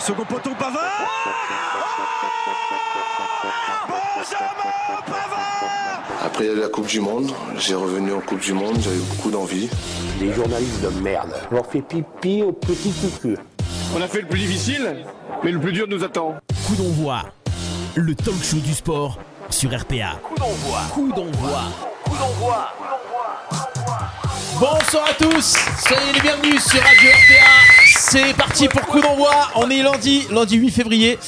Second 0.00 0.24
poteau 0.24 0.50
Pavard 0.58 0.82
Benjamin 4.16 4.48
Pavard 5.06 6.02
Après 6.24 6.54
la 6.54 6.68
Coupe 6.68 6.86
du 6.86 7.00
Monde, 7.00 7.30
j'ai 7.58 7.74
revenu 7.74 8.14
en 8.14 8.20
Coupe 8.20 8.40
du 8.40 8.54
Monde, 8.54 8.78
j'avais 8.80 8.96
beaucoup 8.96 9.30
d'envie. 9.30 9.68
Les 10.20 10.32
journalistes 10.32 10.80
de 10.80 10.88
merde. 11.00 11.34
Je 11.50 11.54
leur 11.54 11.66
fais 11.66 11.82
pipi 11.82 12.42
au 12.42 12.52
petit 12.52 12.92
cucu. 12.92 13.36
On 13.94 14.00
a 14.00 14.08
fait 14.08 14.22
le 14.22 14.28
plus 14.28 14.40
difficile, 14.40 15.04
mais 15.44 15.50
le 15.52 15.60
plus 15.60 15.72
dur 15.72 15.86
nous 15.86 16.02
attend. 16.02 16.36
Coup 16.66 16.76
d'envoi, 16.76 17.22
le 17.94 18.14
talk 18.14 18.42
show 18.42 18.56
du 18.56 18.72
sport 18.72 19.18
sur 19.50 19.70
RPA. 19.70 20.18
Coup 20.22 20.36
d'envoi. 20.36 20.80
Coup 20.94 21.12
d'envoi. 21.12 21.60
Coup 22.04 22.16
d'envoi. 22.16 22.68
Bonsoir 24.58 25.08
à 25.10 25.14
tous, 25.14 25.56
soyez 25.86 26.12
les 26.14 26.20
bienvenus 26.20 26.62
sur 26.64 26.82
Radio 26.82 27.10
RPA. 27.10 27.69
C'est 27.96 28.34
parti 28.34 28.68
pour 28.68 28.82
coup 28.82 29.00
d'envoi. 29.00 29.48
On 29.56 29.70
est 29.70 29.82
lundi, 29.82 30.26
lundi 30.30 30.56
8 30.56 30.70
février. 30.70 31.18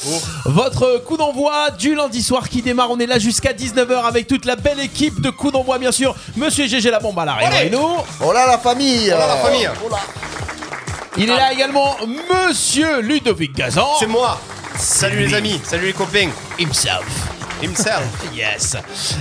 Votre 0.45 1.03
coup 1.05 1.17
d'envoi 1.17 1.69
du 1.71 1.95
lundi 1.95 2.21
soir 2.23 2.49
qui 2.49 2.61
démarre. 2.61 2.91
On 2.91 2.99
est 2.99 3.05
là 3.05 3.19
jusqu'à 3.19 3.53
19h 3.53 4.03
avec 4.05 4.27
toute 4.27 4.45
la 4.45 4.55
belle 4.55 4.79
équipe 4.79 5.21
de 5.21 5.29
coup 5.29 5.51
d'envoi, 5.51 5.77
bien 5.77 5.91
sûr. 5.91 6.15
Monsieur 6.35 6.67
GG 6.67 6.89
la 6.89 6.99
bombe 6.99 7.19
à 7.19 7.25
l'arrière 7.25 7.61
et 7.61 7.69
nous. 7.69 7.97
Oh 8.21 8.31
là 8.31 8.47
la 8.47 8.57
famille 8.57 9.07
Voilà 9.09 9.27
la 9.27 9.37
famille. 9.37 9.69
Il 11.17 11.29
est 11.29 11.35
là 11.35 11.53
également 11.53 11.95
Monsieur 12.07 13.01
Ludovic 13.01 13.53
Gazan. 13.55 13.87
C'est 13.99 14.07
moi. 14.07 14.39
Salut 14.77 15.27
les 15.27 15.33
amis, 15.35 15.61
salut 15.63 15.87
les 15.87 15.93
copains. 15.93 16.29
Himself. 16.59 17.32
Himself. 17.63 18.03
Yes. 18.35 18.75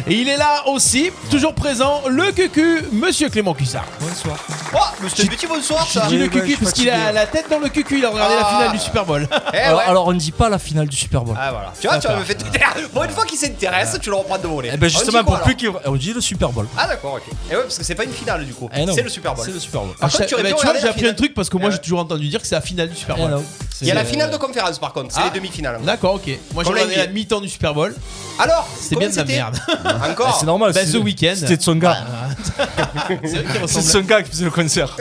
Et 0.09 0.15
il 0.15 0.29
est 0.29 0.37
là 0.37 0.65
aussi, 0.67 1.11
toujours 1.31 1.55
présent, 1.55 2.03
le 2.09 2.33
cucu, 2.33 2.83
Monsieur 2.91 3.29
Clément 3.29 3.55
Cussard. 3.55 3.85
Bonsoir. 4.01 4.37
Oh, 4.75 4.79
un 5.05 5.27
petit 5.27 5.47
bonsoir 5.47 5.87
ça. 5.89 6.07
dit 6.09 6.17
le 6.17 6.25
ouais, 6.25 6.31
je 6.35 6.39
cucu 6.41 6.57
parce 6.57 6.73
qu'il 6.73 6.91
a 6.91 7.13
la 7.13 7.27
tête 7.27 7.49
dans 7.49 7.61
le 7.61 7.69
cucu, 7.69 7.99
il 7.99 8.05
a 8.05 8.11
regardé 8.11 8.35
la 8.35 8.41
Ah. 8.45 8.51
finale 8.59 8.73
du 8.73 8.79
Super 8.79 9.05
Bowl. 9.05 9.29
Eh 9.53 9.57
alors, 9.59 9.79
ouais. 9.79 9.85
alors, 9.87 10.07
on 10.09 10.13
ne 10.13 10.19
dit 10.19 10.33
pas 10.33 10.49
la 10.49 10.59
finale 10.59 10.89
du 10.89 10.97
Super 10.97 11.23
Bowl. 11.23 11.37
Ah 11.39 11.53
voilà. 11.53 11.73
Tu 11.81 11.87
vois, 11.87 11.99
tu 11.99 12.09
vas 12.09 12.17
me 12.17 12.25
faire 12.25 12.37
Bon, 12.93 13.05
une 13.05 13.11
fois 13.11 13.25
qu'il 13.25 13.39
s'intéresse, 13.39 13.97
tu 14.01 14.11
le 14.11 14.17
reprends 14.17 14.39
de 14.39 14.47
voler. 14.49 14.71
Eh 14.73 14.77
ben 14.77 14.87
On 14.87 14.89
justement, 14.89 15.23
quoi, 15.23 15.37
pour 15.37 15.45
plus 15.45 15.55
qu'il. 15.57 15.71
On 15.85 15.95
dit 15.95 16.13
le 16.13 16.21
Super 16.21 16.49
Bowl. 16.49 16.67
Ah 16.77 16.89
d'accord, 16.89 17.15
ok. 17.15 17.23
Et 17.51 17.55
ouais, 17.57 17.63
parce 17.63 17.79
que 17.79 17.85
c'est 17.85 17.95
pas 17.95 18.05
une 18.05 18.13
finale 18.13 18.45
du 18.45 18.55
coup. 18.55 18.69
Eh. 18.75 18.85
C'est 18.93 19.03
le 19.03 19.09
Super 19.09 19.35
Bowl. 19.35 19.45
C'est 19.45 19.53
le 19.53 19.61
Super 19.61 19.83
Bowl. 19.83 19.95
Par 19.95 20.09
Ah, 20.13 20.17
contre, 20.17 20.27
tu 20.27 20.35
aurais 20.35 20.43
eh 20.49 20.51
ben, 20.51 20.57
tu 20.59 20.67
vois, 20.67 20.79
j'ai 20.81 20.89
appris 20.89 21.07
un 21.07 21.15
truc 21.15 21.35
parce 21.35 21.49
que 21.49 21.57
moi 21.59 21.69
Eh 21.71 21.73
j'ai 21.75 21.79
toujours 21.81 22.01
entendu 22.01 22.27
dire 22.29 22.41
que 22.41 22.47
c'est 22.47 22.55
la 22.57 22.61
finale 22.61 22.89
du 22.89 22.97
Super 22.97 23.15
Eh 23.19 23.21
Bowl. 23.23 23.41
Il 23.83 23.89
y 23.89 23.91
a 23.91 23.95
la 23.95 24.05
C'est- 24.05 24.11
finale 24.13 24.31
de 24.31 24.37
conférence 24.37 24.79
par 24.79 24.93
contre, 24.93 25.13
c'est 25.13 25.21
Ah. 25.21 25.31
les 25.33 25.39
demi-finales. 25.41 25.81
D'accord, 25.83 26.15
ok. 26.15 26.31
Moi 26.55 26.65
j'ai 26.65 26.71
regardé 26.71 26.97
la 26.97 27.07
la 27.07 27.13
mi-temps 27.13 27.41
du 27.41 27.49
Super 27.49 27.75
Bowl. 27.75 27.95
Alors, 28.39 28.69
C'était 28.81 28.95
comment 28.97 29.07
bien 29.09 29.11
de 29.11 29.17
la 29.17 29.25
merde. 29.37 29.59
Encore 30.11 30.37
C'est 30.39 30.47
normal. 30.47 30.73
Bah, 30.73 30.81
c'est- 30.85 30.93
The 30.93 31.03
Weeknd. 31.03 31.35
C'était 31.37 31.57
de 31.57 31.63
son 31.63 31.77
gars. 31.77 31.99
C'est 33.67 33.81
C'est 33.83 34.07
gars 34.07 34.23
qui 34.23 34.31
faisait 34.31 34.45
le 34.45 34.51
concert. 34.51 34.97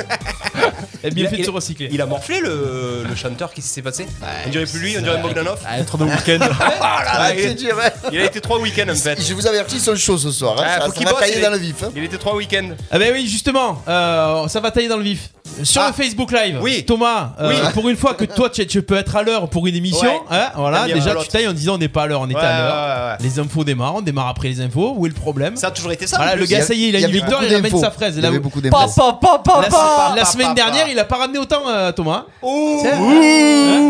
Il 1.03 1.07
a 1.07 1.09
bien 1.09 1.23
Il 1.23 1.27
a- 1.27 1.29
fait 1.31 1.37
de 1.37 1.43
se 1.45 1.49
recycler. 1.49 1.89
Il 1.91 1.99
a 2.01 2.05
morflé 2.05 2.39
le, 2.41 3.05
le 3.09 3.15
chanteur, 3.15 3.51
qu'est-ce 3.53 3.67
qui 3.67 3.73
s'est 3.73 3.81
passé 3.81 4.05
On 4.45 4.49
dirait 4.49 4.65
plus 4.65 4.79
lui, 4.79 4.95
on 4.97 5.01
dirait 5.01 5.19
Bogdanov. 5.21 5.57
Ah, 5.67 5.79
être 5.79 5.97
de 5.97 6.03
week-end. 6.03 6.39
Ah, 6.79 7.29
c'est 7.35 7.43
il, 7.51 7.55
dur, 7.55 7.75
hein. 7.83 7.89
il 8.11 8.19
a 8.19 8.25
été 8.25 8.39
trois 8.41 8.59
week-ends 8.59 8.89
en 8.91 8.95
fait. 8.95 9.19
Je 9.21 9.33
vous 9.33 9.47
avertis, 9.47 9.77
ils 9.77 9.81
sont 9.81 9.95
chauds 9.95 10.17
ce 10.17 10.31
soir. 10.31 10.55
Hein. 10.59 10.63
Ah, 10.65 10.79
ça 10.79 10.85
faut 10.85 10.91
ça 10.91 10.97
qu'il 10.97 11.05
va 11.07 11.13
tailler 11.13 11.33
il 11.37 11.41
dans 11.41 11.47
est- 11.47 11.51
le 11.51 11.57
vif. 11.57 11.75
hein. 11.83 11.89
Il 11.95 12.03
était 12.03 12.17
trois 12.17 12.35
week-ends. 12.35 12.69
Ah 12.91 12.99
ben 12.99 13.11
oui, 13.13 13.27
justement, 13.27 13.81
euh, 13.87 14.47
ça 14.47 14.59
va 14.59 14.69
tailler 14.71 14.87
dans 14.89 14.97
le 14.97 15.03
vif. 15.03 15.29
Sur 15.63 15.81
Ah. 15.81 15.87
le 15.87 15.93
Facebook 15.93 16.31
Live, 16.31 16.59
Oui. 16.61 16.83
Thomas, 16.85 17.33
euh, 17.39 17.49
Oui. 17.49 17.55
pour 17.73 17.89
une 17.89 17.97
fois 17.97 18.13
que 18.13 18.23
toi 18.25 18.49
tu, 18.49 18.65
tu 18.67 18.81
peux 18.83 18.95
être 18.95 19.15
à 19.15 19.23
l'heure 19.23 19.49
pour 19.49 19.67
une 19.67 19.75
émission, 19.75 20.07
Ouais. 20.09 20.21
hein, 20.31 20.51
voilà, 20.55 20.85
bien 20.85 20.95
déjà 20.95 21.15
tu 21.15 21.27
tailles 21.27 21.47
en 21.47 21.53
disant 21.53 21.75
on 21.75 21.77
n'est 21.77 21.87
pas 21.89 22.03
à 22.03 22.07
l'heure, 22.07 22.21
on 22.21 22.27
Ouais, 22.27 22.35
à 22.37 22.57
l'heure. 22.59 23.17
Les 23.31 23.39
infos 23.39 23.63
démarrent, 23.63 23.95
on 23.95 24.01
démarre 24.01 24.27
après 24.27 24.49
les 24.49 24.59
infos. 24.61 24.93
Où 24.97 25.05
est 25.05 25.09
le 25.09 25.15
problème 25.15 25.55
Ça 25.55 25.67
a 25.67 25.71
toujours 25.71 25.91
été 25.91 26.07
ça. 26.07 26.17
Voilà, 26.17 26.35
le 26.35 26.45
gars, 26.45 26.61
ça 26.61 26.73
y 26.73 26.85
est, 26.85 26.89
il 26.89 26.95
a 26.95 26.99
une 26.99 27.07
victoire, 27.11 27.43
il 27.43 27.53
ramène 27.53 27.77
sa 27.79 27.91
fraise. 27.91 28.15
Il 28.15 28.19
y 28.19 28.21
Là, 28.21 28.27
avait 28.29 28.39
beaucoup 28.39 28.61
d'infos. 28.61 28.75
Papa, 28.77 29.41
papa, 29.43 30.13
la, 30.15 30.25
semaine 30.25 30.53
dernière, 30.53 30.87
il 30.89 30.97
a 30.99 31.05
pas 31.05 31.17
ramené 31.17 31.39
autant, 31.39 31.67
euh, 31.67 31.91
Thomas. 31.91 32.25
Tiens. 32.41 32.91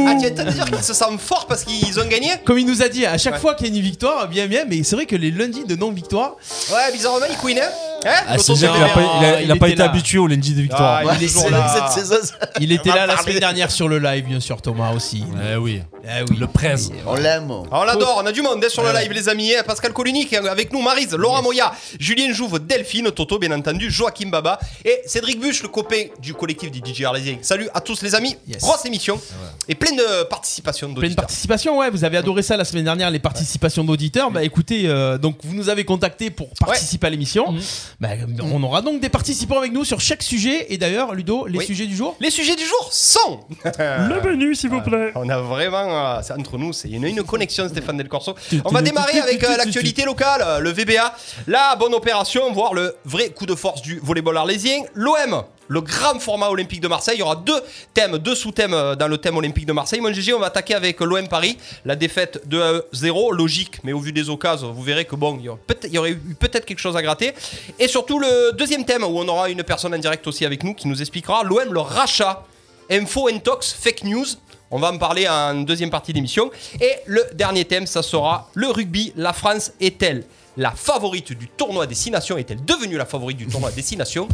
Ah, 0.07 0.15
tu 0.19 0.29
vas 0.33 0.51
dire 0.51 0.65
qu'ils 0.65 0.83
se 0.83 0.93
sentent 0.93 1.19
forts 1.19 1.45
parce 1.47 1.63
qu'ils 1.63 1.99
ont 1.99 2.07
gagné 2.07 2.29
Comme 2.45 2.57
il 2.59 2.65
nous 2.65 2.81
a 2.81 2.87
dit, 2.89 3.05
à 3.05 3.17
chaque 3.17 3.33
Ouais. 3.35 3.39
fois 3.39 3.55
qu'il 3.55 3.67
y 3.67 3.71
a 3.71 3.75
une 3.75 3.81
victoire, 3.81 4.27
bien 4.27 4.47
bien, 4.47 4.65
mais 4.67 4.83
c'est 4.83 4.95
vrai 4.95 5.05
que 5.05 5.15
les 5.15 5.31
lundis 5.31 5.63
de 5.65 5.75
non-victoire, 5.75 6.35
Ouais, 6.71 6.91
bizarrement, 6.91 7.25
ils 7.29 7.37
couinaient. 7.37 7.61
Hein 8.05 8.09
Ah, 8.27 8.35
L'auto 8.37 8.55
c'est-à-dire 8.55 8.71
de 8.71 8.75
qu'il 8.77 8.83
a 8.83 8.89
pas, 8.89 9.01
il 9.01 9.25
a- 9.25 9.41
il 9.41 9.45
il 9.45 9.51
a 9.51 9.55
pas 9.57 9.67
été 9.69 9.77
là. 9.77 9.85
habitué 9.85 10.17
au 10.17 10.27
lundi 10.27 10.53
de 10.55 10.61
victoire. 10.61 10.99
Ah, 11.01 11.05
Ouais, 11.05 11.13
il 11.17 11.23
est 11.23 11.27
c'est 11.27 11.33
toujours 11.35 11.49
vrai 11.49 11.59
là. 11.59 11.85
que 11.87 11.93
cette 11.93 12.05
saison, 12.05 12.17
ça- 12.23 12.49
il 12.59 12.71
était 12.71 12.89
On 12.89 12.93
va 12.93 12.99
là 12.99 13.05
la 13.07 13.13
parler. 13.13 13.27
semaine 13.31 13.39
dernière 13.39 13.71
sur 13.71 13.87
le 13.87 13.99
live, 13.99 14.25
bien 14.25 14.39
sûr, 14.39 14.61
Thomas 14.61 14.91
aussi. 14.93 15.23
Eh 15.53 15.55
oui. 15.57 15.81
Eh 16.03 16.23
oui. 16.29 16.37
Le 16.37 16.47
presse. 16.47 16.89
On 17.05 17.13
l'aime. 17.15 17.51
Ah, 17.71 17.81
on 17.81 17.83
l'adore, 17.83 18.19
on 18.23 18.25
a 18.25 18.31
du 18.31 18.41
monde 18.41 18.63
hein, 18.63 18.69
sur 18.69 18.81
le 18.83 18.91
live, 18.91 19.11
les 19.11 19.29
amis. 19.29 19.53
hein. 19.53 19.61
Pascal 19.65 19.93
Colunic 19.93 20.33
avec 20.33 20.73
nous, 20.73 20.81
Marise, 20.81 21.13
Laurent 21.13 21.43
Moya, 21.43 21.71
Julien 21.99 22.33
Jouve, 22.33 22.59
Delphine, 22.59 23.11
Toto, 23.11 23.37
bien 23.37 23.51
entendu, 23.51 23.91
Joachim 23.91 24.29
Baba 24.29 24.59
et 24.83 24.99
Cédric 25.05 25.39
Buche, 25.39 25.61
le 25.61 25.69
copain 25.69 26.05
du 26.19 26.33
collectif 26.33 26.71
du 26.71 26.79
DJ 26.79 27.03
Arlésien. 27.03 27.37
Salut 27.43 27.69
à 27.73 27.81
tous, 27.81 28.01
les 28.01 28.15
amis. 28.15 28.35
Yes. 28.47 28.61
Grosse 28.61 28.85
émission 28.85 29.19
et 29.67 29.75
pleine 29.75 29.95
de 29.95 30.23
participation 30.23 30.87
Pleine 30.87 30.95
d'auditeurs. 30.95 31.25
participation, 31.25 31.77
ouais, 31.77 31.89
vous 31.91 32.03
avez 32.03 32.17
adoré 32.17 32.41
ça 32.41 32.57
la 32.57 32.65
semaine 32.65 32.85
dernière, 32.85 33.11
les 33.11 33.19
participations 33.19 33.83
d'auditeurs. 33.83 34.31
Bah 34.31 34.43
écoutez, 34.43 34.83
euh, 34.87 35.19
donc 35.19 35.37
vous 35.43 35.53
nous 35.53 35.69
avez 35.69 35.83
contacté 35.85 36.31
pour 36.31 36.49
participer 36.59 37.07
à 37.07 37.09
l'émission. 37.11 37.53
Bah, 37.99 38.09
on 38.41 38.61
aura 38.63 38.81
donc 38.81 38.99
des 39.01 39.09
participants 39.09 39.57
avec 39.59 39.71
nous 39.73 39.83
sur 39.85 39.99
chaque 40.01 40.23
sujet. 40.23 40.73
Et 40.73 40.77
d'ailleurs, 40.77 41.13
Ludo, 41.13 41.45
les 41.47 41.59
Oui. 41.59 41.65
sujets 41.65 41.85
du 41.87 41.95
jour 41.95 42.15
Les 42.19 42.29
sujets 42.31 42.55
du 42.55 42.65
jour 42.65 42.89
sont. 42.91 43.41
Le 43.79 44.21
menu, 44.29 44.55
s'il 44.55 44.69
vous 44.69 44.81
plaît. 44.81 45.11
On 45.15 45.27
a 45.29 45.39
vraiment, 45.39 46.15
euh, 46.17 46.19
c'est 46.23 46.33
entre 46.33 46.57
nous, 46.57 46.73
c'est 46.73 46.89
une, 46.89 47.03
une 47.05 47.23
connexion, 47.23 47.67
Stéphane 47.69 47.97
Del 47.97 48.07
Corso. 48.09 48.35
On 48.65 48.69
va 48.71 48.81
démarrer 48.81 49.19
avec 49.19 49.43
euh, 49.43 49.51
tu- 49.51 49.57
l'actualité 49.57 50.05
locale, 50.05 50.41
euh, 50.45 50.59
le 50.59 50.71
VBA, 50.71 51.13
la 51.47 51.75
bonne 51.75 51.93
opération, 51.93 52.51
voire 52.51 52.73
le 52.73 52.95
vrai 53.05 53.29
coup 53.29 53.45
de 53.45 53.55
force 53.55 53.81
du 53.81 53.99
volleyball 53.99 54.37
arlésien. 54.37 54.81
L'OM, 54.93 55.43
le 55.71 55.79
grand 55.79 56.19
format 56.19 56.49
olympique 56.49 56.81
de 56.81 56.89
Marseille. 56.89 57.15
Il 57.15 57.19
y 57.19 57.23
aura 57.23 57.37
deux 57.37 57.61
thèmes, 57.93 58.17
deux 58.17 58.35
sous-thèmes 58.35 58.73
euh, 58.73 58.95
dans 58.95 59.07
le 59.07 59.17
thème 59.17 59.37
olympique 59.37 59.65
de 59.65 59.71
Marseille. 59.71 60.01
Mon 60.01 60.11
GG, 60.11 60.33
on 60.33 60.39
va 60.39 60.47
attaquer 60.47 60.75
avec 60.75 60.99
l'OM 60.99 61.29
Paris, 61.29 61.57
la 61.85 61.95
défaite 61.95 62.45
de 62.45 62.85
0, 62.91 63.31
logique, 63.31 63.77
mais 63.85 63.93
au 63.93 63.99
vu 63.99 64.11
des 64.11 64.29
occasions, 64.29 64.73
vous 64.73 64.83
verrez 64.83 65.05
que 65.05 65.15
bon, 65.15 65.37
il 65.39 65.45
y 65.45 65.49
aurait 65.49 65.59
peut-être, 65.65 65.93
eu 65.95 66.35
peut-être 66.37 66.65
quelque 66.65 66.79
chose 66.79 66.97
à 66.97 67.01
gratter. 67.01 67.33
Et 67.79 67.87
surtout 67.87 68.19
le 68.19 68.51
deuxième 68.51 68.83
thème 68.83 69.03
où 69.03 69.17
on 69.17 69.27
aura 69.29 69.49
une 69.49 69.63
personne 69.63 69.95
en 69.95 69.97
direct 69.97 70.27
aussi 70.27 70.45
avec 70.45 70.61
nous 70.65 70.73
qui 70.73 70.89
nous 70.89 70.99
expliquera 70.99 71.43
l'OM, 71.43 71.73
le 71.73 71.79
rachat. 71.79 72.45
Info, 72.89 73.29
intox, 73.29 73.71
fake 73.71 74.03
news. 74.03 74.25
On 74.71 74.79
va 74.79 74.91
en 74.91 74.97
parler 74.97 75.25
en 75.25 75.53
deuxième 75.53 75.89
partie 75.89 76.11
d'émission. 76.11 76.51
Et 76.81 76.91
le 77.05 77.23
dernier 77.33 77.63
thème, 77.63 77.87
ça 77.87 78.03
sera 78.03 78.49
le 78.53 78.67
rugby. 78.67 79.13
La 79.15 79.31
France 79.31 79.71
est-elle 79.79 80.25
la 80.57 80.71
favorite 80.71 81.31
du 81.33 81.47
tournoi 81.47 81.87
Destination 81.87 82.37
Est-elle 82.37 82.63
devenue 82.65 82.97
la 82.97 83.05
favorite 83.05 83.37
du 83.37 83.47
tournoi 83.47 83.71
Destination 83.71 84.27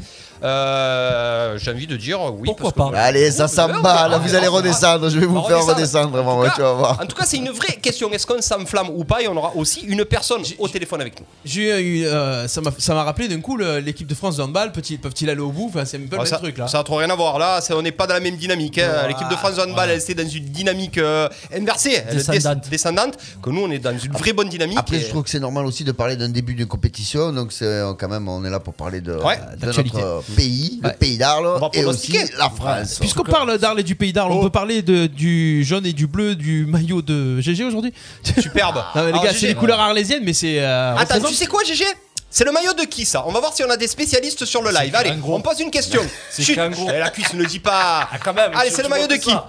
euh, 0.44 1.58
J'ai 1.58 1.72
envie 1.72 1.88
de 1.88 1.96
dire 1.96 2.20
oui. 2.34 2.46
Pourquoi 2.46 2.72
parce 2.72 2.90
que- 2.90 2.96
pas 2.96 3.02
Allez, 3.02 3.32
ça 3.32 3.46
verra, 3.68 4.08
Là, 4.08 4.18
on 4.18 4.20
vous 4.20 4.36
allez 4.36 4.48
redescendre. 4.48 5.10
Je 5.10 5.20
vais 5.20 5.26
vous 5.26 5.42
faire 5.44 5.64
redescendre. 5.66 6.10
vraiment. 6.10 6.38
En 6.40 6.44
tout 6.46 6.52
Tu 6.56 6.62
vas 6.62 6.68
cas- 6.70 6.74
voir. 6.74 7.00
En 7.02 7.06
tout 7.06 7.16
cas, 7.16 7.26
c'est 7.26 7.38
une 7.38 7.50
vraie 7.50 7.76
question. 7.82 8.12
Est-ce 8.12 8.26
qu'on 8.26 8.42
s'enflamme 8.42 8.90
ou 8.90 9.04
pas? 9.04 9.22
Et 9.22 9.28
on 9.28 9.36
aura 9.38 9.56
aussi 9.56 9.82
une 9.82 10.06
personne 10.06 10.42
au 10.60 10.68
téléphone 10.68 11.02
avec 11.02 11.20
nous. 11.20 11.26
J'ai 11.46 11.80
eu, 11.82 12.06
euh, 12.06 12.48
ça 12.48 12.62
m'a 12.62 12.72
ça 12.78 12.94
m'a 12.94 13.04
rappelé 13.04 13.28
d'un 13.28 13.40
coup 13.42 13.58
le- 13.58 13.80
l'équipe 13.80 14.08
de 14.08 14.16
France 14.16 14.38
de 14.38 14.44
handball. 14.44 14.72
Petit, 14.72 14.98
peuvent-ils 14.98 15.30
aller 15.30 15.40
au 15.42 15.52
bout? 15.52 15.68
Enfin, 15.70 15.86
c'est 15.86 15.98
un 15.98 16.02
peu 16.02 16.16
le 16.16 16.16
Ah, 16.16 16.18
même 16.24 16.26
ça, 16.26 16.38
truc 16.38 16.58
là. 16.58 16.68
ça 16.68 16.80
a 16.80 16.84
trop 16.84 16.96
rien 16.98 17.10
à 17.10 17.16
voir. 17.16 17.38
Là, 17.40 17.62
c'est- 17.62 17.74
on 17.74 17.82
n'est 17.82 17.92
pas 17.92 18.08
dans 18.08 18.14
la 18.16 18.20
même 18.20 18.38
dynamique. 18.38 18.78
hein. 18.80 19.08
L'équipe 19.08 19.30
de 19.30 19.36
France 19.36 19.56
de 19.56 19.62
handball, 19.62 19.88
ouais. 19.88 19.94
elle 19.96 20.02
était 20.02 20.14
dans 20.16 20.28
une 20.28 20.46
dynamique 20.46 20.98
euh, 20.98 21.28
inversée, 21.56 22.02
Descendante. 22.12 22.64
des- 22.64 22.70
descendante. 22.70 23.14
Que 23.42 23.50
nous, 23.50 23.62
on 23.62 23.72
est 23.72 23.80
dans 23.80 23.98
une 23.98 24.12
vraie 24.14 24.34
bonne 24.34 24.50
dynamique. 24.50 24.78
Après, 24.80 24.98
et- 24.98 25.02
je 25.02 25.08
trouve 25.10 25.24
que 25.24 25.30
c'est 25.30 25.40
normal 25.40 25.66
aussi 25.66 25.84
de 25.84 25.92
parler 25.92 26.07
d'un 26.16 26.30
début 26.30 26.54
de 26.56 26.64
compétition. 26.66 27.32
Donc, 27.34 27.52
c'est 27.52 27.66
euh, 27.66 27.94
quand 27.94 28.08
même, 28.08 28.28
on 28.30 28.44
est 28.46 28.50
là 28.50 28.60
pour 28.60 28.74
parler 28.74 29.02
de, 29.02 29.14
Ouais, 29.16 29.38
de 29.60 29.66
d'actualité. 29.66 29.98
notre 29.98 30.24
pays, 30.36 30.80
le 30.82 30.90
Ouais. 30.90 30.96
pays 30.96 31.18
d'Arles 31.18 31.60
et 31.74 31.84
aussi 31.86 32.18
la 32.38 32.50
France. 32.50 32.98
Puisqu'on 33.00 33.24
parle 33.24 33.58
d'Arles 33.58 33.80
et 33.82 33.84
du 33.84 33.96
pays 33.96 34.14
d'Arles, 34.14 34.32
on 34.32 34.40
Oh. 34.40 34.44
peut 34.44 34.50
parler 34.50 34.82
de, 34.82 35.08
du 35.08 35.64
jaune 35.64 35.86
et 35.86 35.94
du 35.94 36.08
bleu 36.08 36.36
du 36.36 36.66
maillot 36.66 37.02
de 37.02 37.42
GG 37.42 37.64
aujourd'hui? 37.66 37.94
Superbe. 38.40 38.76
Non, 38.78 38.84
mais 38.96 39.02
les 39.04 39.08
Alors, 39.10 39.24
gars, 39.24 39.34
c'est 39.34 39.48
les 39.48 39.56
couleurs 39.56 39.80
arlésiennes, 39.80 40.24
mais 40.24 40.34
c'est. 40.34 40.60
euh, 40.60 40.94
Attends, 40.96 41.16
représente- 41.16 41.30
tu 41.30 41.36
sais 41.36 41.48
quoi, 41.48 41.64
GG 41.64 41.84
c'est 42.30 42.44
le 42.44 42.52
maillot 42.52 42.74
de 42.74 42.84
qui 42.84 43.06
ça? 43.06 43.24
On 43.26 43.32
va 43.32 43.40
voir 43.40 43.54
si 43.54 43.64
on 43.64 43.70
a 43.70 43.78
des 43.78 43.88
spécialistes 43.88 44.44
sur 44.46 44.62
le 44.62 44.70
live. 44.72 44.94
Allez, 44.94 45.14
on 45.26 45.40
pose 45.42 45.60
une 45.62 45.72
question. 45.72 46.02
C'est. 46.30 46.44
Eh, 46.52 47.00
La 47.00 47.10
cuisse 47.10 47.34
ne 47.34 47.44
dit 47.46 47.60
pas. 47.60 48.08
Ah, 48.12 48.18
quand 48.24 48.34
même. 48.34 48.52
Allez, 48.54 48.70
c'est 48.70 48.84
le 48.84 48.90
maillot 48.90 49.08
de 49.08 49.16
qui? 49.16 49.30
ça. 49.32 49.48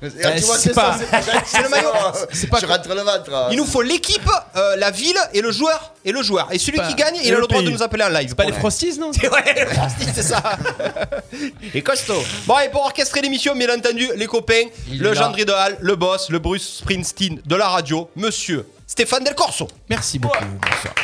Tu 0.00 0.08
vois, 0.08 0.30
c'est 0.56 0.68
c'est 0.68 0.74
pas- 0.74 0.96
ça, 0.98 1.04
c'est- 1.22 1.32
C'est 1.46 1.62
le 1.62 1.68
maillot. 1.68 1.88
C'est 2.32 2.46
pas-. 2.48 2.58
Tu 2.60 2.66
rentres 2.66 2.88
le 2.88 3.00
ventre. 3.02 3.48
Il 3.50 3.56
nous 3.56 3.66
faut 3.66 3.82
l'équipe, 3.82 4.28
euh, 4.56 4.76
la 4.76 4.90
ville 4.90 5.18
et 5.34 5.40
le 5.40 5.50
joueur 5.50 5.92
et 6.04 6.12
le 6.12 6.22
joueur. 6.22 6.48
Et 6.52 6.58
celui 6.58 6.78
pas- 6.78 6.86
qui 6.88 6.94
gagne, 6.94 7.16
il 7.22 7.34
a 7.34 7.38
le 7.38 7.46
droit 7.46 7.62
de 7.62 7.70
nous 7.70 7.82
appeler 7.82 8.04
en 8.04 8.08
live. 8.08 8.34
Pas 8.34 8.44
les 8.46 8.52
Frosties, 8.52 8.98
non 8.98 9.10
C'est 9.12 9.28
ouais, 9.28 9.64
le 9.64 9.66
Frosty, 9.66 10.06
c'est 10.14 10.22
ça. 10.22 10.42
Et 11.74 11.82
costaud. 11.82 12.22
Bon, 12.46 12.58
et 12.58 12.68
pour 12.70 12.82
orchestrer 12.82 13.20
l'émission, 13.20 13.54
bien 13.54 13.74
entendu, 13.76 14.08
les 14.16 14.26
copains, 14.26 14.64
le. 14.92 15.14
Gendry 15.14 15.44
de 15.44 15.52
Hall, 15.52 15.76
le 15.80 15.96
boss, 15.96 16.30
le 16.30 16.38
Bruce 16.38 16.78
Springsteen 16.78 17.40
de 17.44 17.56
la 17.56 17.68
radio, 17.68 18.08
monsieur 18.16 18.66
Stéphane 18.86 19.24
Del 19.24 19.34
Corso. 19.34 19.68
Merci 19.88 20.18
beaucoup. 20.18 20.36
bonsoir. 20.44 20.94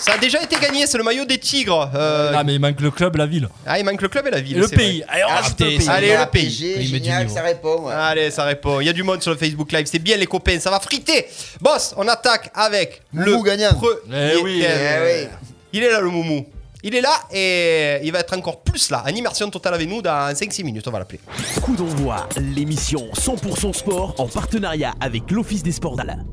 Ça 0.00 0.14
a 0.14 0.18
déjà 0.18 0.42
été 0.42 0.56
gagné, 0.58 0.86
c'est 0.86 0.96
le 0.98 1.04
maillot 1.04 1.24
des 1.26 1.38
Tigres. 1.38 1.90
Euh, 1.94 2.32
Ah, 2.34 2.42
mais 2.42 2.54
il 2.54 2.60
manque 2.60 2.80
le 2.80 2.90
club, 2.90 3.16
la 3.16 3.26
ville. 3.26 3.48
ah, 3.66 3.78
il 3.78 3.84
manque 3.84 4.00
le 4.00 4.08
club 4.08 4.26
et 4.26 4.30
la 4.30 4.40
ville. 4.40 4.56
Et 4.56 4.60
le 4.60 4.68
pays. 4.68 5.04
Allez, 5.06 5.24
on 5.24 5.28
Ah, 5.28 5.34
rajoute 5.40 5.60
le 5.60 5.66
pays. 5.66 5.88
Allez, 5.88 6.16
le 6.16 6.26
pays. 6.30 6.86
Génial, 6.86 7.28
ça 7.28 7.42
répond. 7.42 7.86
ouais. 7.86 7.92
Allez, 7.94 8.30
ça 8.30 8.44
répond. 8.44 8.80
Il 8.80 8.86
y 8.86 8.88
a 8.88 8.92
du 8.94 9.02
monde 9.02 9.20
sur 9.22 9.30
le 9.30 9.36
Facebook 9.36 9.70
Live. 9.72 9.86
C'est 9.90 9.98
bien, 9.98 10.16
les 10.16 10.26
copains. 10.26 10.58
Ça 10.58 10.70
va 10.70 10.80
friter. 10.80 11.26
Boss, 11.60 11.94
on 11.98 12.08
attaque 12.08 12.50
avec 12.54 13.02
Moumou 13.12 13.42
le 13.42 13.42
gagnant. 13.42 13.74
premier 13.74 14.32
Eh 14.32 14.36
oui, 14.42 14.64
eh 14.64 15.02
oui. 15.24 15.28
Il 15.72 15.82
est 15.82 15.90
là, 15.90 16.00
le 16.00 16.08
moumou. 16.08 16.46
Il 16.82 16.94
est 16.94 17.02
là 17.02 17.12
et 17.30 17.98
il 18.02 18.10
va 18.10 18.20
être 18.20 18.34
encore 18.34 18.62
plus 18.62 18.88
là, 18.90 19.04
en 19.06 19.10
immersion 19.10 19.50
totale 19.50 19.74
avec 19.74 19.86
nous 19.86 20.00
dans 20.00 20.32
5-6 20.32 20.64
minutes, 20.64 20.88
on 20.88 20.90
va 20.90 20.98
l'appeler. 21.00 21.20
Coup 21.60 21.76
d'envoi, 21.76 22.26
l'émission 22.38 23.06
100% 23.12 23.74
sport 23.74 24.14
en 24.16 24.26
partenariat 24.26 24.94
avec 24.98 25.30
l'Office 25.30 25.62
des 25.62 25.72
sports 25.72 25.96
d'Alain. 25.96 26.24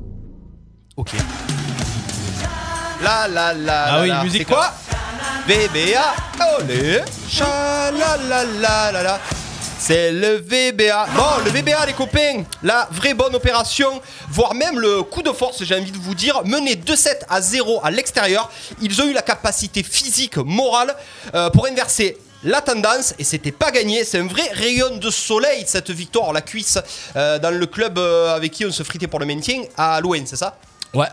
Ok. 0.96 1.12
La 3.04 3.28
la 3.28 3.54
la 3.54 3.84
Ah 3.86 3.96
la, 3.98 4.02
oui, 4.02 4.08
la. 4.10 4.24
musique, 4.24 4.40
C'est 4.48 4.54
quoi 4.54 4.72
VBA, 5.48 6.16
olé, 6.60 7.02
cha 7.30 7.92
la 7.92 8.18
la 8.18 8.44
la 8.44 8.92
la 8.92 9.04
la. 9.04 9.20
C'est 9.80 10.12
le 10.12 10.38
VBA. 10.38 11.06
Bon, 11.16 11.24
le 11.46 11.52
VBA, 11.52 11.86
les 11.86 11.94
copains, 11.94 12.44
la 12.64 12.88
vraie 12.92 13.14
bonne 13.14 13.34
opération, 13.36 14.02
voire 14.30 14.54
même 14.56 14.80
le 14.80 15.04
coup 15.04 15.22
de 15.22 15.32
force, 15.32 15.64
j'ai 15.64 15.76
envie 15.76 15.92
de 15.92 15.98
vous 15.98 16.16
dire, 16.16 16.42
mené 16.44 16.76
2-7 16.76 17.20
à 17.30 17.40
0 17.40 17.80
à 17.84 17.92
l'extérieur. 17.92 18.50
Ils 18.82 19.02
ont 19.02 19.06
eu 19.06 19.14
la 19.14 19.22
capacité 19.22 19.84
physique, 19.84 20.38
morale, 20.38 20.94
euh, 21.36 21.50
pour 21.52 21.68
inverser 21.68 22.18
la 22.44 22.60
tendance 22.62 23.14
et 23.18 23.24
c'était 23.24 23.52
pas 23.54 23.72
gagné. 23.72 24.04
C'est 24.04 24.20
un 24.20 24.28
vrai 24.28 24.50
rayon 24.52 24.98
de 24.98 25.10
soleil 25.10 25.64
cette 25.68 25.92
victoire, 25.92 26.34
la 26.34 26.42
cuisse 26.42 26.80
euh, 27.16 27.40
dans 27.40 27.52
le 27.52 27.66
club 27.68 27.98
euh, 28.00 28.36
avec 28.36 28.52
qui 28.52 28.66
on 28.66 28.72
se 28.72 28.84
fritait 28.84 29.08
pour 29.08 29.20
le 29.20 29.26
maintien 29.26 29.62
à 29.78 30.02
Louen, 30.02 30.24
c'est 30.26 30.36
ça? 30.36 30.58
Ouais, 30.94 31.08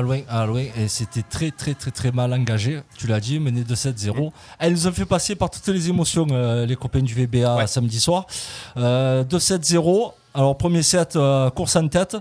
loin, 0.00 0.20
à 0.28 0.44
loin. 0.46 0.64
Et 0.76 0.88
c'était 0.88 1.22
très, 1.22 1.50
très, 1.50 1.74
très, 1.74 1.90
très 1.90 2.10
mal 2.10 2.32
engagé. 2.32 2.80
Tu 2.96 3.06
l'as 3.06 3.20
dit, 3.20 3.38
mené 3.38 3.62
de 3.64 3.74
7-0. 3.74 4.32
Elles 4.58 4.72
nous 4.72 4.86
ont 4.88 4.92
fait 4.92 5.04
passer 5.06 5.34
par 5.36 5.50
toutes 5.50 5.68
les 5.68 5.88
émotions, 5.88 6.26
euh, 6.30 6.66
les 6.66 6.76
copains 6.76 7.00
du 7.02 7.14
VBA 7.14 7.56
Ouais. 7.56 7.66
samedi 7.66 8.00
soir. 8.00 8.26
Euh, 8.76 9.24
2-7-0. 9.24 10.12
Alors, 10.34 10.56
premier 10.56 10.82
set, 10.82 11.16
euh, 11.16 11.50
course 11.50 11.76
en 11.76 11.86
tête. 11.88 12.16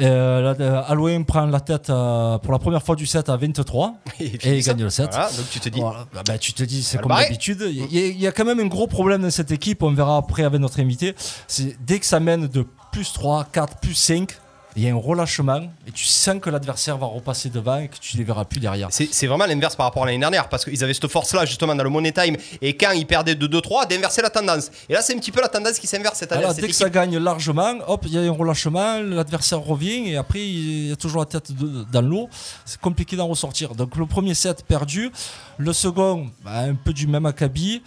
Euh, 0.00 0.40
là, 0.40 0.54
euh, 0.58 1.24
prend 1.24 1.44
la 1.44 1.60
tête 1.60 1.90
euh, 1.90 2.38
pour 2.38 2.50
la 2.52 2.58
première 2.58 2.82
fois 2.82 2.96
du 2.96 3.04
set 3.04 3.28
à 3.28 3.36
23 3.36 3.94
Et, 4.20 4.24
et 4.24 4.58
il 4.58 4.64
gagne 4.64 4.82
le 4.82 4.88
set. 4.90 5.10
Voilà, 5.10 5.26
donc 5.30 5.50
tu 5.50 5.60
te 5.60 5.68
dis. 5.68 5.80
Voilà. 5.80 6.06
Bah, 6.14 6.22
bah, 6.26 6.38
tu 6.38 6.54
te 6.54 6.62
dis, 6.62 6.82
c'est 6.82 6.98
comme 6.98 7.12
d'habitude. 7.14 7.62
Il 7.68 7.94
y, 7.94 8.18
y 8.22 8.26
a 8.26 8.32
quand 8.32 8.44
même 8.46 8.60
un 8.60 8.66
gros 8.68 8.86
problème 8.86 9.20
dans 9.22 9.30
cette 9.30 9.50
équipe. 9.50 9.82
On 9.82 9.92
verra 9.92 10.16
après 10.16 10.44
avec 10.44 10.60
notre 10.60 10.80
invité. 10.80 11.14
C'est 11.46 11.76
dès 11.84 11.98
que 11.98 12.06
ça 12.06 12.20
mène 12.20 12.46
de 12.46 12.66
plus 12.90 13.12
3, 13.12 13.46
4, 13.52 13.76
plus 13.80 13.94
5, 13.94 14.30
il 14.76 14.82
y 14.84 14.88
a 14.88 14.92
un 14.92 14.96
relâchement 14.96 15.60
et 15.86 15.90
tu 15.92 16.04
sens 16.06 16.36
que 16.40 16.48
l'adversaire 16.48 16.96
va 16.96 17.06
repasser 17.06 17.50
devant 17.50 17.76
et 17.78 17.88
que 17.88 17.96
tu 18.00 18.16
les 18.16 18.24
verras 18.24 18.44
plus 18.46 18.58
derrière. 18.60 18.88
C'est 18.90 19.26
vraiment 19.26 19.44
l'inverse 19.46 19.76
par 19.76 19.86
rapport 19.86 20.04
à 20.04 20.06
l'année 20.06 20.18
dernière 20.18 20.48
parce 20.48 20.64
qu'ils 20.64 20.82
avaient 20.82 20.94
cette 20.94 21.08
force-là 21.08 21.44
justement 21.44 21.74
dans 21.74 21.84
le 21.84 21.90
Money 21.90 22.12
Time 22.12 22.36
et 22.62 22.74
quand 22.76 22.92
ils 22.92 23.06
perdaient 23.06 23.34
de 23.34 23.46
2-3 23.46 23.86
d'inverser 23.88 24.22
la 24.22 24.30
tendance. 24.30 24.70
Et 24.88 24.94
là, 24.94 25.02
c'est 25.02 25.14
un 25.14 25.18
petit 25.18 25.30
peu 25.32 25.40
la 25.42 25.48
tendance 25.48 25.78
qui 25.78 25.86
s'inverse 25.86 26.18
cette 26.18 26.32
année. 26.32 26.42
Dès 26.54 26.68
que 26.68 26.74
ça 26.74 26.88
gagne 26.90 27.18
largement, 27.18 27.74
hop, 27.86 28.04
il 28.06 28.14
y 28.14 28.18
a 28.18 28.22
un 28.22 28.30
relâchement, 28.30 28.98
l'adversaire 29.00 29.60
revient 29.60 30.08
et 30.08 30.16
après 30.16 30.40
il 30.40 30.88
y 30.88 30.92
a 30.92 30.96
toujours 30.96 31.20
la 31.20 31.26
tête 31.26 31.52
de- 31.52 31.84
dans 31.92 32.00
l'eau. 32.02 32.28
C'est 32.64 32.80
compliqué 32.80 33.14
d'en 33.16 33.26
ressortir. 33.26 33.74
Donc 33.74 33.96
le 33.96 34.06
premier 34.06 34.34
set 34.34 34.64
perdu, 34.66 35.10
le 35.58 35.72
second 35.72 36.30
bah, 36.44 36.60
un 36.60 36.74
peu 36.74 36.92
du 36.92 37.06
même 37.06 37.26
acabit. 37.26 37.82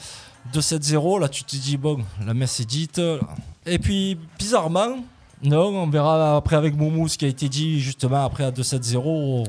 2-7-0, 0.54 1.20
là 1.20 1.28
tu 1.30 1.44
te 1.44 1.56
dis 1.56 1.78
bon, 1.78 1.98
la 2.26 2.34
messe 2.36 2.60
est 2.60 2.66
dite. 2.66 3.02
Et 3.66 3.80
puis 3.80 4.18
bizarrement, 4.38 4.98
non, 5.48 5.68
on 5.68 5.90
verra 5.90 6.38
après 6.38 6.56
avec 6.56 6.76
Moumou 6.76 7.08
ce 7.08 7.18
qui 7.18 7.26
a 7.26 7.28
été 7.28 7.50
dit 7.50 7.80
justement 7.80 8.26
après 8.26 8.44
à 8.44 8.52
2-7-0 8.52 9.46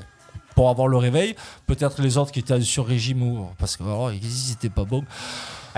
pour 0.54 0.70
avoir 0.70 0.88
le 0.88 0.96
réveil. 0.96 1.36
Peut-être 1.66 2.02
les 2.02 2.16
autres 2.18 2.32
qui 2.32 2.40
étaient 2.40 2.60
sur 2.62 2.86
régime 2.86 3.22
ou 3.22 3.46
parce 3.58 3.76
que 3.76 3.84
oh, 3.84 4.10
ils 4.10 4.52
étaient 4.52 4.70
pas 4.70 4.84
bons. 4.84 5.04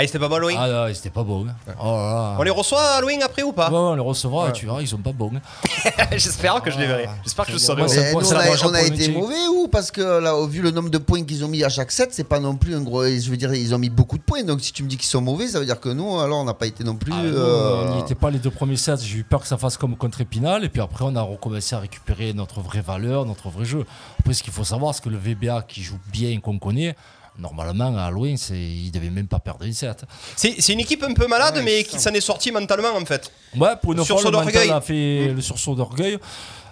Ah, 0.01 0.07
c'était 0.07 0.21
pas 0.21 0.29
mal, 0.29 0.39
Halloween. 0.39 0.57
Ah 0.61 0.69
non, 0.69 0.87
ils 0.87 0.93
étaient 0.97 1.11
pas 1.11 1.25
bons. 1.25 1.45
hein. 1.49 1.73
Oh 1.81 1.85
là 1.87 1.91
là. 2.15 2.37
On 2.39 2.43
les 2.45 2.51
reçoit 2.51 2.81
à 2.81 2.97
Halloween 2.99 3.21
après 3.23 3.43
ou 3.43 3.53
pas 3.53 3.69
Ouais, 3.69 3.77
on 3.77 3.95
les 3.97 4.01
recevra 4.01 4.53
tu 4.53 4.67
verras, 4.67 4.81
ils 4.81 4.87
sont 4.87 4.97
pas 4.99 5.11
bons. 5.13 5.33
J'espère 6.13 6.63
que 6.63 6.71
je 6.71 6.79
les 6.79 6.87
verrai. 6.87 7.09
J'espère 7.25 7.47
que 7.47 7.53
je 7.53 7.59
bon. 7.59 7.89
c'est- 7.89 8.01
Mais 8.01 8.13
nous, 8.13 8.19
on 8.29 8.33
a, 8.37 8.49
on 8.69 8.75
été 8.85 9.09
mauvais 9.13 9.47
ou 9.53 9.69
parce 9.69 9.91
que 9.91 10.01
là, 10.21 10.37
au 10.37 10.47
vu 10.47 10.63
le 10.63 10.71
nombre 10.71 10.89
de 10.91 10.99
points 10.99 11.25
qu'ils 11.25 11.45
ont 11.45 11.49
mis 11.49 11.65
à 11.65 11.69
chaque 11.69 11.91
set, 11.91 12.11
c'est 12.13 12.25
pas 12.25 12.39
non 12.41 12.55
plus 12.57 12.75
un 12.77 12.81
gros. 12.83 13.05
Je 13.05 13.29
veux 13.31 13.37
dire, 13.37 13.53
ils 13.55 13.75
ont 13.75 13.79
mis 13.79 13.91
beaucoup 13.91 14.19
de 14.19 14.23
points. 14.23 14.43
Donc 14.45 14.61
si 14.61 14.73
tu 14.73 14.83
me 14.83 14.89
dis 14.89 14.97
qu'ils 14.97 15.07
sont 15.09 15.21
mauvais, 15.21 15.49
ça 15.49 15.59
veut 15.59 15.67
dire 15.67 15.81
que 15.81 15.89
nous, 15.89 16.19
alors 16.21 16.39
on 16.39 16.45
n'a 16.45 16.55
pas 16.55 16.67
été 16.67 16.85
non 16.85 16.95
plus. 16.95 17.13
Ah, 17.15 17.23
nous, 17.23 17.37
euh, 17.37 17.85
On 17.89 17.95
n'y 17.97 18.01
était 18.01 18.15
pas 18.15 18.31
les 18.31 18.39
deux 18.39 18.51
premiers 18.51 18.77
sets. 18.77 18.99
J'ai 19.03 19.19
eu 19.19 19.25
peur 19.25 19.41
que 19.41 19.49
ça 19.49 19.59
fasse 19.59 19.77
comme 19.77 19.97
contre 19.97 20.21
Épinal. 20.21 20.65
Et 20.65 20.69
puis 20.69 20.81
après, 20.81 21.05
on 21.07 21.17
a 21.17 21.23
recommencé 21.23 21.75
à 21.75 21.81
récupérer 21.81 22.33
notre 22.33 22.61
vraie 22.61 22.83
valeur, 22.83 23.27
notre 23.27 23.49
vrai 23.49 23.65
jeu. 23.65 23.85
Après, 24.21 24.33
ce 24.35 24.43
qu'il 24.43 24.53
faut 24.53 24.65
savoir, 24.65 24.95
c'est 24.95 25.03
que 25.03 25.09
le 25.09 25.19
VBA 25.19 25.63
qui 25.67 25.83
joue 25.83 25.99
bien, 26.13 26.39
qu'on 26.41 26.59
connaît, 26.59 26.95
normalement, 27.39 27.97
à 27.97 28.05
Halloween, 28.07 28.37
il 28.51 28.91
devait 28.91 29.11
même 29.11 29.29
pas 29.29 29.39
perdre 29.39 29.65
une 29.65 29.73
set. 29.73 30.05
C'est 30.37 30.57
c'est 30.61 30.73
une 30.73 30.81
équipe 30.81 31.03
un 31.03 31.15
peu 31.15 31.27
malade, 31.27 31.61
mais 31.65 31.85
qui 31.85 31.99
s'en 31.99 32.11
est 32.11 32.21
sortie 32.21 32.53
mentalement 32.53 32.95
en 32.97 33.05
fait. 33.05 33.31
Ouais, 33.57 33.71
pour 33.81 33.93
une 33.93 34.05
Sursaut 34.05 34.31
fois, 34.31 34.45
le 34.45 34.73
a 34.73 34.81
fait 34.81 35.33
le 35.35 35.41
sursaut 35.41 35.75
d'orgueil. 35.75 36.19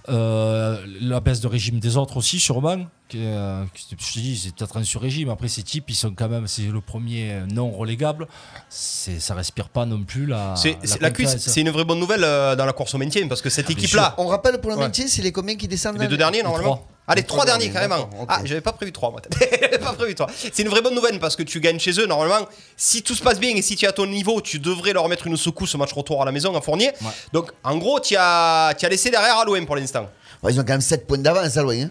Euh, 0.08 0.78
la 1.00 1.18
baisse 1.18 1.40
de 1.40 1.48
régime 1.48 1.80
des 1.80 1.96
autres 1.96 2.16
aussi, 2.18 2.38
sûrement. 2.38 2.86
qui, 3.08 3.18
euh, 3.20 3.64
qui- 3.72 3.86
je 3.96 4.12
te 4.14 4.18
dis, 4.18 4.36
c'est 4.36 4.52
peut-être 4.54 4.76
un 4.76 4.82
sur-régime. 4.82 5.28
Après, 5.30 5.46
ces 5.46 5.62
types, 5.62 5.84
ils 5.90 5.94
sont 5.94 6.12
quand 6.12 6.28
même, 6.28 6.48
c'est 6.48 6.62
le 6.62 6.80
premier 6.80 7.42
non 7.52 7.70
relégable. 7.70 8.26
Ça 8.68 9.34
respire 9.34 9.68
pas 9.68 9.86
non 9.86 10.02
plus 10.02 10.26
la. 10.26 10.54
C'est- 10.56 10.76
La 11.00 11.10
c'est 11.38 11.60
une 11.60 11.70
vraie 11.70 11.84
bonne 11.84 12.00
nouvelle 12.00 12.24
euh, 12.24 12.56
dans 12.56 12.66
la 12.66 12.72
course 12.72 12.94
au 12.94 12.98
maintien 12.98 13.28
parce 13.28 13.40
que 13.42 13.48
cette 13.50 13.66
Ah, 13.68 13.72
équipe-là, 13.72 14.14
On 14.18 14.26
rappelle 14.26 14.58
pour 14.60 14.70
le 14.70 14.76
Ouais. 14.76 14.82
maintien, 14.84 15.06
c'est 15.06 15.22
les 15.22 15.30
combien 15.32 15.54
qui 15.56 15.68
descendent 15.68 15.98
les 16.00 16.08
deux 16.08 16.16
derniers 16.16 16.42
normalement. 16.42 16.84
Les 17.14 17.22
trois 17.22 17.44
derniers 17.44 17.70
carrément. 17.70 18.10
Ah, 18.28 18.40
j'avais 18.44 18.60
pas 18.60 18.72
prévu 18.72 18.90
trois 18.92 19.10
moi. 19.10 19.20
J'avais 19.60 19.78
pas 19.78 19.92
prévu 19.92 20.14
trois. 20.14 20.26
C'est 20.34 20.62
une 20.62 20.68
vraie 20.68 20.82
bonne 20.82 20.94
nouvelle 20.94 21.20
parce 21.20 21.36
que 21.36 21.42
tu 21.44 21.60
gagnes 21.60 21.78
chez 21.78 21.92
eux 22.00 22.06
normalement. 22.06 22.48
Si 22.76 23.02
tout 23.02 23.14
se 23.14 23.22
passe 23.22 23.38
bien 23.38 23.54
et 23.54 23.62
si 23.62 23.76
tu 23.76 23.84
es 23.84 23.88
à 23.88 23.92
ton 23.92 24.06
niveau, 24.06 24.40
tu 24.40 24.58
devrais 24.58 24.92
leur 24.92 25.08
mettre 25.08 25.26
une 25.26 25.36
secousse 25.36 25.74
au 25.76 25.78
match 25.78 25.92
retour 25.92 26.20
à 26.20 26.24
la 26.24 26.32
maison 26.32 26.56
à 26.56 26.60
Fournier. 26.60 26.90
Donc 27.32 27.52
en 27.62 27.76
gros, 27.76 28.00
tu 28.00 28.16
as, 28.16 28.68
as 28.68 28.88
laissé 28.88 29.10
derrière 29.10 29.38
à 29.38 29.44
l'OM 29.44 29.64
pour 29.66 29.76
l'instant. 29.76 30.08
Ouais, 30.42 30.52
ils 30.52 30.60
ont 30.60 30.64
quand 30.64 30.72
même 30.72 30.80
7 30.80 31.06
points 31.06 31.18
d'avance 31.18 31.56
à 31.56 31.60
hein. 31.62 31.90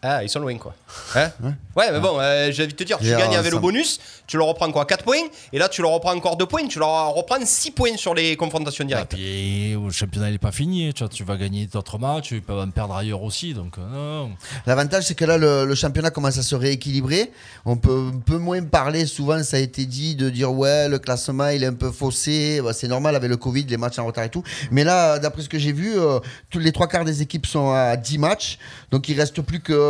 Ah, 0.00 0.22
ils 0.22 0.28
sont 0.28 0.38
loin 0.38 0.56
quoi. 0.58 0.74
Hein 1.16 1.30
ouais, 1.76 1.90
mais 1.90 1.98
bon, 2.00 2.18
euh, 2.20 2.50
j'ai 2.52 2.62
envie 2.62 2.72
de 2.72 2.76
te 2.78 2.84
dire, 2.84 2.98
tu 2.98 3.04
gagnes 3.10 3.34
un- 3.34 3.38
avec 3.40 3.50
le 3.50 3.56
ça- 3.56 3.60
bonus, 3.60 3.98
tu 4.28 4.36
leur 4.36 4.46
reprends 4.46 4.70
quoi 4.70 4.84
4 4.84 5.02
points, 5.04 5.16
et 5.52 5.58
là 5.58 5.68
tu 5.68 5.82
leur 5.82 5.90
reprends 5.90 6.14
encore 6.14 6.36
2 6.36 6.46
points, 6.46 6.66
tu 6.68 6.78
leur 6.78 7.12
reprends 7.14 7.44
6 7.44 7.72
points 7.72 7.96
sur 7.96 8.14
les 8.14 8.36
confrontations 8.36 8.84
Et 8.84 8.88
directes. 8.88 9.14
puis, 9.16 9.72
le 9.72 9.90
championnat 9.90 10.30
n'est 10.30 10.38
pas 10.38 10.52
fini. 10.52 10.92
Tu, 10.94 11.02
vois, 11.02 11.08
tu 11.12 11.24
vas 11.24 11.36
gagner 11.36 11.66
d'autres 11.66 11.98
matchs, 11.98 12.28
tu 12.28 12.40
peux 12.40 12.52
en 12.60 12.70
perdre 12.70 12.94
ailleurs 12.94 13.22
aussi. 13.22 13.54
Donc, 13.54 13.76
euh, 13.78 13.82
non. 13.92 14.30
L'avantage, 14.66 15.04
c'est 15.04 15.14
que 15.16 15.24
là, 15.24 15.36
le, 15.36 15.64
le 15.66 15.74
championnat 15.74 16.10
commence 16.10 16.38
à 16.38 16.42
se 16.42 16.54
rééquilibrer. 16.54 17.32
On 17.64 17.76
peut 17.76 18.10
un 18.14 18.18
peu 18.20 18.38
moins 18.38 18.62
parler, 18.62 19.04
souvent, 19.06 19.42
ça 19.42 19.56
a 19.56 19.60
été 19.60 19.84
dit, 19.84 20.14
de 20.14 20.30
dire 20.30 20.52
ouais, 20.52 20.88
le 20.88 20.98
classement, 21.00 21.48
il 21.48 21.62
est 21.64 21.66
un 21.66 21.74
peu 21.74 21.90
faussé. 21.90 22.60
Bah, 22.62 22.72
c'est 22.72 22.88
normal 22.88 23.16
avec 23.16 23.28
le 23.30 23.36
Covid, 23.36 23.64
les 23.64 23.76
matchs 23.76 23.98
en 23.98 24.06
retard 24.06 24.24
et 24.24 24.30
tout. 24.30 24.44
Mais 24.70 24.84
là, 24.84 25.18
d'après 25.18 25.42
ce 25.42 25.48
que 25.48 25.58
j'ai 25.58 25.72
vu, 25.72 25.98
euh, 25.98 26.20
tous 26.50 26.60
les 26.60 26.70
trois 26.72 26.86
quarts 26.86 27.04
des 27.04 27.20
équipes 27.22 27.46
sont 27.46 27.72
à 27.72 27.96
10 27.96 28.18
matchs. 28.18 28.58
Donc, 28.92 29.08
il 29.08 29.18
reste 29.18 29.40
plus 29.42 29.60
que 29.60 29.72
euh, 29.72 29.87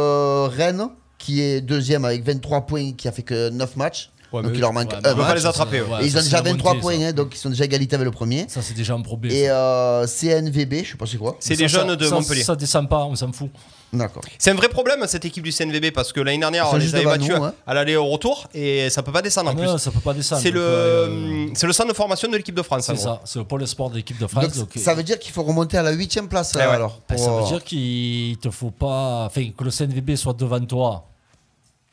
Rennes, 0.49 0.89
qui 1.19 1.43
est 1.43 1.61
deuxième 1.61 2.05
avec 2.05 2.25
23 2.25 2.63
points, 2.63 2.93
qui 2.93 3.09
a 3.09 3.13
fait 3.13 3.23
que 3.23 3.51
9 3.51 3.77
matchs. 3.77 4.11
Ouais, 4.33 4.43
donc, 4.43 4.53
il 4.55 4.61
leur 4.61 4.73
manque 4.75 4.91
Ouais, 4.91 4.97
un 4.97 4.99
on 4.99 5.03
peut 5.15 5.23
pas 5.23 5.29
match. 5.29 5.39
les 5.39 5.47
attraper, 5.47 5.81
ouais. 5.81 6.03
Et 6.03 6.07
ils 6.07 6.17
ont 6.19 6.21
déjà 6.21 6.37
la 6.37 6.43
bonne 6.43 6.53
23 6.53 6.73
clé, 6.73 6.81
points, 6.83 7.01
hein, 7.01 7.13
donc 7.13 7.35
ils 7.35 7.39
sont 7.39 7.49
déjà 7.49 7.65
égalité 7.65 7.95
avec 7.95 8.05
le 8.05 8.11
premier. 8.11 8.45
Ça, 8.49 8.61
c'est 8.61 8.75
déjà 8.75 8.93
un 8.95 9.01
problème. 9.01 9.33
Et 9.35 9.49
euh, 9.49 10.07
CNVB, 10.07 10.85
je 10.85 10.91
sais 10.91 10.97
pas 10.99 11.07
c'est 11.07 11.17
quoi. 11.17 11.37
C'est 11.41 11.55
Ça, 11.55 11.63
les 11.63 11.69
ça- 11.69 11.79
jeunes 11.81 11.97
de 11.97 12.05
ça- 12.05 12.15
Montpellier. 12.15 12.43
Ça 12.43 12.55
descend 12.55 12.89
pas, 12.89 13.05
on 13.05 13.15
s'en 13.17 13.33
fout. 13.33 13.49
D'accord. 13.91 14.23
C'est 14.39 14.51
un 14.51 14.55
vrai 14.55 14.69
problème 14.69 15.03
cette 15.07 15.25
équipe 15.25 15.43
du 15.43 15.51
CNVB 15.51 15.93
parce 15.95 16.13
que 16.13 16.21
l'année 16.21 16.37
dernière 16.37 16.69
on 16.71 16.75
les 16.77 16.83
juste 16.83 16.95
avait 16.95 17.07
battus 17.07 17.31
hein. 17.35 17.55
à 17.67 17.73
l'aller 17.73 17.97
au 17.97 18.05
retour 18.05 18.47
et 18.53 18.91
ça 18.91 19.03
peut 19.03 19.13
pas 19.13 19.23
descendre 19.23 19.49
en 19.49 19.53
Ah 19.55 19.57
plus. 19.57 19.65
non, 19.67 19.79
ça 19.79 19.91
peut 19.91 20.01
pas 20.01 20.13
descendre. 20.13 20.43
C'est 20.43 20.51
le, 20.51 20.61
euh, 20.61 21.47
c'est 21.55 21.67
le 21.67 21.73
centre 21.73 21.89
de 21.89 21.95
formation 21.97 22.29
de 22.29 22.37
l'équipe 22.37 22.55
de 22.55 22.61
France. 22.61 22.85
C'est 22.85 22.97
ça, 22.97 23.23
c'est 23.25 23.39
le 23.39 23.47
pôle 23.47 23.67
sport 23.67 23.89
de 23.89 23.97
l'équipe 23.97 24.19
de 24.21 24.27
France. 24.27 24.45
Donc, 24.45 24.55
donc, 24.55 24.69
ça 24.77 24.93
veut 24.93 25.03
dire 25.03 25.19
qu'il 25.19 25.33
faut 25.33 25.43
remonter 25.43 25.79
à 25.79 25.83
la 25.83 25.93
8 25.93 26.21
place 26.29 26.53
Eh 26.55 26.59
ouais. 26.59 26.65
alors. 26.65 27.01
Ben, 27.09 27.17
ça 27.17 27.31
veut 27.31 27.47
dire 27.47 27.65
qu'il 27.65 28.37
te 28.37 28.51
faut 28.51 28.71
pas. 28.71 29.25
Enfin, 29.25 29.49
que 29.57 29.65
le 29.65 29.71
CNVB 29.71 30.17
soit 30.17 30.35
devant 30.35 30.61
toi, 30.61 31.07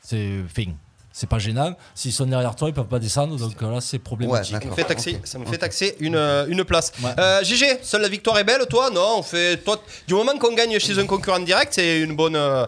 c'est. 0.02 0.40
Enfin, 0.44 0.72
c'est 1.18 1.28
pas 1.30 1.38
gênant. 1.38 1.74
S'ils 1.94 2.12
sont 2.12 2.26
derrière 2.26 2.54
toi, 2.54 2.68
ils 2.68 2.74
peuvent 2.74 2.84
pas 2.88 2.98
descendre. 2.98 3.36
Donc 3.38 3.58
là, 3.62 3.80
c'est 3.80 3.98
problématique. 3.98 4.52
Ouais, 4.52 4.58
Ça 4.58 4.58
d'accord. 4.58 4.76
fait 4.76 4.84
taxer, 4.84 5.14
Ok. 5.14 5.20
ça 5.26 5.38
nous 5.38 5.46
fait 5.46 5.56
taxer 5.56 5.96
une, 6.00 6.14
euh, 6.14 6.44
une 6.46 6.62
place. 6.64 6.92
Ouais. 7.02 7.08
Euh, 7.18 7.42
GG, 7.42 7.78
seule 7.82 8.02
la 8.02 8.08
victoire 8.08 8.36
est 8.38 8.44
belle, 8.44 8.66
toi? 8.68 8.90
Non, 8.90 9.16
on 9.18 9.22
fait. 9.22 9.56
Toi, 9.64 9.80
du 10.06 10.12
moment 10.12 10.36
qu'on 10.38 10.52
gagne 10.54 10.78
chez 10.78 10.98
un 10.98 11.06
concurrent 11.06 11.40
direct, 11.40 11.72
c'est 11.74 12.00
une 12.00 12.14
bonne. 12.14 12.36
euh, 12.36 12.66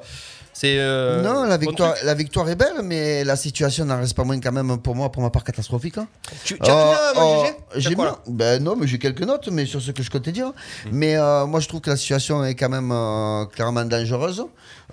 c'est. 0.54 0.76
euh, 0.78 1.22
non, 1.22 1.44
la 1.44 1.58
victoire, 1.58 1.94
la 2.04 2.14
victoire 2.14 2.48
est 2.48 2.56
belle, 2.56 2.80
mais 2.82 3.22
la 3.22 3.36
situation 3.36 3.84
n'en 3.84 3.98
reste 4.00 4.16
pas 4.16 4.24
moins 4.24 4.40
quand 4.40 4.50
même 4.50 4.78
pour 4.78 4.96
moi, 4.96 5.12
pour 5.12 5.22
ma 5.22 5.28
part, 5.30 5.44
catastrophique. 5.44 5.98
hein. 5.98 6.08
Tu, 6.44 6.58
tu 6.58 6.70
as 6.70 6.74
Euh, 6.74 6.84
tout 6.84 6.90
là, 6.90 7.12
moi, 7.14 7.24
euh, 7.24 7.44
GG 7.44 7.54
T'as 7.74 7.78
j'ai 7.90 7.94
quoi, 7.94 8.22
mis- 8.26 8.32
ben 8.34 8.62
non, 8.64 8.76
mais 8.76 8.86
j'ai 8.86 8.98
quelques 8.98 9.20
notes, 9.22 9.48
mais 9.52 9.66
sur 9.66 9.82
ce 9.82 9.90
que 9.90 10.02
je 10.02 10.10
comptais 10.10 10.32
dire. 10.32 10.52
Mais 10.90 11.16
euh, 11.18 11.44
moi, 11.44 11.60
je 11.60 11.68
trouve 11.68 11.82
que 11.82 11.90
la 11.90 11.96
situation 11.98 12.42
est 12.44 12.54
quand 12.54 12.70
même 12.70 12.90
euh, 12.92 13.44
clairement 13.44 13.84
dangereuse. 13.84 14.40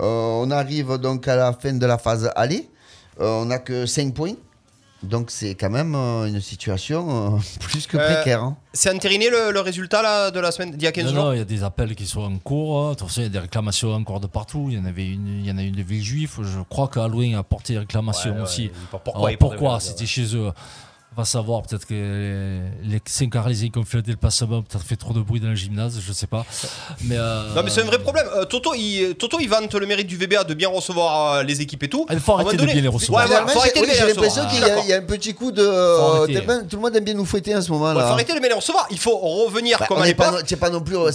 Euh, 0.02 0.04
on 0.44 0.52
arrive 0.52 0.98
donc 0.98 1.26
à 1.30 1.38
la 1.38 1.54
fin 1.54 1.72
de 1.72 1.86
la 1.86 1.98
phase 1.98 2.30
aller. 2.36 2.70
Euh, 3.22 3.42
on 3.42 3.46
n'a 3.46 3.60
que 3.60 3.86
5 3.86 4.14
points. 4.14 4.34
Donc 5.04 5.30
c'est 5.30 5.54
quand 5.54 5.70
même 5.70 5.94
euh, 5.94 6.26
une 6.26 6.42
situation 6.42 7.36
euh, 7.36 7.40
plus 7.60 7.86
que 7.86 7.98
Euh, 7.98 8.16
précaire. 8.16 8.42
hein. 8.42 8.58
C'est 8.74 8.92
entériné 8.94 9.30
le, 9.30 9.52
le 9.52 9.60
résultat 9.60 10.02
là, 10.02 10.32
de 10.32 10.40
la 10.40 10.52
semaine 10.52 10.72
d'il 10.72 10.82
y 10.82 10.88
a 10.88 10.92
15 10.92 11.06
Non, 11.06 11.12
jours 11.14 11.24
non, 11.26 11.34
il 11.34 11.38
y 11.38 11.42
a 11.42 11.46
des 11.46 11.64
appels 11.64 11.96
qui 11.96 12.08
sont 12.08 12.22
en 12.22 12.38
cours. 12.40 12.80
hein. 12.82 12.90
De 12.92 12.96
toute 12.96 13.08
façon, 13.10 13.22
il 13.22 13.26
y 13.26 13.28
a 13.28 13.30
des 13.30 13.40
réclamations 13.40 13.94
encore 13.94 14.20
de 14.20 14.26
partout. 14.28 14.68
Il 14.72 14.78
y 14.78 14.80
en 14.82 14.86
avait 14.86 15.06
une, 15.08 15.28
il 15.42 15.46
y 15.46 15.52
en 15.52 15.58
a 15.58 15.62
une 15.64 15.76
de 15.76 15.84
Villejuif. 15.84 16.40
Je 16.42 16.60
crois 16.68 16.88
que 16.88 17.00
Halloween 17.00 17.36
a 17.36 17.44
porté 17.44 17.78
réclamation 17.78 18.32
Ouais, 18.32 18.38
ouais, 18.38 18.44
aussi. 18.44 18.72
pourquoi 19.04 19.28
Alors, 19.30 19.38
pourquoi 19.38 19.80
C'était 19.80 20.08
chez 20.08 20.36
eux. 20.36 20.52
On 21.18 21.22
va 21.22 21.26
savoir, 21.26 21.62
peut-être 21.62 21.86
que 21.86 22.60
les 22.84 23.00
5 23.06 23.34
Arlésiens 23.38 23.70
qui 23.70 23.80
ont 23.80 23.86
fait 23.86 24.06
le 24.06 24.16
ont 24.16 24.62
peut-être 24.64 24.84
fait 24.84 24.98
trop 24.98 25.14
de 25.14 25.22
bruit 25.22 25.40
dans 25.40 25.48
le 25.48 25.56
gymnase, 25.56 25.98
je 26.06 26.12
sais 26.12 26.28
pas. 26.28 26.46
Mais, 27.06 27.16
euh, 27.18 27.54
Non 27.56 27.64
mais 27.64 27.70
c'est 27.70 27.82
un 27.84 27.86
vrai 27.86 28.00
problème. 28.00 28.28
Euh, 28.36 28.44
Toto, 28.44 28.74
il, 28.76 29.16
Toto, 29.16 29.38
il 29.40 29.48
vante 29.48 29.74
le 29.76 29.86
mérite 29.86 30.08
du 30.08 30.18
VBA 30.18 30.44
de 30.44 30.54
bien 30.54 30.68
recevoir 30.68 31.36
euh, 31.36 31.44
les 31.44 31.62
équipes 31.62 31.84
et 31.84 31.88
tout. 31.88 32.06
Il 32.12 32.20
faut 32.20 32.34
arrêter 32.34 32.58
de 32.58 32.66
bien 32.66 32.82
les 32.82 32.90
recevoir. 32.90 33.24
Ouais, 33.24 33.30
voilà, 33.32 33.46
j'ai- 33.48 33.80
oui, 33.82 33.88
l'impression 34.08 34.46
qu'il 34.48 34.60
y, 34.60 34.64
a- 34.64 34.68
D'accord. 34.68 34.84
il 34.86 34.90
y 34.90 34.94
a 34.94 34.98
un 34.98 35.02
petit 35.04 35.34
coup 35.34 35.54
de. 35.54 36.26
tellement- 36.34 36.64
tout 36.68 36.76
le 36.76 36.82
monde 36.82 36.96
aime 36.98 37.04
bien 37.06 37.14
nous 37.14 37.24
fouetter 37.26 37.56
en 37.56 37.62
ce 37.62 37.72
moment 37.72 37.90
Ouais, 37.90 37.96
là. 37.96 38.08
faut 38.08 38.14
arrêter 38.14 38.34
de 38.34 38.40
bien 38.40 38.50
les 38.50 38.56
recevoir. 38.56 38.86
Il 38.92 39.00
faut 39.00 39.18
revenir 39.18 39.78
Bah, 39.80 39.86
comme 39.88 40.02
à 40.02 40.06
l'époque. 40.06 40.44
c'est 40.46 40.58
pas 40.60 40.70
non 40.70 40.82
plus. 40.82 40.98
euh, 40.98 41.12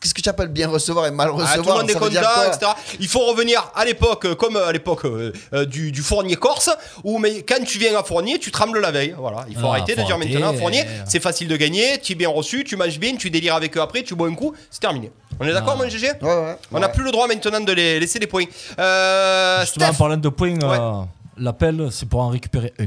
Qu'est-ce 0.00 0.14
que 0.14 0.20
tu 0.22 0.28
appelles 0.28 0.46
bien 0.48 0.68
recevoir 0.68 1.06
et 1.06 1.10
mal 1.10 1.28
Ah, 1.32 1.32
recevoir 1.32 1.56
tout 1.56 1.62
le 1.70 1.74
monde 1.80 1.90
est 1.90 1.92
ça 1.94 1.98
veut 1.98 2.10
dire 2.10 2.20
content, 2.22 2.34
quoi 2.34 2.46
etc. 2.54 2.70
Il 3.00 3.08
faut 3.08 3.26
revenir 3.26 3.68
à 3.74 3.84
l'époque, 3.84 4.26
euh, 4.26 4.34
comme 4.36 4.56
à 4.56 4.70
l'époque 4.70 5.04
euh, 5.06 5.32
euh, 5.54 5.64
du, 5.66 5.90
du 5.90 6.02
fournier 6.02 6.36
corse, 6.36 6.70
où 7.02 7.18
mais 7.18 7.42
quand 7.42 7.64
tu 7.64 7.78
viens 7.78 7.98
à 7.98 8.04
Fournier, 8.04 8.38
tu 8.38 8.52
trembles 8.52 8.78
la 8.80 8.92
veille. 8.92 9.14
Voilà, 9.18 9.39
il 9.48 9.54
faut 9.56 9.66
Ah, 9.66 9.70
arrêter 9.70 9.94
de 9.96 10.02
dire 10.02 10.14
arrêter. 10.16 10.34
maintenant 10.34 10.54
Fournier, 10.54 10.84
c'est 11.06 11.20
facile 11.20 11.48
de 11.48 11.56
gagner, 11.56 11.98
tu 12.00 12.12
es 12.12 12.14
bien 12.14 12.28
reçu, 12.28 12.64
tu 12.64 12.76
manges 12.76 12.98
bien, 12.98 13.16
tu 13.16 13.30
délires 13.30 13.54
avec 13.54 13.76
eux 13.76 13.80
après, 13.80 14.02
tu 14.02 14.14
bois 14.14 14.28
un 14.28 14.34
coup, 14.34 14.54
c'est 14.70 14.80
terminé. 14.80 15.10
On 15.38 15.46
est 15.46 15.52
d'accord, 15.52 15.76
Ah. 15.78 15.82
mon 15.84 15.88
GG 15.88 16.06
Ouais, 16.20 16.28
ouais. 16.28 16.56
On 16.72 16.78
n'a 16.80 16.86
Ouais. 16.86 16.92
plus 16.92 17.04
le 17.04 17.10
droit 17.12 17.26
maintenant 17.26 17.60
de 17.60 17.72
les 17.72 17.98
laisser 18.00 18.18
des 18.18 18.26
points. 18.26 18.44
Euh, 18.78 19.60
Justement, 19.62 19.86
en 19.86 19.88
Steph, 19.88 19.98
parlant 19.98 20.16
de 20.16 20.28
points, 20.28 20.54
Ouais. 20.54 20.78
euh, 20.78 21.02
l'appel, 21.38 21.88
c'est 21.90 22.08
pour 22.08 22.20
en 22.20 22.28
récupérer 22.28 22.72
un. 22.78 22.86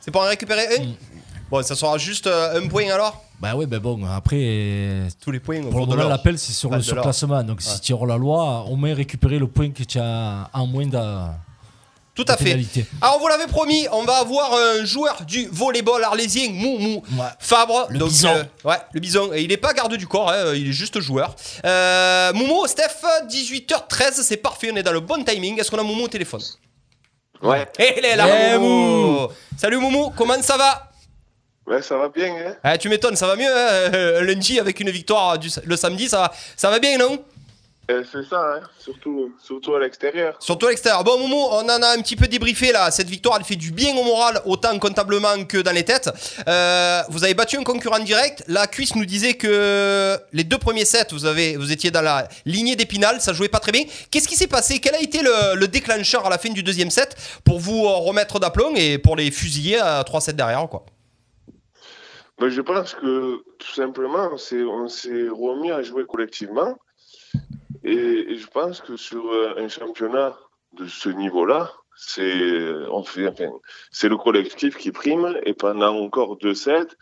c'est 0.00 0.10
pour 0.10 0.22
en 0.22 0.26
récupérer 0.28 0.62
un 0.78 0.82
Mm. 0.84 0.94
Bon, 1.50 1.62
ça 1.62 1.74
sera 1.74 1.96
juste 1.96 2.26
euh, 2.26 2.60
un 2.62 2.68
point 2.68 2.90
alors 2.92 3.24
Bah 3.40 3.54
ouais, 3.56 3.64
mais 3.66 3.78
bon, 3.78 4.04
après, 4.04 5.08
Tous 5.18 5.30
les 5.30 5.40
points. 5.40 5.62
pour 5.62 5.80
le 5.80 5.86
moment, 5.86 6.06
l'appel, 6.08 6.38
c'est 6.38 6.52
sur 6.52 6.70
le 6.70 6.82
surclassement. 6.82 7.42
Donc 7.42 7.62
si 7.62 7.80
tu 7.80 7.92
auras 7.94 8.06
la 8.06 8.18
loi, 8.18 8.64
au 8.68 8.76
moins 8.76 8.92
récupérer 8.94 9.38
le 9.38 9.46
point 9.46 9.70
que 9.70 9.82
tu 9.82 9.98
as 9.98 10.50
en 10.52 10.66
moins 10.66 10.86
de, 10.86 10.98
Tout 12.18 12.24
à 12.32 12.36
fait. 12.36 12.44
pénalité. 12.44 12.84
Alors, 13.00 13.20
vous 13.20 13.28
l'avez 13.28 13.46
promis, 13.46 13.86
on 13.92 14.02
va 14.02 14.16
avoir 14.16 14.52
un 14.54 14.84
joueur 14.84 15.22
du 15.24 15.46
volleyball 15.52 16.02
arlésien, 16.02 16.50
Moumou 16.50 17.02
Ouais. 17.12 17.24
Fabre. 17.38 17.86
Le 17.90 17.98
Donc, 17.98 18.08
bison. 18.08 18.28
euh, 18.34 18.42
ouais, 18.68 18.76
le 18.92 18.98
bison. 18.98 19.32
Et 19.32 19.42
il 19.42 19.48
n'est 19.48 19.56
pas 19.56 19.72
garde 19.72 19.94
du 19.94 20.08
corps, 20.08 20.30
hein, 20.32 20.52
il 20.56 20.68
est 20.68 20.72
juste 20.72 20.98
joueur. 20.98 21.36
Euh, 21.64 22.32
Moumou, 22.32 22.66
Steph, 22.66 23.04
18h13, 23.28 24.14
c'est 24.22 24.36
parfait, 24.38 24.70
on 24.72 24.76
est 24.76 24.82
dans 24.82 24.90
le 24.92 24.98
bon 25.00 25.22
timing. 25.22 25.60
Est-ce 25.60 25.70
qu'on 25.70 25.78
a 25.78 25.82
Moumou 25.84 26.04
au 26.04 26.08
téléphone? 26.08 26.42
Ouais, 27.40 27.68
Eh, 27.78 27.94
il 27.98 28.04
est 28.04 28.16
là, 28.16 28.58
Moumou 28.58 29.28
Salut 29.56 29.76
Moumou, 29.76 30.10
comment 30.16 30.42
ça 30.42 30.56
va? 30.56 30.90
Ouais, 31.68 31.82
ça 31.82 31.96
va 31.98 32.08
bien, 32.08 32.34
hein 32.34 32.54
Ah, 32.64 32.76
Tu 32.78 32.88
m'étonnes, 32.88 33.14
ça 33.14 33.26
va 33.28 33.36
mieux, 33.36 33.46
hein, 33.46 33.90
euh, 33.94 34.22
lundi 34.24 34.58
avec 34.58 34.80
une 34.80 34.90
victoire 34.90 35.38
du- 35.38 35.50
le 35.64 35.76
samedi, 35.76 36.08
ça, 36.08 36.18
va- 36.22 36.32
ça 36.56 36.68
va 36.70 36.78
bien, 36.80 36.98
non? 36.98 37.12
Euh, 37.12 37.16
C'est 37.90 38.22
ça, 38.28 38.56
hein 38.56 38.60
surtout, 38.78 39.32
surtout 39.42 39.74
à 39.74 39.80
l'extérieur. 39.80 40.36
Surtout 40.40 40.66
à 40.66 40.70
l'extérieur. 40.70 41.02
Bon, 41.04 41.18
Moumou, 41.18 41.36
on 41.36 41.64
en 41.64 41.82
a 41.82 41.96
un 41.96 42.02
petit 42.02 42.16
peu 42.16 42.26
débriefé 42.28 42.70
là. 42.70 42.90
Cette 42.90 43.08
victoire, 43.08 43.36
elle 43.38 43.44
fait 43.44 43.56
du 43.56 43.70
bien 43.70 43.96
au 43.96 44.04
moral, 44.04 44.42
autant 44.44 44.78
comptablement 44.78 45.42
que 45.46 45.56
dans 45.56 45.72
les 45.72 45.84
têtes. 45.84 46.10
Euh, 46.46 47.02
vous 47.08 47.24
avez 47.24 47.32
battu 47.32 47.56
un 47.56 47.64
concurrent 47.64 48.00
direct. 48.00 48.44
La 48.46 48.66
cuisse 48.66 48.94
nous 48.94 49.06
disait 49.06 49.34
que 49.34 50.18
les 50.34 50.44
deux 50.44 50.58
premiers 50.58 50.84
sets, 50.84 51.08
vous, 51.12 51.24
avez, 51.24 51.56
vous 51.56 51.72
étiez 51.72 51.90
dans 51.90 52.02
la 52.02 52.28
lignée 52.44 52.76
d'épinal, 52.76 53.22
ça 53.22 53.32
jouait 53.32 53.48
pas 53.48 53.58
très 53.58 53.72
bien. 53.72 53.84
Qu'est-ce 54.10 54.28
qui 54.28 54.36
s'est 54.36 54.48
passé? 54.48 54.80
Quel 54.80 54.94
a 54.94 55.00
été 55.00 55.22
le, 55.22 55.54
le 55.54 55.66
déclencheur 55.66 56.26
à 56.26 56.30
la 56.30 56.36
fin 56.36 56.50
du 56.50 56.62
deuxième 56.62 56.90
set 56.90 57.16
pour 57.42 57.58
vous 57.58 57.86
euh, 57.86 57.94
remettre 57.94 58.38
d'aplomb 58.38 58.74
et 58.76 58.98
pour 58.98 59.16
les 59.16 59.30
fusiller 59.30 59.78
à 59.78 60.04
3 60.04 60.20
sets 60.20 60.34
derrière 60.34 60.68
quoi? 60.68 60.84
Mais 62.38 62.50
je 62.50 62.60
pense 62.60 62.94
que 62.94 63.42
tout 63.58 63.72
simplement, 63.74 64.28
on 64.32 64.36
s'est 64.36 64.62
remis 65.30 65.70
à 65.72 65.82
jouer 65.82 66.04
collectivement. 66.06 66.76
Et, 67.88 68.36
je 68.36 68.46
pense 68.48 68.82
que 68.82 68.96
sur 68.96 69.32
euh, 69.32 69.54
un 69.56 69.68
championnat 69.68 70.38
de 70.74 70.86
ce 70.86 71.08
niveau-là, 71.08 71.72
enfin, 72.90 73.50
c'est 73.90 74.08
le 74.08 74.16
collectif 74.16 74.76
qui 74.76 74.92
prime. 74.92 75.38
Et 75.44 75.54
pendant 75.54 75.96
encore 75.96 76.36
deux 76.36 76.54
sets, 76.54 76.94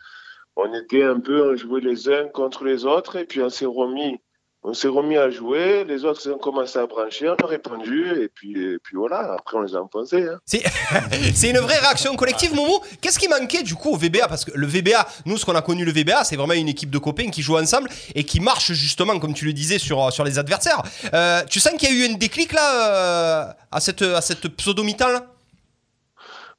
on 0.55 0.73
était 0.73 1.03
un 1.03 1.19
peu, 1.19 1.51
on 1.51 1.55
jouait 1.57 1.81
les 1.81 2.07
uns 2.09 2.29
contre 2.29 2.63
les 2.63 2.85
autres. 2.85 3.17
Et 3.17 3.25
puis 3.25 3.41
on 3.41 3.49
s'est 3.49 3.65
remis, 3.65 4.17
on 4.63 4.73
s'est 4.73 4.87
remis 4.87 5.17
à 5.17 5.29
jouer. 5.29 5.85
Les 5.85 6.03
autres 6.03 6.29
ont 6.29 6.37
commencé 6.37 6.77
à 6.77 6.85
brancher, 6.85 7.29
on 7.29 7.35
a 7.35 7.47
répondu. 7.47 8.21
Et 8.21 8.27
puis, 8.27 8.51
et 8.51 8.77
puis 8.79 8.97
voilà, 8.97 9.35
après 9.39 9.57
on 9.57 9.61
les 9.61 9.75
a 9.75 9.81
enfoncés. 9.81 10.27
Hein. 10.27 10.39
C'est 10.45 11.49
une 11.49 11.59
vraie 11.59 11.77
réaction 11.77 12.15
collective, 12.15 12.53
Momo. 12.53 12.81
Qu'est-ce 13.01 13.19
qui 13.19 13.27
manquait 13.27 13.63
du 13.63 13.75
coup 13.75 13.91
au 13.91 13.97
VBA 13.97 14.27
Parce 14.27 14.45
que 14.45 14.51
le 14.53 14.67
VBA, 14.67 15.07
nous, 15.25 15.37
ce 15.37 15.45
qu'on 15.45 15.55
a 15.55 15.61
connu 15.61 15.85
le 15.85 15.91
VBA, 15.91 16.23
c'est 16.23 16.35
vraiment 16.35 16.53
une 16.53 16.67
équipe 16.67 16.89
de 16.89 16.97
copains 16.97 17.29
qui 17.29 17.41
joue 17.41 17.57
ensemble 17.57 17.89
et 18.15 18.23
qui 18.23 18.39
marche 18.39 18.73
justement, 18.73 19.19
comme 19.19 19.33
tu 19.33 19.45
le 19.45 19.53
disais, 19.53 19.79
sur, 19.79 20.11
sur 20.11 20.23
les 20.23 20.39
adversaires. 20.39 20.81
Euh, 21.13 21.41
tu 21.49 21.59
sens 21.59 21.73
qu'il 21.73 21.89
y 21.89 21.91
a 22.03 22.07
eu 22.07 22.11
un 22.11 22.17
déclic 22.17 22.51
là 22.51 23.47
euh, 23.47 23.53
à 23.71 23.79
cette, 23.79 24.01
à 24.01 24.21
cette 24.21 24.47
pseudo-mi-temps 24.49 25.09
là 25.09 25.27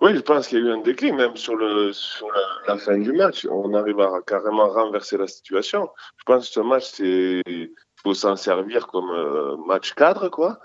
Oui, 0.01 0.15
je 0.15 0.21
pense 0.21 0.49
qu'il 0.49 0.59
y 0.59 0.63
a 0.63 0.65
eu 0.65 0.73
un 0.73 0.81
déclic 0.81 1.13
même 1.13 1.37
sur, 1.37 1.57
le, 1.57 1.93
sur 1.93 2.29
la, 2.31 2.73
la 2.75 2.79
fin 2.79 2.97
du 2.97 3.13
match. 3.13 3.47
On 3.51 3.75
arrive 3.75 4.01
à 4.01 4.13
carrément 4.27 4.69
renverser 4.69 5.19
la 5.19 5.27
situation. 5.27 5.91
Je 6.17 6.25
pense 6.25 6.47
que 6.47 6.55
ce 6.55 6.61
match, 6.61 6.85
c'est 6.95 7.43
faut 8.03 8.15
s'en 8.15 8.37
servir 8.37 8.87
comme 8.87 9.11
euh, 9.11 9.57
match 9.67 9.95
cadre, 9.95 10.29
quoi. 10.29 10.59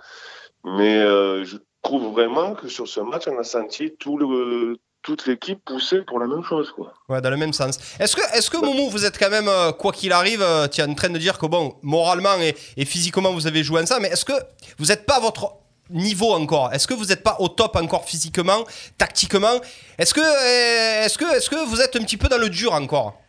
Mais 0.63 0.97
euh, 0.97 1.43
je 1.43 1.57
trouve 1.81 2.13
vraiment 2.13 2.53
que 2.53 2.67
sur 2.67 2.87
ce 2.87 3.01
match, 3.01 3.27
on 3.27 3.37
a 3.37 3.43
senti 3.43 3.95
tout 3.97 4.17
le, 4.17 4.77
toute 5.03 5.27
l'équipe 5.27 5.63
pousser 5.63 6.01
pour 6.01 6.19
la 6.19 6.27
même 6.27 6.43
chose, 6.43 6.71
quoi. 6.71 6.93
Ouais, 7.09 7.21
dans 7.21 7.29
le 7.29 7.37
même 7.37 7.53
sens. 7.53 7.77
Est-ce 7.99 8.15
que, 8.15 8.21
est-ce 8.37 8.49
que 8.49 8.57
Momo, 8.57 8.89
vous 8.89 9.05
êtes 9.05 9.19
quand 9.19 9.29
même, 9.29 9.49
euh, 9.49 9.71
quoi 9.73 9.91
qu'il 9.91 10.13
arrive, 10.13 10.41
euh, 10.41 10.67
tu 10.67 10.81
es 10.81 10.83
en 10.83 10.93
train 10.93 11.09
de 11.09 11.17
dire 11.17 11.37
que 11.37 11.45
bon, 11.45 11.75
moralement 11.81 12.35
et, 12.39 12.55
et 12.77 12.85
physiquement, 12.85 13.31
vous 13.33 13.45
avez 13.45 13.63
joué 13.63 13.81
ensemble, 13.81 14.03
mais 14.03 14.09
est-ce 14.09 14.25
que 14.25 14.33
vous 14.79 14.85
n'êtes 14.85 15.05
pas 15.05 15.15
à 15.15 15.19
votre 15.19 15.57
niveau 15.89 16.31
encore? 16.31 16.73
Est-ce 16.73 16.87
que 16.87 16.93
vous 16.93 17.05
n'êtes 17.05 17.21
pas 17.21 17.35
au 17.39 17.49
top 17.49 17.75
encore 17.75 18.05
physiquement, 18.05 18.63
tactiquement? 18.97 19.59
Est-ce 19.97 20.13
que, 20.13 20.21
euh, 20.21 21.05
est-ce 21.05 21.17
que, 21.17 21.25
est-ce 21.35 21.49
que 21.49 21.67
vous 21.67 21.81
êtes 21.81 21.95
un 21.97 22.03
petit 22.03 22.17
peu 22.17 22.29
dans 22.29 22.37
le 22.37 22.49
dur 22.49 22.73
encore? 22.73 23.19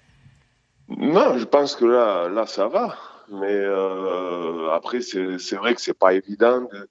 Non, 0.89 1.39
je 1.39 1.45
pense 1.45 1.75
que 1.75 1.85
là, 1.87 2.29
là 2.29 2.47
ça 2.47 2.69
va. 2.69 2.95
Mais 3.29 3.55
euh, 3.55 4.71
après, 4.71 5.01
c'est 5.01 5.57
vrai 5.57 5.75
que 5.75 5.81
c'est 5.81 5.99
pas 5.99 6.15
évident 6.15 6.63
de, 6.73 6.89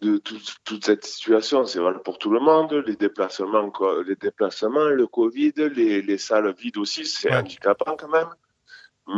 de 0.00 0.16
tout- 0.18 0.38
toute 0.64 0.84
cette 0.84 1.04
situation. 1.04 1.64
C'est 1.66 1.78
valable 1.80 2.02
pour 2.02 2.18
tout 2.18 2.30
le 2.30 2.40
monde. 2.40 2.72
Les 2.86 2.96
déplacements, 2.96 3.72
les 4.06 4.16
déplacements, 4.16 4.84
le 4.88 5.06
Covid, 5.06 5.52
les, 5.74 6.02
les 6.02 6.18
salles 6.18 6.52
vides 6.56 6.78
aussi, 6.78 7.04
c'est 7.06 7.30
Ouais. 7.30 7.36
handicapant 7.38 7.96
quand 7.96 8.08
même. 8.08 8.28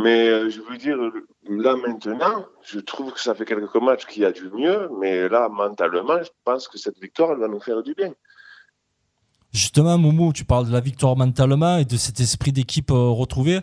Mais 0.03 0.29
euh, 0.29 0.49
je 0.49 0.61
veux 0.61 0.77
dire, 0.77 0.97
là 1.47 1.75
maintenant, 1.75 2.45
je 2.61 2.79
trouve 2.79 3.11
que 3.13 3.19
ça 3.19 3.33
fait 3.33 3.45
quelques 3.45 3.75
matchs 3.75 4.05
qu'il 4.05 4.21
y 4.21 4.25
a 4.25 4.31
du 4.31 4.49
mieux. 4.51 4.87
Mais 4.99 5.27
là, 5.27 5.49
mentalement, 5.49 6.21
je 6.21 6.29
pense 6.43 6.67
que 6.67 6.77
cette 6.77 6.99
victoire, 6.99 7.31
elle 7.31 7.39
va 7.39 7.47
nous 7.47 7.59
faire 7.59 7.81
du 7.81 7.95
bien. 7.95 8.13
Justement, 9.51 9.97
Moumou, 9.97 10.31
tu 10.31 10.45
parles 10.45 10.67
de 10.67 10.71
la 10.71 10.79
victoire 10.79 11.15
mentalement 11.15 11.77
et 11.77 11.85
de 11.85 11.97
cet 11.97 12.19
esprit 12.19 12.51
d'équipe 12.51 12.91
euh, 12.91 13.09
retrouvé. 13.09 13.59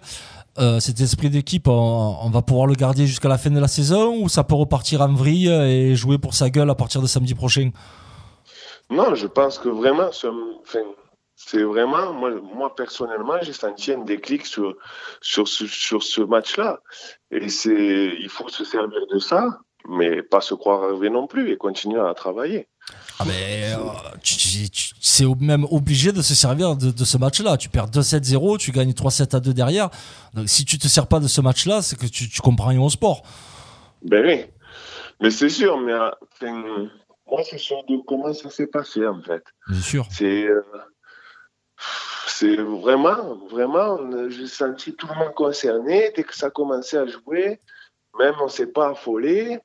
Euh, 0.59 0.81
cet 0.81 1.00
esprit 1.00 1.31
d'équipe, 1.31 1.69
on, 1.69 2.31
va 2.31 2.43
pouvoir 2.43 2.66
le 2.66 2.75
garder 2.75 3.07
jusqu'à 3.07 3.28
la 3.28 3.38
fin 3.38 3.50
de 3.50 3.61
la 3.61 3.69
saison 3.69 4.16
ou 4.23 4.28
ça 4.28 4.43
peut 4.43 4.55
repartir 4.55 5.02
en 5.02 5.12
vrille 5.12 5.49
et 5.49 5.95
jouer 5.95 6.19
pour 6.19 6.35
sa 6.35 6.50
gueule 6.50 6.71
à 6.71 6.75
partir 6.75 7.02
de 7.02 7.07
samedi 7.07 7.35
prochain? 7.35 7.71
Non, 8.88 9.14
je 9.14 9.26
pense 9.26 9.59
que 9.59 9.69
vraiment, 9.69 10.11
c'est 11.37 11.62
vraiment, 11.62 12.12
moi, 12.12 12.75
personnellement, 12.75 13.35
j'ai 13.43 13.52
senti 13.52 13.93
un 13.93 13.99
déclic 13.99 14.47
sur, 14.47 14.75
sur 15.21 15.47
ce, 15.47 16.23
match-là. 16.23 16.81
Et 17.31 17.47
il 17.47 18.28
faut 18.28 18.49
se 18.49 18.64
servir 18.64 19.07
de 19.12 19.19
ça, 19.19 19.59
mais 19.88 20.23
pas 20.23 20.40
se 20.40 20.55
croire 20.55 20.85
arrivé 20.85 21.11
non 21.11 21.26
plus 21.26 21.50
et 21.50 21.57
continuer 21.57 22.00
à 22.00 22.14
travailler. 22.14 22.69
Ah 23.19 23.25
mais 23.26 23.73
euh, 23.73 23.78
c'est 24.23 25.25
même 25.40 25.66
obligé 25.71 26.12
de 26.12 26.21
se 26.21 26.35
servir 26.35 26.76
de, 26.76 26.90
de 26.90 27.05
ce 27.05 27.16
match-là. 27.16 27.57
Tu 27.57 27.69
perds 27.69 27.88
2-7-0, 27.88 28.59
tu 28.59 28.73
gagnes 28.73 28.93
3-7 28.93 29.37
à 29.37 29.40
2 29.40 29.55
derrière. 29.55 29.88
Donc 30.35 30.49
si 30.49 30.64
tu 30.64 30.78
te 30.78 30.87
sers 30.87 31.07
pas 31.07 31.19
de 31.19 31.26
ce 31.26 31.40
match-là, 31.40 31.81
c'est 31.83 31.99
que 31.99 32.07
tu, 32.07 32.28
tu 32.28 32.40
comprends 32.43 32.69
rien 32.69 32.81
au 32.81 32.90
sport. 32.90 33.23
Ben 34.02 34.25
oui, 34.25 34.45
mais 35.21 35.31
c'est 35.31 35.49
sûr, 35.49 35.78
mais 35.78 35.93
euh, 35.93 36.11
enfin, 36.33 36.88
moi, 37.26 37.43
c'est 37.45 37.59
sûr 37.59 37.83
de 37.85 37.97
comment 38.07 38.33
ça 38.33 38.50
s'est 38.50 38.66
passé, 38.66 39.07
en 39.07 39.21
fait. 39.23 39.43
Bien 39.69 39.81
sûr. 39.81 40.07
C'est, 40.11 40.47
euh, 40.47 40.62
c'est 42.26 42.57
vraiment, 42.57 43.37
vraiment, 43.50 43.99
euh, 43.99 44.28
j'ai 44.28 44.47
senti 44.47 44.95
tout 44.95 45.09
le 45.09 45.14
monde 45.14 45.35
concerné. 45.35 46.12
Dès 46.14 46.23
que 46.23 46.37
ça 46.37 46.50
commençait 46.50 46.99
à 46.99 47.07
jouer, 47.07 47.61
même 48.19 48.35
on 48.40 48.49
s'est 48.49 48.66
pas 48.66 48.90
affolé. 48.90 49.59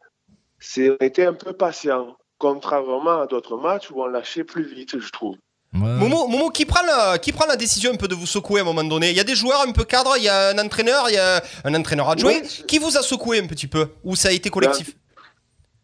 C'est, 0.59 0.89
on 0.89 0.97
était 0.99 1.25
un 1.25 1.33
peu 1.33 1.53
patient, 1.53 2.17
contrairement 2.41 3.21
à 3.21 3.27
d'autres 3.27 3.55
matchs 3.57 3.91
où 3.91 4.01
on 4.01 4.07
lâchait 4.07 4.43
plus 4.43 4.63
vite, 4.63 4.99
je 4.99 5.11
trouve. 5.11 5.35
Ouais. 5.73 5.79
Momo, 6.01 6.27
Momo, 6.27 6.49
qui 6.49 6.65
prend, 6.65 6.83
la, 6.85 7.17
qui 7.19 7.31
prend 7.31 7.45
la 7.45 7.55
décision 7.55 7.91
un 7.93 7.95
peu 7.95 8.07
de 8.07 8.15
vous 8.15 8.25
secouer 8.25 8.59
à 8.59 8.63
un 8.63 8.65
moment 8.65 8.83
donné? 8.83 9.11
Il 9.11 9.15
y 9.15 9.19
a 9.21 9.23
des 9.23 9.35
joueurs 9.35 9.61
un 9.65 9.71
peu 9.71 9.83
cadres, 9.85 10.15
il 10.17 10.23
y 10.23 10.27
a 10.29 10.49
un 10.49 10.57
entraîneur, 10.57 11.03
il 11.09 11.13
y 11.13 11.17
a 11.17 11.41
un 11.63 11.73
entraîneur 11.75 12.09
adjoint. 12.09 12.31
Ouais. 12.33 12.65
Qui 12.67 12.77
vous 12.79 12.97
a 12.97 13.01
secoué 13.03 13.39
un 13.39 13.47
petit 13.47 13.67
peu? 13.67 13.87
Ou 14.03 14.15
ça 14.15 14.29
a 14.29 14.31
été 14.31 14.49
collectif? 14.49 14.97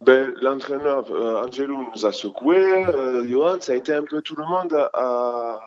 Ben, 0.02 0.34
l'entraîneur 0.42 1.06
euh, 1.12 1.46
Angelo 1.46 1.78
nous 1.94 2.06
a 2.06 2.12
secoué, 2.12 2.58
euh, 2.88 3.28
Johan, 3.30 3.58
ça 3.62 3.72
a 3.72 3.76
été 3.76 3.94
un 3.94 4.04
peu 4.04 4.22
tout 4.22 4.36
le 4.36 4.46
monde 4.46 4.74
à, 4.94 5.60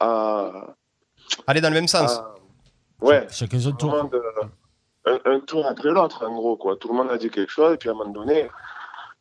à, 0.00 0.52
Allez 1.46 1.60
dans 1.60 1.68
le 1.70 1.74
même 1.74 1.88
sens. 1.88 2.12
à- 2.18 2.34
ouais, 3.00 3.26
Chacun 3.30 3.58
son 3.60 3.72
tour. 3.72 3.94
euh, 3.94 4.20
un, 5.06 5.18
un 5.36 5.40
tour 5.40 5.66
après 5.66 5.90
l'autre, 5.90 6.24
en 6.26 6.34
gros, 6.34 6.56
quoi. 6.56 6.76
Tout 6.76 6.88
le 6.88 6.94
monde 6.94 7.10
a 7.10 7.16
dit 7.18 7.30
quelque 7.30 7.50
chose, 7.50 7.74
et 7.74 7.76
puis 7.78 7.88
à 7.88 7.92
un 7.92 7.94
moment 7.94 8.10
donné, 8.12 8.48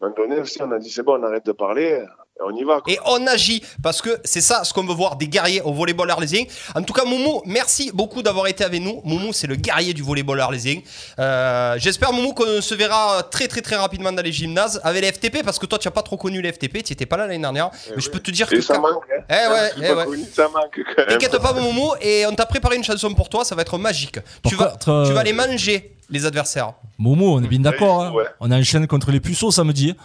un 0.01 0.11
donné 0.11 0.39
aussi, 0.39 0.61
on 0.61 0.71
a 0.71 0.79
dit 0.79 0.89
c'est 0.89 1.03
bon, 1.03 1.19
on 1.19 1.23
arrête 1.23 1.45
de 1.45 1.51
parler, 1.51 2.05
et 2.39 2.43
on 2.43 2.55
y 2.55 2.63
va. 2.63 2.81
quoi. 2.81 2.93
Et 2.93 2.99
on 3.05 3.25
agit 3.27 3.63
parce 3.81 4.01
que 4.01 4.19
c'est 4.23 4.41
ça 4.41 4.63
ce 4.63 4.73
qu'on 4.73 4.85
veut 4.85 4.93
voir 4.93 5.15
des 5.15 5.27
guerriers 5.27 5.61
au 5.61 5.73
volleyball 5.73 6.09
arlésien. 6.11 6.43
En 6.75 6.81
tout 6.83 6.93
cas, 6.93 7.03
Moumou, 7.05 7.41
merci 7.45 7.91
beaucoup 7.93 8.21
d'avoir 8.21 8.47
été 8.47 8.63
avec 8.63 8.81
nous. 8.81 9.01
Moumou, 9.03 9.33
c'est 9.33 9.47
le 9.47 9.55
guerrier 9.55 9.93
du 9.93 10.03
volleyball 10.03 10.39
arlésien. 10.39 10.79
Euh, 11.19 11.75
J'espère, 11.79 12.13
Moumou, 12.13 12.33
qu'on 12.33 12.61
se 12.61 12.75
verra 12.75 13.23
très 13.23 13.47
très 13.47 13.61
très 13.61 13.75
rapidement 13.75 14.11
dans 14.11 14.21
les 14.21 14.31
gymnases 14.31 14.79
avec 14.83 15.01
les 15.03 15.11
FTP 15.11 15.43
parce 15.43 15.59
que 15.59 15.65
toi, 15.65 15.79
tu 15.79 15.87
n'as 15.87 15.91
pas 15.91 16.01
trop 16.03 16.17
connu 16.17 16.41
les 16.41 16.51
FTP, 16.51 16.83
tu 16.83 16.91
n'étais 16.93 17.05
pas 17.05 17.17
là 17.17 17.27
l'année 17.27 17.41
dernière. 17.41 17.69
Mais 17.95 18.01
je 18.01 18.09
peux 18.09 18.19
te 18.19 18.31
dire 18.31 18.47
Et 18.51 18.55
que. 18.57 18.61
ça 18.61 18.75
quand- 18.75 18.81
manque. 18.81 19.03
Hein. 19.11 19.23
Eh 19.29 19.51
ouais, 19.51 19.71
eh 19.77 19.81
pas 19.81 19.95
ouais. 19.95 20.05
connu, 20.05 20.23
ça 20.33 20.43
manque 20.47 20.71
quand 20.75 20.97
même. 20.97 21.07
T'inquiète 21.07 21.37
pas, 21.39 21.53
Moumou, 21.53 21.91
et 22.01 22.25
on 22.25 22.33
t'a 22.35 22.45
préparé 22.45 22.75
une 22.75 22.83
chanson 22.83 23.13
pour 23.13 23.29
toi, 23.29 23.43
ça 23.45 23.55
va 23.55 23.61
être 23.63 23.77
magique. 23.77 24.19
Tu 24.47 24.55
vas, 24.55 24.75
euh, 24.87 25.05
tu 25.05 25.13
vas 25.13 25.23
les 25.23 25.33
manger, 25.33 25.95
les 26.09 26.25
adversaires. 26.25 26.73
Momo, 26.97 27.35
on 27.37 27.43
est 27.43 27.47
bien 27.47 27.59
d'accord. 27.59 28.03
hein. 28.03 28.11
Ouais. 28.11 28.25
On 28.39 28.51
enchaîne 28.51 28.87
contre 28.87 29.11
les 29.11 29.19
puceaux 29.19 29.51
samedi. 29.51 29.95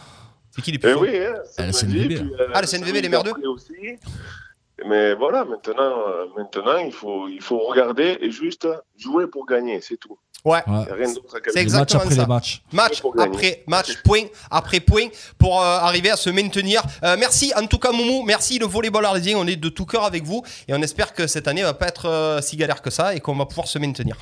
C'est 0.54 0.62
qui 0.62 0.70
les 0.72 0.76
Eh 0.76 0.80
plus 0.80 0.94
oui, 0.94 1.16
hein, 1.16 1.34
Ah, 1.58 1.66
le 1.66 1.72
samedi, 1.72 1.98
CNVB. 2.02 2.14
puis, 2.20 2.34
euh, 2.40 2.48
Ah, 2.54 2.60
le 2.60 2.66
CNVB, 2.66 3.00
les 3.02 3.08
merdeux. 3.08 3.32
aussi. 3.46 3.74
Mais 4.84 5.14
voilà, 5.14 5.44
maintenant, 5.44 6.08
euh, 6.08 6.26
maintenant 6.36 6.76
il, 6.78 6.92
faut, 6.92 7.28
il 7.28 7.40
faut 7.40 7.58
regarder 7.58 8.18
et 8.20 8.30
juste 8.30 8.66
jouer 8.98 9.26
pour 9.28 9.46
gagner, 9.46 9.80
c'est 9.80 9.96
tout. 9.96 10.18
Ouais. 10.44 10.60
C'est 11.52 11.60
exactement 11.60 12.02
après 12.02 12.14
ça. 12.16 12.22
les 12.22 12.26
matchs. 12.26 12.62
Match 12.72 13.00
après 13.18 13.62
match, 13.68 14.02
point 14.02 14.24
après 14.50 14.80
point, 14.80 15.06
pour 15.38 15.60
euh, 15.60 15.78
arriver 15.78 16.10
à 16.10 16.16
se 16.16 16.30
maintenir. 16.30 16.82
Euh, 17.04 17.16
merci 17.16 17.52
en 17.56 17.66
tout 17.66 17.78
cas 17.78 17.92
Moumou, 17.92 18.22
merci 18.22 18.58
le 18.58 18.66
volleyball 18.66 19.04
arlésien, 19.04 19.36
on 19.38 19.46
est 19.46 19.54
de 19.54 19.68
tout 19.68 19.86
cœur 19.86 20.04
avec 20.04 20.24
vous 20.24 20.42
et 20.66 20.74
on 20.74 20.82
espère 20.82 21.14
que 21.14 21.28
cette 21.28 21.46
année 21.46 21.62
va 21.62 21.74
pas 21.74 21.86
être 21.86 22.08
euh, 22.08 22.40
si 22.42 22.56
galère 22.56 22.82
que 22.82 22.90
ça 22.90 23.14
et 23.14 23.20
qu'on 23.20 23.36
va 23.36 23.46
pouvoir 23.46 23.68
se 23.68 23.78
maintenir. 23.78 24.16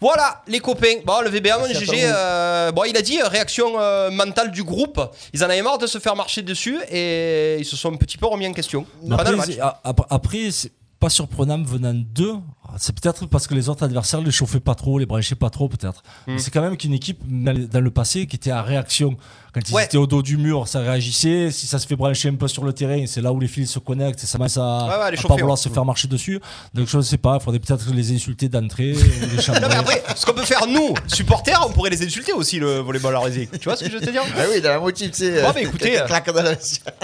Voilà 0.00 0.42
les 0.48 0.58
copains, 0.58 0.96
bon 1.04 1.20
le 1.20 1.30
VBA, 1.30 1.58
mon 1.58 1.66
GG, 1.66 2.02
euh, 2.04 2.72
bon 2.72 2.82
il 2.84 2.96
a 2.96 3.02
dit 3.02 3.20
euh, 3.20 3.28
réaction 3.28 3.78
euh, 3.78 4.10
mentale 4.10 4.50
du 4.50 4.64
groupe, 4.64 5.00
ils 5.32 5.44
en 5.44 5.50
avaient 5.50 5.62
marre 5.62 5.78
de 5.78 5.86
se 5.86 5.98
faire 5.98 6.16
marcher 6.16 6.42
dessus 6.42 6.80
et 6.90 7.58
ils 7.60 7.64
se 7.64 7.76
sont 7.76 7.92
un 7.92 7.96
petit 7.96 8.18
peu 8.18 8.26
remis 8.26 8.48
en 8.48 8.52
question. 8.52 8.84
Après, 9.08 9.36
match. 9.36 9.50
après, 9.84 10.50
c'est 10.50 10.72
pas 10.98 11.08
surprenant 11.08 11.62
venant 11.62 11.94
d'eux. 11.94 12.36
C'est 12.78 12.98
peut-être 12.98 13.26
parce 13.26 13.46
que 13.46 13.54
les 13.54 13.68
autres 13.68 13.84
adversaires 13.84 14.20
les 14.20 14.30
chauffaient 14.30 14.60
pas 14.60 14.74
trop, 14.74 14.98
les 14.98 15.06
branchaient 15.06 15.34
pas 15.34 15.50
trop, 15.50 15.68
peut-être. 15.68 16.02
Mais 16.26 16.38
C'est 16.38 16.50
quand 16.50 16.62
même 16.62 16.76
qu'une 16.76 16.92
équipe 16.92 17.20
dans 17.26 17.80
le 17.80 17.90
passé 17.90 18.26
qui 18.26 18.36
était 18.36 18.50
à 18.50 18.62
réaction. 18.62 19.16
Quand 19.52 19.60
ils 19.68 19.74
Ouais. 19.74 19.84
étaient 19.84 19.96
au 19.96 20.06
dos 20.06 20.22
du 20.22 20.36
mur, 20.36 20.68
ça 20.68 20.80
réagissait. 20.80 21.50
Si 21.50 21.66
ça 21.66 21.78
se 21.78 21.86
fait 21.86 21.96
brancher 21.96 22.28
un 22.28 22.34
peu 22.36 22.46
sur 22.48 22.64
le 22.64 22.72
terrain, 22.72 23.04
c'est 23.06 23.20
là 23.20 23.32
où 23.32 23.40
les 23.40 23.48
fils 23.48 23.70
se 23.70 23.78
connectent. 23.78 24.22
et 24.22 24.26
Ça 24.26 24.38
commence 24.38 24.56
à, 24.56 24.60
Ouais, 24.86 25.16
à 25.18 25.28
pas 25.28 25.36
vouloir 25.36 25.58
se 25.58 25.68
faire 25.68 25.84
marcher 25.84 26.08
dessus. 26.08 26.40
Donc 26.74 26.86
je 26.88 26.96
ne 26.96 27.02
sais 27.02 27.16
pas, 27.18 27.38
il 27.40 27.42
faudrait 27.44 27.58
peut-être 27.58 27.92
les 27.92 28.12
insulter 28.12 28.48
d'entrée. 28.48 28.94
Non 29.60 29.68
mais 29.68 29.74
après, 29.76 30.02
ce 30.16 30.24
qu'on 30.26 30.32
peut 30.32 30.42
faire 30.44 30.66
nous, 30.66 30.94
supporters, 31.06 31.60
on 31.66 31.72
pourrait 31.72 31.90
les 31.90 32.02
insulter 32.04 32.32
aussi 32.32 32.58
le 32.58 32.78
volleyball 32.78 33.14
arlésien. 33.16 33.46
Tu 33.52 33.64
vois 33.64 33.76
ce 33.76 33.84
que 33.84 33.90
je 33.90 33.96
veux 33.96 34.00
te 34.04 34.10
dire? 34.10 34.22
Ah 34.36 34.42
oui, 34.52 34.60
dans 34.60 34.68
la 34.70 34.78
motive, 34.78 35.10
tu 35.10 35.18
sais. 35.18 35.42
Bon, 35.42 35.50
bah, 35.52 35.60
écoutez, 35.60 35.98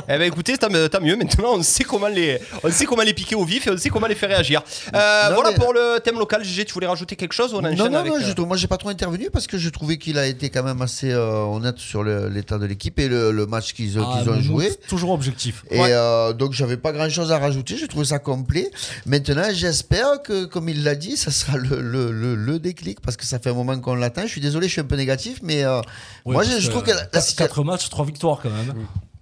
Eh 0.08 0.18
ben 0.18 0.22
écoutez, 0.22 0.56
tant, 0.56 0.68
mieux. 1.00 1.16
Maintenant, 1.16 1.54
on 1.54 1.62
sait 1.62 1.84
comment 1.84 2.08
les, 2.08 2.38
on 2.62 2.70
sait 2.70 2.84
comment 2.84 3.02
les 3.02 3.14
piquer 3.14 3.34
au 3.34 3.44
vif 3.44 3.66
et 3.66 3.70
on 3.70 3.76
sait 3.76 3.88
comment 3.88 4.06
les 4.06 4.14
faire 4.14 4.28
réagir. 4.28 4.62
Euh, 4.94 5.28
Non, 5.30 5.34
voilà 5.36 5.50
mais- 5.50 5.56
pour 5.56 5.72
le 5.72 5.98
thème 6.00 6.18
local. 6.18 6.44
GG, 6.44 6.64
tu 6.64 6.72
voulais 6.74 6.86
rajouter 6.86 7.16
quelque 7.16 7.32
chose? 7.32 7.52
On 7.54 7.60
Non, 7.62 7.70
non, 7.74 7.94
avec, 7.96 8.12
non, 8.12 8.18
euh, 8.18 8.44
moi 8.46 8.56
j'ai 8.56 8.66
pas 8.68 8.76
trop 8.76 8.88
intervenu 8.90 9.30
parce 9.32 9.46
que 9.46 9.58
je 9.58 9.68
trouvais 9.70 9.96
qu'il 9.98 10.18
a 10.18 10.26
été 10.26 10.50
quand 10.50 10.62
même 10.62 10.82
assez 10.82 11.10
euh, 11.12 11.42
honnête 11.44 11.78
sur 11.78 12.02
le- 12.02 12.28
l'état 12.36 12.58
de 12.58 12.66
l'équipe 12.66 12.98
et 12.98 13.08
le, 13.08 13.32
le 13.32 13.46
match 13.46 13.72
qu'ils 13.72 13.98
Ah, 13.98 14.22
ont 14.28 14.40
joué. 14.40 14.70
Toujours 14.88 15.10
objectif. 15.10 15.64
Et 15.70 15.80
Ouais. 15.80 15.88
euh, 15.92 16.32
donc 16.32 16.52
j'avais 16.52 16.76
pas 16.76 16.92
grand 16.92 17.08
chose 17.10 17.32
à 17.32 17.38
rajouter, 17.38 17.76
j'ai 17.76 17.88
trouvé 17.88 18.04
ça 18.04 18.18
complet. 18.18 18.70
Maintenant 19.04 19.48
j'espère 19.52 20.22
que 20.22 20.44
comme 20.44 20.68
il 20.68 20.84
l'a 20.84 20.94
dit, 20.94 21.16
ça 21.16 21.30
sera 21.30 21.56
le, 21.56 21.80
le, 21.82 22.12
le, 22.12 22.34
le 22.34 22.58
déclic 22.58 23.00
parce 23.00 23.16
que 23.16 23.24
ça 23.26 23.38
fait 23.38 23.50
un 23.50 23.54
moment 23.54 23.78
qu'on 23.80 23.94
l'attend. 23.96 24.22
Je 24.22 24.28
suis 24.28 24.40
désolé, 24.40 24.68
je 24.68 24.72
suis 24.72 24.80
un 24.80 24.84
peu 24.84 24.96
négatif, 24.96 25.40
mais 25.42 25.64
euh, 25.64 25.80
Ouais, 26.24 26.34
moi 26.34 26.44
je, 26.44 26.68
trouve 26.70 26.82
que 26.82 26.90
la, 26.90 26.96
la 26.96 27.06
4 27.06 27.24
situation... 27.24 27.64
matchs, 27.64 27.88
3 27.90 28.04
victoires 28.06 28.38
quand 28.42 28.50
même. 28.50 28.74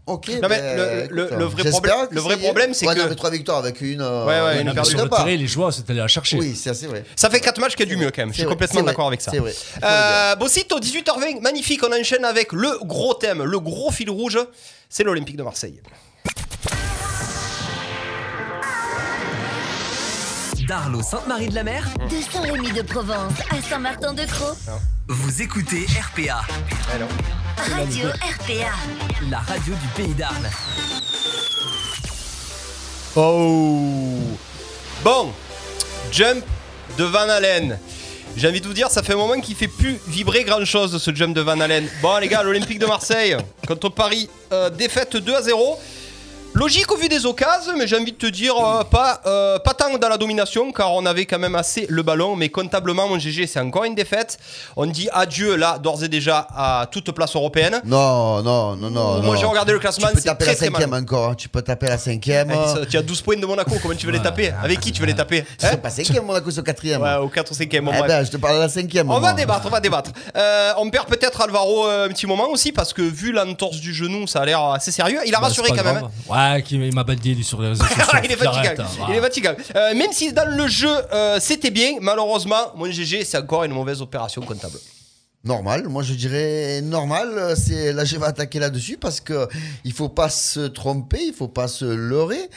Ok, 0.07 0.29
Non, 0.29 0.49
mais 0.51 0.61
ben, 0.61 0.77
le- 0.77 1.15
le- 1.17 1.25
écoute, 1.25 1.39
le 1.39 1.45
vrai 1.47 1.71
problème- 1.71 1.95
le 2.11 2.21
vrai 2.21 2.37
problème, 2.37 2.75
c'est 2.75 2.87
Ouais, 2.87 2.95
que- 2.95 3.01
non, 3.01 3.07
mais 3.09 3.15
trois 3.15 3.31
victoires 3.31 3.57
avec 3.57 3.81
une. 3.81 4.03
euh, 4.03 4.27
Ouais, 4.27 4.41
ouais, 4.57 4.61
une 4.61 4.71
Non, 4.73 4.85
sur 4.85 4.99
de 4.99 5.05
le 5.05 5.09
terrain, 5.09 5.25
les 5.25 5.47
joueurs, 5.47 5.73
c'était 5.73 5.93
aller 5.93 6.01
la 6.01 6.09
chercher. 6.09 6.37
Oui, 6.37 6.55
c'est 6.55 6.69
assez 6.69 6.87
vrai. 6.87 7.05
Ça 7.17 7.31
fait 7.31 7.41
4 7.41 7.59
matchs 7.59 7.75
qu'il 7.75 7.89
y 7.89 7.91
a 7.91 7.95
du 7.95 7.99
mieux 7.99 8.11
quand 8.11 8.21
même. 8.21 8.31
Je 8.33 8.39
suis 8.41 8.45
complètement 8.47 8.83
d'accord 8.83 9.07
avec 9.07 9.23
ça. 9.23 9.31
C'est 9.31 9.39
vrai. 9.39 9.55
Euh, 9.83 10.37
Bossito, 10.37 10.79
18h20, 10.79 11.41
magnifique. 11.41 11.81
On 11.89 11.99
enchaîne 11.99 12.25
avec 12.27 12.53
le 12.53 12.79
gros 12.85 13.15
thème, 13.15 13.43
le 13.45 13.61
gros 13.61 13.91
fil 13.91 14.11
rouge. 14.11 14.39
C'est 14.91 15.05
l'Olympique 15.05 15.37
de 15.37 15.43
Marseille. 15.43 15.81
D'Arlo 20.69 21.03
Sainte-Marie-de-la-Mer, 21.03 21.85
De 22.11 22.17
Saint-Rémy 22.33 22.73
de 22.73 22.83
Provence 22.83 23.33
à 23.51 23.61
Saint-Martin-de-Croix, 23.69 24.57
vous 25.09 25.43
écoutez 25.43 25.87
RPA, 26.01 26.41
Radio 27.57 28.09
RPA. 28.09 28.73
la 29.31 29.39
radio 29.39 29.75
du 29.75 30.03
pays 30.03 30.15
d'Arles. 30.15 30.51
Oh 33.17 34.19
Bon, 35.03 35.33
jump 36.11 36.45
de 36.99 37.05
Van 37.05 37.29
Allen. 37.29 37.79
J'ai 38.37 38.49
envie 38.49 38.61
de 38.61 38.67
vous 38.67 38.75
dire, 38.75 38.91
ça 38.91 39.03
fait 39.03 39.13
un 39.13 39.17
moment 39.17 39.41
qu'il 39.41 39.55
fait 39.55 39.69
plus 39.69 39.99
vibrer 40.09 40.43
grand 40.43 40.65
chose 40.65 41.01
ce 41.01 41.15
jump 41.15 41.35
de 41.35 41.41
Van 41.41 41.61
Allen. 41.61 41.89
Bon 42.03 42.19
les 42.19 42.27
gars, 42.29 42.43
l'Olympique 42.43 42.81
de 42.81 42.87
Marseille 42.87 43.37
contre 43.69 43.89
Paris, 43.89 44.29
euh, 44.53 44.71
défaite 44.71 45.17
2 45.17 45.35
à 45.35 45.43
0. 45.43 45.79
Logique 46.55 46.91
au 46.93 46.97
vu 46.97 47.09
des 47.09 47.27
occasions, 47.27 47.73
mais 47.77 47.89
j'ai 47.89 47.97
envie 47.97 48.13
de 48.13 48.17
te 48.17 48.27
dire, 48.27 48.55
euh, 48.57 48.85
pas, 48.85 49.21
euh, 49.27 49.59
pas 49.59 49.75
tant 49.75 49.99
dans 49.99 50.09
la 50.09 50.17
domination, 50.17 50.71
car 50.71 50.93
on 50.93 51.05
avait 51.05 51.27
quand 51.27 51.41
même 51.41 51.57
assez 51.57 51.85
le 51.89 52.03
ballon, 52.05 52.37
mais 52.37 52.49
comptablement, 52.49 53.09
mon 53.09 53.19
GG, 53.19 53.49
c'est 53.49 53.59
encore 53.59 53.83
une 53.83 53.97
défaite. 53.97 54.39
On 54.77 54.87
dit 54.87 55.09
adieu, 55.13 55.57
là, 55.57 55.79
d'ores 55.79 56.05
et 56.05 56.09
déjà, 56.09 56.47
à 56.55 56.87
toute 56.89 57.11
place 57.11 57.35
européenne. 57.35 57.81
Non, 57.85 58.41
non, 58.43 58.77
non, 58.77 58.89
non. 58.89 59.21
Moi, 59.23 59.35
j'ai 59.35 59.47
regardé 59.47 59.73
le 59.73 59.81
classement, 59.81 60.07
Tu 60.09 60.15
peux 60.15 60.21
c'est 60.21 60.27
taper 60.29 60.45
très, 60.45 60.53
la 60.53 60.57
très 60.59 60.67
cinquième 60.67 60.91
mal. 60.91 61.03
encore. 61.03 61.31
hein. 61.31 61.35
Tu 61.35 61.49
peux 61.49 61.61
taper 61.61 61.87
la 61.89 61.99
cinquième. 61.99 62.53
Eh, 62.53 62.69
ça- 62.69 62.87
Tu 62.87 62.97
as 62.99 63.03
12 63.03 63.21
points 63.23 63.37
de 63.37 63.45
Monaco, 63.47 63.73
comment 63.83 63.95
tu 63.97 64.07
veux 64.07 64.13
les 64.13 64.23
taper? 64.23 64.53
Avec 64.63 64.79
qui 64.79 64.93
tu 64.93 65.01
veux 65.01 65.09
les 65.09 65.15
taper? 65.15 65.43
Tu 65.59 65.67
Hein? 65.67 65.71
sais 65.71 65.77
pas 65.79 65.91
cinquième, 65.91 66.25
Monaco, 66.25 66.53
c'est 66.53 66.61
au 66.61 66.63
quatrième. 66.63 67.03
Ouais, 67.03 67.17
au 67.17 67.29
4 67.29 67.51
ou 67.51 67.55
5 67.55 67.69
bon, 67.83 67.91
Eh 67.99 68.07
ben, 68.07 68.25
je 68.25 68.31
te 68.31 68.37
parle 68.37 68.55
de 68.57 68.61
la 68.61 68.69
cinquième. 68.69 69.11
On 69.11 69.19
moi. 69.19 69.31
va 69.31 69.33
débattre, 69.33 69.63
on 69.67 69.71
va 69.71 69.81
débattre. 69.81 70.13
Euh, 70.37 70.73
on 70.79 70.89
perd 70.89 71.09
peut-être 71.09 71.41
Alvaro 71.41 71.89
euh, 71.89 72.07
un 72.07 72.09
petit 72.11 72.29
moment 72.29 72.49
aussi 72.51 72.71
parce 72.71 72.93
que 72.93 73.03
vu 73.03 73.33
l'entorse 73.33 73.79
du 73.79 73.93
genou, 73.93 74.29
ça 74.29 74.43
a 74.43 74.45
l'air 74.45 74.63
assez 74.63 74.93
sérieux. 74.93 75.19
Il 75.27 75.35
a 75.35 75.41
Bah, 75.41 75.49
rassuré 75.49 75.71
quand 75.71 75.83
même. 75.83 76.03
Ouais, 76.29 76.44
qui- 76.61 76.77
il 76.77 76.95
m'a 76.95 77.05
lui 77.05 77.45
sur 77.45 77.61
les 77.63 77.69
réseaux 77.69 77.85
sociaux. 77.85 78.03
il 78.25 78.31
est 78.33 78.47
arrête, 78.47 78.81
hein. 78.81 78.87
Il 79.09 79.15
est. 79.15 79.77
Euh, 79.77 79.95
même 79.95 80.13
si 80.13 80.33
dans 80.33 80.49
le 80.49 80.69
jeu 80.69 80.89
euh, 81.13 81.39
c'était 81.41 81.71
bien, 81.71 81.99
malheureusement, 82.01 82.73
mon 82.77 82.91
GG 82.91 83.25
c'est 83.25 83.39
encore 83.39 83.65
une 83.65 83.73
mauvaise 83.73 84.01
opération 84.03 84.43
comptable. 84.43 84.79
Normal, 85.45 85.89
moi 85.89 86.03
je 86.03 86.15
dirais 86.15 86.81
normal. 86.83 87.55
C'est 87.57 87.93
là 87.93 88.05
je 88.05 88.17
vais 88.17 88.27
attaquer 88.27 88.59
là-dessus 88.59 88.97
parce 88.97 89.21
que 89.21 89.47
il 89.85 89.93
faut 89.93 90.09
pas 90.09 90.29
se 90.31 90.61
tromper, 90.61 91.21
il 91.23 91.35
faut 91.35 91.49
pas 91.49 91.69
se 91.69 91.85
leurrer. 91.85 92.49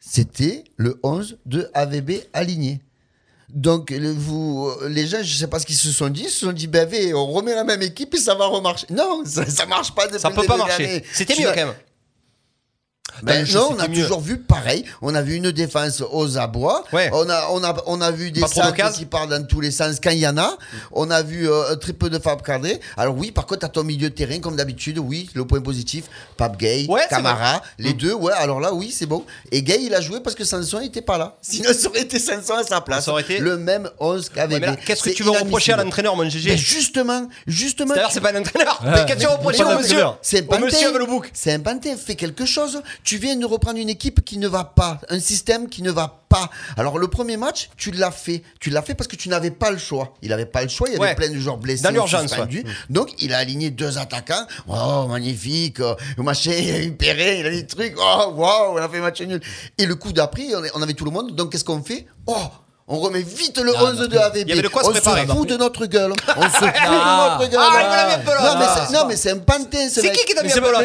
C'était 0.00 0.64
le 0.76 0.98
11 1.02 1.38
de 1.46 1.70
AVB 1.74 2.24
aligné. 2.32 2.80
Donc 3.48 3.92
vous, 3.92 4.70
les 4.88 5.06
gens, 5.06 5.18
je 5.22 5.32
sais 5.34 5.46
pas 5.46 5.60
ce 5.60 5.66
qu'ils 5.66 5.76
se 5.76 5.92
sont 5.92 6.08
dit, 6.08 6.22
ils 6.24 6.28
se 6.30 6.40
sont 6.46 6.52
dit 6.52 6.66
ben 6.66 6.88
on 7.14 7.26
remet 7.32 7.54
la 7.54 7.62
même 7.64 7.82
équipe 7.82 8.12
et 8.14 8.18
ça 8.18 8.34
va 8.34 8.46
remarcher. 8.46 8.86
Non, 8.90 9.22
ça, 9.24 9.46
ça 9.48 9.64
marche 9.66 9.94
pas. 9.94 10.08
Ça 10.18 10.28
le 10.28 10.34
peut 10.34 10.42
pas 10.44 10.56
marcher. 10.56 11.04
C'était 11.12 11.34
mieux 11.40 11.48
quand 11.54 11.66
même. 11.66 11.74
Ben 13.22 13.44
jeu, 13.44 13.58
non, 13.58 13.68
on 13.76 13.78
a 13.78 13.88
mieux. 13.88 14.02
toujours 14.02 14.20
vu 14.20 14.38
pareil. 14.38 14.84
On 15.02 15.14
a 15.14 15.22
vu 15.22 15.34
une 15.34 15.50
défense 15.52 16.02
aux 16.12 16.38
abois. 16.38 16.84
Ouais. 16.92 17.10
On 17.12 17.28
a, 17.28 17.48
on 17.50 17.62
a, 17.64 17.74
on 17.86 18.00
a 18.00 18.10
vu 18.10 18.30
des 18.30 18.40
centres 18.40 18.92
qui 18.92 19.06
partent 19.06 19.30
dans 19.30 19.44
tous 19.46 19.60
les 19.60 19.70
sens 19.70 19.96
quand 20.02 20.10
il 20.10 20.18
y 20.18 20.26
en 20.28 20.36
a. 20.38 20.56
On 20.92 21.10
a 21.10 21.22
vu 21.22 21.48
euh, 21.48 21.76
très 21.76 21.92
peu 21.92 22.10
de 22.10 22.18
Fab. 22.18 22.40
Alors 22.96 23.16
oui, 23.16 23.30
par 23.30 23.46
contre, 23.46 23.64
à 23.64 23.68
ton 23.68 23.84
milieu 23.84 24.10
de 24.10 24.14
terrain, 24.14 24.38
comme 24.40 24.56
d'habitude, 24.56 24.98
oui, 24.98 25.30
le 25.34 25.44
point 25.44 25.60
positif, 25.60 26.04
Fab 26.38 26.56
Gay, 26.56 26.86
Ouais, 26.88 27.02
Camara, 27.08 27.62
les 27.78 27.94
Mm. 27.94 27.96
deux, 27.96 28.12
ouais, 28.14 28.32
alors 28.36 28.60
là, 28.60 28.72
oui, 28.74 28.90
c'est 28.96 29.06
bon. 29.06 29.24
Et 29.52 29.62
Gay, 29.62 29.78
il 29.82 29.94
a 29.94 30.00
joué 30.00 30.20
parce 30.20 30.34
que 30.36 30.44
Sanson 30.44 30.80
n'était 30.80 31.02
pas 31.02 31.16
là. 31.18 31.36
Sinon, 31.42 31.70
ça 31.72 31.88
aurait 31.88 32.02
été 32.02 32.18
Sanson 32.18 32.54
à 32.54 32.62
sa 32.64 32.80
place. 32.80 33.04
Ça 33.04 33.12
aurait 33.12 33.22
été- 33.22 33.38
Le 33.38 33.56
même 33.56 33.88
11 34.00 34.28
qu'avait 34.28 34.54
Ouais, 34.60 34.76
Qu'est-ce 34.84 35.02
que 35.02 35.10
tu 35.10 35.22
veux 35.22 35.30
reprocher 35.30 35.72
à 35.72 35.76
l'entraîneur, 35.76 36.16
mon 36.16 36.28
GG 36.28 36.50
Mais 36.50 36.56
justement, 36.56 37.28
justement. 37.46 37.94
Tu- 37.94 38.00
c'est 38.12 38.20
pas 38.20 38.32
un 38.32 38.40
entraîneur. 38.40 38.80
Ouais. 38.84 38.90
Mais 38.92 39.04
qu'est-ce 39.06 39.16
que 39.16 39.20
tu 39.22 39.26
reproches 39.26 39.60
au 39.60 39.78
monsieur 39.78 40.04
C'est 40.22 40.52
un 40.52 40.58
monsieur 40.58 40.98
le 40.98 41.06
bouc. 41.06 41.30
C'est 41.32 41.52
un. 41.52 41.62
Fais 41.96 42.14
quelque 42.14 42.44
chose. 42.46 42.82
Tu 43.04 43.18
viens 43.18 43.36
de 43.36 43.44
reprendre 43.44 43.78
une 43.78 43.90
équipe 43.90 44.24
qui 44.24 44.38
ne 44.38 44.48
va 44.48 44.64
pas, 44.64 44.98
un 45.10 45.20
système 45.20 45.68
qui 45.68 45.82
ne 45.82 45.90
va 45.90 46.22
pas. 46.30 46.48
Alors 46.78 46.98
le 46.98 47.06
premier 47.06 47.36
match, 47.36 47.68
tu 47.76 47.90
l'as 47.90 48.10
fait. 48.10 48.42
Tu 48.60 48.70
l'as 48.70 48.80
fait 48.80 48.94
parce 48.94 49.08
que 49.08 49.16
tu 49.16 49.28
n'avais 49.28 49.50
pas 49.50 49.70
le 49.70 49.76
choix. 49.76 50.14
Il 50.22 50.32
avait 50.32 50.46
pas 50.46 50.62
le 50.62 50.70
choix. 50.70 50.88
Il 50.88 50.94
y 50.94 50.96
avait 50.96 51.04
Ouais. 51.08 51.14
plein 51.14 51.28
de 51.28 51.38
joueurs 51.38 51.58
blessés. 51.58 51.82
Dans 51.82 51.90
l'urgence, 51.90 52.32
ouais. 52.32 52.64
Donc 52.88 53.10
il 53.18 53.34
a 53.34 53.38
aligné 53.38 53.70
deux 53.70 53.98
attaquants. 53.98 54.46
Oh 54.68 55.06
magnifique. 55.06 55.80
euh, 55.80 55.94
machin, 56.16 56.52
il 56.52 56.74
a 56.74 56.80
eu 56.80 56.92
Perret, 56.92 57.40
il 57.40 57.46
a 57.46 57.50
eu 57.50 57.56
des 57.56 57.66
trucs. 57.66 57.94
Oh 57.98 58.32
waouh, 58.36 58.72
on 58.72 58.76
a 58.78 58.88
fait 58.88 59.00
match 59.00 59.20
nul. 59.20 59.40
Et 59.76 59.84
le 59.84 59.94
coup 59.96 60.12
d'après, 60.12 60.46
on, 60.74 60.82
avait 60.82 60.94
tout 60.94 61.04
le 61.04 61.10
monde. 61.10 61.36
Donc 61.36 61.52
qu'est-ce 61.52 61.64
qu'on 61.64 61.82
fait? 61.82 62.06
Oh 62.26 62.36
on 62.86 62.98
remet 63.00 63.22
vite 63.22 63.58
le 63.58 63.74
11 63.74 64.08
de 64.08 64.16
AVB. 64.18 64.36
il 64.42 64.48
y 64.48 64.52
avait 64.52 64.60
de 64.62 64.68
quoi 64.68 64.82
se 64.82 64.88
on 64.88 64.92
préparer. 64.92 65.26
se 65.26 65.32
fout 65.32 65.48
de 65.48 65.56
notre 65.56 65.86
gueule. 65.86 66.12
On 66.36 66.42
se 66.42 66.48
fout 66.48 66.60
de 66.60 66.66
notre 66.66 67.50
gueule. 67.50 67.60
Ah, 67.60 67.80
il 67.80 67.86
me 67.86 67.96
l'a 67.96 68.06
mis 68.06 68.12
un 68.14 68.18
peu 68.18 68.30
là. 68.30 68.88
Non, 68.92 69.06
mais 69.08 69.16
c'est- 69.16 69.30
un 69.30 69.38
pantin. 69.38 69.88
ce 69.90 70.00
C'est 70.00 70.12
qui 70.12 70.24
qui 70.24 70.34
t'a 70.34 70.42
mis 70.42 70.52
un 70.52 70.56
peu 70.56 70.72
là 70.72 70.78
un 70.80 70.82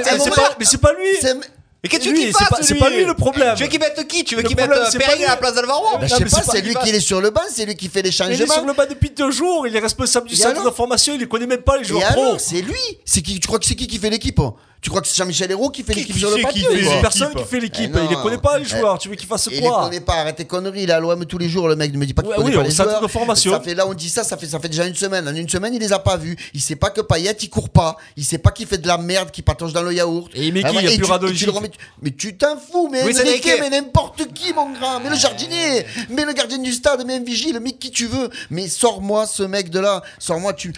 mais 0.60 0.66
c'est 0.66 0.78
pas 0.78 0.94
lui. 0.94 1.40
Mais 1.82 1.88
qu'est-ce 1.90 2.02
que 2.04 2.08
tu 2.10 2.14
Lui, 2.14 2.24
qu'il 2.26 2.34
c'est 2.38 2.46
pas- 2.50 2.58
c'est 2.62 2.76
pas 2.76 2.90
lui 2.90 3.06
le 3.06 3.14
problème. 3.14 3.56
Tu 3.56 3.64
veux 3.64 3.70
qu'il 3.70 3.80
mette 3.80 4.06
qui? 4.08 4.26
Tu 4.26 4.36
veux 4.36 4.42
qu'il 4.44 4.56
mette 4.58 4.66
problème, 4.66 4.86
euh, 4.86 4.90
c'est 4.92 4.98
Perrin 4.98 5.24
à 5.24 5.30
la 5.30 5.38
place 5.38 5.54
d'Alvaro 5.56 5.98
Ben, 5.98 6.08
je 6.08 6.14
sais 6.16 6.24
mais 6.26 6.30
pas, 6.30 6.42
c'est 6.52 6.62
lui 6.62 6.76
qui 6.76 6.90
est 6.90 7.00
sur 7.00 7.22
le 7.22 7.30
banc, 7.30 7.42
c'est 7.50 7.66
lui 7.66 7.76
qui 7.76 7.88
fait 7.88 8.02
les 8.02 8.10
Il 8.10 8.12
est 8.12 8.36
changements. 8.38 8.54
sur 8.54 8.66
le 8.66 8.74
banc 8.74 8.84
depuis 8.90 9.12
deux 9.12 9.32
jours, 9.32 9.66
il 9.66 9.74
est 9.76 9.80
responsable 9.80 10.28
du 10.28 10.34
Et 10.34 10.38
centre 10.38 10.60
alors 10.60 10.66
de 10.66 10.76
formation, 10.76 11.14
il 11.14 11.22
ne 11.22 11.26
connaît 11.26 11.48
même 11.48 11.62
pas 11.62 11.78
les 11.78 11.84
Et 11.84 11.88
joueurs 11.88 12.12
pro. 12.12 12.36
c'est 12.38 12.62
lui. 12.62 12.76
C'est 13.06 13.22
qui 13.22 13.40
Tu 13.40 13.48
crois 13.48 13.60
que 13.60 13.66
c'est 13.66 13.76
qui 13.76 13.88
qui 13.88 13.98
fait 13.98 14.10
l'équipe 14.10 14.42
Tu 14.82 14.90
crois 14.90 15.02
que 15.02 15.08
c'est 15.08 15.18
Jean-Michel 15.18 15.52
Hérault 15.52 15.70
qui 15.70 15.84
fait 15.84 15.94
Qui- 15.94 16.00
l'équipe 16.00 16.16
qui 16.16 16.20
sur 16.22 16.30
le 16.36 16.42
papier 16.42 16.64
quoi 16.64 16.76
C'est 16.78 17.02
personne 17.02 17.34
qui 17.34 17.44
fait 17.44 17.60
l'équipe. 17.60 17.92
Eh 17.94 18.04
il 18.06 18.10
les 18.10 18.16
connaît 18.16 18.38
pas 18.38 18.58
les 18.58 18.66
Eh, 18.66 18.78
joueurs. 18.78 18.98
Tu 18.98 19.10
veux 19.10 19.16
qu'il 19.16 19.28
fasse 19.28 19.48
Il 19.52 19.56
les 19.56 19.62
quoi 19.62 19.84
connaît 19.84 20.00
pas, 20.00 20.14
arrête 20.16 20.38
tes 20.38 20.46
conneries. 20.46 20.84
Il 20.84 20.90
est 20.90 20.94
à 20.94 21.00
l'OM 21.00 21.26
tous 21.26 21.38
les 21.38 21.50
jours, 21.50 21.68
le 21.68 21.76
mec 21.76 21.92
ne 21.92 21.98
me 21.98 22.06
dit 22.06 22.14
pas 22.14 22.22
qu'il 22.22 22.32
connaît 22.32 22.50
oui, 22.50 22.56
pas 22.56 22.64
les 22.64 22.72
joueurs. 22.72 23.02
de 23.02 23.08
formation. 23.08 23.52
Ça 23.52 23.60
fait 23.60 23.76
là, 23.76 23.86
on 23.88 23.94
dit 23.94 24.10
ça, 24.10 24.24
ça 24.24 24.38
fait, 24.38 24.48
ça 24.48 24.60
fait 24.60 24.70
déjà 24.70 24.86
une 24.86 24.96
semaine. 24.96 25.28
En 25.28 25.36
une 25.36 25.50
semaine, 25.50 25.74
il 25.74 25.80
les 25.82 25.92
a 25.92 26.00
pas 26.00 26.16
vus. 26.16 26.38
Il 26.54 26.62
sait 26.62 26.78
pas 26.78 26.92
que 26.92 27.02
Payet, 27.02 27.36
il 27.42 27.50
court 27.50 27.70
pas. 27.70 27.98
Il 28.16 28.24
sait 28.24 28.38
pas 28.38 28.52
qu'il 28.52 28.68
fait 28.68 28.78
de 28.78 28.88
la 28.88 28.98
merde, 28.98 29.32
qu'il 29.32 29.44
patauge 29.44 29.74
dans 29.74 29.84
le 29.84 29.94
yaourt. 29.94 30.30
Et 30.34 30.48
il 30.48 30.54
met 30.54 30.62
Ah 30.64 30.70
qui 30.70 30.78
Il 30.78 30.84
y 30.84 30.88
a 30.88 31.20
plus 31.20 31.72
Mais 32.02 32.12
tu 32.12 32.38
t'en 32.38 32.58
fous, 32.58 32.88
mais 32.90 33.04
mais 33.04 33.70
n'importe 33.70 34.34
qui, 34.34 34.54
mon 34.54 34.72
grand. 34.72 35.00
Mais 35.02 35.10
le 35.10 35.16
jardinier, 35.16 35.86
mais 36.10 36.24
le 36.24 36.34
gardien 36.34 36.58
du 36.58 36.72
stade, 36.72 37.04
mais 37.06 37.16
un 37.16 37.24
vigile, 37.24 37.60
mais 37.62 37.74
qui 37.74 37.92
tu 37.92 38.08
veux. 38.08 38.30
Mais 38.50 38.68
sors-moi 38.70 39.26
ce 39.28 39.44
mec 39.44 39.70
de 39.70 39.80
là. 39.80 40.02
Sors-moi, 40.20 40.54
tu. 40.54 40.74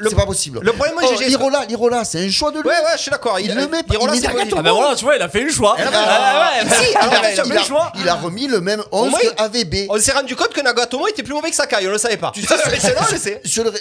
C'est 0.00 0.14
pas 0.14 0.26
possible. 0.26 0.60
le 0.62 0.72
problème, 0.72 0.94
moi, 0.94 1.04
oh, 1.06 1.20
Lirola, 1.22 1.64
Lirola, 1.64 2.04
c'est 2.04 2.24
un 2.24 2.30
choix 2.30 2.50
de 2.50 2.60
lui. 2.60 2.68
Ouais, 2.68 2.74
ouais, 2.74 2.96
je 2.96 3.02
suis 3.02 3.10
d'accord. 3.10 3.38
Il 3.48 3.54
le 3.54 3.68
met 3.68 3.82
pas, 3.82 3.94
il 4.00 4.20
met. 4.20 4.26
Ah 4.56 4.62
ben 4.62 4.72
voilà, 4.72 4.94
tu 4.94 5.04
vois, 5.04 5.16
il 5.16 5.22
a 5.22 5.28
fait 5.28 5.42
le 5.42 5.50
choix. 5.50 5.76
Bah, 5.78 5.90
bah, 5.90 7.90
il 8.00 8.08
a 8.08 8.14
remis 8.14 8.46
le 8.46 8.60
même 8.60 8.82
11 8.92 9.10
moins, 9.10 9.18
que 9.18 9.42
AVB. 9.42 9.90
On 9.90 9.98
s'est 9.98 10.12
rendu 10.12 10.36
compte 10.36 10.52
que 10.52 10.60
Nagatomo 10.60 11.08
était 11.08 11.22
plus 11.22 11.34
mauvais 11.34 11.50
que 11.50 11.56
Sakai, 11.56 11.86
on 11.86 11.90
le 11.90 11.98
savait 11.98 12.16
pas. 12.16 12.32
Tu 12.34 12.42
sais, 12.42 12.54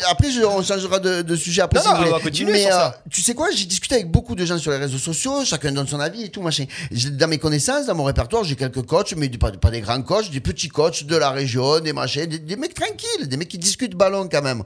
après, 0.10 0.28
on 0.46 0.64
changera 0.64 1.00
de, 1.00 1.36
sujet 1.36 1.62
après. 1.62 1.80
Non, 1.80 1.92
on 1.98 2.12
va 2.12 2.20
continuer 2.20 2.54
Mais 2.54 2.64
sur 2.64 2.72
ça. 2.72 2.88
euh, 2.88 3.10
tu 3.10 3.22
sais 3.22 3.34
quoi, 3.34 3.48
j'ai 3.54 3.66
discuté 3.66 3.96
avec 3.96 4.10
beaucoup 4.10 4.36
de 4.36 4.46
gens 4.46 4.58
sur 4.58 4.72
les 4.72 4.78
réseaux 4.78 4.98
sociaux, 4.98 5.44
chacun 5.46 5.72
donne 5.72 5.88
son 5.88 6.00
avis 6.00 6.24
et 6.24 6.30
tout, 6.30 6.42
machin. 6.42 6.66
Dans 7.12 7.28
mes 7.28 7.38
connaissances, 7.38 7.86
dans 7.86 7.96
mon 7.96 8.04
répertoire, 8.04 8.44
j'ai 8.44 8.56
quelques 8.56 8.86
coachs, 8.86 9.14
mais 9.16 9.30
pas, 9.30 9.52
pas 9.52 9.72
des 9.72 9.82
grands 9.82 10.02
coachs, 10.02 10.32
des 10.32 10.40
petits 10.40 10.70
coachs 10.70 11.04
de 11.04 11.16
la 11.16 11.32
région, 11.32 11.80
des 11.80 11.94
machins, 11.94 12.26
des, 12.26 12.40
des 12.40 12.56
mecs 12.56 12.74
tranquilles, 12.74 13.28
des 13.28 13.38
mecs 13.38 13.50
qui 13.50 13.58
discutent 13.58 13.96
ballon 13.96 14.28
quand 14.32 14.42
même. 14.42 14.64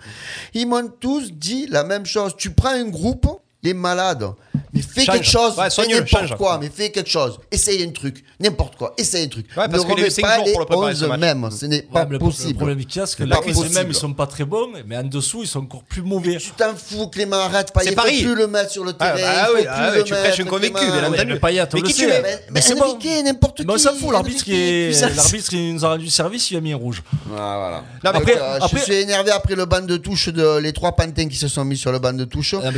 Ils 0.53 0.67
m'ont 0.67 0.89
tous 0.99 1.31
dit 1.31 1.67
la 1.69 1.83
même 1.83 2.05
chose. 2.05 2.33
Tu 2.37 2.51
prends 2.51 2.69
un 2.69 2.85
groupe, 2.85 3.27
les 3.61 3.73
malades, 3.73 4.25
mais 4.73 4.81
fais 4.81 5.03
Change. 5.03 5.15
quelque 5.15 5.29
chose, 5.29 5.57
Ouais, 5.57 5.67
n'importe 5.87 6.07
change. 6.07 6.37
quoi, 6.37 6.57
mais 6.61 6.69
fais 6.73 6.89
quelque 6.91 7.09
chose. 7.09 7.37
Essaye 7.51 7.83
un 7.83 7.91
truc, 7.91 8.23
n'importe 8.39 8.77
quoi, 8.77 8.93
essaye 8.97 9.25
un 9.25 9.27
truc. 9.27 9.47
Ouais, 9.57 9.67
parce 9.69 9.83
ne 9.85 9.91
remets 9.91 10.09
cinq 10.09 10.21
pas 10.21 10.35
jours 10.37 10.45
les 10.45 10.51
pour 10.53 10.59
le 10.61 10.65
préparer, 10.65 10.95
ce 10.95 11.03
11 11.03 11.09
match. 11.09 11.19
mêmes, 11.19 11.49
ce 11.51 11.65
n'est 11.65 11.75
Ouais, 11.77 11.83
pas 11.91 12.05
possible. 12.05 12.49
le 12.51 12.55
problème 12.55 12.85
qu'il 12.85 12.99
y 12.99 13.03
a, 13.03 13.05
c'est 13.05 13.17
que 13.17 13.23
C'est 13.23 13.29
la 13.29 13.35
pas 13.35 13.41
cuisse 13.41 13.57
possible. 13.57 13.75
même, 13.75 13.87
ils 13.89 13.93
sont 13.95 14.13
pas 14.13 14.27
très 14.27 14.45
bons, 14.45 14.69
mais 14.85 14.95
en 14.97 15.03
dessous, 15.03 15.41
ils 15.43 15.47
sont 15.47 15.59
encore 15.59 15.83
plus 15.83 16.01
mauvais. 16.03 16.37
Tu 16.37 16.51
t'en 16.51 16.73
fous, 16.75 17.07
Clément, 17.09 17.35
arrête 17.35 17.73
Il 17.83 17.91
faut 17.93 18.01
plus 18.01 18.35
le 18.35 18.47
mettre 18.47 18.71
sur 18.71 18.85
le 18.85 18.93
terrain. 18.93 19.15
bah, 19.15 19.21
ah 19.25 19.47
ah 19.69 19.91
oui, 19.95 20.03
tu 20.05 20.13
prêches 20.13 20.39
un 20.39 20.45
convaincu, 20.45 20.71
bien 20.71 21.03
entendu. 21.11 21.25
mais 21.33 21.39
Payet, 21.39 21.67
qui 21.67 21.81
tu 21.83 21.91
sait. 21.91 22.07
mets 22.07 22.39
Mais, 22.51 22.61
c'est 22.61 22.75
bon. 22.75 22.97
N'importe 23.25 23.57
qui. 23.57 23.65
Mais 23.65 23.73
on 23.73 23.77
s'en 23.77 23.93
fout, 23.93 24.11
l'arbitre 24.13 24.43
qui 24.45 25.73
nous 25.73 25.83
a 25.85 25.89
rendu 25.89 26.09
service, 26.09 26.49
il 26.51 26.57
a 26.57 26.61
mis 26.61 26.71
un 26.71 26.77
rouge. 26.77 27.03
Ah, 27.37 27.81
voilà. 28.03 28.15
Euh, 28.29 28.59
je 28.71 28.77
suis 28.77 28.93
énervé 28.93 29.31
après 29.31 29.55
le 29.55 29.65
banc 29.65 29.81
de 29.81 29.97
touche 29.97 30.29
de 30.29 30.59
les 30.59 30.71
trois 30.71 30.93
pantins 30.95 31.27
qui 31.27 31.35
se 31.35 31.47
sont 31.49 31.65
mis 31.65 31.75
sur 31.75 31.91
le 31.91 31.99
banc 31.99 32.13
de 32.13 32.23
touche. 32.23 32.55
Ah, 32.63 32.71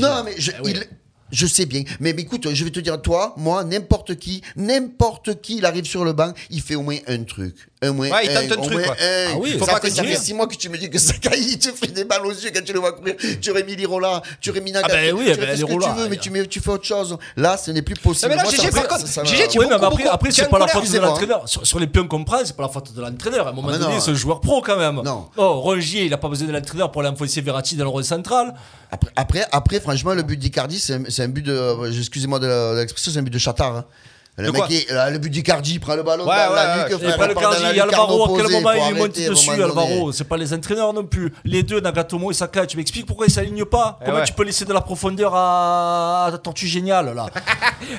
Non, 0.00 0.22
mais 0.24 0.34
je, 0.38 0.52
Ah, 0.52 0.60
il- 0.64 0.86
je 1.32 1.46
sais 1.46 1.66
bien. 1.66 1.82
Mais, 1.98 2.12
mais 2.12 2.22
écoute, 2.22 2.46
je 2.52 2.64
vais 2.64 2.70
te 2.70 2.78
dire, 2.80 3.00
toi, 3.02 3.34
moi, 3.36 3.64
n'importe 3.64 4.14
qui, 4.16 4.42
n'importe 4.56 5.40
qui, 5.40 5.56
il 5.56 5.66
arrive 5.66 5.84
sur 5.84 6.04
le 6.04 6.12
banc, 6.12 6.32
il 6.50 6.60
fait 6.62 6.74
au 6.76 6.82
moins 6.82 6.98
un 7.08 7.22
truc. 7.24 7.56
Un 7.84 7.92
moins 7.92 8.10
Ouais, 8.10 8.26
il 8.26 8.32
tente 8.32 8.58
un 8.58 8.62
au 8.62 8.64
truc, 8.64 8.72
moins 8.74 8.82
quoi. 8.84 8.94
un. 8.94 9.26
Ah 9.32 9.38
oui, 9.40 9.52
ça 9.54 9.58
faut 9.58 9.66
pas 9.66 9.80
fait, 9.80 9.90
ça 9.90 10.04
fait 10.04 10.16
six 10.16 10.34
mois 10.34 10.46
que 10.46 10.54
tu 10.54 10.68
me 10.68 10.78
dis 10.78 10.88
que 10.88 10.98
Sakai, 10.98 11.36
il 11.40 11.58
te 11.58 11.70
fait 11.72 11.88
des 11.88 12.04
balles 12.04 12.24
aux 12.24 12.30
yeux 12.30 12.50
quand 12.54 12.62
tu 12.64 12.72
le 12.72 12.78
vois 12.78 12.92
courir. 12.92 13.16
Tu 13.40 13.50
aurais 13.50 13.64
mis 13.64 13.74
Lirola, 13.74 14.22
tu 14.40 14.50
aurais 14.50 14.60
mis 14.60 14.70
Nagatomo, 14.70 15.00
ben 15.02 15.12
oui, 15.14 15.24
tu 15.24 15.30
eh 15.32 15.34
ben, 15.36 15.46
fait 15.48 15.56
ce 15.56 15.62
que 15.62 15.66
Lirola, 15.66 15.86
tu 15.96 16.00
veux, 16.02 16.08
mais 16.08 16.16
tu, 16.16 16.30
mets, 16.30 16.46
tu 16.46 16.60
fais 16.60 16.70
autre 16.70 16.84
chose. 16.84 17.16
Là, 17.36 17.56
ce 17.56 17.72
n'est 17.72 17.82
plus 17.82 17.96
possible. 17.96 18.28
Mais 18.30 18.36
là, 18.36 18.44
Moi, 18.44 18.52
par 18.70 18.86
contre, 18.88 19.00
ça- 19.08 19.24
ça- 19.24 19.24
GG, 19.24 19.48
tu 19.48 19.58
Oui, 19.58 19.66
mais 19.68 19.78
beaucoup, 19.78 20.00
après, 20.08 20.30
c'est 20.30 20.48
pas 20.48 20.60
la 20.60 20.68
faute 20.68 20.88
de 20.90 20.98
l'entraîneur. 20.98 21.48
Sur, 21.48 21.66
sur 21.66 21.80
les 21.80 21.88
pions 21.88 22.06
qu'on 22.06 22.22
prend, 22.22 22.38
c'est 22.44 22.54
pas 22.56 22.62
la 22.62 22.68
faute 22.68 22.92
de 22.94 23.00
l'entraîneur. 23.00 23.48
À 23.48 23.50
un 23.50 23.52
moment 23.52 23.70
Ah, 23.72 23.78
donné, 23.78 23.94
un 23.96 24.14
joueur 24.14 24.40
pro 24.40 24.62
quand 24.62 24.76
même. 24.76 25.00
Non. 25.04 25.28
Oh, 25.36 25.60
Rongier, 25.60 26.04
il 26.04 26.14
a 26.14 26.18
pas 26.18 26.28
besoin 26.28 26.46
de 26.46 26.52
l'entraîneur 26.52 26.92
pour 26.92 27.00
aller 27.02 27.10
enfoncer 27.10 27.40
Verratti 27.40 27.74
dans 27.74 27.84
le 27.84 27.90
rôle 27.90 28.04
central. 28.04 28.54
Après, 29.16 29.44
après, 29.50 29.80
franchement, 29.80 30.14
le 30.14 30.22
but 30.22 30.36
d'Icardi, 30.38 30.78
c'est 30.78 31.21
un, 31.21 31.21
c'est 31.22 31.28
un 31.28 31.32
but 31.32 31.42
de. 31.42 31.52
euh, 31.52 31.92
Excusez-moi 31.98 32.38
de 32.40 32.76
l'expression, 32.76 33.12
c'est 33.12 33.18
un 33.18 33.22
but 33.22 33.30
de 33.32 33.38
chatard. 33.38 33.76
hein. 33.76 33.84
Le, 34.38 34.50
mec, 34.50 34.62
est- 34.70 34.90
là, 34.90 35.10
le 35.10 35.18
but 35.18 35.28
d'Icardi, 35.28 35.74
il 35.74 35.80
prend 35.80 35.94
le 35.94 36.02
ballon 36.02 36.26
Ouais, 36.26 36.34
dans 36.34 36.50
ouais, 36.54 36.56
la 36.56 36.88
nuque. 36.88 36.98
Frère, 36.98 37.16
pas 37.18 37.26
le 37.26 37.32
il 37.32 37.34
part 37.34 37.42
dans 37.42 37.50
Cardi, 37.60 37.76
la 37.76 37.82
Alvaro, 37.84 38.24
à 38.34 38.38
quel 38.42 38.50
moment 38.50 38.72
il 38.88 38.94
monte 38.94 39.12
dessus. 39.28 39.50
Alvaro 39.50 40.10
C'est 40.10 40.24
pas 40.24 40.38
les 40.38 40.54
entraîneurs 40.54 40.94
non 40.94 41.04
plus. 41.04 41.34
Les 41.44 41.62
deux, 41.62 41.80
Nagatomo 41.80 42.30
et 42.30 42.34
Saka, 42.34 42.64
tu 42.64 42.78
m'expliques 42.78 43.04
pourquoi 43.04 43.26
ils 43.26 43.32
s'alignent 43.32 43.66
pas 43.66 43.98
Eh 44.00 44.06
Comment 44.06 44.18
ouais. 44.18 44.24
tu 44.24 44.32
peux 44.32 44.44
laisser 44.44 44.64
de 44.64 44.72
la 44.72 44.80
profondeur 44.80 45.34
à, 45.34 46.26
à 46.32 46.38
Tortue 46.38 46.66
Géniale 46.66 47.14
là 47.14 47.26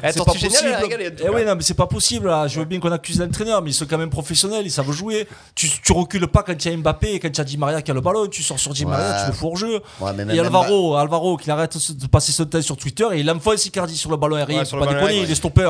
Eh, 0.04 0.12
C'est 0.12 0.16
pas 0.26 0.32
a 0.32 0.34
possible. 0.34 0.78
Eh 1.24 1.30
oui, 1.30 1.46
non, 1.46 1.56
mais 1.56 1.62
c'est 1.62 1.74
pas 1.76 1.86
possible. 1.88 2.28
Là. 2.30 2.48
Je 2.48 2.58
veux 2.60 2.66
bien 2.66 2.80
qu'on 2.80 2.92
accuse 2.92 3.20
l'entraîneur, 3.20 3.62
mais 3.62 3.70
ils 3.70 3.74
sont 3.76 3.86
quand 3.86 3.98
même 4.00 4.10
professionnels, 4.10 4.66
ils 4.66 4.72
savent 4.72 4.90
jouer. 4.92 5.28
Tu, 5.54 5.70
tu 5.70 5.92
recules 5.92 6.26
pas 6.28 6.42
quand 6.42 6.54
il 6.66 6.72
y 6.72 6.74
a 6.74 6.78
Mbappé 6.78 7.14
et 7.14 7.20
quand 7.20 7.28
il 7.28 7.38
y 7.38 7.42
a 7.42 7.44
Di 7.44 7.58
Maria 7.58 7.82
qui 7.84 7.92
a 7.92 7.94
le 7.94 8.02
ballon. 8.02 8.26
Tu 8.28 8.42
sors 8.42 8.58
sur 8.60 8.74
Di 8.74 8.86
Maria, 8.86 9.04
Ouais. 9.12 9.22
tu 9.26 9.28
le 9.28 9.34
fous 9.34 9.48
hors 9.48 9.58
jeu. 9.58 9.82
Ouais, 10.00 10.12
mais 10.16 10.24
et 10.24 10.26
même 10.26 10.40
Alvaro, 10.40 10.96
Alvaro, 10.96 11.38
qu'il 11.38 11.52
arrête 11.52 11.78
de 11.92 12.08
passer 12.08 12.32
son 12.32 12.46
temps 12.46 12.62
sur 12.62 12.76
Twitter 12.78 13.06
et 13.12 13.20
il 13.20 13.30
enfonce 13.30 13.66
Icardi 13.68 13.96
sur 13.96 14.10
le 14.10 14.18
ballon 14.18 14.38
aérien. 14.38 14.64
Pas 14.64 14.88
déconner, 14.88 15.20
il 15.22 15.30
est 15.32 15.36
stopper. 15.36 15.70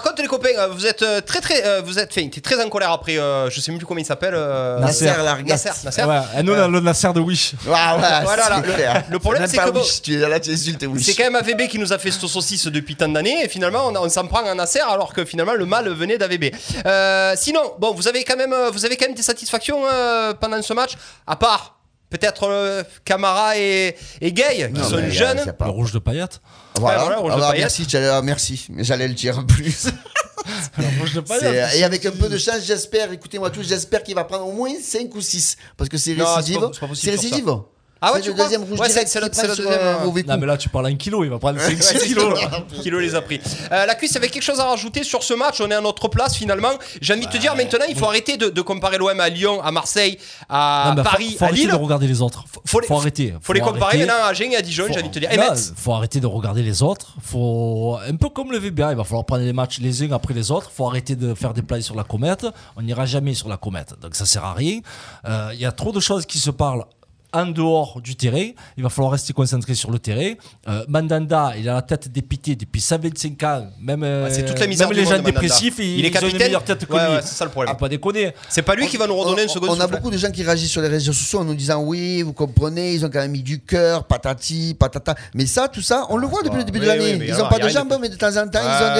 Par 0.00 0.10
contre, 0.12 0.22
les 0.22 0.28
copains, 0.28 0.48
euh, 0.56 0.68
vous 0.68 0.86
êtes 0.86 1.02
euh, 1.02 1.20
très 1.20 1.40
très. 1.40 1.62
euh, 1.66 1.82
vous 1.84 1.98
êtes, 1.98 2.12
fait, 2.14 2.26
t'es 2.30 2.40
très 2.40 2.62
en 2.64 2.70
colère 2.70 2.90
après. 2.90 3.18
euh, 3.18 3.50
je 3.50 3.60
sais 3.60 3.70
même 3.70 3.78
plus 3.78 3.86
comment 3.86 4.00
il 4.00 4.06
s'appelle. 4.06 4.32
euh, 4.34 4.78
Nasser. 4.78 5.10
Nasser. 5.44 5.70
Nasser. 5.84 6.04
Ouais, 6.04 6.20
et 6.38 6.42
nous, 6.42 6.54
le 6.54 6.80
Nasser 6.80 7.12
de 7.12 7.20
Wish. 7.20 7.52
Voilà, 7.62 7.98
là, 8.24 8.62
c'est 8.64 8.72
clair. 8.72 9.04
le 9.10 9.18
problème, 9.18 9.46
c'est 9.46 9.58
que 9.58 9.70
Wish, 9.70 10.00
tu 10.00 10.14
es 10.14 10.26
là, 10.26 10.40
tu 10.40 10.50
insultes 10.50 10.82
Wish. 10.84 11.04
C'est 11.04 11.14
quand 11.14 11.24
même 11.24 11.36
AVB 11.36 11.68
qui 11.68 11.78
nous 11.78 11.92
a 11.92 11.98
fait 11.98 12.10
cette 12.10 12.26
saucisse 12.26 12.66
depuis 12.68 12.96
tant 12.96 13.08
d'années 13.08 13.44
et 13.44 13.48
finalement 13.48 13.92
on, 13.94 14.08
s'en 14.08 14.26
prend 14.26 14.44
un 14.46 14.54
Nasser 14.54 14.80
alors 14.80 15.12
que 15.12 15.24
finalement 15.26 15.52
le 15.54 15.66
mal 15.66 15.86
venait 15.90 16.16
d'AVB. 16.16 16.46
Euh, 16.86 17.34
sinon, 17.36 17.60
bon, 17.78 17.92
vous 17.92 18.08
avez 18.08 18.24
quand 18.24 18.36
même, 18.36 18.54
vous 18.72 18.84
avez 18.86 18.96
quand 18.96 19.06
même 19.06 19.14
des 19.14 19.22
satisfactions 19.22 19.82
euh, 19.84 20.32
pendant 20.32 20.62
ce 20.62 20.72
match, 20.72 20.92
à 21.26 21.36
part 21.36 21.76
peut-être 22.08 22.44
euh, 22.48 22.82
Camara 23.04 23.56
et, 23.56 23.96
et 24.20 24.32
Gay 24.32 24.70
qui 24.74 24.80
Non, 24.80 24.88
sont 24.88 25.10
jeunes. 25.10 25.40
Le 25.60 25.70
rouge 25.70 25.92
de 25.92 25.98
paillettes. 25.98 26.40
Voilà, 26.80 27.00
voilà, 27.04 27.16
rouge 27.18 27.30
Ah 27.32 27.36
de 27.36 27.40
bah, 27.40 27.46
paillettes. 27.48 27.60
merci, 27.62 27.86
j'allais- 27.88 28.22
merci, 28.22 28.66
j'allais 28.78 29.08
le 29.08 29.14
dire 29.14 29.38
en 29.38 29.44
plus. 29.44 29.86
Rouge 31.00 31.12
de 31.14 31.22
C'est- 31.26 31.40
paillettes. 31.40 31.76
et 31.76 31.84
avec 31.84 32.04
un 32.06 32.10
peu 32.12 32.28
de 32.28 32.38
chance, 32.38 32.60
j'espère, 32.64 33.12
écoutez-moi 33.12 33.50
tous, 33.50 33.62
j'espère 33.68 34.02
qu'il 34.02 34.14
va 34.14 34.24
prendre 34.24 34.46
au 34.46 34.52
moins 34.52 34.70
5 34.82 35.14
ou 35.14 35.20
6. 35.20 35.56
Parce 35.76 35.88
que 35.90 35.98
c'est 35.98 36.14
Non, 36.14 36.24
c'est 36.26 36.34
récidive. 36.36 36.60
c'est 36.72 36.80
pas 36.80 36.86
possible 36.88 36.96
C'est 37.12 37.18
sur 37.18 37.28
ça. 37.30 37.36
récidive. 37.36 37.54
Ah 38.02 38.12
ouais, 38.12 38.16
c'est 38.16 38.22
tu 38.22 38.28
le 38.28 38.32
crois 38.34 38.44
deuxième 38.46 38.62
rouge 38.64 38.80
Ouais, 38.80 38.88
direct 38.88 39.08
c'est- 39.08 39.20
le- 39.20 39.28
deuxième, 39.28 39.66
un 39.68 39.70
euh, 39.72 40.04
mauvais 40.04 40.22
coup. 40.22 40.28
Non, 40.30 40.38
mais 40.38 40.46
là, 40.46 40.56
tu 40.56 40.68
parles 40.70 40.86
en 40.86 40.96
kilo, 40.96 41.22
il 41.24 41.30
va 41.30 41.38
prendre 41.38 41.60
5 41.60 41.68
Ouais, 41.94 42.00
kilos. 42.06 42.38
c'est 42.40 42.50
là. 42.50 42.62
Kilo 42.82 42.98
les 42.98 43.14
a 43.14 43.20
pris. 43.20 43.40
Euh, 43.72 43.84
la 43.86 43.94
cuisse 43.94 44.16
avait 44.16 44.28
quelque 44.28 44.42
chose 44.42 44.58
à 44.60 44.64
rajouter 44.64 45.02
sur 45.04 45.22
ce 45.22 45.34
match. 45.34 45.60
On 45.60 45.70
est 45.70 45.74
à 45.74 45.80
notre 45.80 46.08
place 46.08 46.34
finalement. 46.36 46.70
J'ai 47.02 47.12
envie 47.14 47.26
de 47.26 47.30
te 47.30 47.36
dire 47.36 47.54
maintenant, 47.56 47.84
il 47.88 47.96
faut 47.96 48.06
arrêter 48.06 48.36
de, 48.36 48.48
de 48.48 48.60
comparer 48.62 48.96
l'OM 48.98 49.20
à 49.20 49.28
Lyon, 49.28 49.60
à 49.62 49.70
Marseille, 49.70 50.18
à 50.48 50.84
Non, 50.88 50.94
mais 50.96 51.02
faut- 51.04 51.10
Paris, 51.10 51.36
faut 51.38 51.44
à 51.44 51.48
arrêter 51.48 51.62
Lille. 51.62 51.70
de 51.70 51.76
regarder 51.76 52.06
les 52.06 52.22
autres. 52.22 52.44
Faut, 52.50 52.62
Faut 52.64 52.80
les- 52.80 52.86
faut 52.86 52.96
arrêter. 52.96 53.34
Faut 53.42 53.52
les 53.52 53.60
comparer 53.60 53.84
arrêter. 53.98 54.06
maintenant 54.06 54.24
à 54.24 54.28
Agen 54.28 54.52
et 54.52 54.56
à 54.56 54.62
Dijon. 54.62 54.84
J'ai 54.88 55.00
envie 55.00 55.08
de 55.08 55.14
te 55.14 55.18
dire. 55.18 55.30
Et 55.32 55.36
Non, 55.36 55.52
faut 55.76 55.92
arrêter 55.92 56.20
de 56.20 56.26
regarder 56.26 56.62
les 56.62 56.82
autres. 56.82 57.14
Faut 57.22 57.98
un 58.08 58.16
peu 58.16 58.28
comme 58.30 58.50
le 58.52 58.58
VBA, 58.58 58.92
il 58.92 58.96
va 58.96 59.04
falloir 59.04 59.24
prendre 59.26 59.42
les 59.44 59.52
matchs 59.52 59.78
les 59.80 60.02
uns 60.04 60.12
après 60.12 60.32
les 60.34 60.50
autres. 60.50 60.70
Faut 60.74 60.86
arrêter 60.86 61.16
de 61.16 61.34
faire 61.34 61.52
des 61.54 61.62
plays 61.62 61.82
sur 61.82 61.94
la 61.94 62.04
comète. 62.04 62.46
On 62.76 62.82
n'ira 62.82 63.04
jamais 63.06 63.34
sur 63.34 63.48
la 63.48 63.56
comète, 63.56 63.94
donc 64.00 64.14
ça 64.14 64.24
sert 64.26 64.44
à 64.44 64.54
rien. 64.54 64.80
Euh, 65.26 65.50
Il 65.52 65.60
y 65.60 65.66
a 65.66 65.72
trop 65.72 65.92
de 65.92 66.00
choses 66.00 66.24
qui 66.26 66.38
se 66.38 66.50
parlent. 66.50 66.84
En 67.32 67.46
dehors 67.46 68.00
du 68.00 68.16
terrain, 68.16 68.48
il 68.76 68.82
va 68.82 68.88
falloir 68.88 69.12
rester 69.12 69.32
concentré 69.32 69.74
sur 69.76 69.90
le 69.92 69.98
terrain. 70.00 70.32
Euh, 70.68 70.84
Mandanda, 70.88 71.52
il 71.56 71.68
a 71.68 71.74
la 71.74 71.82
tête 71.82 72.08
dépitée 72.10 72.56
depuis 72.56 72.80
125 72.80 73.42
ans. 73.44 73.66
Même, 73.80 74.02
euh, 74.02 74.24
Ouais, 74.24 74.30
c'est 74.34 74.44
toute 74.44 74.58
la 74.58 74.66
misère 74.66 74.88
même 74.88 74.96
du 74.96 75.04
les 75.04 75.06
gens 75.08 75.22
dépressifs, 75.22 75.74
ils, 75.78 76.00
Il 76.00 76.04
est 76.04 76.08
ils 76.08 76.16
ont 76.16 76.20
une 76.20 76.20
capitaine. 76.22 76.38
meilleure 76.48 76.64
tête 76.64 76.86
Ouais, 76.90 77.20
c'est 77.22 77.34
ça 77.36 77.44
le 77.44 77.50
problème. 77.52 77.72
Ah, 77.72 77.78
pas 77.78 77.88
déconner. 77.88 78.32
C'est 78.48 78.62
pas 78.62 78.74
lui 78.74 78.88
qui 78.88 78.96
va 78.96 79.06
nous 79.06 79.14
redonner 79.16 79.42
une 79.44 79.48
On- 79.48 79.52
seconde 79.52 79.70
On 79.70 79.80
a 79.80 79.86
beaucoup 79.86 80.10
de 80.10 80.18
gens 80.18 80.30
qui 80.32 80.42
réagissent 80.42 80.72
sur 80.72 80.82
les 80.82 80.88
réseaux 80.88 81.12
sociaux 81.12 81.38
en 81.40 81.44
nous 81.44 81.54
disant 81.54 81.80
oui, 81.82 82.22
vous 82.22 82.32
comprenez, 82.32 82.94
ils 82.94 83.04
ont 83.06 83.10
quand 83.10 83.20
même 83.20 83.30
mis 83.30 83.42
du 83.44 83.60
cœur, 83.60 84.04
patati, 84.04 84.74
patata. 84.78 85.14
Mais 85.34 85.46
ça, 85.46 85.68
tout 85.68 85.82
ça, 85.82 86.06
on 86.10 86.16
le 86.16 86.26
voit 86.26 86.42
depuis 86.42 86.58
le 86.58 86.64
début 86.64 86.78
de 86.80 86.84
Oui, 86.84 86.88
l'année. 86.88 87.24
ils 87.26 87.32
alors, 87.32 87.46
ont 87.46 87.48
pas 87.48 87.58
de 87.60 87.68
jambes, 87.68 87.90
de- 87.90 87.96
mais 87.96 88.08
de 88.08 88.16
temps 88.16 88.36
en 88.36 88.48
temps, 88.48 88.58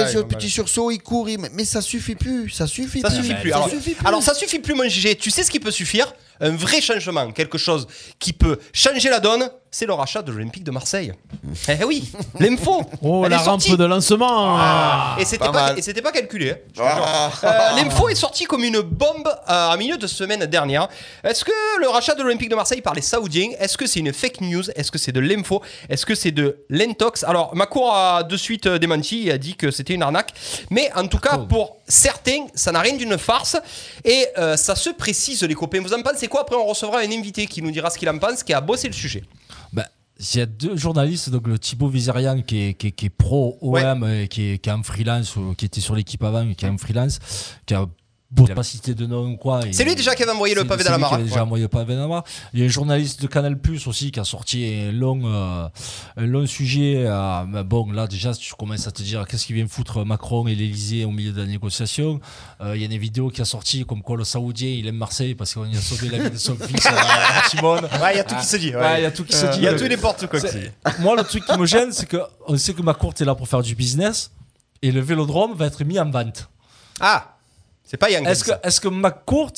ils 0.09 0.17
ont 0.17 0.21
des 0.21 0.35
petits 0.35 0.49
sursauts, 0.49 0.89
ils 0.91 0.99
courent. 1.01 1.27
Mais 1.53 1.65
ça 1.65 1.81
suffit 1.81 2.15
plus, 2.15 2.49
ça 2.49 2.65
suffit 2.65 3.01
Ça 3.01 3.09
plus. 3.09 3.17
suffit 3.17 3.33
plus. 3.35 3.49
Ça 3.49 3.55
Alors, 3.57 3.69
suffit 3.69 3.91
plus. 3.95 4.07
alors, 4.07 4.23
ça 4.23 4.33
suffit 4.33 4.59
plus, 4.59 4.73
mon 4.73 4.87
GG. 4.87 5.15
Tu 5.15 5.31
sais 5.31 5.43
ce 5.43 5.51
qui 5.51 5.59
peut 5.59 5.71
suffire? 5.71 6.13
Un 6.41 6.55
vrai 6.55 6.81
changement, 6.81 7.31
quelque 7.31 7.57
chose 7.57 7.87
qui 8.19 8.33
peut 8.33 8.57
changer 8.73 9.09
la 9.09 9.19
donne, 9.19 9.49
c'est 9.73 9.85
le 9.85 9.93
rachat 9.93 10.21
de 10.21 10.33
l'Olympique 10.33 10.65
de 10.65 10.71
Marseille. 10.71 11.13
eh 11.69 11.83
oui, 11.85 12.11
l'info. 12.39 12.81
Oh, 13.01 13.21
elle 13.23 13.31
la 13.31 13.37
est 13.41 13.45
sortie. 13.45 13.69
rampe 13.71 13.79
de 13.79 13.85
lancement. 13.85 14.57
Ah, 14.59 15.15
et 15.17 15.23
c'était 15.23 15.45
Pas 15.45 15.51
pas, 15.53 15.63
mal. 15.67 15.79
et 15.79 15.81
c'était 15.81 16.01
pas 16.01 16.11
calculé. 16.11 16.51
hein, 16.51 16.55
je 16.75 17.39
te 17.39 17.45
Ah. 17.45 17.71
Euh, 17.71 17.81
L'info 17.81 18.09
est 18.09 18.15
sortie 18.15 18.43
comme 18.43 18.65
une 18.65 18.81
bombe 18.81 19.27
euh, 19.49 19.69
en 19.69 19.77
milieu 19.77 19.97
de 19.97 20.07
semaine 20.07 20.45
dernière. 20.45 20.89
Est-ce 21.23 21.45
que 21.45 21.51
le 21.79 21.87
rachat 21.87 22.15
de 22.15 22.21
l'Olympique 22.21 22.49
de 22.49 22.55
Marseille 22.55 22.81
par 22.81 22.93
les 22.93 23.01
Saoudiens, 23.01 23.51
est-ce 23.59 23.77
que 23.77 23.87
c'est 23.87 24.01
une 24.01 24.11
fake 24.11 24.41
news? 24.41 24.69
Est-ce 24.75 24.91
que 24.91 24.97
c'est 24.97 25.13
de 25.13 25.21
l'info? 25.21 25.61
Est-ce 25.89 26.05
que 26.05 26.15
c'est 26.15 26.31
de 26.31 26.57
l'intox 26.69 27.23
Alors, 27.23 27.55
Macron 27.55 27.89
a 27.93 28.23
de 28.23 28.35
suite 28.35 28.65
euh, 28.67 28.77
démenti 28.77 29.29
et 29.29 29.31
a 29.31 29.37
dit 29.37 29.55
que 29.55 29.71
c'était 29.71 29.93
une 29.93 30.03
arnaque. 30.03 30.33
Mais 30.69 30.91
en 30.95 31.07
tout 31.07 31.19
cas, 31.19 31.37
pour 31.37 31.77
certains, 31.87 32.45
ça 32.55 32.73
n'a 32.73 32.81
rien 32.81 32.95
d'une 32.97 33.17
farce. 33.17 33.55
Et 34.03 34.27
euh, 34.37 34.57
ça 34.57 34.75
se 34.75 34.89
précise, 34.89 35.41
les 35.43 35.55
copains. 35.55 35.79
Vous 35.81 35.93
en 35.93 36.01
pensez 36.01 36.27
quoi? 36.27 36.41
Après, 36.41 36.57
on 36.57 36.65
recevra 36.65 36.99
un 36.99 37.11
invité 37.11 37.47
qui 37.47 37.61
nous 37.61 37.71
dira 37.71 37.89
ce 37.89 37.97
qu'il 37.97 38.09
en 38.09 38.17
pense, 38.17 38.43
qui 38.43 38.53
a 38.53 38.59
bossé 38.59 38.87
le 38.87 38.93
sujet. 38.93 39.23
Il 40.21 40.37
y 40.37 40.41
a 40.41 40.45
deux 40.45 40.77
journalistes, 40.77 41.29
donc 41.31 41.47
le 41.47 41.57
Thibaut 41.57 41.87
Vizerian 41.87 42.41
qui 42.43 42.61
est, 42.61 42.73
qui 42.75 42.87
est- 42.87 42.91
qui 42.91 43.05
est 43.07 43.09
pro 43.09 43.57
OM, 43.61 44.03
et 44.07 44.27
qui 44.27 44.51
est, 44.51 44.57
qui 44.59 44.69
est 44.69 44.73
en 44.73 44.83
freelance, 44.83 45.35
ou 45.35 45.55
qui 45.55 45.65
était 45.65 45.81
sur 45.81 45.95
l'équipe 45.95 46.23
avant, 46.23 46.47
et 46.47 46.53
qui 46.53 46.65
est 46.65 46.69
en 46.69 46.77
freelance, 46.77 47.17
qui 47.65 47.73
a 47.73 47.87
Pour 48.33 48.49
pas 48.53 48.63
citer 48.63 48.93
de 48.93 49.05
nom 49.05 49.25
ou 49.31 49.35
quoi. 49.37 49.59
C'est 49.71 49.83
lui 49.83 49.93
déjà 49.93 50.15
qui 50.15 50.23
avait 50.23 50.31
envoyé 50.31 50.55
le 50.55 50.63
pavé 50.63 50.83
hein. 50.87 51.17
déjà 51.19 51.35
Ouais. 51.35 51.41
envoyé 51.41 51.63
le 51.63 51.67
pavé 51.67 51.95
dans 51.95 52.01
la 52.03 52.07
mare. 52.07 52.23
Il 52.53 52.59
y 52.59 52.63
a 52.63 52.65
un 52.65 52.69
journaliste 52.69 53.21
de 53.21 53.27
Canal 53.27 53.57
Plus 53.59 53.87
aussi 53.87 54.09
qui 54.11 54.19
a 54.21 54.23
sorti 54.23 54.65
un 54.87 54.91
long, 54.93 55.21
euh, 55.25 55.67
un 56.15 56.25
long 56.25 56.45
sujet. 56.45 57.03
euh, 57.05 57.43
mais 57.47 57.63
bon, 57.63 57.91
là 57.91 58.07
déjà, 58.07 58.33
tu 58.33 58.53
commences 58.53 58.87
à 58.87 58.91
te 58.91 59.01
dire 59.03 59.27
qu'est-ce 59.27 59.45
qui 59.45 59.53
vient 59.53 59.67
foutre 59.67 60.05
Macron 60.05 60.47
et 60.47 60.55
l'Elysée 60.55 61.03
au 61.03 61.11
milieu 61.11 61.33
de 61.33 61.41
la 61.41 61.47
négociation? 61.47 62.21
Euh, 62.61 62.75
Il 62.75 62.81
y 62.81 62.85
a 62.85 62.87
une 62.93 62.97
vidéo 62.97 63.29
qui 63.29 63.41
a 63.41 63.45
sorti 63.45 63.85
comme 63.85 64.01
quoi 64.01 64.15
le 64.15 64.23
Saoudien 64.23 64.69
il 64.69 64.87
aime 64.87 64.95
Marseille 64.95 65.35
parce 65.35 65.53
qu'on 65.53 65.65
y 65.65 65.75
a 65.75 65.81
sauvé 65.81 66.07
la 66.09 66.19
vie 66.23 66.31
de 66.31 66.37
son 66.37 66.55
fils 66.67 66.85
euh, 66.85 67.49
Simone. 67.49 67.83
Ouais, 68.01 68.13
il 68.13 68.17
y 68.17 68.19
a 68.21 68.23
tout 68.23 68.35
qui 68.35 68.45
se 68.45 68.55
dit, 68.57 68.69
ouais. 68.69 68.75
Ouais, 68.81 68.99
il 69.01 69.03
y 69.03 69.05
a 69.07 69.11
tout 69.11 69.25
qui 69.25 69.35
se 69.35 69.45
dit. 69.47 69.57
il 69.57 69.63
y 69.63 69.67
a 69.67 69.73
tout 69.73 69.83
et 69.83 69.89
n'importe 69.89 70.27
quoi 70.27 70.39
Moi, 70.99 71.15
le 71.17 71.23
truc 71.23 71.45
qui 71.45 71.57
me 71.57 71.65
gêne, 71.65 71.91
c'est 71.91 72.07
qu'on 72.09 72.57
sait 72.57 72.73
que 72.73 72.81
ma 72.81 72.93
courte 72.93 73.19
est 73.19 73.25
là 73.25 73.35
pour 73.35 73.47
faire 73.49 73.61
du 73.61 73.75
business 73.75 74.31
et 74.81 74.91
le 74.93 75.01
vélodrome 75.01 75.53
va 75.53 75.65
être 75.65 75.83
mis 75.83 75.99
en 75.99 76.09
vente. 76.09 76.47
Ah, 77.01 77.30
c'est 77.91 77.97
pas 77.97 78.09
Yang. 78.09 78.25
Est-ce 78.25 78.45
que, 78.45 78.51
est-ce 78.63 78.79
que 78.79 78.87
McCourt 78.87 79.51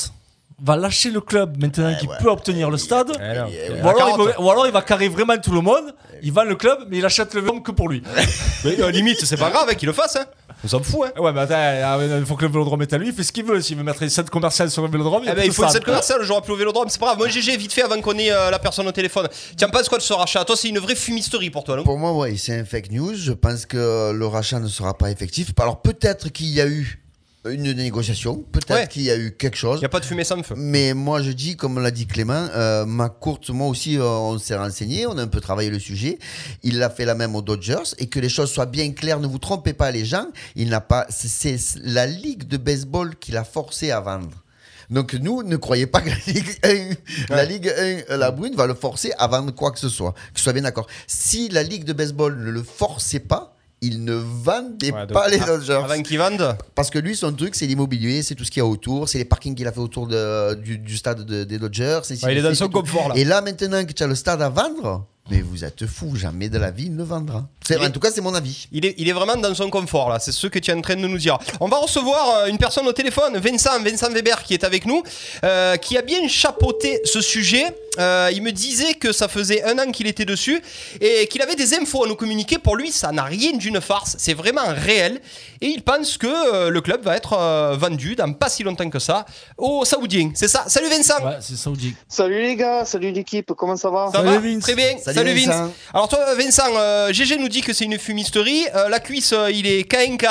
va 0.60 0.74
lâcher 0.76 1.12
le 1.12 1.20
club 1.20 1.56
maintenant 1.62 1.94
qu'il 1.94 2.08
peut 2.08 2.28
obtenir 2.28 2.68
le 2.68 2.78
stade 2.78 3.10
non. 3.10 3.14
ou, 3.14 3.20
alors 3.20 3.48
il 3.48 3.80
La 3.80 3.92
carotte. 3.94 4.26
va, 4.26 4.40
ou 4.40 4.50
alors 4.50 4.66
il 4.66 4.72
va 4.72 4.82
carrer 4.82 5.06
vraiment 5.06 5.36
tout 5.36 5.52
le 5.52 5.60
monde, 5.60 5.94
il 6.20 6.32
vend 6.32 6.42
le 6.42 6.56
club, 6.56 6.80
mais 6.88 6.98
il 6.98 7.04
achète 7.04 7.32
le 7.34 7.40
vélodrome 7.42 7.62
que 7.62 7.70
pour 7.70 7.88
lui. 7.88 8.02
Mais, 8.64 8.80
euh, 8.80 8.90
limite, 8.90 9.24
c'est 9.24 9.36
pas 9.36 9.50
grave 9.50 9.68
hein, 9.70 9.74
qu'il 9.74 9.86
le 9.86 9.92
fasse. 9.92 10.16
Hein. 10.16 10.24
On 10.64 10.68
s'en 10.68 10.82
fout. 10.82 11.02
Hein. 11.06 11.20
Ouais, 11.20 11.32
mais 11.32 11.42
attends, 11.42 11.54
ah, 11.54 11.96
mais 11.98 12.18
il 12.18 12.26
faut 12.26 12.34
que 12.34 12.44
le 12.44 12.50
vélodrome 12.50 12.82
est 12.82 12.92
à 12.92 12.98
lui, 12.98 13.08
il 13.08 13.14
fait 13.14 13.22
ce 13.22 13.30
qu'il 13.30 13.44
veut. 13.44 13.60
S'il 13.60 13.76
veut 13.76 13.84
mettre 13.84 14.02
une 14.02 14.08
scène 14.08 14.28
commerciale 14.28 14.68
sur 14.70 14.82
le 14.82 14.88
vélodrome, 14.88 15.22
Eh 15.24 15.28
ben, 15.28 15.36
plus 15.36 15.46
il 15.46 15.52
faut 15.52 15.62
une 15.62 15.68
scène 15.68 15.84
commerciale, 15.84 16.20
j'aurais 16.22 16.40
plus 16.40 16.54
au 16.54 16.56
vélodrome, 16.56 16.88
c'est 16.88 16.98
pas 16.98 17.06
grave. 17.06 17.18
Moi, 17.18 17.28
GG, 17.28 17.56
vite 17.56 17.72
fait, 17.72 17.82
avant 17.82 18.00
qu'on 18.00 18.18
ait 18.18 18.32
euh, 18.32 18.50
la 18.50 18.58
personne 18.58 18.88
au 18.88 18.92
téléphone. 18.92 19.28
Tiens, 19.56 19.68
pas 19.68 19.84
quoi 19.84 19.98
de 19.98 20.02
ce 20.02 20.12
rachat? 20.12 20.44
Toi, 20.44 20.56
c'est 20.56 20.70
une 20.70 20.80
vraie 20.80 20.96
fumisterie 20.96 21.50
pour 21.50 21.62
toi, 21.62 21.76
non? 21.76 21.84
Pour 21.84 21.98
moi, 21.98 22.12
ouais, 22.14 22.34
c'est 22.36 22.58
un 22.58 22.64
fake 22.64 22.90
news. 22.90 23.14
Je 23.14 23.32
pense 23.32 23.66
que 23.66 24.10
le 24.12 24.26
rachat 24.26 24.58
ne 24.58 24.68
sera 24.68 24.96
pas 24.96 25.10
effectif. 25.12 25.52
Alors 25.60 25.82
peut-être 25.82 26.30
qu'il 26.30 26.48
y 26.48 26.60
a 26.60 26.66
eu 26.66 27.03
une 27.50 27.72
négociation, 27.72 28.36
peut-être 28.52 28.70
Ouais. 28.74 28.88
qu'il 28.88 29.02
y 29.02 29.10
a 29.10 29.16
eu 29.16 29.32
quelque 29.36 29.56
chose. 29.56 29.78
Il 29.78 29.80
n'y 29.80 29.86
a 29.86 29.90
pas 29.90 30.00
de 30.00 30.04
fumée 30.04 30.24
sans 30.24 30.42
feu. 30.42 30.54
Mais 30.56 30.94
moi, 30.94 31.22
je 31.22 31.30
dis, 31.30 31.56
comme 31.56 31.78
l'a 31.80 31.90
dit 31.90 32.06
Clément, 32.06 32.48
euh, 32.54 32.86
ma 32.86 33.08
courte, 33.08 33.50
moi 33.50 33.68
aussi, 33.68 33.98
euh, 33.98 34.04
on 34.04 34.38
s'est 34.38 34.56
renseigné, 34.56 35.06
on 35.06 35.16
a 35.18 35.22
un 35.22 35.26
peu 35.26 35.40
travaillé 35.40 35.70
le 35.70 35.78
sujet. 35.78 36.18
Il 36.62 36.78
l'a 36.78 36.90
fait 36.90 37.04
la 37.04 37.14
même 37.14 37.34
aux 37.36 37.42
Dodgers 37.42 37.94
et 37.98 38.06
que 38.08 38.18
les 38.20 38.28
choses 38.28 38.50
soient 38.50 38.66
bien 38.66 38.90
claires. 38.92 39.20
Ne 39.20 39.26
vous 39.26 39.38
trompez 39.38 39.72
pas, 39.74 39.90
les 39.90 40.04
gens. 40.04 40.26
Il 40.56 40.68
n'a 40.70 40.80
pas, 40.80 41.06
c'est 41.10 41.56
la 41.82 42.06
ligue 42.06 42.46
de 42.48 42.56
baseball 42.56 43.14
qui 43.16 43.32
l'a 43.32 43.44
forcé 43.44 43.90
à 43.90 44.00
vendre. 44.00 44.42
Donc 44.90 45.14
nous, 45.14 45.42
ne 45.42 45.56
croyez 45.56 45.86
pas 45.86 46.02
que 46.02 46.10
la 46.10 46.16
Ligue 46.26 46.58
1, 46.62 47.34
la 47.34 47.44
Ligue 47.46 47.68
1, 47.68 47.72
euh, 48.12 48.16
la 48.18 48.30
Brune 48.30 48.54
va 48.54 48.66
le 48.66 48.74
forcer 48.74 49.12
à 49.18 49.26
vendre 49.28 49.54
quoi 49.54 49.70
que 49.72 49.78
ce 49.78 49.88
soit. 49.88 50.12
Que 50.12 50.38
ce 50.38 50.44
soit 50.44 50.52
bien 50.52 50.60
d'accord. 50.62 50.86
Si 51.06 51.48
la 51.48 51.62
Ligue 51.62 51.84
de 51.84 51.94
baseball 51.94 52.38
ne 52.38 52.50
le 52.50 52.62
forçait 52.62 53.20
pas, 53.20 53.53
il 53.80 54.04
ne 54.04 54.14
vendait 54.14 54.92
Ouais, 54.92 55.06
pas 55.06 55.28
les 55.28 55.38
Dodgers. 55.38 55.72
Avant 55.84 56.00
qu'ils 56.02 56.18
vendent 56.18 56.56
Parce 56.74 56.88
que 56.90 56.98
lui, 56.98 57.14
son 57.14 57.32
truc, 57.32 57.54
c'est 57.54 57.66
l'immobilier, 57.66 58.22
c'est 58.22 58.34
tout 58.34 58.44
ce 58.44 58.50
qu'il 58.50 58.60
y 58.60 58.62
a 58.62 58.66
autour, 58.66 59.08
c'est 59.08 59.18
les 59.18 59.24
parkings 59.26 59.54
qu'il 59.54 59.66
a 59.66 59.72
fait 59.72 59.80
autour 59.80 60.06
de- 60.06 60.54
du, 60.54 60.78
du 60.78 60.96
stade 60.96 61.24
de- 61.26 61.44
des 61.44 61.58
Dodgers. 61.58 62.00
c'est- 62.04 62.22
Ouais, 62.24 62.32
il 62.32 62.38
est 62.38 62.42
dans 62.42 62.54
son 62.54 62.68
confort, 62.68 63.08
là. 63.10 63.16
Et 63.16 63.24
là, 63.24 63.40
maintenant 63.42 63.84
que 63.84 63.92
tu 63.92 64.02
as 64.02 64.06
le 64.06 64.14
stade 64.14 64.40
à 64.40 64.48
vendre, 64.48 65.06
mais 65.30 65.40
vous 65.40 65.64
êtes 65.64 65.86
fou, 65.86 66.16
jamais 66.16 66.48
de 66.50 66.58
la 66.58 66.70
vie 66.70 66.84
il 66.86 66.96
ne 66.96 67.02
vendra. 67.02 67.46
C'est- 67.66 67.76
Il 67.76 67.82
est- 67.82 67.86
En 67.86 67.90
tout 67.90 68.00
cas, 68.00 68.10
c'est 68.10 68.20
mon 68.20 68.34
avis. 68.34 68.68
il 68.72 68.84
est, 68.84 68.94
il 68.98 69.08
est 69.08 69.12
vraiment 69.12 69.36
dans 69.36 69.54
son 69.54 69.70
confort 69.70 70.10
là, 70.10 70.18
c'est 70.18 70.32
ce 70.32 70.46
que 70.48 70.58
tu 70.58 70.70
es 70.70 70.74
en 70.74 70.82
train 70.82 70.96
de 70.96 71.06
nous 71.06 71.16
dire. 71.16 71.38
On 71.60 71.68
va 71.68 71.78
recevoir 71.78 72.34
euh, 72.40 72.46
une 72.48 72.58
personne 72.58 72.86
au 72.86 72.92
téléphone, 72.92 73.38
Vincent, 73.38 73.80
Vincent 73.82 74.10
Weber 74.10 74.42
qui 74.42 74.52
est 74.54 74.64
avec 74.64 74.84
nous, 74.84 75.02
euh, 75.44 75.76
qui 75.76 75.96
a 75.96 76.02
bien 76.02 76.28
chapeauté 76.28 77.00
ce 77.04 77.20
sujet. 77.22 77.64
Euh, 77.98 78.28
il 78.34 78.42
me 78.42 78.50
disait 78.50 78.94
que 78.94 79.12
ça 79.12 79.28
faisait 79.28 79.62
un 79.64 79.78
an 79.78 79.90
qu'il 79.92 80.06
était 80.08 80.24
dessus 80.24 80.60
et 81.00 81.26
qu'il 81.28 81.40
avait 81.42 81.54
des 81.54 81.74
infos 81.74 82.04
à 82.04 82.08
nous 82.08 82.16
communiquer. 82.16 82.58
Pour 82.58 82.76
lui, 82.76 82.90
ça 82.90 83.12
n'a 83.12 83.22
rien 83.22 83.52
d'une 83.56 83.80
farce, 83.80 84.16
c'est 84.18 84.34
vraiment 84.34 84.66
réel. 84.66 85.20
Et 85.60 85.68
il 85.68 85.82
pense 85.82 86.18
que 86.18 86.26
euh, 86.26 86.70
le 86.70 86.80
club 86.82 87.02
va 87.04 87.16
être 87.16 87.32
euh, 87.34 87.76
vendu 87.78 88.14
dans 88.16 88.30
pas 88.34 88.48
si 88.50 88.62
longtemps 88.64 88.90
que 88.90 88.98
ça 88.98 89.24
aux 89.56 89.84
Saoudiens. 89.86 90.32
C'est 90.34 90.48
ça 90.48 90.64
Salut 90.66 90.88
Vincent 90.90 91.24
Ouais, 91.24 91.36
c'est 91.40 91.56
Saoudien. 91.56 91.92
Salut 92.08 92.42
les 92.42 92.56
gars, 92.56 92.84
salut 92.84 93.12
l'équipe, 93.12 93.52
comment 93.56 93.76
ça 93.76 93.88
va? 93.90 94.10
Ça 94.12 94.20
va 94.20 94.38
Très 94.60 94.74
bien. 94.74 94.98
Salut, 95.00 95.13
Salut, 95.14 95.32
Vince. 95.34 95.46
Vincent. 95.46 95.72
Alors 95.92 96.08
toi 96.08 96.34
Vincent, 96.34 96.76
euh, 96.76 97.12
GG 97.12 97.36
nous 97.38 97.48
dit 97.48 97.60
que 97.60 97.72
c'est 97.72 97.84
une 97.84 97.98
fumisterie. 97.98 98.66
Euh, 98.74 98.88
la 98.88 99.00
cuisse, 99.00 99.32
euh, 99.32 99.50
il 99.50 99.66
est 99.66 99.84
KNK. 99.84 100.26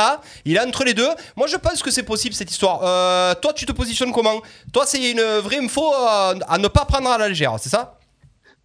Il 0.46 0.58
est 0.58 0.60
entre 0.60 0.84
les 0.84 0.94
deux. 0.94 1.10
Moi 1.36 1.48
je 1.48 1.58
pense 1.58 1.82
que 1.82 1.92
c'est 1.92 2.04
possible 2.04 2.36
cette 2.36 2.52
histoire. 2.52 2.82
Euh, 2.84 3.34
toi 3.36 3.54
tu 3.54 3.66
te 3.66 3.72
positionnes 3.72 4.12
comment? 4.12 4.42
Toi 4.72 4.86
c'est 4.86 5.12
une 5.12 5.22
vraie 5.40 5.60
info 5.60 5.94
euh, 5.94 6.36
à 6.48 6.58
ne 6.58 6.68
pas 6.68 6.86
prendre 6.86 7.10
à 7.10 7.18
la 7.18 7.30
légère, 7.30 7.56
c'est 7.60 7.70
ça? 7.70 7.98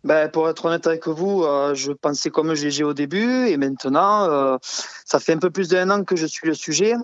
Ben, 0.05 0.31
Pour 0.31 0.49
être 0.49 0.65
honnête 0.65 0.87
avec 0.87 1.09
vous, 1.09 1.43
euh, 1.45 1.75
je 1.75 1.93
pensais 1.93 2.31
comme 2.31 2.55
GG 2.55 2.85
au 2.85 2.95
début 2.95 3.49
et 3.49 3.57
maintenant, 3.57 4.29
euh, 4.31 4.57
ça 5.05 5.19
fait 5.19 5.33
un 5.33 5.39
peu 5.39 5.51
plus 5.51 5.69
d'un 5.69 5.91
an 5.91 6.05
que 6.05 6.17
je 6.17 6.27
suis 6.27 6.47
le 6.47 6.55
sujet. 6.55 6.95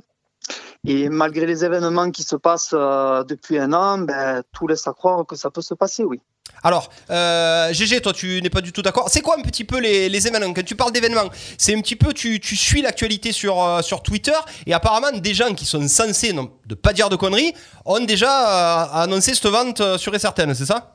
Et 0.86 1.08
malgré 1.08 1.46
les 1.46 1.64
événements 1.64 2.10
qui 2.10 2.22
se 2.22 2.36
passent 2.36 2.74
euh, 2.74 3.24
depuis 3.24 3.58
un 3.58 3.72
an, 3.72 3.98
ben, 3.98 4.42
tout 4.52 4.66
laisse 4.68 4.86
à 4.86 4.92
croire 4.92 5.26
que 5.26 5.34
ça 5.34 5.50
peut 5.50 5.62
se 5.62 5.74
passer, 5.74 6.04
oui. 6.04 6.20
Alors, 6.64 6.88
euh, 7.10 7.74
GG, 7.74 8.00
toi, 8.00 8.14
tu 8.14 8.40
n'es 8.40 8.48
pas 8.48 8.62
du 8.62 8.72
tout 8.72 8.80
d'accord. 8.80 9.10
C'est 9.10 9.20
quoi 9.20 9.36
un 9.38 9.42
petit 9.42 9.64
peu 9.64 9.78
les, 9.78 10.26
événements 10.26 10.52
Quand 10.54 10.64
tu 10.64 10.74
parles 10.74 10.92
d'événements, 10.92 11.28
c'est 11.58 11.76
un 11.76 11.80
petit 11.82 11.94
peu, 11.94 12.14
tu, 12.14 12.40
tu 12.40 12.56
suis 12.56 12.80
l'actualité 12.80 13.32
sur, 13.32 13.62
euh, 13.62 13.82
sur 13.82 14.02
Twitter 14.02 14.32
et 14.66 14.72
apparemment, 14.72 15.12
des 15.12 15.34
gens 15.34 15.52
qui 15.54 15.66
sont 15.66 15.86
censés, 15.86 16.32
non, 16.32 16.50
de 16.64 16.74
pas 16.74 16.94
dire 16.94 17.10
de 17.10 17.16
conneries, 17.16 17.52
ont 17.84 18.00
déjà 18.00 18.30
euh, 18.30 19.02
annoncé 19.02 19.34
cette 19.34 19.46
vente 19.46 19.82
euh, 19.82 19.98
sûre 19.98 20.14
et 20.14 20.18
certaine, 20.18 20.54
c'est 20.54 20.64
ça? 20.64 20.94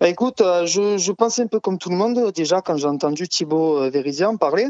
Ben, 0.00 0.06
écoute, 0.06 0.40
euh, 0.40 0.64
je, 0.64 0.96
je 0.96 1.12
pensais 1.12 1.42
un 1.42 1.48
peu 1.48 1.60
comme 1.60 1.76
tout 1.76 1.90
le 1.90 1.96
monde 1.96 2.32
déjà 2.32 2.62
quand 2.62 2.78
j'ai 2.78 2.86
entendu 2.86 3.28
Thibaut 3.28 3.82
euh, 3.82 3.90
Vérizian 3.90 4.38
parler. 4.38 4.68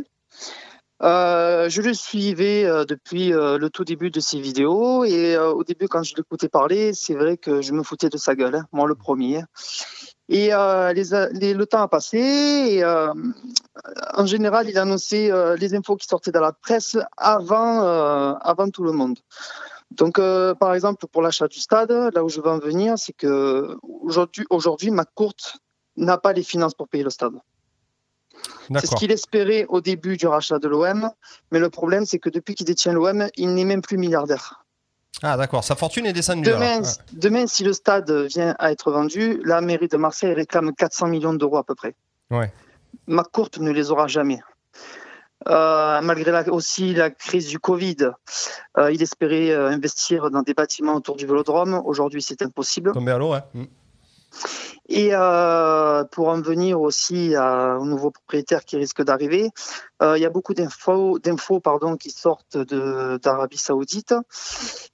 Euh, 1.00 1.68
je 1.68 1.80
le 1.80 1.94
suivais 1.94 2.64
euh, 2.64 2.84
depuis 2.84 3.32
euh, 3.32 3.56
le 3.56 3.70
tout 3.70 3.84
début 3.84 4.10
de 4.10 4.18
ses 4.18 4.40
vidéos 4.40 5.04
et 5.04 5.36
euh, 5.36 5.52
au 5.52 5.62
début 5.62 5.86
quand 5.86 6.02
je 6.02 6.16
l'écoutais 6.16 6.48
parler, 6.48 6.92
c'est 6.92 7.14
vrai 7.14 7.36
que 7.36 7.62
je 7.62 7.72
me 7.72 7.84
foutais 7.84 8.08
de 8.08 8.16
sa 8.16 8.34
gueule, 8.34 8.56
hein, 8.56 8.66
moi 8.72 8.88
le 8.88 8.96
premier. 8.96 9.42
Et 10.28 10.52
euh, 10.52 10.92
les, 10.92 11.14
a- 11.14 11.28
les- 11.30 11.54
le 11.54 11.66
temps 11.66 11.80
a 11.82 11.88
passé 11.88 12.18
et 12.18 12.84
euh, 12.84 13.12
en 14.14 14.26
général 14.26 14.68
il 14.68 14.76
annonçait 14.78 15.30
euh, 15.32 15.56
les 15.56 15.74
infos 15.74 15.96
qui 15.96 16.06
sortaient 16.06 16.32
dans 16.32 16.40
la 16.42 16.52
presse 16.52 16.96
avant, 17.16 17.82
euh, 17.84 18.34
avant 18.42 18.68
tout 18.68 18.84
le 18.84 18.92
monde. 18.92 19.18
Donc, 19.90 20.18
euh, 20.18 20.54
par 20.54 20.74
exemple, 20.74 21.06
pour 21.10 21.22
l'achat 21.22 21.48
du 21.48 21.58
stade, 21.60 21.90
là 21.90 22.22
où 22.22 22.28
je 22.28 22.42
veux 22.42 22.50
en 22.50 22.58
venir, 22.58 22.98
c'est 22.98 23.14
que 23.14 23.74
aujourd'hui, 24.02 24.44
aujourd'hui, 24.50 24.90
McCourt 24.90 25.34
n'a 25.96 26.18
pas 26.18 26.34
les 26.34 26.42
finances 26.42 26.74
pour 26.74 26.88
payer 26.88 27.04
le 27.04 27.10
stade. 27.10 27.32
C'est 28.80 28.86
ce 28.86 28.90
qu'il 28.96 29.10
espérait 29.10 29.64
au 29.70 29.80
début 29.80 30.18
du 30.18 30.26
rachat 30.26 30.58
de 30.58 30.68
l'OM, 30.68 31.10
mais 31.50 31.58
le 31.58 31.70
problème, 31.70 32.04
c'est 32.04 32.18
que 32.18 32.28
depuis 32.28 32.54
qu'il 32.54 32.66
détient 32.66 32.92
l'OM, 32.92 33.28
il 33.36 33.54
n'est 33.54 33.64
même 33.64 33.80
plus 33.80 33.96
milliardaire. 33.96 34.66
Ah 35.22 35.36
d'accord, 35.36 35.64
sa 35.64 35.74
fortune 35.74 36.06
est 36.06 36.12
descendue. 36.12 36.42
Demain, 36.48 36.82
demain, 37.12 37.46
si 37.46 37.64
le 37.64 37.72
stade 37.72 38.10
vient 38.10 38.54
à 38.58 38.70
être 38.70 38.92
vendu, 38.92 39.40
la 39.44 39.60
mairie 39.60 39.88
de 39.88 39.96
Marseille 39.96 40.32
réclame 40.32 40.72
400 40.74 41.08
millions 41.08 41.34
d'euros 41.34 41.56
à 41.58 41.64
peu 41.64 41.74
près. 41.74 41.94
Ouais. 42.30 42.52
McCourt 43.06 43.50
ne 43.58 43.70
les 43.72 43.90
aura 43.90 44.06
jamais. 44.06 44.40
Euh, 45.48 46.00
malgré 46.02 46.30
la- 46.32 46.48
aussi 46.52 46.94
la 46.94 47.10
crise 47.10 47.46
du 47.48 47.58
Covid, 47.58 47.96
euh, 48.76 48.92
il 48.92 49.00
espérait 49.02 49.50
euh, 49.50 49.68
investir 49.70 50.30
dans 50.30 50.42
des 50.42 50.52
bâtiments 50.52 50.94
autour 50.94 51.16
du 51.16 51.26
Vélodrome. 51.26 51.80
Aujourd'hui, 51.84 52.22
c'est 52.22 52.42
impossible. 52.42 52.92
Tombé 52.92 53.12
à 53.12 53.18
l'eau, 53.18 53.32
ouais. 53.32 53.40
Et 54.88 55.10
euh, 55.12 56.04
pour 56.04 56.28
en 56.28 56.40
venir 56.40 56.80
aussi 56.80 57.34
à- 57.34 57.76
au 57.78 57.84
nouveau 57.84 58.10
propriétaire 58.10 58.64
qui 58.64 58.76
risque 58.76 59.02
d'arriver, 59.02 59.50
euh, 60.02 60.16
il 60.16 60.22
y 60.22 60.26
a 60.26 60.30
beaucoup 60.30 60.54
d'infos, 60.54 61.18
qui 62.00 62.10
sortent 62.10 62.56
d'Arabie 62.56 63.58
Saoudite. 63.58 64.14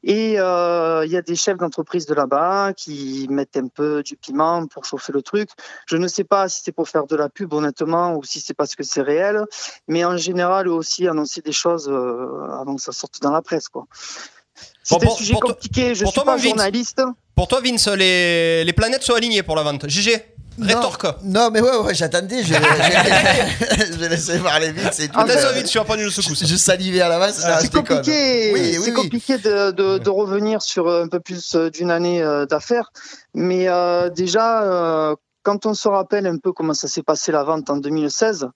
Et 0.03 0.41
euh, 0.41 1.05
il 1.07 1.13
y 1.13 1.17
a 1.17 1.23
des 1.23 1.37
chefs 1.37 1.59
d'entreprise 1.59 2.07
de 2.07 2.15
là-bas 2.15 2.73
qui 2.75 3.27
mettent 3.31 3.57
un 3.57 3.69
peu 3.69 4.03
du 4.03 4.17
piment 4.17 4.67
pour 4.67 4.85
chauffer 4.85 5.13
le 5.13 5.23
truc. 5.23 5.51
Je 5.87 5.97
ne 5.97 6.09
sais 6.09 6.25
pas 6.25 6.49
si 6.49 6.63
c'est 6.65 6.73
pour 6.73 6.89
faire 6.89 7.07
de 7.07 7.17
la 7.17 7.29
pub 7.29 7.53
honnêtement 7.53 8.17
ou 8.17 8.25
si 8.25 8.41
c'est 8.41 8.55
parce 8.55 8.75
que 8.75 8.83
c'est 8.83 9.03
réel, 9.03 9.45
mais 9.89 10.05
en 10.05 10.17
général 10.17 10.67
eux 10.67 10.73
aussi 10.73 11.07
annoncer 11.07 11.41
des 11.41 11.53
choses 11.53 11.89
avant 11.89 12.75
que 12.75 12.83
ça 12.83 12.93
sorte 12.93 13.23
dans 13.23 13.31
la 13.31 13.43
presse. 13.43 13.69
quoi. 13.69 13.87
C'est 14.87 14.99
Bon, 15.01 15.13
un 15.13 15.17
sujet 15.17 15.33
pour 15.33 15.41
toi- 15.41 15.55
compliqué, 15.55 15.95
je 15.95 16.05
suis 16.05 16.15
toi, 16.15 16.25
pas 16.25 16.37
journaliste. 16.37 17.01
Pour 17.35 17.49
toi, 17.49 17.61
Vince, 17.65 17.89
les, 17.89 18.63
les 18.65 18.73
planètes 18.75 19.03
sont 19.03 19.15
alignées 19.15 19.43
pour 19.43 19.57
la 19.57 19.63
vente. 19.63 19.89
GG, 19.89 20.23
rétorque. 20.61 21.07
Non, 21.25 21.49
mais 21.51 21.61
ouais, 21.63 21.77
ouais, 21.79 21.95
j'attendais. 21.95 22.43
Je, 22.45 22.53
je, 22.55 22.55
je 23.93 23.99
vais 23.99 24.09
laisser 24.11 24.39
parler 24.41 24.71
vite, 24.73 24.91
c'est 24.93 25.09
tout. 25.09 25.19
Attention, 25.19 25.49
Vince, 25.55 25.71
tu 25.71 25.79
vas 25.79 25.85
prendre 25.85 26.03
une 26.03 26.11
secousse. 26.11 26.45
Je 26.47 26.55
salivais 26.57 27.01
à 27.01 27.09
non, 27.09 27.41
je 27.41 27.47
Ah, 27.47 27.59
C'est 27.61 27.73
compliqué, 27.73 28.51
Oui, 28.53 28.73
c'est 28.75 28.79
oui. 28.91 28.93
compliqué 28.93 29.39
de, 29.39 29.71
de- 29.73 29.99
de 29.99 30.11
revenir 30.11 30.61
sur 30.63 30.89
un 30.89 31.09
peu 31.09 31.19
plus 31.19 31.55
euh, 31.55 31.71
d'une 31.71 31.91
année 31.91 32.23
euh, 32.23 32.45
d'affaires. 32.47 32.91
Mais 33.35 33.69
euh, 33.69 34.11
déjà, 34.11 34.63
euh, 34.65 35.17
quand 35.43 35.65
on 35.67 35.75
se 35.75 35.89
rappelle 35.89 36.27
un 36.27 36.37
peu 36.37 36.53
comment 36.53 36.75
ça 36.75 36.89
s'est 36.89 37.03
passé 37.03 37.33
la 37.33 37.43
vente 37.43 37.69
en 37.71 37.79
2016, 37.79 38.49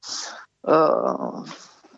euh, 0.69 0.88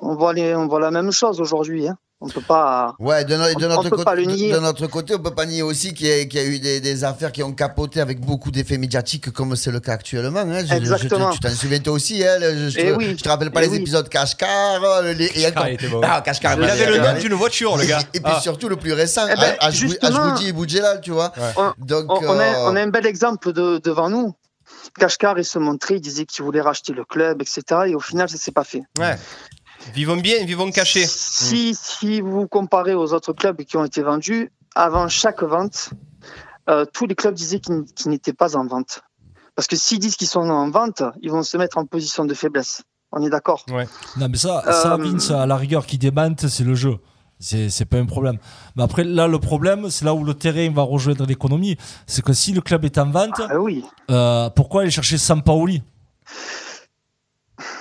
on, 0.01 0.14
voit 0.14 0.33
les, 0.33 0.55
on 0.55 0.66
voit 0.69 0.81
la 0.81 0.90
même 0.93 1.11
chose 1.12 1.40
aujourd'hui. 1.40 1.88
hein. 1.88 1.97
On 2.23 2.29
peut 2.29 2.43
pas. 2.43 2.95
Ouais, 2.99 3.25
de, 3.25 3.35
no- 3.35 3.45
de 3.55 3.65
on- 3.65 3.69
notre 3.69 3.79
on 3.79 3.83
peut 3.85 3.91
côté, 3.91 4.05
pas 4.05 4.15
le 4.15 4.25
nier. 4.25 4.53
de 4.53 4.59
notre 4.59 4.87
côté, 4.89 5.15
on 5.15 5.19
peut 5.21 5.35
pas 5.35 5.47
nier 5.47 5.63
aussi 5.63 5.95
qu'il 5.95 6.07
y, 6.07 6.13
a- 6.13 6.25
qu'il 6.27 6.39
y 6.39 6.43
a 6.43 6.47
eu 6.47 6.59
des, 6.59 6.79
des 6.81 7.03
affaires 7.05 7.33
qui 7.33 7.43
ont 7.43 7.53
capoté 7.53 7.99
avec 8.01 8.21
beaucoup 8.21 8.51
d'effets 8.51 8.77
médiatiques, 8.77 9.31
comme 9.33 9.57
c'est 9.57 9.71
le 9.71 9.81
cas 9.81 9.93
actuellement. 9.95 10.41
hein. 10.41 10.61
Je- 10.61 10.67
je- 10.67 10.75
Exactement. 10.75 11.31
tu 11.31 11.41
t'en 11.41 11.49
souviens 11.49 11.79
toi 11.79 11.95
aussi, 11.95 12.23
hein, 12.23 12.39
le- 12.39 12.69
je, 12.69 12.79
Eh 12.79 12.93
te, 12.93 12.97
oui. 12.97 13.15
je 13.17 13.23
te 13.23 13.29
rappelle 13.29 13.51
pas 13.51 13.61
Eh 13.63 13.67
les 13.69 13.71
oui. 13.73 13.79
épisodes 13.79 14.07
cache-car. 14.11 15.03
les- 15.03 15.31
et 15.41 15.47
encore- 15.47 15.67
il 15.69 15.75
était. 15.75 15.87
Ah. 16.03 16.23
Il 16.27 16.65
avait 16.65 16.87
le 16.87 16.99
nom 16.99 17.19
d'une 17.19 17.35
voiture, 17.35 17.77
le 17.79 17.87
gars. 17.87 18.01
et 18.13 18.21
puis 18.21 18.33
Ah. 18.37 18.41
surtout 18.41 18.69
le 18.69 18.77
plus 18.77 18.93
récent, 18.93 19.23
Eh 19.31 19.37
ben, 19.37 19.55
et 20.47 20.53
Boudjelal, 20.53 21.01
tu 21.01 21.13
vois. 21.13 21.33
On, 21.57 21.73
Donc, 21.79 22.05
on- 22.11 22.27
on 22.29 22.39
a, 22.39 22.43
euh, 22.45 22.55
on 22.71 22.77
a 22.77 22.83
un 22.83 22.89
bel 22.89 23.07
exemple 23.07 23.53
de- 23.53 23.79
devant 23.83 24.11
nous. 24.11 24.35
Kashkar, 24.99 25.39
il 25.39 25.45
se 25.45 25.59
montrait, 25.59 25.97
il 25.97 26.01
disait 26.01 26.27
qu'il 26.27 26.45
voulait 26.45 26.61
racheter 26.61 26.93
le 26.93 27.05
club, 27.05 27.43
etc. 27.43 27.63
Et 27.89 27.95
au 27.95 28.01
final, 28.01 28.29
ça 28.29 28.37
s'est 28.37 28.51
pas 28.53 28.65
fait. 28.65 28.83
Ouais. 28.99 29.17
Vivons 29.95 30.16
bien, 30.16 30.45
vivons 30.45 30.71
cachés. 30.71 31.07
Si, 31.07 31.75
si 31.75 32.21
vous 32.21 32.47
comparez 32.47 32.95
aux 32.95 33.12
autres 33.12 33.33
clubs 33.33 33.57
qui 33.64 33.77
ont 33.77 33.85
été 33.85 34.03
vendus, 34.03 34.51
avant 34.75 35.09
chaque 35.09 35.43
vente, 35.43 35.90
euh, 36.69 36.85
tous 36.93 37.07
les 37.07 37.14
clubs 37.14 37.35
disaient 37.35 37.61
qu'ils 37.61 37.85
n'étaient 38.07 38.33
pas 38.33 38.57
en 38.57 38.66
vente. 38.66 39.03
Parce 39.57 39.66
que 39.66 39.77
s'ils 39.77 39.99
disent 39.99 40.16
qu'ils 40.16 40.29
sont 40.29 40.49
en 40.49 40.71
vente, 40.71 41.03
ils 41.23 41.31
vont 41.31 41.43
se 41.43 41.57
mettre 41.57 41.79
en 41.79 41.87
position 41.87 42.25
de 42.25 42.35
faiblesse. 42.35 42.83
On 43.12 43.25
est 43.25 43.31
d'accord? 43.31 43.64
Ouais. 43.71 43.88
Non, 44.16 44.29
mais 44.31 44.37
ça, 44.37 44.62
ça 44.71 44.95
Euh, 44.95 44.97
Vince, 44.97 45.31
à 45.33 45.45
la 45.47 45.57
rigueur, 45.57 45.85
qui 45.87 45.99
démente, 45.99 46.47
c'est 46.47 46.62
le 46.64 46.75
jeu. 46.75 46.97
C'est 47.40 47.71
c'est 47.71 47.87
pas 47.87 47.97
un 47.97 48.05
problème. 48.07 48.37
Mais 48.77 48.83
après, 48.83 49.03
là, 49.03 49.27
le 49.27 49.38
problème, 49.38 49.88
c'est 49.90 50.05
là 50.05 50.14
où 50.14 50.25
le 50.25 50.35
terrain 50.35 50.71
va 50.71 50.83
rejoindre 50.83 51.25
l'économie. 51.27 51.77
C'est 52.07 52.23
que 52.23 52.33
si 52.35 52.53
le 52.53 52.61
club 52.61 52.85
est 52.85 52.99
en 52.99 53.11
vente, 53.11 53.40
Ah 53.49 53.59
oui. 53.59 53.83
euh, 54.11 54.51
pourquoi 54.51 54.83
aller 54.83 54.90
chercher 54.90 55.16
Sampaoli? 55.19 55.83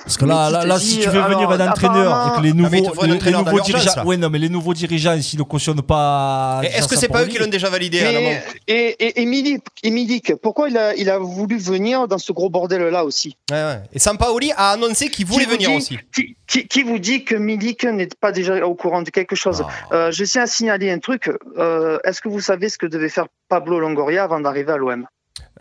Parce 0.03 0.17
que 0.17 0.25
là, 0.25 0.65
là, 0.65 0.79
si 0.79 0.99
tu 0.99 1.09
veux 1.09 1.21
venir 1.21 1.49
un 1.49 1.67
entraîneur 1.69 2.33
et 2.33 2.37
que 2.37 2.43
les 2.43 2.49
Ah, 2.51 2.53
nouveaux, 2.53 3.03
les- 3.03 3.31
nouveaux 3.31 3.59
dirigeants, 3.61 4.05
ouais, 4.05 4.17
non, 4.17 4.29
mais 4.29 4.39
les 4.39 4.49
nouveaux 4.49 4.73
dirigeants, 4.73 5.19
s'ils 5.21 5.39
ne 5.39 5.43
cautionnent 5.43 5.81
pas. 5.81 6.61
Est-ce 6.63 6.87
que 6.87 6.95
c'est 6.95 7.07
pas 7.07 7.23
eux 7.23 7.27
qui 7.27 7.37
l'ont 7.37 7.47
déjà 7.47 7.69
validé 7.69 8.01
à 8.01 8.11
Mais- 8.11 8.43
et, 8.67 8.95
et, 8.99 9.21
et 9.21 9.25
Milik, 9.25 9.63
et 9.83 9.91
Milik, 9.91 10.35
pourquoi 10.35 10.69
il 10.69 10.77
a, 10.77 10.95
il 10.95 11.09
a 11.09 11.17
voulu 11.19 11.57
venir 11.57 12.07
dans 12.07 12.17
ce 12.17 12.31
gros 12.31 12.49
bordel-là 12.49 13.03
aussi? 13.05 13.35
Ouais, 13.51 13.57
ouais. 13.63 13.81
Et 13.93 13.99
Sampaoli 13.99 14.51
a 14.55 14.71
annoncé 14.71 15.09
qu'il 15.09 15.25
voulait 15.25 15.45
Qui 15.45 15.51
venir 15.51 15.69
dit- 15.69 15.75
aussi. 15.77 15.97
Qui, 16.13 16.35
qui- 16.47 16.67
qui 16.67 16.83
vous 16.83 16.99
dit 16.99 17.23
que 17.23 17.35
Milik 17.35 17.83
n'est 17.85 18.07
pas 18.19 18.31
déjà 18.31 18.65
au 18.65 18.75
courant 18.75 19.01
de 19.01 19.09
quelque 19.09 19.35
chose? 19.35 19.63
Ah. 19.91 19.95
Euh, 19.95 20.11
Je 20.11 20.23
tiens 20.25 20.43
à 20.43 20.47
signaler 20.47 20.91
un 20.91 20.99
truc. 20.99 21.29
Euh, 21.57 21.97
Est-ce 22.03 22.21
que 22.21 22.29
vous 22.29 22.41
savez 22.41 22.69
ce 22.69 22.77
que 22.77 22.85
devait 22.85 23.09
faire 23.09 23.25
Pablo 23.47 23.79
Longoria 23.79 24.23
avant 24.23 24.39
d'arriver 24.39 24.71
à 24.71 24.77
l'OM 24.77 25.05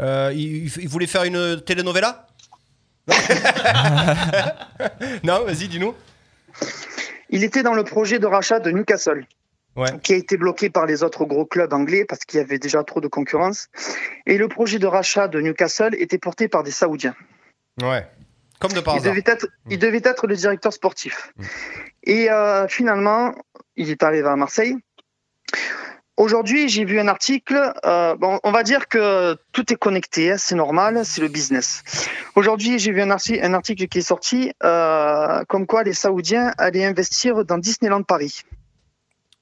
Euh, 0.00 0.32
il, 0.34 0.70
il 0.80 0.88
voulait 0.88 1.06
faire 1.06 1.24
une 1.24 1.60
telenovela 1.60 2.26
Non, 5.24 5.44
vas-y, 5.44 5.68
dis-nous. 5.68 5.94
Il 7.30 7.44
était 7.44 7.62
dans 7.62 7.74
le 7.74 7.84
projet 7.84 8.18
de 8.18 8.26
rachat 8.26 8.60
de 8.60 8.70
Newcastle. 8.70 9.26
Ouais. 9.76 9.96
qui 10.02 10.12
a 10.12 10.16
été 10.16 10.36
bloqué 10.36 10.70
par 10.70 10.86
les 10.86 11.04
autres 11.04 11.24
gros 11.24 11.46
clubs 11.46 11.72
anglais 11.72 12.04
parce 12.04 12.24
qu'il 12.24 12.38
y 12.38 12.40
avait 12.42 12.58
déjà 12.58 12.82
trop 12.82 13.00
de 13.00 13.06
concurrence. 13.06 13.68
Et 14.26 14.36
le 14.36 14.48
projet 14.48 14.80
de 14.80 14.88
rachat 14.88 15.28
de 15.28 15.40
Newcastle 15.40 15.94
était 16.00 16.18
porté 16.18 16.48
par 16.48 16.64
des 16.64 16.72
Saoudiens. 16.72 17.14
Ouais. 17.80 18.04
Comme 18.58 18.72
de 18.72 18.80
par 18.80 18.96
Il 18.96 18.98
hasard. 18.98 19.12
devait, 19.12 19.22
être, 19.24 19.46
il 19.70 19.78
devait 19.78 20.00
être 20.02 20.26
le 20.26 20.34
directeur 20.34 20.72
sportif. 20.72 21.32
Et 22.02 22.28
euh, 22.28 22.66
finalement, 22.66 23.32
il 23.76 23.90
est 23.90 24.02
arrivé 24.02 24.26
à 24.26 24.34
Marseille. 24.34 24.74
Aujourd'hui, 26.18 26.68
j'ai 26.68 26.84
vu 26.84 26.98
un 26.98 27.06
article. 27.06 27.72
euh, 27.84 28.16
bon, 28.16 28.40
on 28.42 28.50
va 28.50 28.64
dire 28.64 28.88
que 28.88 29.36
tout 29.52 29.72
est 29.72 29.76
connecté, 29.76 30.32
hein, 30.32 30.36
c'est 30.36 30.56
normal, 30.56 31.02
c'est 31.04 31.20
le 31.20 31.28
business. 31.28 31.82
Aujourd'hui, 32.34 32.80
j'ai 32.80 32.90
vu 32.90 33.00
un, 33.00 33.10
arti- 33.10 33.40
un 33.40 33.54
article 33.54 33.86
qui 33.86 33.98
est 33.98 34.02
sorti, 34.02 34.52
euh, 34.64 35.44
comme 35.48 35.64
quoi 35.66 35.84
les 35.84 35.92
Saoudiens 35.92 36.52
allaient 36.58 36.84
investir 36.84 37.44
dans 37.44 37.56
Disneyland 37.56 38.02
Paris. 38.02 38.42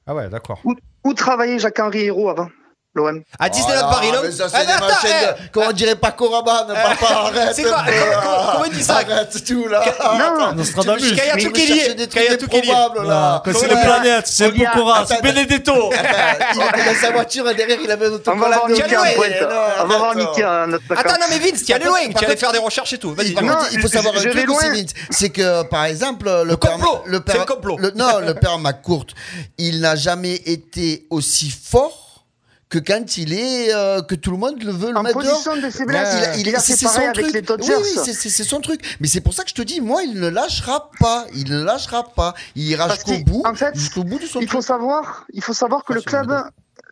Ah 0.06 0.14
ouais, 0.14 0.28
d'accord. 0.28 0.60
Où, 0.64 0.74
où 1.04 1.14
travaillait 1.14 1.58
Jacques-Henri 1.58 2.04
Hérault 2.04 2.28
avant? 2.28 2.50
l'OM 2.96 3.22
À 3.38 3.48
Disneyland 3.48 3.88
Paris, 3.90 4.10
non 4.12 4.20
mais 4.22 4.30
ça, 4.32 4.48
c'est 4.48 4.56
Ah, 4.58 4.64
des 4.64 4.72
eh, 5.08 5.48
Comment 5.52 5.66
on 5.68 5.72
dirait 5.72 5.94
Rabanne, 6.28 6.68
papa, 6.74 7.12
arrête. 7.14 7.54
c'est 7.54 7.62
quoi 7.62 7.84
Comment- 7.86 7.98
comment- 8.00 8.30
là. 8.36 8.50
comment 8.52 8.64
il 8.64 8.72
dit 8.72 8.82
ça 8.82 8.96
Arrête 9.06 9.44
tout, 9.46 9.68
là. 9.68 9.84
Non, 10.18 10.52
veux 10.54 10.98
chercher- 10.98 11.16
Kaya 11.16 11.94
des 11.94 12.06
Kaya 12.08 12.32
improbables, 12.32 13.08
là. 13.08 13.42
C'est 13.44 13.52
Ouais. 13.52 13.68
les 13.68 13.80
planètes, 13.80 14.26
c'est 14.26 14.46
On 14.46 14.52
y 14.54 14.66
a- 14.66 14.70
Pokora, 14.70 15.04
c'est 15.06 15.22
Benedetto. 15.22 15.90
Il 16.54 16.60
était 16.62 16.84
dans 16.94 17.00
sa 17.00 17.10
voiture 17.12 17.48
et 17.50 17.54
derrière 17.54 17.78
il 17.82 17.90
avait 17.90 18.06
un 18.06 18.08
On 18.08 18.12
va 18.12 18.16
autocollant. 18.16 18.56
Non, 18.56 19.56
On 19.82 19.86
va 19.86 19.98
voir 19.98 20.14
notre 20.16 20.92
Attends, 20.96 21.14
non, 21.20 21.26
mais 21.30 21.38
Vince, 21.38 21.62
tu 21.64 21.72
allais 21.72 21.84
Par 21.84 21.92
loin, 21.92 22.00
tu 22.16 22.24
allais 22.24 22.36
faire 22.36 22.52
des 22.52 22.58
recherches 22.58 22.92
et 22.94 22.98
tout. 22.98 23.14
Vas-y. 23.14 23.34
Non, 23.34 23.56
il 23.72 23.80
faut 23.80 23.88
savoir 23.88 24.14
un 24.14 24.20
truc 24.20 24.50
aussi, 24.50 24.68
Vince. 24.70 24.90
C'est 25.10 25.30
que, 25.30 25.62
par 25.64 25.84
exemple, 25.84 26.30
le, 26.44 26.56
père, 26.56 26.72
complot. 26.72 27.02
le 27.06 27.20
père, 27.20 27.34
C'est 27.34 27.40
le 27.40 27.46
complot. 27.46 27.78
non, 27.94 28.18
le 28.20 28.34
père 28.34 28.58
McCourt, 28.58 29.06
il 29.58 29.80
n'a 29.80 29.96
jamais 29.96 30.34
été 30.46 31.06
aussi 31.10 31.50
fort 31.50 32.05
que 32.68 32.78
quand 32.78 33.16
il 33.16 33.32
est, 33.32 33.72
euh, 33.72 34.02
que 34.02 34.14
tout 34.16 34.32
le 34.32 34.36
monde 34.38 34.60
le 34.62 34.72
veut 34.72 34.90
le 34.90 34.96
En 34.98 35.02
mettre 35.04 35.20
dehors. 35.22 35.32
position 35.42 35.56
de 35.56 35.70
faiblesse. 35.70 36.34
Il, 36.34 36.40
il, 36.40 36.46
Il 36.48 36.56
a 36.56 36.58
c'est 36.58 36.76
son 36.76 36.88
avec 36.88 37.12
truc. 37.14 37.32
les 37.32 37.42
Dodgers. 37.42 37.74
Oui, 37.76 37.82
oui, 38.04 38.12
c'est- 38.12 38.44
son 38.44 38.60
truc. 38.60 38.80
Mais 39.00 39.06
c'est 39.06 39.20
pour 39.20 39.34
ça 39.34 39.44
que 39.44 39.50
je 39.50 39.54
te 39.54 39.62
dis, 39.62 39.80
moi, 39.80 40.02
il 40.02 40.18
ne 40.20 40.28
lâchera 40.28 40.90
pas. 40.98 41.26
Il 41.34 41.48
ne 41.50 41.62
lâchera 41.62 42.02
pas. 42.14 42.34
Il 42.56 42.64
ira 42.64 42.88
jusqu'au 42.92 43.18
bout, 43.24 43.42
en 43.46 43.54
fait, 43.54 43.74
jusqu'au 43.74 44.02
bout 44.02 44.18
de 44.18 44.26
son 44.26 44.40
Il 44.40 44.48
faut 44.48 44.60
savoir, 44.62 45.26
il 45.32 45.42
faut 45.42 45.52
savoir 45.54 45.84
que 45.84 45.92
Ah, 45.92 45.96
le 45.96 46.02
club. 46.02 46.42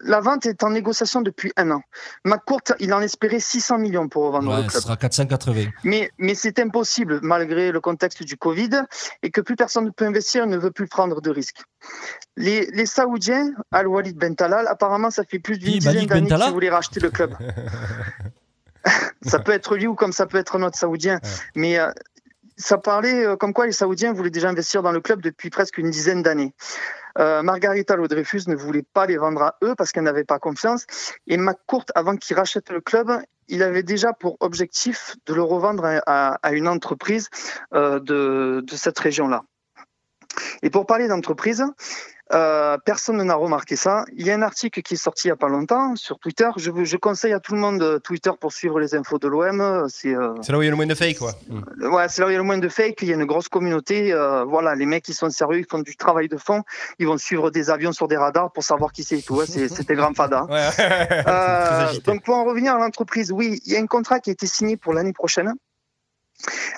La 0.04 0.20
vente 0.20 0.46
est 0.46 0.62
en 0.62 0.70
négociation 0.70 1.20
depuis 1.22 1.52
un 1.56 1.70
an. 1.70 1.82
McCourt, 2.24 2.62
il 2.78 2.92
en 2.94 3.00
espérait 3.00 3.40
600 3.40 3.78
millions 3.78 4.08
pour 4.08 4.24
revendre 4.24 4.50
Ouais, 4.50 4.56
le 4.58 4.62
ce 4.64 4.68
club. 4.68 4.82
sera 4.82 4.96
480. 4.96 5.64
Mais, 5.84 6.10
mais 6.18 6.34
c'est 6.34 6.58
impossible 6.58 7.20
malgré 7.22 7.72
le 7.72 7.80
contexte 7.80 8.22
du 8.22 8.36
Covid 8.36 8.70
et 9.22 9.30
que 9.30 9.40
plus 9.40 9.56
personne 9.56 9.84
ne 9.86 9.90
peut 9.90 10.06
investir, 10.06 10.46
ne 10.46 10.56
veut 10.56 10.70
plus 10.70 10.86
prendre 10.86 11.20
de 11.20 11.30
risques. 11.30 11.62
Les, 12.36 12.66
les 12.72 12.86
Saoudiens, 12.86 13.52
Al-Walid 13.72 14.16
Ben 14.16 14.34
Talal, 14.36 14.66
apparemment, 14.68 15.10
ça 15.10 15.24
fait 15.24 15.38
plus 15.38 15.58
d'une 15.58 15.78
dizaine 15.78 15.94
Ben 15.94 16.06
d'années 16.06 16.28
Talal 16.28 16.46
qu'ils 16.46 16.54
voulaient 16.54 16.70
racheter 16.70 17.00
le 17.00 17.10
club. 17.10 17.34
ça 19.22 19.38
peut 19.38 19.52
être 19.52 19.76
lui 19.76 19.86
ou 19.86 19.94
comme 19.94 20.12
ça 20.12 20.26
peut 20.26 20.38
être 20.38 20.56
un 20.56 20.62
autre 20.62 20.78
Saoudien. 20.78 21.20
Mais 21.54 21.78
euh, 21.78 21.90
ça 22.56 22.78
parlait 22.78 23.26
euh, 23.26 23.36
comme 23.36 23.52
quoi 23.52 23.66
les 23.66 23.72
Saoudiens 23.72 24.12
voulaient 24.12 24.30
déjà 24.30 24.48
investir 24.48 24.82
dans 24.82 24.92
le 24.92 25.00
club 25.00 25.20
depuis 25.20 25.50
presque 25.50 25.78
une 25.78 25.90
dizaine 25.90 26.22
d'années. 26.22 26.54
Euh, 27.18 27.42
Margarita 27.42 27.96
Lodrefus 27.96 28.42
ne 28.48 28.56
voulait 28.56 28.84
pas 28.92 29.06
les 29.06 29.16
vendre 29.16 29.42
à 29.42 29.56
eux 29.62 29.74
parce 29.76 29.92
qu'elle 29.92 30.04
n'avait 30.04 30.24
pas 30.24 30.38
confiance. 30.38 30.86
Et 31.26 31.36
McCourt, 31.36 31.86
avant 31.94 32.16
qu'il 32.16 32.36
rachète 32.36 32.70
le 32.70 32.80
club, 32.80 33.10
il 33.48 33.62
avait 33.62 33.82
déjà 33.82 34.12
pour 34.12 34.36
objectif 34.40 35.16
de 35.26 35.34
le 35.34 35.42
revendre 35.42 35.84
à, 36.06 36.52
une 36.52 36.68
entreprise 36.68 37.28
euh, 37.74 38.00
de, 38.00 38.64
de 38.66 38.76
cette 38.76 38.98
région-là. 38.98 39.44
Et 40.62 40.70
pour 40.70 40.86
parler 40.86 41.08
d'entreprise, 41.08 41.64
euh, 42.32 42.78
personne 42.84 43.22
n'a 43.22 43.34
remarqué 43.34 43.76
ça. 43.76 44.04
Il 44.16 44.26
y 44.26 44.30
a 44.30 44.34
un 44.34 44.42
article 44.42 44.80
qui 44.80 44.94
est 44.94 44.96
sorti 44.96 45.28
il 45.28 45.28
n'y 45.28 45.32
a 45.32 45.36
pas 45.36 45.48
longtemps 45.48 45.94
sur 45.94 46.18
Twitter. 46.18 46.48
Je, 46.56 46.96
conseille 46.96 47.34
à 47.34 47.40
tout 47.40 47.52
le 47.54 47.60
monde 47.60 47.82
euh, 47.82 47.98
Twitter 47.98 48.30
pour 48.40 48.52
suivre 48.52 48.80
les 48.80 48.94
infos 48.94 49.18
de 49.18 49.28
l'OM. 49.28 49.86
C'est 49.88 50.14
euh, 50.14 50.34
C'est 50.40 50.52
là 50.52 50.58
où 50.58 50.62
il 50.62 50.64
y 50.64 50.68
a 50.68 50.70
le 50.70 50.76
moins 50.76 50.86
de 50.86 50.94
fake, 50.94 51.18
quoi. 51.18 51.32
Ouais, 51.80 52.08
c'est 52.08 52.22
là 52.22 52.26
où 52.26 52.30
il 52.30 52.32
y 52.32 52.36
a 52.36 52.38
le 52.38 52.44
moins 52.44 52.58
de 52.58 52.68
fake. 52.68 53.02
Il 53.02 53.08
y 53.08 53.12
a 53.12 53.14
une 53.14 53.26
grosse 53.26 53.48
communauté. 53.48 54.12
euh, 54.12 54.44
voilà, 54.44 54.74
les 54.74 54.86
mecs, 54.86 55.06
ils 55.08 55.14
sont 55.14 55.28
sérieux, 55.28 55.60
ils 55.60 55.66
font 55.70 55.80
du 55.80 55.96
travail 55.96 56.28
de 56.28 56.38
fond. 56.38 56.62
Ils 56.98 57.06
vont 57.06 57.18
suivre 57.18 57.50
des 57.50 57.68
avions 57.68 57.92
sur 57.92 58.08
des 58.08 58.16
radars 58.16 58.50
pour 58.52 58.64
savoir 58.64 58.92
qui 58.92 59.04
c'est 59.04 59.18
et 59.18 59.22
tout. 59.22 59.36
ouais, 59.36 59.46
C'était 59.46 59.94
grand 59.94 60.14
fada. 60.14 60.46
Ouais, 60.54 62.00
donc 62.04 62.24
pour 62.24 62.36
en 62.36 62.44
revenir 62.44 62.74
à 62.74 62.78
l'entreprise, 62.78 63.32
oui, 63.32 63.60
il 63.66 63.72
y 63.72 63.76
a 63.76 63.80
un 63.80 63.86
contrat 63.86 64.20
qui 64.20 64.30
a 64.30 64.32
été 64.32 64.46
signé 64.46 64.76
pour 64.76 64.92
l'année 64.92 65.12
prochaine 65.12 65.52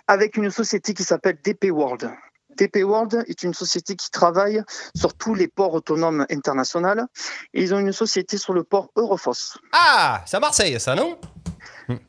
avec 0.07 0.37
une 0.37 0.51
société 0.51 0.95
qui 0.95 1.03
s'appelle 1.03 1.39
DP 1.43 1.71
World. 1.71 2.11
DP 2.57 2.85
World 2.85 3.25
est 3.27 3.43
une 3.43 3.55
société 3.55 3.97
qui 3.97 4.11
travaille 4.11 4.63
sur 4.95 5.15
tous 5.15 5.35
les 5.35 5.49
ports 5.49 5.75
autonomes 5.75 6.27
internationaux 6.31 7.07
et 7.55 7.63
ils 7.63 7.75
ont 7.75 7.79
une 7.79 7.93
société 7.93 8.39
sur 8.39 8.53
le 8.53 8.65
port 8.65 8.91
Eurofos. 8.97 9.59
Ah, 9.73 10.23
c'est 10.27 10.37
à 10.37 10.41
Marseille, 10.41 10.79
ça, 10.81 10.95
non? 10.95 11.19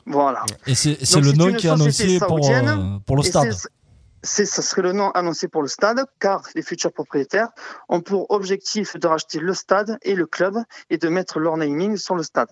Voilà. 0.06 0.44
Et 0.66 0.74
c'est 0.74 1.20
le 1.20 1.32
nom 1.32 1.52
qui 1.52 1.66
est 1.66 1.70
annoncé 1.70 2.18
pour, 2.18 2.50
euh, 2.50 2.98
pour 3.06 3.16
le 3.16 3.22
stade. 3.22 3.54
ça 4.22 4.46
serait 4.46 4.82
le 4.82 4.92
nom 4.92 5.10
annoncé 5.10 5.48
pour 5.48 5.62
le 5.62 5.68
stade, 5.68 6.04
car 6.18 6.42
les 6.54 6.62
futurs 6.62 6.92
propriétaires 6.92 7.48
ont 7.88 8.00
pour 8.00 8.30
objectif 8.30 8.96
de 8.96 9.06
racheter 9.06 9.38
le 9.38 9.54
stade 9.54 9.98
et 10.02 10.14
le 10.14 10.26
club 10.26 10.58
et 10.90 10.98
de 10.98 11.08
mettre 11.08 11.38
leur 11.38 11.56
naming 11.56 11.96
sur 11.96 12.16
le 12.16 12.22
stade. 12.22 12.50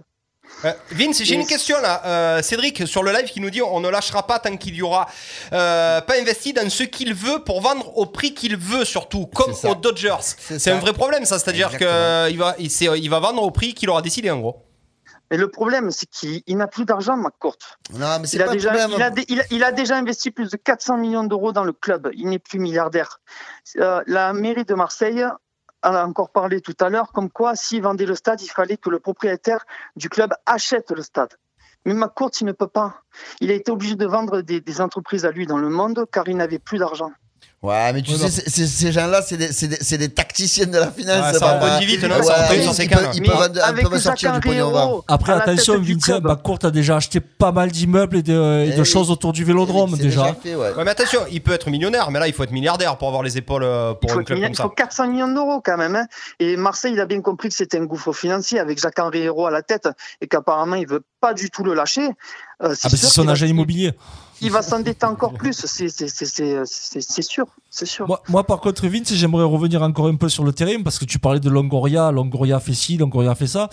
Euh, 0.64 0.72
Vince, 0.90 1.22
j'ai 1.22 1.34
une 1.34 1.46
question 1.46 1.80
là. 1.80 2.02
Euh, 2.06 2.42
Cédric 2.42 2.86
sur 2.86 3.02
le 3.02 3.12
live 3.12 3.26
qui 3.26 3.40
nous 3.40 3.50
dit 3.50 3.60
on 3.62 3.80
ne 3.80 3.88
lâchera 3.88 4.26
pas 4.26 4.38
tant 4.38 4.56
qu'il 4.56 4.74
y 4.74 4.82
aura 4.82 5.06
euh, 5.52 6.00
pas 6.00 6.18
investi 6.18 6.52
dans 6.52 6.68
ce 6.70 6.82
qu'il 6.82 7.14
veut 7.14 7.44
pour 7.44 7.60
vendre 7.60 7.96
au 7.98 8.06
prix 8.06 8.32
qu'il 8.34 8.56
veut 8.56 8.84
surtout, 8.84 9.26
comme 9.26 9.52
aux 9.64 9.74
Dodgers. 9.74 10.16
C'est 10.20 10.70
un 10.70 10.78
vrai 10.78 10.92
problème 10.92 11.24
ça, 11.24 11.38
c'est-à-dire 11.38 11.70
qu'il 11.76 12.38
va, 12.38 12.54
il, 12.58 13.10
va 13.10 13.20
vendre 13.20 13.42
au 13.42 13.50
prix 13.50 13.74
qu'il 13.74 13.90
aura 13.90 14.02
décidé 14.02 14.30
en 14.30 14.38
gros. 14.40 14.62
Et 15.32 15.36
le 15.36 15.48
problème, 15.48 15.90
c'est 15.90 16.06
qu'il 16.06 16.42
il 16.46 16.56
n'a 16.56 16.68
plus 16.68 16.84
d'argent, 16.84 17.16
McCourt. 17.16 17.58
Non, 17.92 18.18
mais 18.20 18.28
c'est 18.28 18.36
Il 18.36 18.42
a, 18.42 18.44
pas 18.46 18.52
un 18.52 18.54
déjà, 18.54 18.70
problème. 18.70 18.90
il, 18.96 19.02
a, 19.02 19.10
dé- 19.10 19.24
il 19.28 19.40
a- 19.40 19.44
il 19.50 19.64
a 19.64 19.72
déjà 19.72 19.96
investi 19.96 20.30
plus 20.30 20.50
de 20.50 20.56
400 20.56 20.98
millions 20.98 21.24
d'euros 21.24 21.50
dans 21.50 21.64
le 21.64 21.72
club. 21.72 22.08
Il 22.14 22.28
n'est 22.28 22.38
plus 22.38 22.60
milliardaire. 22.60 23.20
Euh, 23.78 24.02
la 24.06 24.32
mairie 24.32 24.64
de 24.64 24.74
Marseille 24.74 25.24
a 25.82 26.06
encore 26.06 26.30
parlé 26.30 26.60
tout 26.60 26.76
à 26.80 26.88
l'heure, 26.88 27.12
comme 27.12 27.30
quoi, 27.30 27.54
s'il 27.56 27.82
vendait 27.82 28.06
le 28.06 28.14
stade, 28.14 28.42
il 28.42 28.48
fallait 28.48 28.76
que 28.76 28.90
le 28.90 28.98
propriétaire 28.98 29.64
du 29.96 30.08
club 30.08 30.32
achète 30.46 30.90
le 30.90 31.02
stade. 31.02 31.34
Mais 31.84 31.94
McCourt, 31.94 32.32
il 32.40 32.46
ne 32.46 32.52
peut 32.52 32.68
pas. 32.68 33.02
Il 33.40 33.50
a 33.50 33.54
été 33.54 33.70
obligé 33.70 33.94
de 33.94 34.06
vendre 34.06 34.40
des, 34.40 34.60
des 34.60 34.80
entreprises 34.80 35.24
à 35.24 35.30
lui 35.30 35.46
dans 35.46 35.58
le 35.58 35.68
monde 35.68 36.04
car 36.10 36.28
il 36.28 36.36
n'avait 36.36 36.58
plus 36.58 36.78
d'argent. 36.78 37.12
Ouais, 37.62 37.92
mais 37.94 38.02
tu 38.02 38.12
Ouais, 38.12 38.28
sais, 38.28 38.66
ces 38.66 38.92
gens-là, 38.92 39.22
c'est 39.22 39.38
des, 39.38 39.50
c'est 39.50 39.66
des- 39.66 39.78
c'est 39.80 39.96
des 39.98 40.10
tacticiens 40.10 40.66
de 40.66 40.78
la 40.78 40.90
finance. 40.92 41.32
Ouais, 41.32 41.38
ça 41.38 41.54
pas- 41.54 41.78
vite, 41.80 42.02
non, 42.04 42.16
Ouais, 42.16 42.22
ça 42.22 42.54
ils 42.54 42.62
sur 42.62 42.74
ses 42.74 42.86
peuvent-. 42.86 43.08
Ils 43.14 43.22
peuvent 43.22 43.98
sortir 43.98 44.32
du 44.32 44.34
Jacques 44.36 44.44
pognon. 44.44 44.70
va. 44.70 44.88
Après, 45.08 45.32
attention, 45.32 45.80
Vincent. 45.80 46.20
Bacourt 46.20 46.58
a 46.62 46.70
déjà 46.70 46.96
acheté 46.96 47.18
pas 47.18 47.52
mal 47.52 47.72
d'immeubles 47.72 48.18
et 48.18 48.22
de, 48.22 48.64
et 48.66 48.68
de 48.68 48.72
Eh 48.76 48.80
oui. 48.80 48.84
choses 48.84 49.10
autour 49.10 49.32
du 49.32 49.42
vélodrome 49.42 49.96
C'est 49.96 50.02
déjà. 50.02 50.34
fait, 50.34 50.54
ouais. 50.54 50.74
Ouais, 50.74 50.84
mais 50.84 50.90
attention, 50.90 51.20
il 51.32 51.42
peut 51.42 51.52
être 51.52 51.68
millionnaire, 51.70 52.10
mais 52.10 52.20
là, 52.20 52.28
il 52.28 52.34
faut 52.34 52.44
être 52.44 52.52
milliardaire 52.52 52.96
pour 52.98 53.08
avoir 53.08 53.22
les 53.24 53.36
épaules 53.38 53.64
euh, 53.64 53.94
Il 53.94 53.98
pour 54.00 54.10
faut, 54.12 54.20
un 54.20 54.24
club 54.24 54.38
il 54.38 54.44
comme 54.44 54.54
ça. 54.54 54.62
faut 54.64 54.68
400 54.68 55.08
millions 55.08 55.32
d'euros 55.32 55.60
quand 55.64 55.78
même. 55.78 55.96
hein. 55.96 56.06
Et 56.38 56.56
Marseille, 56.56 56.92
il 56.92 57.00
a 57.00 57.06
bien 57.06 57.20
compris 57.22 57.48
que 57.48 57.54
c'était 57.54 57.78
un 57.78 57.84
gouffre 57.86 58.12
financier 58.12 58.60
avec 58.60 58.78
Jacques-Henri 58.80 59.20
Hérault 59.22 59.46
à 59.46 59.50
la 59.50 59.62
tête 59.62 59.88
et 60.20 60.28
qu'apparemment, 60.28 60.76
il 60.76 60.86
veut 60.86 61.02
pas 61.20 61.32
du 61.34 61.50
tout 61.50 61.64
le 61.64 61.72
lâcher. 61.74 62.06
Euh, 62.06 62.10
Ah, 62.60 62.74
c'est 62.74 62.90
bah, 62.90 62.96
c'est 63.00 63.06
son 63.06 63.26
agent 63.28 63.46
immobilier. 63.46 63.92
Il 64.40 64.50
va 64.50 64.62
s'endetter 64.62 65.06
encore 65.06 65.32
plus, 65.32 65.64
c'est- 65.66 67.22
sûr. 67.22 67.46
Sûr. 67.70 68.06
Moi, 68.06 68.22
moi, 68.28 68.44
par 68.44 68.60
contre, 68.60 68.86
Vince, 68.86 69.12
j'aimerais 69.12 69.44
revenir 69.44 69.82
encore 69.82 70.06
un 70.06 70.14
peu 70.16 70.28
sur 70.30 70.44
le 70.44 70.52
terrain 70.52 70.82
parce 70.82 70.98
que 70.98 71.04
tu 71.04 71.18
parlais 71.18 71.40
de 71.40 71.50
Longoria, 71.50 72.10
Longoria 72.10 72.58
fait 72.58 72.72
ci, 72.72 72.96
Longoria 72.96 73.34
fait 73.34 73.46
ça. 73.46 73.68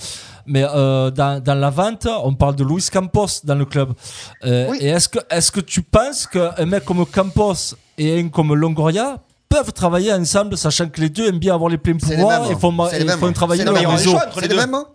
Mais 0.45 0.63
euh, 0.65 1.09
dans, 1.09 1.41
dans 1.41 1.53
la 1.55 1.69
vente, 1.69 2.05
on 2.23 2.33
parle 2.33 2.55
de 2.57 2.65
Luis 2.65 2.85
Campos 2.91 3.27
dans 3.45 3.55
le 3.55 3.63
club. 3.65 3.93
Euh, 4.43 4.67
Oui. 4.71 4.77
Et 4.81 4.87
est-ce 4.89 5.07
que, 5.07 5.19
est 5.29 5.51
que 5.51 5.61
tu 5.61 5.81
penses 5.83 6.27
qu'un 6.27 6.65
mec 6.65 6.83
comme 6.83 7.05
Campos 7.05 7.75
et 7.97 8.19
un 8.19 8.27
comme 8.27 8.53
Longoria 8.53 9.19
peuvent 9.53 9.73
travailler 9.73 10.11
ensemble, 10.13 10.57
sachant 10.57 10.89
que 10.89 10.99
les 10.99 11.09
deux 11.09 11.27
aiment 11.27 11.39
bien 11.39 11.53
avoir 11.53 11.69
les 11.69 11.77
pleins 11.77 11.97
pouvoirs 11.97 12.41
mêmes. 12.43 12.51
et 12.51 12.55
font, 12.59 12.75
C'est 12.87 12.97
les 12.97 13.03
et 13.03 13.07
mêmes. 13.07 13.19
font 13.19 13.31
travailler 13.31 13.67
aura 13.67 13.79
un 13.79 13.87
réseau. 13.89 14.17
Il 14.37 14.43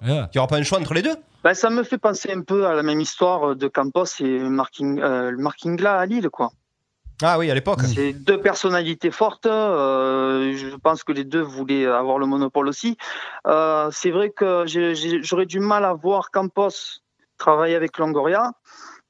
n'y 0.08 0.38
aura 0.38 0.46
pas 0.48 0.56
un 0.56 0.62
choix 0.62 0.78
entre 0.78 0.94
les 0.94 1.02
deux 1.02 1.14
Ben, 1.44 1.54
ça 1.54 1.70
me 1.70 1.82
fait 1.84 1.98
penser 1.98 2.32
un 2.32 2.42
peu 2.42 2.66
à 2.66 2.74
la 2.74 2.82
même 2.82 3.00
histoire 3.00 3.54
de 3.54 3.68
Campos 3.68 4.04
et 4.20 4.38
Marking, 4.38 5.00
euh, 5.00 5.32
Markingla 5.38 5.98
à 5.98 6.06
Lille, 6.06 6.28
quoi. 6.30 6.50
Ah 7.22 7.38
oui, 7.38 7.50
à 7.50 7.54
l'époque. 7.54 7.80
C'est 7.82 8.12
deux 8.12 8.40
personnalités 8.40 9.10
fortes. 9.10 9.46
euh, 9.46 10.56
je 10.56 10.76
pense 10.76 11.02
que 11.04 11.12
les 11.12 11.24
deux 11.24 11.42
voulaient 11.42 11.86
avoir 11.86 12.18
le 12.18 12.26
monopole 12.26 12.68
aussi. 12.68 12.96
Euh, 13.46 13.88
c'est 13.92 14.10
vrai 14.10 14.30
que 14.30 14.64
j'aurais 15.22 15.46
du 15.46 15.60
mal 15.60 15.84
à 15.84 15.94
voir 15.94 16.30
Campos 16.30 17.00
travailler 17.36 17.74
avec 17.76 17.98
Longoria. 17.98 18.52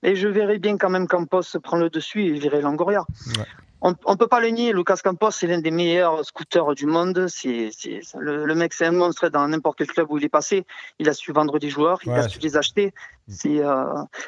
Et 0.02 0.14
je 0.14 0.28
verrais 0.28 0.58
bien 0.58 0.76
quand 0.78 0.90
même 0.90 1.06
Campos 1.06 1.42
prendre 1.62 1.82
le 1.84 1.90
dessus 1.90 2.24
et 2.24 2.32
virer 2.32 2.60
Longoria. 2.62 3.04
Ouais. 3.38 3.44
On 3.80 3.90
ne 3.90 4.14
peut 4.16 4.26
pas 4.26 4.40
le 4.40 4.48
nier, 4.48 4.72
Lucas 4.72 4.96
Campos, 5.04 5.30
c'est 5.30 5.46
l'un 5.46 5.60
des 5.60 5.70
meilleurs 5.70 6.24
scooters 6.24 6.74
du 6.74 6.86
monde. 6.86 7.26
C'est, 7.28 7.70
le, 8.18 8.44
le 8.44 8.54
mec, 8.56 8.72
c'est 8.74 8.86
un 8.86 8.92
monstre 8.92 9.28
dans 9.28 9.46
n'importe 9.46 9.78
quel 9.78 9.86
club 9.86 10.08
où 10.10 10.18
il 10.18 10.24
est 10.24 10.28
passé. 10.28 10.66
Il 10.98 11.08
a 11.08 11.12
su 11.14 11.32
vendre 11.32 11.58
des 11.60 11.70
joueurs, 11.70 12.00
il 12.04 12.10
a 12.12 12.28
su 12.28 12.38
les 12.40 12.56
acheter. 12.56 12.92
C'est, 13.28 13.60
euh, 13.64 13.84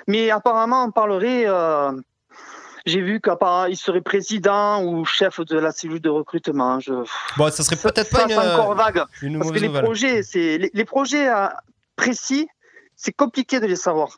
Mais 0.07 0.31
apparemment, 0.31 0.85
on 0.85 0.93
parlerait. 0.93 1.45
euh, 1.49 1.91
J'ai 2.87 3.01
vu 3.03 3.21
qu'il 3.21 3.77
serait 3.77 4.01
président 4.03 4.85
ou 4.85 5.05
chef 5.05 5.41
de 5.41 5.59
la 5.59 5.73
cellule 5.73 6.01
de 6.01 6.09
recrutement. 6.11 6.79
Je... 6.81 6.93
Bon, 7.37 7.51
ça 7.51 7.65
serait 7.65 7.77
peut-être 7.77 8.11
pas 8.11 8.25
une, 8.25 8.39
encore 8.39 8.75
vague. 8.77 9.03
une 9.21 9.39
Parce 9.39 9.51
que 9.51 9.59
les 9.59 9.67
nouvelle. 9.69 9.83
projets, 9.85 10.23
c'est 10.23 10.59
les, 10.59 10.71
les 10.73 10.85
projets 10.85 11.29
euh, 11.29 11.49
précis, 11.97 12.47
c'est 12.95 13.13
compliqué 13.13 13.59
de 13.61 13.67
les 13.67 13.77
savoir 13.77 14.17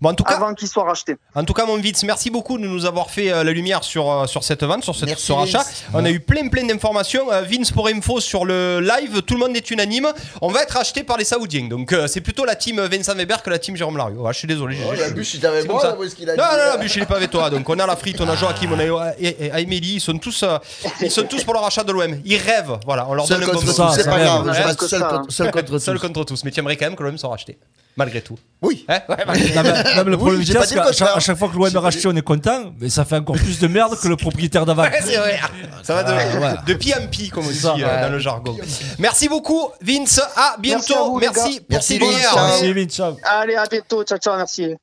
Bon, 0.00 0.10
en 0.10 0.14
tout 0.14 0.24
cas, 0.24 0.34
avant 0.34 0.54
qu'ils 0.54 0.68
soient 0.68 0.84
rachetés. 0.84 1.16
En 1.34 1.44
tout 1.44 1.52
cas, 1.52 1.64
mon 1.64 1.76
Vitz, 1.76 2.02
merci 2.04 2.30
beaucoup 2.30 2.58
de 2.58 2.66
nous 2.66 2.84
avoir 2.84 3.10
fait 3.10 3.32
euh, 3.32 3.44
la 3.44 3.52
lumière 3.52 3.84
sur, 3.84 4.10
euh, 4.10 4.26
sur 4.26 4.44
cette 4.44 4.62
vente, 4.64 4.84
sur, 4.84 4.94
cette, 4.94 5.08
Merci, 5.08 5.26
ce 5.26 5.32
rachat. 5.32 5.58
Vince. 5.58 5.84
On 5.94 6.04
a 6.04 6.10
eu 6.10 6.20
plein, 6.20 6.48
plein 6.48 6.66
d'informations. 6.66 7.32
Euh, 7.32 7.42
Vince, 7.42 7.70
pour 7.70 7.88
info, 7.88 8.20
sur 8.20 8.44
le 8.44 8.80
live, 8.80 9.22
tout 9.22 9.34
le 9.34 9.40
monde 9.40 9.56
est 9.56 9.70
unanime. 9.70 10.08
On 10.40 10.48
va 10.48 10.62
être 10.62 10.76
acheté 10.76 11.02
par 11.04 11.16
les 11.16 11.24
Saoudiens. 11.24 11.68
Donc, 11.68 11.92
euh, 11.92 12.06
c'est 12.06 12.20
plutôt 12.20 12.44
la 12.44 12.54
team 12.54 12.80
Vincent 12.80 13.14
Weber 13.14 13.42
que 13.42 13.50
la 13.50 13.58
team 13.58 13.76
Jérôme 13.76 13.96
Larieux. 13.96 14.18
Ouais, 14.18 14.32
je 14.32 14.38
suis 14.38 14.48
désolé. 14.48 14.76
Oh, 14.88 14.92
la 14.92 15.10
bûche, 15.10 15.34
il 15.34 15.46
avait 15.46 15.64
moi, 15.64 15.96
qu'il 16.14 16.28
a 16.30 16.36
Non, 16.36 16.42
dit, 16.42 16.50
non, 16.50 16.72
non, 16.74 16.80
Bûche, 16.80 16.96
il 16.96 17.02
est 17.02 17.06
pas 17.06 17.16
avec 17.16 17.30
toi. 17.30 17.50
Donc, 17.50 17.68
on 17.68 17.78
a 17.78 17.86
la 17.86 17.96
frite, 17.96 18.20
on 18.20 18.28
a 18.28 18.36
Joachim, 18.36 18.70
on 18.72 18.78
a 18.78 19.14
Amélie. 19.52 19.94
Ils 19.94 20.00
sont 20.00 20.18
tous, 20.18 20.42
euh, 20.42 20.58
ils 21.00 21.10
sont 21.10 21.24
tous 21.24 21.44
pour 21.44 21.54
le 21.54 21.60
rachat 21.60 21.84
de 21.84 21.92
l'OM. 21.92 22.20
Ils 22.24 22.36
rêvent. 22.36 22.78
Voilà, 22.84 23.06
on 23.08 23.14
leur 23.14 23.26
Seul 23.26 23.40
donne 23.40 23.50
un 23.50 23.52
bon 23.54 23.90
c'est 23.92 24.04
pas 24.04 24.18
grave. 24.18 25.28
Seul 25.28 25.98
contre 25.98 26.24
tous. 26.24 26.44
Mais 26.44 26.50
tu 26.50 26.60
aimerais 26.60 26.76
quand 26.76 26.86
même 26.86 26.96
que 26.96 27.02
l'OM 27.02 27.16
soit 27.16 27.30
racheté. 27.30 27.58
Malgré 27.96 28.22
tout. 28.22 28.38
Oui. 28.62 28.84
Hein 28.88 29.00
Ouais, 29.08 29.16
malgré 29.26 29.48
tout. 29.48 29.54
Non, 29.54 29.62
mais, 29.62 29.72
non, 29.96 30.04
mais 30.04 30.10
le 30.12 30.16
problème, 30.16 30.44
c'est 30.44 30.52
qu'à 30.54 30.64
chaque, 30.66 30.82
contraire. 30.86 31.16
à 31.16 31.20
chaque 31.20 31.36
fois 31.36 31.48
que 31.48 31.56
l'OM 31.56 31.66
est 31.66 31.78
racheté, 31.78 32.08
on 32.08 32.16
est 32.16 32.22
content, 32.22 32.72
mais 32.80 32.88
ça 32.88 33.04
fait 33.04 33.16
encore 33.16 33.36
plus 33.36 33.58
de 33.58 33.66
merde 33.66 33.98
que 34.00 34.08
le 34.08 34.16
propriétaire 34.16 34.64
d'avant. 34.64 34.82
Ouais, 34.82 35.00
c'est 35.04 35.16
vrai. 35.16 35.38
Ça 35.82 35.94
va 35.94 36.02
de, 36.04 36.12
ouais. 36.38 36.54
de 36.66 36.74
pis 36.74 36.94
en 36.94 37.06
pis, 37.08 37.28
comme 37.28 37.44
on 37.46 37.50
dit 37.50 37.58
ça, 37.58 37.74
euh, 37.78 38.02
dans 38.06 38.12
le 38.12 38.18
jargon. 38.18 38.56
Merci 38.98 39.28
beaucoup, 39.28 39.68
Vince. 39.82 40.18
À 40.36 40.56
Merci 40.62 40.92
à 40.92 40.94
bientôt. 40.94 41.12
vous, 41.12 41.18
Merci, 41.18 41.60
Merci, 41.68 41.86
ces 41.94 41.98
Vince. 41.98 42.08
lumières. 42.08 42.32
Ciao. 42.32 42.46
Merci, 42.46 42.72
Vince, 42.72 42.92
ciao. 42.94 43.16
Allez, 43.24 43.56
à 43.56 43.64
bientôt. 43.66 44.04
Ciao, 44.04 44.18
ciao, 44.18 44.36
merci. 44.36 44.74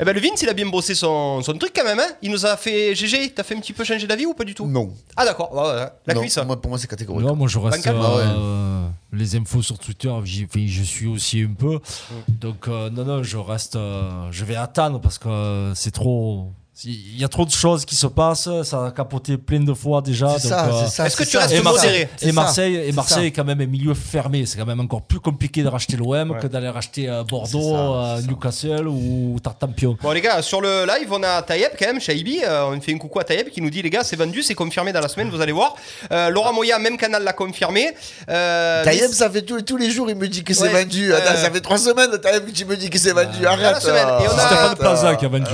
Eh 0.00 0.04
ben, 0.04 0.12
le 0.14 0.20
Vince, 0.20 0.42
il 0.42 0.48
a 0.48 0.52
bien 0.52 0.66
bossé 0.66 0.94
son, 0.94 1.42
son 1.42 1.54
truc 1.54 1.72
quand 1.74 1.84
même. 1.84 1.98
Hein 1.98 2.08
il 2.22 2.30
nous 2.30 2.46
a 2.46 2.56
fait. 2.56 2.94
GG, 2.94 3.32
t'as 3.34 3.42
fait 3.42 3.56
un 3.56 3.60
petit 3.60 3.72
peu 3.72 3.82
changer 3.82 4.06
d'avis 4.06 4.26
ou 4.26 4.34
pas 4.34 4.44
du 4.44 4.54
tout? 4.54 4.66
Non. 4.66 4.92
Ah, 5.16 5.24
d'accord. 5.24 5.52
Ouais, 5.52 5.62
ouais, 5.62 5.88
La 6.06 6.14
Non, 6.14 6.20
cuisse. 6.20 6.38
moi, 6.46 6.60
pour 6.60 6.68
moi, 6.70 6.78
c'est 6.78 6.86
catégorique. 6.86 7.26
Non, 7.26 7.34
moi 7.34 7.48
je 7.48 7.58
reste 7.58 7.78
Bancal. 7.84 7.96
Ah 8.00 8.14
ouais. 8.16 8.22
euh, 8.24 8.86
les 9.12 9.34
infos 9.36 9.62
sur 9.62 9.78
Twitter, 9.78 10.12
je 10.24 10.82
suis 10.82 11.06
aussi 11.06 11.42
un 11.42 11.52
peu. 11.52 11.80
Donc 12.28 12.68
euh, 12.68 12.90
non, 12.90 13.04
non, 13.04 13.22
je 13.22 13.38
reste, 13.38 13.74
euh, 13.76 14.28
je 14.30 14.44
vais 14.44 14.54
attendre 14.56 15.00
parce 15.00 15.18
que 15.18 15.28
euh, 15.28 15.74
c'est 15.74 15.90
trop. 15.90 16.52
Il 16.84 17.18
y 17.20 17.24
a 17.24 17.28
trop 17.28 17.44
de 17.44 17.50
choses 17.50 17.84
qui 17.84 17.96
se 17.96 18.06
passent, 18.06 18.48
ça 18.62 18.86
a 18.86 18.90
capoté 18.92 19.36
plein 19.36 19.58
de 19.58 19.74
fois 19.74 20.00
déjà. 20.00 20.28
Euh. 20.28 20.84
Est-ce 20.86 21.16
que 21.16 21.24
tu 21.24 21.30
ça, 21.30 21.40
restes 21.40 21.64
modéré 21.64 22.08
Et 22.22 22.30
Marseille, 22.30 22.76
et 22.86 22.92
Marseille 22.92 23.26
est 23.26 23.30
quand 23.32 23.42
même 23.44 23.60
un 23.60 23.66
milieu 23.66 23.94
fermé. 23.94 24.46
C'est 24.46 24.58
quand 24.58 24.64
même 24.66 24.78
encore 24.78 25.02
plus 25.02 25.18
compliqué 25.18 25.64
de 25.64 25.68
racheter 25.68 25.96
l'OM 25.96 26.30
Ouais. 26.30 26.38
que 26.38 26.46
d'aller 26.46 26.68
racheter 26.68 27.08
euh, 27.08 27.24
Bordeaux, 27.24 27.72
ça, 27.74 28.18
euh. 28.18 28.20
Newcastle 28.28 28.86
ou 28.86 29.36
Tartampion. 29.42 29.96
Bon 30.00 30.12
les 30.12 30.20
gars, 30.20 30.40
sur 30.40 30.60
le 30.60 30.86
live, 30.86 31.08
on 31.12 31.20
a 31.24 31.42
Tayeb 31.42 31.72
quand 31.76 31.86
même, 31.86 32.00
Shaibi, 32.00 32.42
euh, 32.44 32.66
on 32.72 32.80
fait 32.80 32.94
un 32.94 32.98
coucou 32.98 33.18
à 33.18 33.24
Tayeb 33.24 33.48
qui 33.48 33.60
nous 33.60 33.70
dit 33.70 33.82
les 33.82 33.90
gars, 33.90 34.04
c'est 34.04 34.14
vendu, 34.16 34.44
c'est 34.44 34.54
confirmé 34.54 34.92
dans 34.92 35.00
la 35.00 35.08
semaine, 35.08 35.30
vous 35.30 35.40
allez 35.40 35.50
voir. 35.52 35.74
Euh, 36.12 36.28
Laurent 36.30 36.52
Moya, 36.52 36.78
même 36.78 36.96
canal 36.96 37.24
l'a 37.24 37.32
confirmé. 37.32 37.88
Euh, 38.28 38.84
Taïeb, 38.84 39.02
mais- 39.08 39.12
ça 39.16 39.28
fait 39.28 39.42
tous, 39.42 39.62
tous 39.62 39.76
les 39.78 39.90
jours, 39.90 40.08
il 40.10 40.16
me 40.16 40.28
dit 40.28 40.44
que 40.44 40.54
c'est 40.54 40.72
Ouais, 40.72 40.84
vendu. 40.84 41.12
euh, 41.12 41.16
Attends, 41.18 41.40
ça 41.42 41.50
fait 41.50 41.60
trois 41.60 41.78
semaines, 41.78 42.16
Taïeb, 42.22 42.46
que 42.46 42.52
tu 42.52 42.64
me 42.66 42.76
dis 42.76 42.88
que 42.88 42.98
c'est 43.00 43.12
vendu. 43.12 43.44
Arrête. 43.44 43.82
Et 43.84 43.88
on 43.88 43.94
a- 43.94 44.22
euh, 44.22 44.28
Stéphane 44.28 44.76
Plaza 44.76 45.16
qui 45.16 45.24
a 45.24 45.28
vendu. 45.28 45.50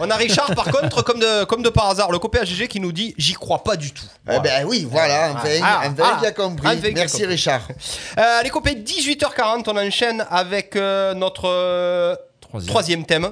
On 0.00 0.10
a 0.10 0.14
Richard 0.16 0.54
par 0.64 0.72
contre, 0.72 1.02
comme 1.02 1.20
de, 1.20 1.44
comme 1.44 1.62
de 1.62 1.68
par 1.68 1.88
hasard, 1.90 2.10
le 2.10 2.18
copain 2.18 2.40
AGG 2.40 2.66
qui 2.66 2.80
nous 2.80 2.92
dit 2.92 3.14
j'y 3.16 3.34
crois 3.34 3.62
pas 3.62 3.76
du 3.76 3.92
tout. 3.92 4.04
Eh 4.30 4.40
ben 4.40 4.64
oui, 4.66 4.86
voilà, 4.90 5.32
enfin, 5.34 5.48
Ah, 5.62 5.82
un 5.84 5.94
ah, 5.98 6.02
vrai 6.02 6.18
qui 6.20 6.26
a 6.26 6.32
compris. 6.32 6.80
qui 6.80 6.86
a 6.86 6.90
Merci 6.92 7.12
compris. 7.18 7.26
Richard. 7.26 7.68
Euh, 8.18 8.42
les 8.42 8.50
copains, 8.50 8.72
18h40, 8.72 9.64
on 9.68 9.76
enchaîne 9.76 10.26
avec 10.30 10.74
euh, 10.76 11.14
notre 11.14 11.44
euh, 11.48 12.16
Troisième. 12.40 12.68
troisième 12.70 13.06
thème. 13.06 13.30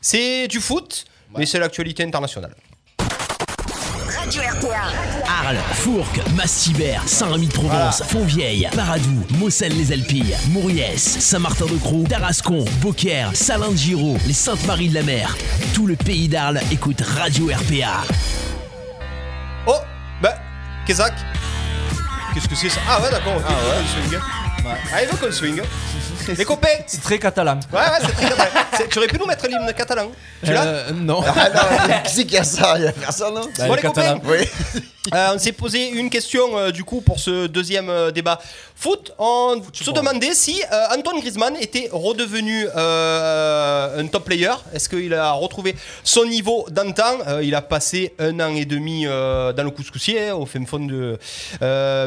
C'est 0.00 0.48
du 0.48 0.60
foot, 0.60 1.04
mais 1.36 1.46
c'est 1.46 1.58
l'actualité 1.58 2.02
internationale. 2.02 2.54
Radio 2.98 4.42
RPA. 4.42 5.03
Arles, 5.44 5.58
Fourques, 5.74 6.20
Massibert, 6.34 7.02
Saint-Rémy-de-Provence, 7.06 8.02
Fontvieille, 8.08 8.68
Paradou, 8.74 9.24
Mossel-les-Alpilles, 9.38 10.34
Mouriès, 10.50 11.02
Saint-Martin-de-Croix, 11.02 12.08
Tarascon, 12.08 12.64
Beaucaire, 12.80 13.30
Salin-de-Giraud, 13.34 14.16
les 14.26 14.32
Saintes-Maries 14.32 14.88
de 14.88 14.94
la 14.94 15.02
Mer. 15.02 15.36
Tout 15.74 15.86
le 15.86 15.96
pays 15.96 16.28
d'Arles 16.28 16.60
écoute 16.72 17.02
Radio 17.02 17.46
RPA. 17.46 18.04
Oh, 19.66 19.76
bah, 20.22 20.34
Kezak. 20.86 21.12
Qu'est-ce 22.32 22.48
que 22.48 22.54
c'est 22.54 22.70
ça? 22.70 22.80
Ah 22.88 23.02
ouais, 23.02 23.10
d'accord, 23.10 23.36
ok, 23.36 23.42
veut 23.42 23.82
qu'on 23.82 24.08
swing. 24.10 24.20
Ah, 24.94 25.02
il 25.02 25.08
veut 25.08 25.16
qu'on 25.26 25.32
swing. 25.32 25.60
Les 26.38 26.44
copains 26.44 26.68
C'est 26.86 27.02
très 27.02 27.18
catalan. 27.18 27.60
Ouais, 27.70 27.80
ouais, 27.80 27.98
c'est 28.00 28.12
très 28.12 28.28
catalan. 28.30 28.50
Tu 28.90 28.98
aurais 28.98 29.08
pu 29.08 29.18
nous 29.18 29.26
mettre 29.26 29.46
l'hymne 29.46 29.72
catalan 29.76 30.10
Tu 30.42 30.52
l'as? 30.52 30.64
Euh, 30.64 30.90
non. 30.92 31.22
Ah 31.26 31.48
non, 31.50 31.94
qui 32.04 32.12
c'est 32.14 32.24
qui 32.24 32.36
a 32.38 32.44
ça? 32.44 32.74
Il 32.78 32.84
y 32.84 32.88
a 32.88 32.92
personne, 32.92 33.34
non? 33.34 33.48
Bah, 33.58 33.66
Bon, 33.68 33.74
les 33.74 33.82
les 33.82 33.88
copains, 33.88 34.02
Catalans. 34.02 34.20
Oui. 34.24 34.82
euh, 35.12 35.32
on 35.34 35.38
s'est 35.38 35.52
posé 35.52 35.90
une 35.90 36.08
question 36.08 36.56
euh, 36.56 36.70
du 36.70 36.82
coup 36.82 37.02
pour 37.02 37.20
ce 37.20 37.46
deuxième 37.46 37.90
euh, 37.90 38.10
débat 38.10 38.40
foot. 38.74 39.12
On 39.18 39.60
se 39.72 39.90
demandait 39.90 40.32
si 40.32 40.62
Antoine 40.96 41.20
Griezmann 41.20 41.56
était 41.56 41.90
redevenu 41.92 42.66
un 42.74 44.06
top 44.08 44.24
player. 44.24 44.52
Est-ce 44.72 44.88
qu'il 44.88 45.12
a 45.14 45.32
retrouvé 45.32 45.76
son 46.02 46.24
niveau 46.24 46.66
d'antan? 46.70 47.40
Il 47.42 47.54
a 47.54 47.62
passé 47.62 48.14
un 48.18 48.40
an 48.40 48.54
et 48.54 48.64
demi 48.64 49.04
dans 49.04 49.62
le 49.62 49.70
couscoussier, 49.70 50.32
au 50.32 50.44
fin 50.44 50.64
fond 50.66 50.80
de. 50.80 51.18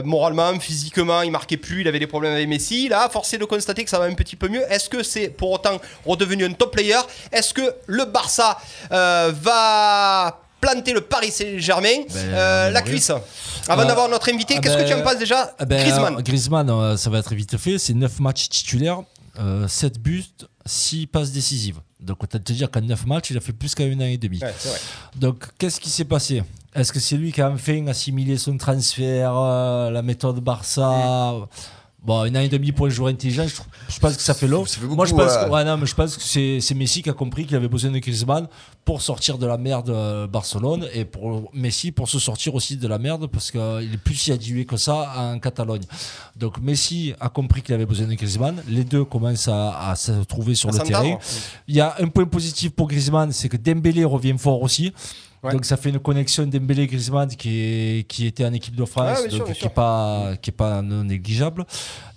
moralement, 0.04 0.60
physiquement, 0.60 1.22
il 1.22 1.32
marquait 1.32 1.58
plus, 1.58 1.82
il 1.82 1.88
avait 1.88 2.00
des 2.00 2.08
problèmes 2.08 2.34
avec 2.34 2.48
Messi. 2.50 2.90
Là, 2.90 3.08
force 3.10 3.34
est 3.34 3.38
de 3.38 3.46
constater 3.46 3.84
que 3.84 3.90
ça 3.90 3.98
va 4.00 4.06
un 4.06 4.14
petit 4.14 4.36
peu 4.36 4.50
mieux. 4.50 4.64
Est-ce 4.70 4.90
que 4.90 5.04
c'est 5.04 5.30
pour 5.30 5.52
autant 5.52 5.80
redevenu 6.06 6.46
un 6.46 6.54
top 6.54 6.74
player? 6.74 7.00
Est-ce 7.32 7.54
que 7.54 7.74
le 7.88 8.06
Barça 8.06 8.60
va 8.92 10.47
planter 10.60 10.94
le 10.94 11.02
Paris 11.02 11.32
Saint-Germain 11.32 12.04
Euh, 12.16 12.70
La 12.72 12.82
cuisse. 12.82 13.12
Avant 13.68 13.82
Euh, 13.84 13.86
d'avoir 13.86 14.10
notre 14.10 14.32
invité, 14.34 14.56
ah 14.58 14.62
qu'est-ce 14.62 14.76
ben, 14.76 14.84
que 14.84 14.88
tu 14.90 14.94
en 14.96 15.02
penses 15.04 15.18
déjà 15.20 15.54
Ah 15.60 15.66
ben, 15.66 15.80
Griezmann. 15.82 16.16
euh, 16.18 16.22
Griezmann, 16.22 16.98
ça 16.98 17.10
va 17.10 17.20
être 17.20 17.34
vite 17.36 17.58
fait. 17.58 17.78
C'est 17.78 17.94
9 17.94 18.20
matchs 18.20 18.50
titulaires, 18.50 19.02
euh, 19.40 19.68
7 19.68 20.00
buts, 20.00 20.24
6 20.66 21.08
passes 21.08 21.32
décisives. 21.32 21.80
Donc, 22.00 22.24
autant 22.24 22.40
te 22.40 22.52
dire 22.54 22.70
qu'en 22.72 22.82
9 22.82 23.06
matchs, 23.06 23.32
il 23.32 23.38
a 23.38 23.40
fait 23.42 23.54
plus 23.54 23.74
qu'un 23.76 23.92
an 23.98 24.02
et 24.02 24.18
demi. 24.18 24.40
Ouais, 24.40 24.54
c'est 24.58 24.70
vrai. 24.70 24.80
Donc, 25.16 25.46
qu'est-ce 25.58 25.80
qui 25.80 25.90
s'est 25.90 26.06
passé? 26.06 26.44
Est-ce 26.76 26.92
que 26.94 27.00
c'est 27.00 27.16
lui 27.18 27.32
qui 27.32 27.42
a 27.42 27.50
enfin 27.50 27.88
assimilé 27.88 28.38
son 28.38 28.56
transfert, 28.58 29.34
la 29.34 30.02
méthode 30.04 30.40
Barça? 30.40 31.34
Bon, 32.08 32.24
une 32.24 32.38
année 32.38 32.46
et 32.46 32.50
demie 32.50 32.72
pour 32.72 32.86
un 32.86 32.90
joueur 32.90 33.10
intelligent, 33.10 33.46
je, 33.46 33.54
trouve- 33.56 33.68
je 33.90 34.00
pense 34.00 34.16
que 34.16 34.22
ça 34.24 34.34
fait 34.34 34.48
long. 34.48 34.64
Moi, 34.84 35.06
je 35.06 35.14
pense, 35.14 35.36
que, 35.36 35.50
ouais, 35.50 35.66
non, 35.66 35.76
mais 35.76 35.86
je 35.86 35.94
pense 35.94 36.16
que 36.16 36.24
c'est 36.24 36.60
c'est 36.62 36.74
Messi 36.74 37.02
qui 37.04 37.10
a 37.10 37.14
compris 37.14 37.46
qu'il 37.46 37.58
avait 37.58 37.68
besoin 37.68 37.92
de 37.92 38.00
Griezmann 38.00 38.48
pour 38.86 39.02
sortir 39.02 39.38
de 39.38 39.46
la 39.46 39.58
merde 39.58 39.90
euh, 39.90 40.26
Barcelone 40.26 40.88
et 40.94 41.04
pour 41.04 41.50
Messi 41.54 41.92
pour 41.92 42.08
se 42.08 42.18
sortir 42.18 42.56
aussi 42.56 42.78
de 42.78 42.88
la 42.88 42.98
merde 42.98 43.28
parce 43.28 43.52
qu'il 43.52 43.60
est 43.94 44.02
plus 44.02 44.16
si 44.16 44.32
adulé 44.32 44.64
que 44.66 44.78
ça 44.78 45.12
en 45.18 45.38
Catalogne. 45.40 45.84
Donc 46.38 46.60
Messi 46.62 47.14
a 47.20 47.28
compris 47.28 47.62
qu'il 47.62 47.76
avait 47.76 47.86
besoin 47.86 48.08
de 48.08 48.14
Griezmann. 48.14 48.64
Les 48.70 48.86
deux 48.86 49.04
commencent 49.04 49.50
à, 49.50 49.90
à 49.90 49.96
se 49.98 50.14
trouver 50.24 50.56
sur 50.56 50.70
À 50.70 50.72
le 50.72 50.80
terrain. 50.80 51.18
Il 51.68 51.76
y 51.76 51.82
a 51.82 51.94
un 52.00 52.08
point 52.08 52.24
positif 52.26 52.72
pour 52.72 52.88
Griezmann, 52.88 53.34
c'est 53.34 53.50
que 53.50 53.58
Dembélé 53.58 54.06
revient 54.06 54.36
fort 54.38 54.62
aussi. 54.62 54.94
Ouais. 55.48 55.54
Donc 55.54 55.66
ça 55.66 55.78
fait 55.78 55.90
une 55.90 56.00
connexion 56.00 56.46
Dembélé-Griezmann 56.46 57.30
qui, 57.36 57.50
est, 57.60 58.08
qui 58.08 58.26
était 58.28 58.46
en 58.46 58.54
équipe 58.54 58.76
de 58.76 58.86
France, 58.86 59.20
sûr, 59.30 59.30
donc 59.40 59.46
bien 59.46 59.54
qui 59.56 59.64
n'est 59.64 59.70
pas, 59.70 60.32
qui 60.42 60.50
est 60.50 60.54
pas 60.54 60.82
non 60.82 61.04
négligeable. 61.04 61.66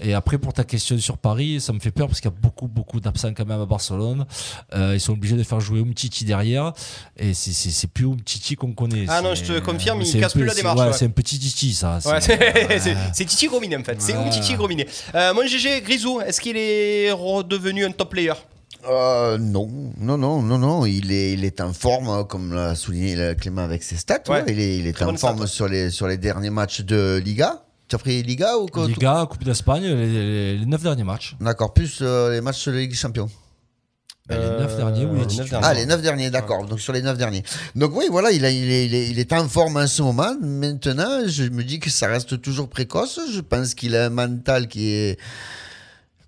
Et 0.01 0.14
après, 0.14 0.39
pour 0.39 0.53
ta 0.53 0.64
question 0.64 0.99
sur 0.99 1.16
Paris, 1.18 1.61
ça 1.61 1.72
me 1.72 1.81
fait 1.81 1.91
peur 1.91 2.07
parce 2.09 2.20
qu'il 2.20 2.31
y 2.31 2.35
a 2.35 2.37
beaucoup, 2.41 2.68
beaucoup 2.68 3.01
d'absents 3.01 3.33
quand 3.35 3.47
même 3.47 3.61
à 3.61 3.66
Barcelone. 3.66 4.26
Euh, 4.74 4.93
ils 4.95 5.01
sont 5.01 5.12
obligés 5.12 5.37
de 5.37 5.43
faire 5.43 5.61
jouer 5.61 5.81
Umtiti 5.81 6.24
derrière. 6.24 6.72
Et 7.16 7.35
c'est- 7.35 7.53
c'est 7.53 7.87
plus 7.87 8.07
Umtiti 8.07 8.57
qu'on 8.57 8.72
connaît. 8.72 9.07
Ah 9.09 9.22
non, 9.22 9.35
je 9.35 9.43
te 9.45 9.59
confirme, 9.61 10.01
il 10.03 10.20
casse 10.20 10.33
peu- 10.33 10.41
plus 10.41 10.49
la 10.49 10.55
démarche, 10.55 10.78
ouais, 10.81 10.87
ouais. 10.87 10.93
C'est 10.93 11.05
un 11.07 11.11
petit 11.11 11.39
Titi, 11.39 11.72
ça. 11.74 11.99
C'est- 12.81 13.24
Titi 13.26 13.47
Grominé 13.47 13.76
en 13.76 13.85
fait. 13.85 14.01
C'est 14.01 14.12
Ouais. 14.16 14.18
un 14.26 14.28
Titi 14.31 14.55
Grominé. 14.55 14.87
Euh, 15.14 15.33
mon 15.35 15.47
GG, 15.47 15.81
Grisou, 15.83 16.20
est-ce 16.20 16.41
qu'il 16.41 16.57
est 16.57 17.11
redevenu 17.12 17.85
un 17.85 17.91
top 17.93 18.11
player? 18.11 18.33
Euh, 18.89 19.37
non, 19.39 19.68
non, 19.99 20.16
non, 20.16 20.43
non, 20.43 20.59
non. 20.59 20.87
Il 20.87 21.12
est, 21.12 21.33
il 21.33 21.45
est 21.45 21.61
en 21.61 21.72
forme, 21.72 22.09
hein, 22.09 22.24
comme 22.24 22.55
l'a 22.55 22.74
souligné 22.74 23.16
euh, 23.18 23.35
Clément 23.35 23.62
avec 23.62 23.83
ses 23.83 23.97
stats. 23.97 24.22
Ouais. 24.28 24.37
ouais. 24.43 24.45
Il 24.49 24.61
est, 24.61 24.78
il 24.78 24.87
est 24.87 25.03
en 25.03 25.16
forme 25.16 25.47
sur 25.47 25.68
les, 25.68 25.91
sur 25.91 26.07
les 26.09 26.16
derniers 26.16 26.51
matchs 26.51 26.81
de 26.83 27.20
Liga. 27.24 27.62
Tu 27.89 27.97
as 27.97 27.99
pris 27.99 28.22
Liga 28.22 28.57
ou 28.57 28.66
quoi 28.66 28.87
Liga, 28.87 29.26
Coupe 29.28 29.45
d'Espagne, 29.45 29.83
les, 29.83 30.07
les, 30.07 30.59
les 30.59 30.66
neuf 30.66 30.83
derniers 30.83 31.05
matchs. 31.05 31.37
D'accord, 31.41 31.74
plus 31.74 31.99
euh, 32.03 32.31
les 32.31 32.41
matchs 32.41 32.66
de 32.68 32.72
Ligue 32.72 32.91
des 32.91 32.97
Champions. 32.97 33.28
Ben, 34.28 34.39
les 34.39 34.47
neuf 34.62 34.76
derniers 34.76 35.05
ou 35.07 35.12
les 35.14 35.18
neuf 35.18 35.26
dix 35.26 35.37
derniers. 35.39 35.59
Ah, 35.66 35.74
les 35.74 35.87
9 35.87 36.03
derniers, 36.03 36.31
d'accord. 36.31 36.64
Donc 36.64 36.78
sur 36.81 36.93
les 36.93 37.03
9 37.03 37.18
derniers. 37.18 37.43
Donc 37.74 37.97
oui, 37.97 38.05
voilà, 38.09 38.31
il, 38.31 38.45
a- 38.45 38.51
il, 38.51 38.70
est, 38.70 38.87
il, 38.87 38.95
est, 38.95 39.09
il 39.11 39.18
est 39.18 39.33
en 39.33 39.49
forme 39.49 39.76
en 39.76 39.89
ce 39.89 40.03
moment. 40.03 40.37
Maintenant, 40.41 41.22
je 41.26 41.45
me 41.45 41.64
dis 41.64 41.81
que 41.81 41.91
ça 41.91 42.07
reste 42.07 42.41
toujours 42.41 42.68
précoce. 42.68 43.18
Je 43.35 43.41
pense 43.41 43.74
qu'il 43.74 43.97
a 43.97 44.07
un 44.07 44.11
mental 44.11 44.68
qui 44.68 44.93
est 44.93 45.18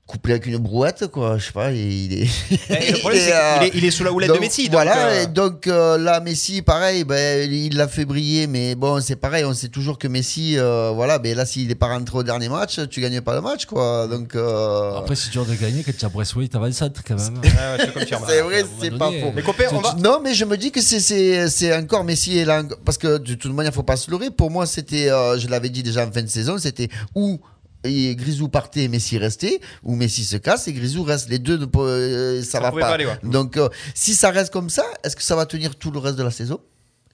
couplé 0.06 0.32
avec 0.34 0.46
une 0.46 0.58
brouette, 0.58 1.06
quoi. 1.06 1.38
Je 1.38 1.46
sais 1.46 1.52
pas, 1.52 1.70
il 1.72 2.12
est... 2.12 2.28
Eh, 2.68 2.92
Le 2.92 2.98
problème, 3.00 3.20
il 3.22 3.28
est, 3.28 3.32
euh, 3.32 3.70
il 3.74 3.84
est 3.84 3.90
sous 3.90 4.04
la 4.04 4.12
houlette 4.12 4.28
donc, 4.28 4.38
de 4.38 4.42
Messi. 4.42 4.64
donc, 4.64 4.72
voilà, 4.72 5.06
euh, 5.06 5.22
et 5.22 5.26
donc 5.28 5.66
euh, 5.66 5.96
là, 5.96 6.20
Messi, 6.20 6.60
pareil, 6.60 7.04
ben, 7.04 7.50
il 7.50 7.76
l'a 7.76 7.88
fait 7.88 8.04
briller, 8.04 8.46
mais 8.46 8.74
bon, 8.74 9.00
c'est 9.00 9.16
pareil, 9.16 9.44
on 9.46 9.54
sait 9.54 9.68
toujours 9.68 9.98
que 9.98 10.08
Messi, 10.08 10.58
euh, 10.58 10.90
voilà, 10.94 11.18
ben 11.18 11.34
là, 11.36 11.46
s'il 11.46 11.68
n'est 11.68 11.74
pas 11.76 11.86
rentré 11.86 12.18
au 12.18 12.22
dernier 12.22 12.48
match, 12.50 12.78
tu 12.90 13.00
gagnes 13.00 13.20
pas 13.22 13.34
le 13.34 13.40
match, 13.40 13.64
quoi. 13.64 14.06
Donc, 14.08 14.34
euh, 14.34 14.96
Après, 14.98 15.14
c'est 15.14 15.30
dur 15.30 15.46
de 15.46 15.54
gagner 15.54 15.82
quand 15.82 15.96
tu 15.96 16.04
as 16.04 16.08
Braithwaite 16.10 16.54
avant 16.56 16.70
centre, 16.72 17.00
quand 17.06 17.16
même. 17.16 17.38
ouais, 17.38 17.48
ouais, 17.48 17.76
je 17.78 17.84
te 17.86 17.98
confirme. 17.98 18.24
c'est 18.28 18.40
vrai, 18.42 18.64
c'est 18.80 18.90
pas 18.98 19.06
faux. 19.10 19.32
Les 19.34 19.42
copains, 19.42 19.64
on 19.72 19.78
va. 19.80 19.94
Non, 19.94 20.20
mais 20.22 20.34
je 20.34 20.44
me 20.44 20.56
dis 20.58 20.70
que 20.72 20.80
c'est- 20.82 21.74
encore 21.76 22.04
Messi 22.04 22.36
et 22.38 22.44
là, 22.44 22.62
parce 22.84 22.98
que 22.98 23.16
de 23.18 23.34
toute 23.34 23.52
manière, 23.54 23.72
faut 23.72 23.82
pas 23.82 23.96
se 23.96 24.10
leurrer. 24.10 24.30
Pour 24.30 24.50
moi, 24.50 24.66
c'était, 24.66 25.08
euh, 25.10 25.38
je 25.38 25.48
l'avais 25.48 25.70
dit 25.70 25.82
déjà 25.82 26.04
en 26.06 26.10
fin 26.12 26.22
de 26.22 26.26
saison, 26.28 26.58
c'était 26.58 26.88
où 27.14 27.40
et 27.84 28.14
Grisou 28.16 28.48
partait 28.48 28.84
et 28.84 28.88
Messi 28.88 29.18
restait, 29.18 29.60
ou 29.82 29.94
Messi 29.96 30.24
se 30.24 30.36
casse 30.36 30.68
et 30.68 30.72
Grisou 30.72 31.02
reste. 31.02 31.28
Les 31.28 31.38
deux, 31.38 31.56
ne 31.58 31.66
euh, 31.76 32.42
ça, 32.42 32.50
Ça 32.52 32.60
va 32.60 32.72
pas. 32.72 32.80
pas 32.80 32.88
aller, 32.90 33.06
ouais. 33.06 33.18
Donc, 33.24 33.56
euh, 33.56 33.68
si 33.94 34.14
ça 34.14 34.30
reste 34.30 34.52
comme 34.52 34.70
ça, 34.70 34.84
est-ce 35.04 35.16
que 35.16 35.22
ça 35.22 35.36
va 35.36 35.46
tenir 35.46 35.76
tout 35.76 35.90
le 35.90 35.98
reste 35.98 36.16
de 36.16 36.22
la 36.22 36.30
saison? 36.30 36.60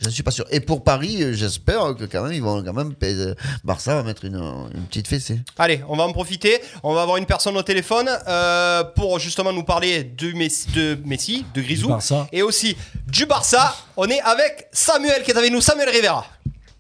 Je 0.00 0.06
ne 0.06 0.10
suis 0.12 0.22
pas 0.22 0.30
sûr. 0.30 0.44
Et 0.52 0.60
pour 0.60 0.84
Paris, 0.84 1.24
euh, 1.24 1.32
j'espère 1.32 1.96
que 1.98 2.04
quand 2.04 2.22
même, 2.22 2.32
ils 2.32 2.40
vont 2.40 2.62
quand 2.62 2.72
même. 2.72 2.94
payer- 2.94 3.32
Barça 3.64 3.96
va 3.96 4.04
mettre 4.04 4.24
une, 4.26 4.36
une 4.36 4.84
petite 4.86 5.08
fessée. 5.08 5.40
Allez, 5.58 5.82
on 5.88 5.96
va 5.96 6.04
en 6.04 6.12
profiter. 6.12 6.60
On 6.84 6.94
va 6.94 7.02
avoir 7.02 7.16
une 7.16 7.26
personne 7.26 7.56
au 7.56 7.62
téléphone 7.64 8.08
euh, 8.28 8.84
pour 8.84 9.18
justement 9.18 9.52
nous 9.52 9.64
parler 9.64 10.04
de 10.04 10.30
Messi, 10.34 10.68
de, 10.70 10.96
Messi, 11.04 11.44
de 11.52 11.60
Grisou 11.62 11.88
et 12.32 12.42
aussi 12.42 12.76
du 13.08 13.26
Barça. 13.26 13.74
On 13.96 14.06
est 14.06 14.20
avec 14.20 14.68
Samuel 14.70 15.24
qui 15.24 15.32
est 15.32 15.36
avec 15.36 15.50
nous. 15.50 15.60
Samuel 15.60 15.88
Rivera. 15.88 16.24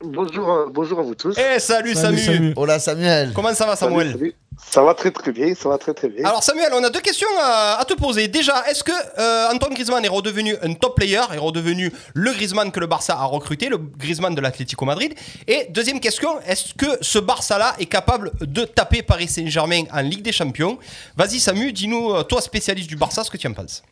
Bonjour, 0.00 0.48
euh, 0.52 0.66
bonjour 0.70 1.00
à 1.00 1.02
vous 1.02 1.14
tous. 1.16 1.36
Eh 1.36 1.58
salut, 1.58 1.94
Salut, 1.94 2.18
Samu. 2.18 2.36
salut. 2.38 2.52
Hola 2.56 2.78
Samuel. 2.78 3.32
Comment 3.34 3.52
ça 3.54 3.66
va 3.66 3.74
Samuel 3.74 4.08
Salut, 4.12 4.18
salut. 4.18 4.34
Ça 4.70 4.82
va 4.82 4.92
très 4.94 5.10
très 5.12 5.30
bien, 5.32 5.54
ça 5.54 5.68
va 5.68 5.78
très 5.78 5.94
très 5.94 6.08
bien. 6.08 6.24
Alors 6.24 6.42
Samuel, 6.42 6.70
on 6.74 6.82
a 6.84 6.90
deux 6.90 7.00
questions 7.00 7.28
à, 7.40 7.78
à 7.80 7.84
te 7.84 7.94
poser. 7.94 8.26
Déjà, 8.28 8.64
est-ce 8.68 8.82
que 8.84 8.92
euh, 8.92 9.52
Antoine 9.52 9.72
Griezmann 9.74 10.04
est 10.04 10.08
redevenu 10.08 10.56
un 10.62 10.74
top 10.74 10.96
player, 10.96 11.20
est 11.32 11.38
redevenu 11.38 11.92
le 12.14 12.32
Griezmann 12.32 12.70
que 12.72 12.78
le 12.80 12.86
Barça 12.86 13.14
a 13.14 13.24
recruté, 13.24 13.68
le 13.68 13.78
Griezmann 13.78 14.34
de 14.34 14.40
l'Atlético 14.40 14.84
Madrid? 14.84 15.14
Et 15.46 15.66
deuxième 15.70 16.00
question, 16.00 16.40
est-ce 16.46 16.74
que 16.74 16.86
ce 17.00 17.18
Barça-là 17.18 17.74
est 17.78 17.86
capable 17.86 18.32
de 18.40 18.64
taper 18.64 19.02
Paris 19.02 19.28
Saint-Germain 19.28 19.84
en 19.92 20.00
Ligue 20.02 20.22
des 20.22 20.32
Champions? 20.32 20.78
Vas-y 21.16 21.38
Samu, 21.40 21.72
dis-nous, 21.72 22.14
euh, 22.14 22.22
toi 22.24 22.40
spécialiste 22.40 22.88
du 22.88 22.96
Barça, 22.96 23.22
ce 23.24 23.30
que 23.30 23.36
tu 23.36 23.46
en 23.48 23.52
penses. 23.52 23.82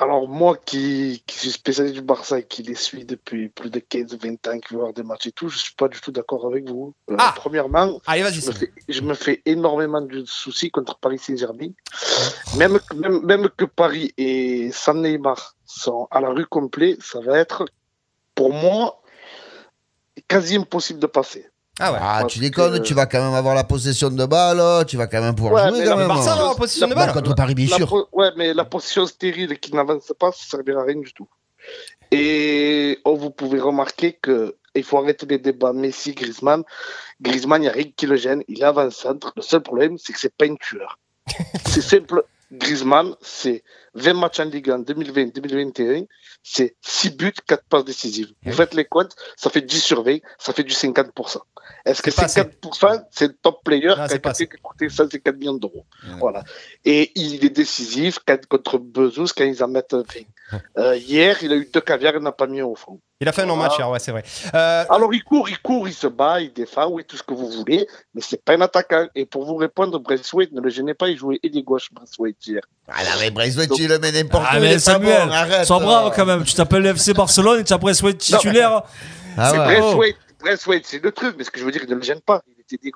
Alors 0.00 0.28
moi 0.28 0.56
qui, 0.56 1.24
qui 1.26 1.36
suis 1.38 1.50
spécialiste 1.50 1.96
du 1.96 2.02
Barça 2.02 2.38
et 2.38 2.44
qui 2.44 2.62
les 2.62 2.76
suis 2.76 3.04
depuis 3.04 3.48
plus 3.48 3.68
de 3.68 3.80
15-20 3.80 4.48
ans, 4.48 4.58
qui 4.60 4.74
voit 4.74 4.92
des 4.92 5.02
matchs 5.02 5.26
et 5.26 5.32
tout, 5.32 5.48
je 5.48 5.58
suis 5.58 5.74
pas 5.74 5.88
du 5.88 6.00
tout 6.00 6.12
d'accord 6.12 6.46
avec 6.46 6.68
vous. 6.68 6.94
Euh, 7.10 7.16
Ah. 7.18 7.32
Premièrement, 7.36 8.00
Allez, 8.06 8.22
je 8.30 8.46
me, 8.46 8.52
fais, 8.52 8.72
je 8.88 9.00
me 9.00 9.14
fais 9.14 9.42
énormément 9.44 10.00
de 10.00 10.24
soucis 10.24 10.70
contre 10.70 10.96
Paris 10.98 11.18
Saint-Germain. 11.18 11.70
Même, 12.56 12.78
que- 12.78 12.94
même, 12.94 13.24
même 13.24 13.48
que 13.56 13.64
Paris 13.64 14.14
et 14.16 14.70
San 14.70 15.02
Neymar 15.02 15.56
sont 15.66 16.06
à 16.12 16.20
la 16.20 16.28
rue 16.30 16.46
complet, 16.46 16.96
ça 17.00 17.20
va 17.20 17.36
être 17.36 17.64
pour 18.36 18.52
moi 18.52 19.02
quasi 20.28 20.56
impossible 20.56 21.00
de 21.00 21.06
passer. 21.08 21.47
Ah 21.80 21.92
ouais. 21.92 21.98
Ah, 22.00 22.18
Parce 22.22 22.32
tu 22.32 22.38
déconnes, 22.40 22.78
que- 22.78 22.82
tu 22.84 22.94
vas 22.94 23.06
quand 23.06 23.22
même 23.24 23.34
avoir 23.34 23.54
la 23.54 23.64
possession 23.64 24.10
de 24.10 24.26
balle, 24.26 24.84
tu 24.86 24.96
vas 24.96 25.06
quand 25.06 25.20
même 25.20 25.34
pouvoir 25.34 25.54
Ouais, 25.54 25.68
jouer 25.70 25.78
mais 25.80 25.84
quand 25.84 25.90
la- 25.90 25.96
même. 25.96 26.08
Barça 26.08 26.32
hein. 26.32 26.36
va 26.36 26.48
en 26.50 26.54
possession 26.54 26.88
de 26.88 26.94
balle 26.94 27.12
contre 27.12 27.34
Paris, 27.34 27.54
bien 27.54 27.68
La 27.70 27.76
sûr. 27.76 28.08
ouais, 28.12 28.30
mais 28.36 28.52
la 28.54 28.64
position 28.64 29.06
stérile 29.06 29.58
qui 29.60 29.72
n'avance 29.74 30.12
pas, 30.18 30.32
ça 30.32 30.38
ne 30.44 30.50
servira 30.50 30.82
à 30.82 30.84
rien 30.84 30.96
du 31.00 31.12
tout. 31.12 31.28
Et 32.10 32.98
oh, 33.04 33.16
vous 33.16 33.30
pouvez 33.30 33.60
remarquer 33.60 34.14
que 34.14 34.56
il 34.74 34.84
faut 34.84 34.98
arrêter 34.98 35.26
les 35.26 35.38
débats 35.38 35.72
Messi, 35.72 36.14
Griezmann. 36.14 36.62
Griezmann, 37.20 37.60
il 37.62 37.64
n'y 37.64 37.68
a 37.68 37.72
rien 37.72 37.90
qui 37.96 38.06
le 38.06 38.16
gêne. 38.16 38.42
Il 38.48 38.60
est 38.60 38.64
avant-centre. 38.64 39.32
Le 39.36 39.42
seul 39.42 39.60
problème, 39.60 39.98
c'est 39.98 40.12
que 40.12 40.18
c'est 40.20 40.34
pas 40.34 40.46
une 40.46 40.56
tueur. 40.58 40.98
c'est 41.66 41.82
simple. 41.82 42.22
Griezmann, 42.52 43.14
c'est 43.20 43.62
20 43.98 44.14
matchs 44.14 44.40
en 44.40 44.44
Ligue 44.44 44.70
1 44.70 44.80
2020-2021. 44.82 46.06
C'est 46.42 46.76
6 46.82 47.10
buts, 47.16 47.32
4 47.46 47.64
passes 47.68 47.84
décisives. 47.84 48.32
Vous 48.44 48.52
faites 48.52 48.74
les 48.74 48.84
comptes, 48.84 49.14
ça 49.36 49.50
fait 49.50 49.60
10 49.62 49.80
sur 49.82 50.02
20, 50.02 50.18
ça 50.38 50.52
fait 50.52 50.62
du 50.64 50.72
50%. 50.74 51.38
Est-ce 51.84 52.02
que 52.02 52.10
C'est 52.10 52.16
pas 52.16 52.26
50% 52.26 53.04
c'est 53.10 53.26
le 53.28 53.34
top 53.34 53.62
player 53.64 53.88
Non, 53.88 54.06
qui 54.32 54.42
a 54.44 54.46
coûté 54.62 54.88
150 54.88 55.36
millions 55.36 55.54
d'euros 55.54 55.84
Voilà. 56.18 56.44
Et 56.84 57.12
il 57.14 57.44
est 57.44 57.50
décisif 57.50 58.18
quand- 58.26 58.44
contre 58.46 58.78
Bezos 58.78 59.26
quand 59.36 59.44
ils 59.44 59.62
en 59.62 59.68
mettent 59.68 59.94
20. 59.94 60.04
Euh, 60.78 60.96
hier, 60.96 61.36
il 61.42 61.52
a 61.52 61.56
eu 61.56 61.68
deux 61.72 61.80
caviars, 61.80 62.14
il 62.16 62.22
n'a 62.22 62.32
pas 62.32 62.46
mis 62.46 62.62
au 62.62 62.74
fond. 62.74 62.98
Il 63.20 63.28
a 63.28 63.32
fait 63.32 63.42
un 63.42 63.46
non-match 63.46 63.76
hier, 63.78 63.90
ouais, 63.90 63.98
c'est 63.98 64.12
vrai. 64.12 64.22
Euh, 64.54 64.84
Alors 64.88 65.12
il 65.12 65.22
court, 65.24 65.48
il 65.48 65.58
court, 65.58 65.88
il 65.88 65.92
se 65.94 66.06
bat, 66.06 66.40
il 66.40 66.52
défend, 66.52 66.88
oui, 66.88 67.04
tout 67.04 67.16
ce 67.16 67.22
que 67.22 67.34
vous 67.34 67.50
voulez, 67.50 67.86
mais 68.14 68.20
c'est 68.20 68.42
pas 68.42 68.54
un 68.54 68.60
attaquant. 68.60 69.08
Et 69.14 69.26
pour 69.26 69.44
vous 69.44 69.56
répondre, 69.56 69.98
Braithwaite, 69.98 70.52
ne 70.52 70.60
le 70.60 70.70
gênez 70.70 70.94
pas, 70.94 71.08
il 71.08 71.16
jouait 71.18 71.40
ailier 71.42 71.62
gauche, 71.62 71.88
Braithwaite 71.92 72.36
hier. 72.46 72.62
Ah 72.86 73.02
là, 73.02 73.10
mais 73.20 73.30
Braithwaite, 73.30 73.72
tu 73.72 73.88
le 73.88 73.98
mets 73.98 74.12
n'importe 74.12 74.44
Ah, 74.48 74.54
où. 74.54 74.58
il 74.58 74.62
mais 74.62 74.74
est 74.74 74.78
Samuel, 74.78 75.26
bon, 75.26 75.32
arrête. 75.32 75.64
sois 75.66 75.80
brave 75.80 76.12
quand 76.14 76.26
même. 76.26 76.44
Tu 76.44 76.54
t'appelles 76.54 76.82
le 76.82 76.90
FC 76.90 77.12
Barcelone 77.12 77.60
et 77.60 77.64
tu 77.64 77.72
as 77.72 77.78
Braithwaite 77.78 78.18
titulaire. 78.18 78.82
Ah 79.36 79.50
c'est 79.50 79.58
ouais. 79.58 79.64
Braithwaite, 79.80 80.16
Braithwaite, 80.40 80.86
c'est 80.86 81.02
le 81.02 81.10
truc, 81.12 81.34
mais 81.36 81.44
ce 81.44 81.50
que 81.50 81.58
je 81.58 81.64
veux 81.64 81.72
dire, 81.72 81.82
il 81.84 81.90
ne 81.90 81.96
le 81.96 82.02
gêne 82.02 82.20
pas, 82.20 82.42
il 82.46 82.57
était 82.76 82.90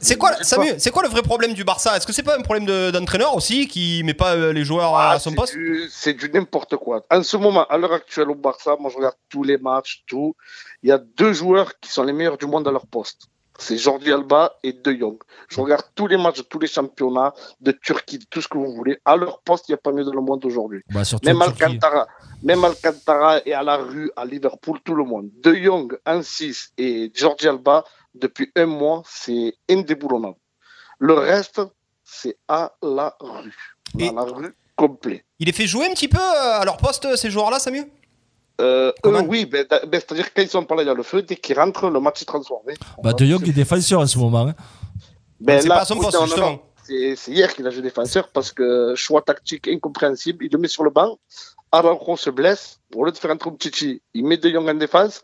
c'est 0.00 0.16
quoi, 0.16 0.30
le 0.30 0.36
gêne 0.36 0.44
Samu, 0.44 0.70
pas. 0.72 0.78
c'est 0.78 0.90
quoi 0.90 1.02
le 1.02 1.08
vrai 1.08 1.22
problème 1.22 1.54
du 1.54 1.64
Barça? 1.64 1.96
Est-ce 1.96 2.06
que 2.06 2.12
c'est 2.12 2.22
pas 2.22 2.36
un 2.38 2.42
problème 2.42 2.64
de- 2.66 2.90
d'entraîneur 2.90 3.34
aussi 3.36 3.66
qui 3.68 4.02
met 4.04 4.14
pas 4.14 4.34
euh, 4.36 4.52
les 4.52 4.64
joueurs 4.64 4.94
Ah, 4.94 5.12
à 5.12 5.18
son 5.18 5.30
c'est 5.30 5.36
poste? 5.36 5.56
C'est 5.90 6.14
du 6.14 6.28
n'importe 6.30 6.76
quoi. 6.76 7.04
En 7.10 7.22
ce 7.22 7.36
moment, 7.36 7.64
à 7.66 7.76
l'heure 7.78 7.92
actuelle 7.92 8.30
au 8.30 8.34
Barça, 8.34 8.76
moi 8.78 8.90
je 8.90 8.96
regarde 8.96 9.16
tous 9.28 9.42
les 9.44 9.58
matchs, 9.58 10.02
tout. 10.06 10.34
Il 10.82 10.88
y 10.88 10.92
a 10.92 10.98
deux 10.98 11.32
joueurs 11.32 11.78
qui 11.80 11.90
sont 11.90 12.02
les 12.04 12.12
meilleurs 12.12 12.38
du 12.38 12.46
monde 12.46 12.66
à 12.68 12.70
leur 12.70 12.86
poste. 12.86 13.22
C'est 13.58 13.76
Jordi 13.76 14.10
Alba 14.10 14.56
et 14.64 14.72
De 14.72 14.92
Jong. 14.92 15.18
Je 15.48 15.60
regarde 15.60 15.84
tous 15.94 16.06
les 16.08 16.16
matchs 16.16 16.38
de 16.38 16.42
tous 16.42 16.58
les 16.58 16.66
championnats 16.66 17.32
de 17.60 17.70
Turquie, 17.70 18.18
de 18.18 18.24
tout 18.28 18.40
ce 18.40 18.48
que 18.48 18.56
vous 18.56 18.74
voulez. 18.74 18.96
À 19.04 19.14
leur 19.14 19.40
poste, 19.42 19.68
il 19.68 19.72
n'y 19.72 19.74
a 19.74 19.78
pas 19.78 19.92
mieux 19.92 20.02
dans 20.04 20.14
le 20.14 20.22
monde 20.22 20.44
aujourd'hui. 20.44 20.80
Bah, 20.90 21.02
Même. 21.22 21.42
Alcantara, 21.42 22.06
même 22.42 22.64
Alcantara 22.64 23.38
est 23.46 23.52
à 23.52 23.62
la 23.62 23.76
rue 23.76 24.10
à 24.16 24.24
Liverpool, 24.24 24.78
tout 24.82 24.94
le 24.94 25.04
monde. 25.04 25.28
De 25.42 25.54
Jong 25.54 25.96
en 26.06 26.22
6 26.22 26.72
et 26.78 27.12
Jordi 27.14 27.46
Alba, 27.46 27.84
depuis 28.14 28.50
un 28.56 28.66
mois, 28.66 29.02
c'est 29.06 29.54
indéboulonnable. 29.70 30.36
Le 30.98 31.14
reste, 31.14 31.60
c'est 32.04 32.36
à 32.48 32.72
la 32.82 33.16
rue. 33.20 33.76
Et- 33.98 34.08
À 34.08 34.12
la 34.12 34.22
rue 34.22 34.54
complet. 34.76 35.24
Il 35.38 35.48
est 35.48 35.52
fait 35.52 35.66
jouer 35.66 35.86
un 35.86 35.92
petit 35.94 36.08
peu 36.08 36.18
euh, 36.18 36.60
à 36.60 36.64
leur 36.64 36.76
poste, 36.76 37.16
ces 37.16 37.30
joueurs-là, 37.30 37.58
Samu 37.58 37.84
Euh, 38.60 38.92
eux, 39.04 39.20
oui, 39.28 39.44
ben, 39.46 39.66
ben, 39.70 39.88
c'est-à-dire 39.92 40.32
quand 40.34 40.42
ils 40.42 40.48
sont 40.48 40.64
pas 40.64 40.74
là, 40.76 40.82
il 40.82 40.86
y 40.86 40.90
a 40.90 40.94
le 40.94 41.02
feu. 41.02 41.22
Dès 41.22 41.36
qu'ils 41.36 41.58
rentrent, 41.58 41.88
le 41.90 42.00
match 42.00 42.22
est 42.22 42.26
transformé. 42.26 42.74
Bah, 43.02 43.12
De 43.12 43.24
Jong 43.24 43.46
est 43.48 43.52
défenseur 43.52 44.00
en 44.00 44.06
ce 44.06 44.18
moment. 44.18 44.46
hein. 44.48 44.54
Ben, 45.40 45.60
C'est 45.60 45.68
pas 45.68 45.84
son 45.84 45.96
poste, 45.96 46.16
justement. 46.24 46.62
C'est 46.84 47.16
hier 47.28 47.54
qu'il 47.54 47.66
a 47.66 47.70
joué 47.70 47.82
défenseur 47.82 48.28
parce 48.28 48.52
que 48.52 48.94
choix 48.96 49.22
tactique 49.22 49.68
incompréhensible. 49.68 50.44
Il 50.44 50.52
le 50.52 50.58
met 50.58 50.68
sur 50.68 50.84
le 50.84 50.90
banc. 50.90 51.18
Araujo 51.70 52.16
se 52.16 52.30
blesse. 52.30 52.80
Au 52.94 53.04
lieu 53.04 53.12
de 53.12 53.16
faire 53.18 53.30
un 53.30 53.36
trou 53.36 53.56
Chichi, 53.60 54.02
il 54.14 54.24
met 54.24 54.36
De 54.36 54.50
Jong 54.50 54.68
en 54.68 54.74
défense. 54.74 55.22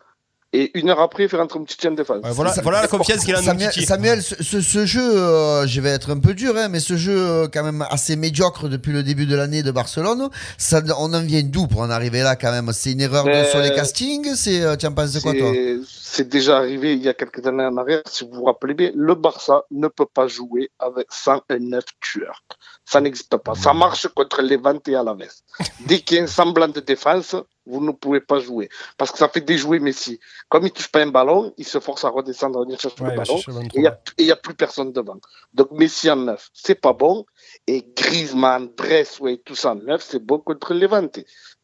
Et 0.52 0.70
une 0.78 0.88
heure 0.90 1.00
après, 1.00 1.24
il 1.24 1.28
fait 1.28 1.36
rentrer 1.36 1.58
Umtiti 1.58 1.88
en 1.88 1.92
défense. 1.92 2.20
voilà, 2.24 2.52
voilà 2.62 2.82
la 2.82 2.88
confiance 2.88 3.24
qu'il 3.24 3.34
a 3.34 3.40
en 3.40 3.42
Samuel. 3.42 3.72
Samuel, 3.72 4.22
ce, 4.22 4.86
jeu, 4.86 5.02
euh, 5.02 5.66
je 5.66 5.80
vais 5.80 5.90
être 5.90 6.10
un 6.12 6.18
peu 6.18 6.34
dur, 6.34 6.54
hein, 6.56 6.68
mais 6.68 6.80
ce 6.80 6.96
jeu 6.96 7.16
euh, 7.18 7.48
quand 7.52 7.62
même 7.62 7.84
assez 7.90 8.16
médiocre 8.16 8.68
depuis 8.68 8.92
le 8.92 9.02
début 9.02 9.26
de 9.26 9.36
l'année 9.36 9.62
de 9.62 9.70
Barcelone, 9.70 10.28
ça, 10.56 10.80
on 10.98 11.12
en 11.12 11.20
vient 11.22 11.42
d'où 11.42 11.66
pour 11.66 11.80
en 11.82 11.90
arriver 11.90 12.22
là 12.22 12.36
quand 12.36 12.50
même? 12.50 12.70
C'est 12.72 12.92
une 12.92 13.00
erreur 13.00 13.24
de- 13.24 13.30
Euh, 13.30 13.44
sur 13.50 13.60
les 13.60 13.74
castings? 13.74 14.34
C'est, 14.34 14.76
Tu 14.78 14.86
en 14.86 14.92
penses 14.92 15.18
quoi 15.20 15.34
toi? 15.34 15.52
C'est- 15.86 16.28
déjà 16.28 16.56
arrivé 16.58 16.94
il 16.94 17.02
y 17.02 17.08
a 17.08 17.14
quelques 17.14 17.46
années 17.46 17.64
en 17.64 17.76
arrière. 17.76 18.02
Si 18.08 18.24
vous 18.24 18.32
vous 18.38 18.44
rappelez 18.44 18.74
bien, 18.74 18.90
le 18.94 19.14
Barça 19.14 19.62
ne 19.70 19.88
peut 19.88 20.06
pas 20.12 20.26
jouer 20.26 20.70
avec 20.78 21.06
109 21.10 21.84
tueurs. 22.00 22.42
Ça 22.84 23.00
n'existe 23.00 23.36
pas. 23.36 23.54
Ça 23.54 23.72
marche 23.74 24.08
contre 24.08 24.40
les 24.42 24.56
Levante 24.56 24.88
et 24.88 24.94
à 24.96 25.02
la 25.02 25.12
veste. 25.14 25.44
Dès 25.86 26.00
qu'il 26.00 26.16
y 26.16 26.20
a 26.20 26.24
un 26.24 26.26
semblant 26.26 26.68
de 26.68 26.80
défense, 26.80 27.36
vous 27.68 27.84
ne 27.84 27.92
pouvez 27.92 28.20
pas 28.20 28.38
jouer. 28.38 28.68
Parce 28.96 29.12
que 29.12 29.18
ça 29.18 29.28
fait 29.28 29.40
déjouer 29.40 29.78
Messi. 29.78 30.18
Comme 30.48 30.66
il 30.66 30.72
touche 30.72 30.88
pas 30.88 31.00
un 31.00 31.06
ballon, 31.08 31.52
il 31.56 31.66
se 31.66 31.78
force 31.78 32.04
à 32.04 32.08
redescendre, 32.08 32.58
à 32.60 32.62
venir 32.62 32.80
chercher 32.80 33.02
Ouais, 33.04 33.10
le 33.10 33.16
ballon. 33.16 33.36
Et 33.38 33.80
il 33.80 33.86
a- 33.86 34.00
n'y 34.18 34.30
a, 34.30 34.36
plus 34.36 34.54
personne 34.54 34.92
devant. 34.92 35.18
Donc 35.52 35.70
Messi 35.72 36.10
en 36.10 36.16
neuf, 36.16 36.48
c'est 36.52 36.74
pas 36.80 36.92
bon. 36.92 37.24
Et 37.66 37.84
Griezmann, 37.96 38.70
Dressway, 38.76 39.38
tout 39.44 39.54
ça 39.54 39.72
en 39.72 39.76
neuf, 39.76 40.02
c'est 40.08 40.24
bon 40.24 40.38
contre 40.38 40.74
le 40.74 40.80
Levante. 40.80 41.20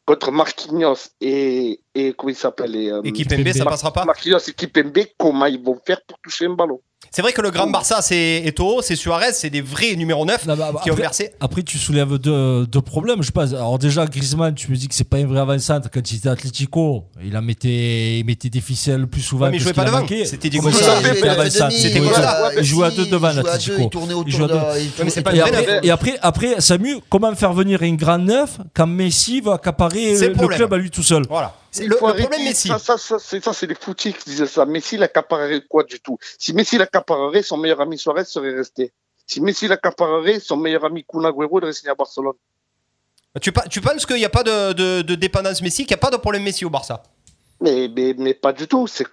Contre 0.06 0.30
Marquinhos 0.32 1.08
et, 1.22 1.80
et 1.94 2.12
comment 2.12 2.28
il 2.28 2.36
s'appelle 2.36 2.76
et, 2.76 2.90
euh, 2.90 3.00
Et 3.04 3.12
Kipembe, 3.12 3.48
ça 3.52 3.64
passera 3.64 3.90
pas 3.90 4.04
Marquinhos 4.04 4.38
et 4.48 4.52
Kipembe, 4.52 4.98
comment 5.18 5.46
ils 5.46 5.62
vont 5.62 5.80
faire 5.86 6.02
pour 6.06 6.18
toucher 6.20 6.44
un 6.44 6.50
ballon? 6.54 6.82
C'est 7.10 7.22
vrai 7.22 7.32
que 7.32 7.40
le 7.40 7.50
grand 7.50 7.66
Barça, 7.66 8.02
c'est 8.02 8.42
Eto'o, 8.44 8.82
c'est 8.82 8.96
Suarez, 8.96 9.32
c'est 9.32 9.50
des 9.50 9.60
vrais 9.60 9.94
numéro 9.96 10.24
9 10.24 10.46
qui 10.82 10.90
ont 10.90 10.94
versé. 10.94 11.32
après, 11.40 11.62
tu 11.62 11.78
soulèves 11.78 12.18
deux, 12.18 12.66
deux 12.66 12.80
problèmes, 12.80 13.22
je 13.22 13.30
pense. 13.30 13.52
Alors 13.52 13.78
déjà, 13.78 14.06
Griezmann, 14.06 14.54
tu 14.54 14.70
me 14.70 14.76
dis 14.76 14.88
que 14.88 14.94
c'est 14.94 15.04
pas 15.04 15.18
un 15.18 15.26
vrai 15.26 15.40
avant-centre. 15.40 15.88
Quand 15.92 16.10
il 16.10 16.16
était 16.16 16.28
Atlético, 16.28 17.04
il 17.22 17.36
en 17.36 17.42
mettait, 17.42 18.18
il 18.18 18.24
mettait 18.24 18.50
des 18.50 18.60
ficelles 18.60 19.06
plus 19.06 19.20
souvent 19.20 19.46
Ouais, 19.46 19.50
mais 19.52 19.56
il 19.56 19.64
que 19.64 19.64
jouait 19.64 19.74
ce 19.74 19.80
qu'il 19.80 19.90
pas 19.90 19.98
a 19.98 20.02
devant. 20.02 20.24
C'était 20.24 20.50
Diego 20.50 20.70
Costa. 20.70 21.00
il 21.00 21.72
C'était. 21.72 22.00
Costa. 22.00 22.62
Jouait 22.62 22.86
à 22.86 22.90
deux 22.90 23.06
devant 23.06 23.32
l'Atlético. 23.32 23.76
il 23.78 23.88
tournait 23.88 24.14
autour 24.14 24.28
Il 24.28 24.34
jouait 24.34 24.44
à 24.44 24.48
deux. 24.48 25.34
Et 25.34 25.40
après, 25.40 25.50
neuf. 25.50 25.80
et 25.82 25.90
après, 26.22 26.60
Samu, 26.60 26.96
comment 27.08 27.34
faire 27.34 27.52
venir 27.52 27.82
un 27.82 27.94
grand 27.94 28.18
neuf 28.18 28.58
quand 28.74 28.86
Messi 28.86 29.40
va 29.40 29.54
accaparer 29.54 30.18
le, 30.18 30.48
club 30.48 30.72
à 30.72 30.76
lui 30.76 30.90
tout 30.90 31.02
seul 31.02 31.24
Voilà. 31.28 31.54
Le, 31.80 31.88
le 31.88 31.96
problème 31.96 32.30
Messi. 32.44 32.68
Ça, 32.68 32.78
ça, 32.78 32.98
ça, 32.98 33.18
c'est 33.18 33.42
ça, 33.42 33.52
c'est 33.52 33.66
les 33.66 33.74
foutis 33.74 34.12
qui 34.12 34.30
disaient 34.30 34.46
ça. 34.46 34.64
Messi 34.64 34.96
l'accaparerait 34.96 35.62
quoi 35.68 35.84
du 35.84 36.00
tout? 36.00 36.18
Si 36.38 36.52
Messi 36.52 36.78
l'accaparerait, 36.78 37.42
son 37.42 37.56
meilleur 37.56 37.80
ami 37.80 37.98
Suarez 37.98 38.24
serait 38.24 38.54
resté. 38.54 38.92
Si 39.26 39.40
Messi 39.40 39.66
l'accaparerait, 39.68 40.38
son 40.40 40.56
meilleur 40.56 40.84
ami 40.84 41.04
Kun 41.04 41.24
Agüero 41.24 41.58
à 41.58 41.94
Barcelone. 41.94 42.34
Tu, 43.40 43.50
penses 43.80 44.06
qu'il 44.06 44.16
n'y 44.16 44.24
a 44.24 44.30
pas 44.30 44.44
de, 44.44 44.72
de- 44.72 45.02
de 45.02 45.14
dépendance 45.16 45.60
Messi, 45.60 45.84
qu'il 45.84 45.94
n'y 45.94 45.98
a 45.98 46.02
pas 46.02 46.10
de 46.10 46.16
problème 46.16 46.44
Messi 46.44 46.64
au 46.64 46.70
Barça 46.70 47.02
Mais, 47.60 47.88
mais, 47.94 48.14
mais 48.18 48.34
pas 48.34 48.52
du 48.52 48.66
tout. 48.66 48.86
C'est 48.86 49.06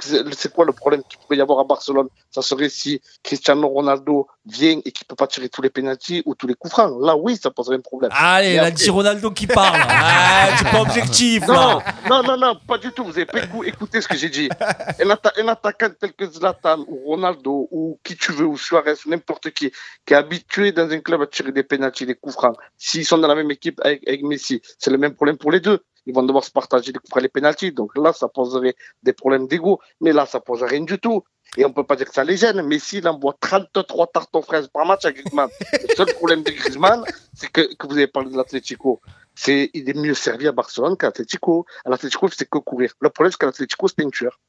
quoi 0.54 0.66
le 0.66 0.74
problème 0.74 1.04
qu'il 1.08 1.20
pourrait 1.20 1.38
y 1.38 1.42
avoir 1.42 1.60
à 1.60 1.64
Barcelone? 1.64 2.08
Ça 2.32 2.42
serait 2.42 2.70
si 2.70 3.02
Cristiano 3.24 3.68
Ronaldo 3.68 4.28
vient 4.46 4.80
et 4.84 4.92
qu'il 4.92 5.06
peut 5.06 5.16
pas 5.16 5.28
tirer 5.28 5.48
tous 5.48 5.62
les 5.62 5.70
pénaltys 5.70 6.24
ou 6.26 6.36
tous 6.36 6.48
les 6.48 6.56
coups 6.56 6.72
francs. 6.74 6.92
Là, 7.02 7.16
oui, 7.16 7.38
ça 7.42 7.52
poserait 7.52 7.76
un 7.78 7.82
problème. 7.82 8.12
Allez, 8.14 8.56
là, 8.56 8.66
après- 8.66 8.89
Ronaldo 8.89 9.32
qui 9.32 9.48
parle. 9.48 9.80
Ah, 10.14 10.50
c'est 10.58 10.70
pas 10.72 10.82
objectif, 10.82 11.46
Non, 11.48 11.80
non, 12.10 12.24
non, 12.24 12.38
non, 12.38 12.56
pas 12.68 12.78
du 12.78 12.92
tout. 12.92 13.04
Vous 13.06 13.12
avez 13.12 13.26
pas 13.26 13.39
écou- 13.39 13.64
écouté 13.64 14.02
ce 14.02 14.08
que 14.08 14.18
j'ai 14.18 14.30
dit. 14.30 14.50
Un, 14.60 15.10
atta- 15.10 15.34
un 15.39 15.48
attaquant 15.48 15.89
tel 16.00 16.14
que 16.14 16.26
Zlatan 16.26 16.80
ou 16.88 16.98
Ronaldo 17.06 17.68
ou 17.72 18.00
qui 18.04 18.16
tu 18.18 18.32
veux 18.32 18.46
ou 18.48 18.58
Suarez 18.58 18.96
ou 19.06 19.10
n'importe 19.10 19.52
qui 19.52 19.72
qui 20.06 20.14
est 20.14 20.18
habitué 20.18 20.72
dans 20.72 20.89
un 20.89 21.00
club 21.00 21.22
à 21.22 21.28
tirer 21.28 21.52
des 21.52 21.64
pénaltys, 21.64 22.06
des 22.06 22.16
coups 22.16 22.36
francs. 22.36 22.58
S'ils 22.78 23.06
sont 23.06 23.18
dans 23.20 23.28
la 23.28 23.36
même 23.36 23.52
équipe 23.52 23.80
avec, 23.84 24.06
avec 24.08 24.24
Messi, 24.24 24.62
c'est 24.80 24.89
le 24.92 24.98
même 24.98 25.14
problème 25.14 25.38
pour 25.38 25.52
les 25.52 25.60
deux. 25.60 25.84
Ils 26.06 26.14
vont 26.14 26.24
devoir 26.24 26.43
se 26.43 26.52
partager 26.52 26.91
les 26.91 26.99
coups 26.99 27.22
les 27.22 27.30
pénaltys. 27.30 27.72
Donc 27.72 27.95
là, 27.97 28.14
ça 28.14 28.28
poserait 28.28 28.76
des 29.04 29.14
problèmes 29.14 29.47
d'ego. 29.47 29.80
Mais 29.99 30.14
là, 30.14 30.26
ça 30.26 30.39
pose 30.39 30.64
rien 30.64 30.82
du 30.82 30.99
tout. 30.99 31.24
Et 31.58 31.66
on 31.66 31.74
peut 31.74 31.84
pas 31.84 31.95
dire 31.95 32.08
que 32.08 32.14
ça 32.14 32.24
les 32.24 32.38
gêne. 32.38 32.62
Messi, 32.62 32.99
il 32.99 33.08
envoie 33.08 33.36
33 33.39 34.08
tartes 34.08 34.36
aux 34.36 34.41
fraises 34.41 34.68
par 34.70 34.86
match 34.86 35.06
à 35.06 35.12
Griezmann. 35.12 35.49
le 35.74 35.95
seul 35.95 36.14
problème 36.14 36.43
de 36.43 36.52
Griezmann, 36.52 37.04
c'est 37.34 37.52
que, 37.52 37.74
que 37.76 37.88
vous 37.88 37.93
avez 37.93 38.08
parlé 38.08 38.32
de 38.32 38.38
l'Atlético. 38.38 39.02
C'est, 39.36 39.70
il 39.74 39.89
est 39.89 39.97
mieux 39.97 40.14
servi 40.14 40.47
à 40.47 40.52
Barcelone 40.52 40.97
qu'à 40.97 41.08
l'Atlético. 41.08 41.66
À 41.86 41.89
l'Atlético, 41.89 42.30
c'est 42.30 42.49
que 42.49 42.58
courir. 42.58 42.93
Le 43.02 43.10
problème, 43.10 43.32
c'est 43.32 43.38
qu'à 43.38 43.47
l'Atlético, 43.47 43.88
c'était 43.88 44.06
un 44.06 44.10
tueur. 44.10 44.39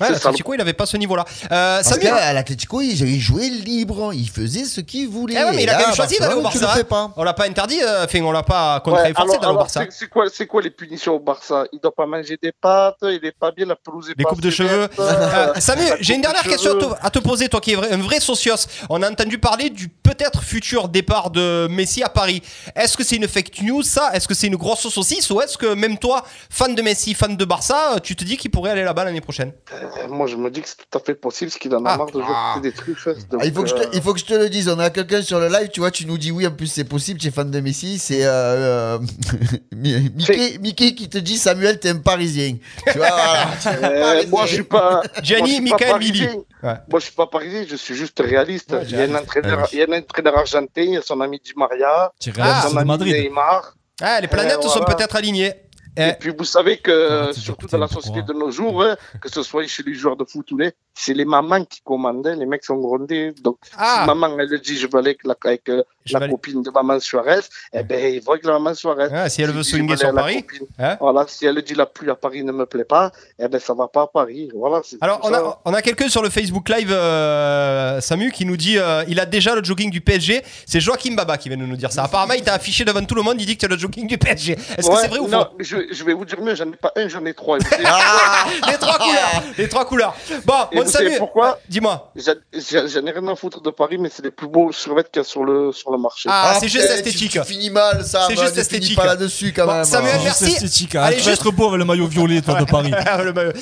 Ouais, 0.00 0.10
l'Atlético, 0.10 0.54
il 0.54 0.58
n'avait 0.58 0.72
pas 0.72 0.86
ce 0.86 0.96
niveau-là. 0.96 1.24
Euh, 1.52 1.82
Parce 1.82 1.98
l'Atlético, 1.98 2.80
il 2.80 3.00
il 3.00 3.20
jouait 3.20 3.48
libre, 3.48 4.12
il 4.14 4.28
faisait 4.28 4.64
ce 4.64 4.80
qu'il 4.80 5.08
voulait. 5.08 5.36
Eh 5.38 5.44
ouais, 5.44 5.52
mais 5.54 5.62
il 5.64 5.70
a 5.70 5.74
quand 5.74 5.86
même 5.86 5.94
choisi 5.94 6.18
d'aller 6.18 6.34
au 6.34 6.42
Barça. 6.42 6.68
fais 6.68 6.84
pas. 6.84 7.12
On 7.16 7.22
l'a 7.22 7.34
pas 7.34 7.46
interdit, 7.46 7.80
euh, 7.82 8.04
enfin, 8.04 8.20
on 8.22 8.32
l'a 8.32 8.42
pas 8.42 8.80
contraint 8.80 9.12
forcé 9.14 9.38
d'aller 9.38 9.52
au 9.52 9.56
Barça. 9.56 9.84
c'est, 9.90 10.46
quoi, 10.46 10.62
les 10.62 10.70
punitions 10.70 11.14
au 11.14 11.20
Barça? 11.20 11.64
Il 11.72 11.80
doit 11.80 11.94
pas 11.94 12.06
manger 12.06 12.38
des 12.42 12.52
pâtes, 12.52 12.96
il 13.02 13.24
est 13.24 13.36
pas 13.38 13.50
bien, 13.50 13.66
la 13.66 13.76
pelouse 13.76 14.10
est 14.10 14.14
Les 14.16 14.24
pas 14.24 14.30
coupes 14.30 14.40
de 14.40 14.50
cheveux. 14.50 14.88
Euh, 14.98 15.52
Samuel, 15.58 15.96
j'ai 16.00 16.14
une 16.14 16.20
de 16.20 16.26
dernière 16.26 16.42
question 16.42 16.70
à 16.70 16.80
cheveux. 16.80 16.94
te, 16.94 17.06
à 17.06 17.10
te 17.10 17.18
poser, 17.18 17.48
toi 17.48 17.60
qui 17.60 17.72
es 17.72 17.76
un 17.76 17.98
vrai 17.98 18.20
socios. 18.20 18.66
On 18.88 19.02
a 19.02 19.10
entendu 19.10 19.38
parler 19.38 19.70
du 19.70 19.88
peut-être 19.88 20.42
futur 20.42 20.88
départ 20.88 21.30
de 21.30 21.68
Messi 21.70 22.02
à 22.02 22.08
Paris. 22.08 22.42
Est-ce 22.74 22.96
que 22.96 23.04
c'est 23.04 23.16
une 23.16 23.28
fake 23.28 23.62
news, 23.62 23.82
ça? 23.82 24.10
Est-ce 24.14 24.26
que 24.28 24.34
c'est 24.34 24.46
une 24.46 24.56
grosse 24.56 24.88
saucisse? 24.88 25.30
Ou 25.30 25.40
est-ce 25.40 25.58
que 25.58 25.74
même 25.74 25.98
toi, 25.98 26.24
fan 26.48 26.74
de 26.74 26.82
Messi, 26.82 27.14
fan 27.14 27.36
de 27.36 27.44
Barça, 27.44 27.96
tu 28.02 28.16
te 28.16 28.24
dis 28.24 28.36
qu'il 28.36 28.50
pourrait 28.50 28.70
aller 28.70 28.84
là-bas 28.84 29.04
l'année 29.04 29.20
prochaine? 29.20 29.52
Euh, 29.72 29.89
Moi, 30.08 30.26
je 30.26 30.36
me 30.36 30.50
dis 30.50 30.60
que 30.62 30.68
c'est 30.68 30.76
tout 30.76 30.98
à 30.98 31.00
fait 31.00 31.14
possible, 31.14 31.50
parce 31.50 31.58
qu'il 31.60 31.74
en 31.74 31.78
a 31.84 31.96
marre 31.96 32.06
de 32.06 32.12
jouer 32.20 32.34
côté 32.54 32.70
des 32.70 32.74
trucs. 32.74 32.96
Ah, 33.06 33.44
il, 33.44 33.52
faut 33.52 33.62
que 33.62 33.68
je 33.68 33.74
te, 33.74 33.96
il 33.96 34.02
faut 34.02 34.12
que 34.12 34.20
je 34.20 34.24
te 34.24 34.34
le 34.34 34.48
dise, 34.48 34.68
on 34.68 34.78
a 34.78 34.90
quelqu'un 34.90 35.22
sur 35.22 35.38
le 35.40 35.48
live, 35.48 35.68
tu 35.72 35.80
vois, 35.80 35.90
tu 35.90 36.06
nous 36.06 36.18
dis 36.18 36.30
oui, 36.30 36.46
en 36.46 36.50
plus 36.52 36.66
c'est 36.66 36.84
possible, 36.84 37.18
tu 37.20 37.28
es 37.28 37.30
fan 37.30 37.50
de 37.50 37.60
Messi, 37.60 37.98
c'est 37.98 38.24
euh, 38.24 38.96
euh, 38.96 38.98
Mi- 39.74 40.10
Mickey, 40.14 40.58
Mickey 40.60 40.94
qui 40.94 41.08
te 41.08 41.18
dit 41.18 41.36
Samuel, 41.38 41.78
t'es 41.78 41.90
un 41.90 41.96
parisien. 41.98 42.56
Tu 42.90 42.98
vois, 42.98 43.08
voilà. 43.08 43.48
tu 43.62 43.68
es 43.68 43.70
un 43.70 43.90
Euh, 43.90 44.00
Parisien. 44.02 44.30
moi, 44.30 44.46
je 44.46 44.54
suis 44.54 44.62
pas. 44.64 45.02
Gianni, 45.22 45.60
Michael, 45.60 45.90
parisien. 45.90 46.26
Mili. 46.28 46.38
Ouais. 46.62 46.74
Moi, 46.90 47.00
je 47.00 47.04
suis 47.06 47.14
pas 47.14 47.26
parisien, 47.26 47.64
je 47.68 47.76
suis 47.76 47.94
juste 47.94 48.20
réaliste. 48.20 48.72
Ouais, 48.72 48.82
il, 48.88 48.90
y 48.96 49.00
a 49.00 49.04
un 49.04 49.14
entraîneur, 49.14 49.60
Ah 49.64 49.68
il 49.72 49.78
y 49.78 49.82
a 49.82 49.86
un 49.88 49.98
entraîneur 49.98 50.38
argentin, 50.38 50.82
il 50.82 50.90
y 50.92 50.96
a 50.96 51.02
son 51.02 51.20
ami 51.20 51.40
Di 51.44 51.52
Maria, 51.56 52.12
il 52.24 52.36
y 52.36 52.40
a 52.40 52.62
son 52.62 52.74
de 52.74 52.78
ami 52.78 52.86
Madrid. 52.88 53.14
Neymar. 53.14 53.74
Ah, 54.02 54.20
les 54.20 54.28
planètes 54.28 54.58
Euh, 54.64 54.68
sont 54.68 54.84
peut-être 54.84 55.16
alignées. 55.16 55.52
Et 55.96 56.12
puis 56.18 56.32
vous 56.36 56.44
savez 56.44 56.78
que, 56.78 57.32
surtout 57.32 57.66
dans 57.66 57.78
la 57.78 57.88
société 57.88 58.22
de 58.22 58.32
nos 58.32 58.50
jours, 58.50 58.82
hein, 58.82 58.96
que 59.20 59.28
ce 59.28 59.42
soit 59.42 59.66
chez 59.66 59.82
les 59.82 59.94
joueurs 59.94 60.16
de 60.16 60.24
foot 60.24 60.50
ou 60.52 60.56
les, 60.58 60.72
c'est 60.94 61.14
les 61.14 61.24
mamans 61.24 61.64
qui 61.64 61.80
commandaient, 61.82 62.36
les 62.36 62.46
mecs 62.46 62.64
sont 62.64 62.76
grondés. 62.76 63.32
Donc, 63.42 63.58
Ah. 63.76 64.00
si 64.00 64.06
maman, 64.06 64.38
elle 64.38 64.60
dit, 64.60 64.76
je 64.76 64.86
veux 64.86 64.96
aller 64.98 65.10
avec 65.10 65.24
la, 65.24 65.34
avec, 65.44 65.68
euh, 65.68 65.82
la 66.12 66.28
copine 66.28 66.62
de 66.62 66.70
maman 66.70 66.98
Suarez, 67.00 67.40
eh 67.72 67.82
ben, 67.82 68.14
il 68.14 68.22
va 68.22 68.32
avec 68.32 68.44
la 68.44 68.52
maman 68.52 68.74
Suarez. 68.74 69.08
Ah, 69.12 69.28
si 69.28 69.42
elle 69.42 69.50
veut 69.50 69.62
swinguer 69.62 69.96
sur 69.96 70.12
Paris, 70.12 70.44
hein 70.78 70.96
Voilà, 71.00 71.24
si 71.28 71.46
elle 71.46 71.60
dit 71.62 71.74
la 71.74 71.86
pluie 71.86 72.10
à 72.10 72.14
Paris 72.14 72.42
ne 72.44 72.52
me 72.52 72.66
plaît 72.66 72.84
pas, 72.84 73.10
eh 73.38 73.48
ben, 73.48 73.60
ça 73.60 73.74
va 73.74 73.88
pas 73.88 74.02
à 74.02 74.06
Paris. 74.06 74.50
Voilà, 74.54 74.80
Alors, 75.00 75.20
on 75.22 75.32
a, 75.32 75.60
on 75.64 75.74
a 75.74 75.82
quelqu'un 75.82 76.08
sur 76.08 76.22
le 76.22 76.30
Facebook 76.30 76.68
Live, 76.68 76.90
euh, 76.92 78.00
Samu, 78.00 78.30
qui 78.32 78.44
nous 78.44 78.56
dit 78.56 78.78
euh, 78.78 79.04
il 79.08 79.18
a 79.20 79.26
déjà 79.26 79.54
le 79.54 79.62
jogging 79.64 79.90
du 79.90 80.00
PSG. 80.00 80.42
C'est 80.66 80.80
Joachim 80.80 81.14
Baba 81.14 81.36
qui 81.38 81.48
vient 81.48 81.58
de 81.58 81.64
nous 81.64 81.76
dire 81.76 81.92
ça. 81.92 82.04
Apparemment, 82.04 82.34
il 82.34 82.42
t'a 82.42 82.54
affiché 82.54 82.84
devant 82.84 83.04
tout 83.04 83.14
le 83.14 83.22
monde, 83.22 83.40
il 83.40 83.46
dit 83.46 83.56
que 83.56 83.60
tu 83.60 83.66
as 83.66 83.68
le 83.74 83.78
jogging 83.78 84.06
du 84.06 84.18
PSG. 84.18 84.52
Est-ce 84.76 84.88
que 84.88 84.96
c'est 84.96 85.08
vrai 85.08 85.18
ou 85.18 85.28
non, 85.28 85.40
faux? 85.44 85.56
je, 85.58 85.76
je 85.90 86.04
vais 86.04 86.14
vous 86.14 86.24
dire 86.24 86.40
mieux, 86.40 86.54
j'en 86.54 86.70
ai 86.70 86.76
pas 86.76 86.92
un, 86.96 87.08
j'en 87.08 87.24
ai 87.24 87.34
trois. 87.34 87.58
Ah, 87.84 88.46
Les 88.70 88.76
trois 88.78 88.98
couleurs 88.98 89.42
Les 89.58 89.68
trois 89.68 89.84
couleurs 89.84 90.14
Bon, 90.44 90.54
Et 90.72 90.76
savez 90.86 91.06
Samu, 91.06 91.18
pourquoi? 91.18 91.58
dis-moi. 91.68 92.12
J'en 92.16 93.06
ai 93.06 93.10
rien 93.10 93.28
à 93.28 93.36
foutre 93.36 93.60
de 93.60 93.70
Paris, 93.70 93.98
mais 93.98 94.08
c'est 94.08 94.22
les 94.24 94.30
plus 94.30 94.46
beaux 94.48 94.70
survêtements 94.72 95.10
qu'il 95.12 95.20
y 95.22 95.24
a 95.24 95.28
sur 95.28 95.44
le, 95.44 95.72
sur 95.72 95.90
le 95.90 95.98
marché. 96.00 96.28
Ah, 96.32 96.56
c'est 96.58 96.68
juste 96.68 96.90
esthétique. 96.90 97.30
Tu, 97.32 97.38
tu 97.40 97.44
finis 97.46 97.70
mal, 97.70 98.04
ça. 98.04 98.24
C'est 98.28 98.34
va, 98.34 98.44
juste 98.44 98.58
esthétique. 98.58 98.96
pas 98.96 99.06
là-dessus 99.06 99.52
quand 99.52 99.66
Bon, 99.66 99.74
même. 99.74 99.84
Samuel, 99.84 100.16
hein. 100.16 100.20
merci. 100.24 100.44
Esthétique. 100.46 100.94
hein. 100.96 101.02
Allez, 101.02 101.16
Tu 101.18 101.22
vas 101.22 101.30
juste- 101.30 101.42
être 101.46 101.52
beau 101.52 101.68
avec 101.68 101.78
le 101.78 101.84
maillot 101.84 102.06
violet, 102.08 102.40
toi, 102.42 102.58
de 102.60 102.64
Paris. 102.64 102.90
Maillot. 103.34 103.52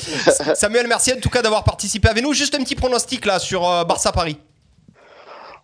Samuel, 0.55 0.86
merci 0.86 1.12
en 1.12 1.20
tout 1.20 1.28
cas 1.30 1.43
d'avoir 1.43 1.64
participé 1.64 2.09
avec 2.09 2.22
nous. 2.22 2.32
Juste 2.32 2.55
un 2.55 2.62
petit 2.62 2.74
pronostic 2.76 3.24
là 3.26 3.39
sur 3.39 3.68
euh, 3.68 3.84
Barça-Paris. 3.84 4.39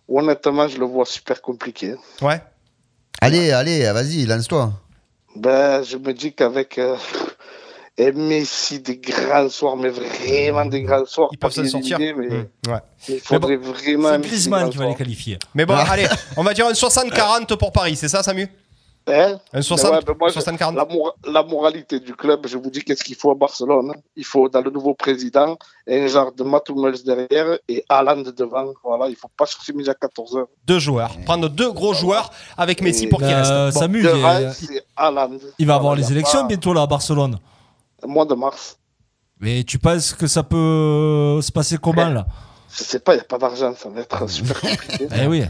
Honnêtement, 0.07 0.67
je 0.67 0.77
le 0.77 0.85
vois 0.85 1.05
super 1.05 1.41
compliqué. 1.41 1.95
Ouais. 2.21 2.41
Allez, 3.21 3.51
allez, 3.51 3.91
vas-y, 3.91 4.25
lance-toi. 4.25 4.71
Ben, 5.35 5.81
je 5.83 5.97
me 5.97 6.13
dis 6.13 6.33
qu'avec 6.33 6.77
euh, 6.77 6.95
et 7.97 8.11
Messi, 8.11 8.79
des 8.81 8.97
grands 8.97 9.47
soirs, 9.49 9.77
mais 9.77 9.89
vraiment 9.89 10.65
des 10.65 10.81
grands 10.81 11.05
soirs. 11.05 11.29
Ils 11.31 11.37
peuvent 11.37 11.49
pas 11.53 11.63
se 11.63 11.67
sortir. 11.69 11.97
mais 11.99 12.11
Mmh, 12.27 12.47
ouais. 12.67 12.79
il 13.07 13.19
faudrait 13.19 13.55
vraiment. 13.57 14.09
C'est 14.13 14.19
Griezmann 14.27 14.69
qui 14.69 14.77
va 14.77 14.87
les 14.87 14.95
qualifier. 14.95 15.37
Mais 15.53 15.65
bon, 15.65 15.75
Ah. 15.77 15.85
allez, 15.91 16.07
on 16.35 16.43
va 16.43 16.53
dire 16.53 16.67
un 16.67 16.73
60-40 16.73 17.55
pour 17.55 17.71
Paris, 17.71 17.95
c'est 17.95 18.09
ça, 18.09 18.21
Samu? 18.23 18.47
Hein? 19.07 19.37
Un 19.53 19.61
60, 19.61 19.91
Mais 19.91 19.97
ouais, 20.09 20.15
moi, 20.19 20.29
je- 20.29 20.33
60-40 20.33 20.75
la, 20.75 20.83
mora- 20.85 21.13
la 21.27 21.43
moralité 21.43 21.99
du 21.99 22.15
club, 22.15 22.47
je 22.47 22.57
vous 22.57 22.71
dis 22.71 22.81
qu'est-ce 22.83 23.03
qu'il 23.03 23.15
faut 23.15 23.29
à 23.29 23.35
Barcelone. 23.35 23.91
hein. 23.95 23.99
Il 24.15 24.25
faut, 24.25 24.49
dans 24.49 24.61
le 24.61 24.71
nouveau 24.71 24.95
président, 24.95 25.59
un 25.87 26.07
genre 26.07 26.31
de 26.31 26.43
Matt 26.43 26.67
Hummels 26.69 27.03
derrière 27.05 27.59
et 27.69 27.85
Haaland 27.87 28.23
devant. 28.35 28.73
Voilà, 28.83 29.07
il 29.07 29.15
faut 29.15 29.29
pas 29.37 29.45
chercher 29.45 29.73
midi 29.73 29.91
à 29.91 29.93
14h. 29.93 30.45
Deux 30.65 30.79
joueurs. 30.79 31.15
Prendre 31.23 31.47
deux 31.49 31.71
gros 31.71 31.93
joueurs 31.93 32.31
avec 32.57 32.81
Messi 32.81 33.05
pour 33.05 33.19
qu'il 33.19 33.27
reste. 33.31 33.51
Bon. 33.51 33.79
Samu, 33.79 34.01
Devant, 34.01 34.39
il, 34.39 34.51
c'est 34.53 34.83
Haaland. 34.97 35.37
il 35.59 35.67
va 35.67 35.75
avoir 35.75 35.93
Voilà, 35.93 36.01
les 36.07 36.11
élections 36.11 36.43
bientôt 36.45 36.73
là 36.73 36.81
à 36.81 36.87
Barcelone. 36.87 37.37
Mois 38.05 38.25
de 38.25 38.35
mars. 38.35 38.79
Mais 39.39 39.63
tu 39.63 39.79
penses 39.79 40.13
que 40.13 40.27
ça 40.27 40.43
peut 40.43 41.39
se 41.41 41.51
passer 41.51 41.77
comment 41.77 42.09
là? 42.09 42.25
Je 42.77 42.83
sais 42.83 42.99
pas, 42.99 43.13
il 43.13 43.17
n'y 43.17 43.21
a 43.21 43.25
pas 43.25 43.37
d'argent, 43.37 43.73
ça 43.81 43.89
va 43.89 44.01
être 44.01 44.29
super 44.29 44.59
compliqué. 44.59 45.07
Eh 45.21 45.27
oui. 45.27 45.43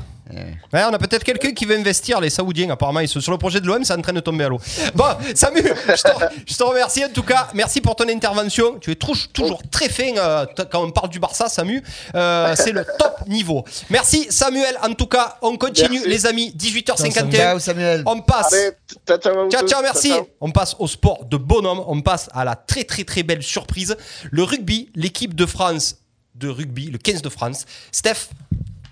Ouais, 0.73 0.82
on 0.89 0.93
a 0.93 0.97
peut-être 0.97 1.23
quelqu'un 1.23 1.51
qui 1.51 1.65
veut 1.65 1.78
investir, 1.78 2.19
les 2.19 2.32
Saoudiens, 2.32 2.71
apparemment. 2.71 2.99
Ils 2.99 3.07
sont 3.07 3.21
sur 3.21 3.32
le 3.32 3.38
projet 3.38 3.61
de 3.61 3.67
l'OM, 3.67 3.84
c'est 3.84 3.93
en 3.93 4.01
train 4.01 4.11
de 4.11 4.19
tomber 4.19 4.45
à 4.45 4.49
l'eau. 4.49 4.59
Bon, 4.95 5.05
Samu, 5.36 5.61
je 5.61 6.01
te, 6.01 6.09
je 6.47 6.57
te 6.57 6.63
remercie 6.63 7.05
en 7.05 7.09
tout 7.09 7.21
cas. 7.21 7.47
Merci 7.53 7.80
pour 7.80 7.95
ton 7.95 8.09
intervention. 8.09 8.80
Tu 8.80 8.89
es 8.91 8.95
trou- 8.95 9.13
toujours 9.34 9.61
très 9.69 9.88
fin 9.88 10.17
euh, 10.17 10.47
quand 10.71 10.84
on 10.84 10.89
parle 10.89 11.09
du 11.09 11.19
Barça, 11.19 11.47
Samu. 11.47 11.84
Euh, 12.15 12.55
c'est 12.57 12.71
le 12.71 12.84
top 12.99 13.28
niveau. 13.28 13.63
Merci 13.91 14.26
Samuel. 14.32 14.76
En 14.82 14.93
tout 14.95 15.05
cas, 15.05 15.38
on 15.43 15.57
continue, 15.57 15.99
Merci. 15.99 16.09
les 16.09 16.26
amis. 16.26 16.55
18h51. 16.57 17.32
Ciao, 17.32 17.59
Samuel. 17.59 18.01
On 18.07 18.19
passe. 18.21 18.51
Allez, 18.51 18.71
ciao, 19.07 19.67
ciao, 19.67 19.82
merci. 19.84 20.09
Ciao. 20.09 20.28
On 20.41 20.49
passe 20.49 20.76
au 20.80 20.88
sport 20.88 21.26
de 21.26 21.38
bonhomme. 21.38 21.84
On 21.86 22.01
passe 22.01 22.30
à 22.34 22.43
la 22.45 22.55
très, 22.55 22.84
très, 22.84 23.03
très 23.03 23.21
belle 23.21 23.43
surprise. 23.43 23.95
Le 24.32 24.41
rugby, 24.41 24.89
l'équipe 24.95 25.36
de 25.36 25.45
France 25.45 25.97
de 26.36 26.49
rugby, 26.49 26.91
le 26.91 26.97
15 26.97 27.21
de 27.21 27.29
France. 27.29 27.65
Steph, 27.91 28.29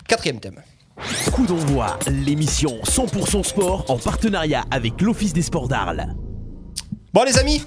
quatrième 0.08 0.40
thème. 0.40 0.62
Coup 1.32 1.46
d'envoi, 1.46 1.98
l'émission 2.06 2.78
100% 2.84 3.42
sport 3.42 3.84
en 3.88 3.98
partenariat 3.98 4.64
avec 4.70 5.00
l'Office 5.00 5.32
des 5.32 5.42
sports 5.42 5.68
d'Arles. 5.68 6.14
Bon, 7.12 7.24
les 7.24 7.38
amis. 7.38 7.62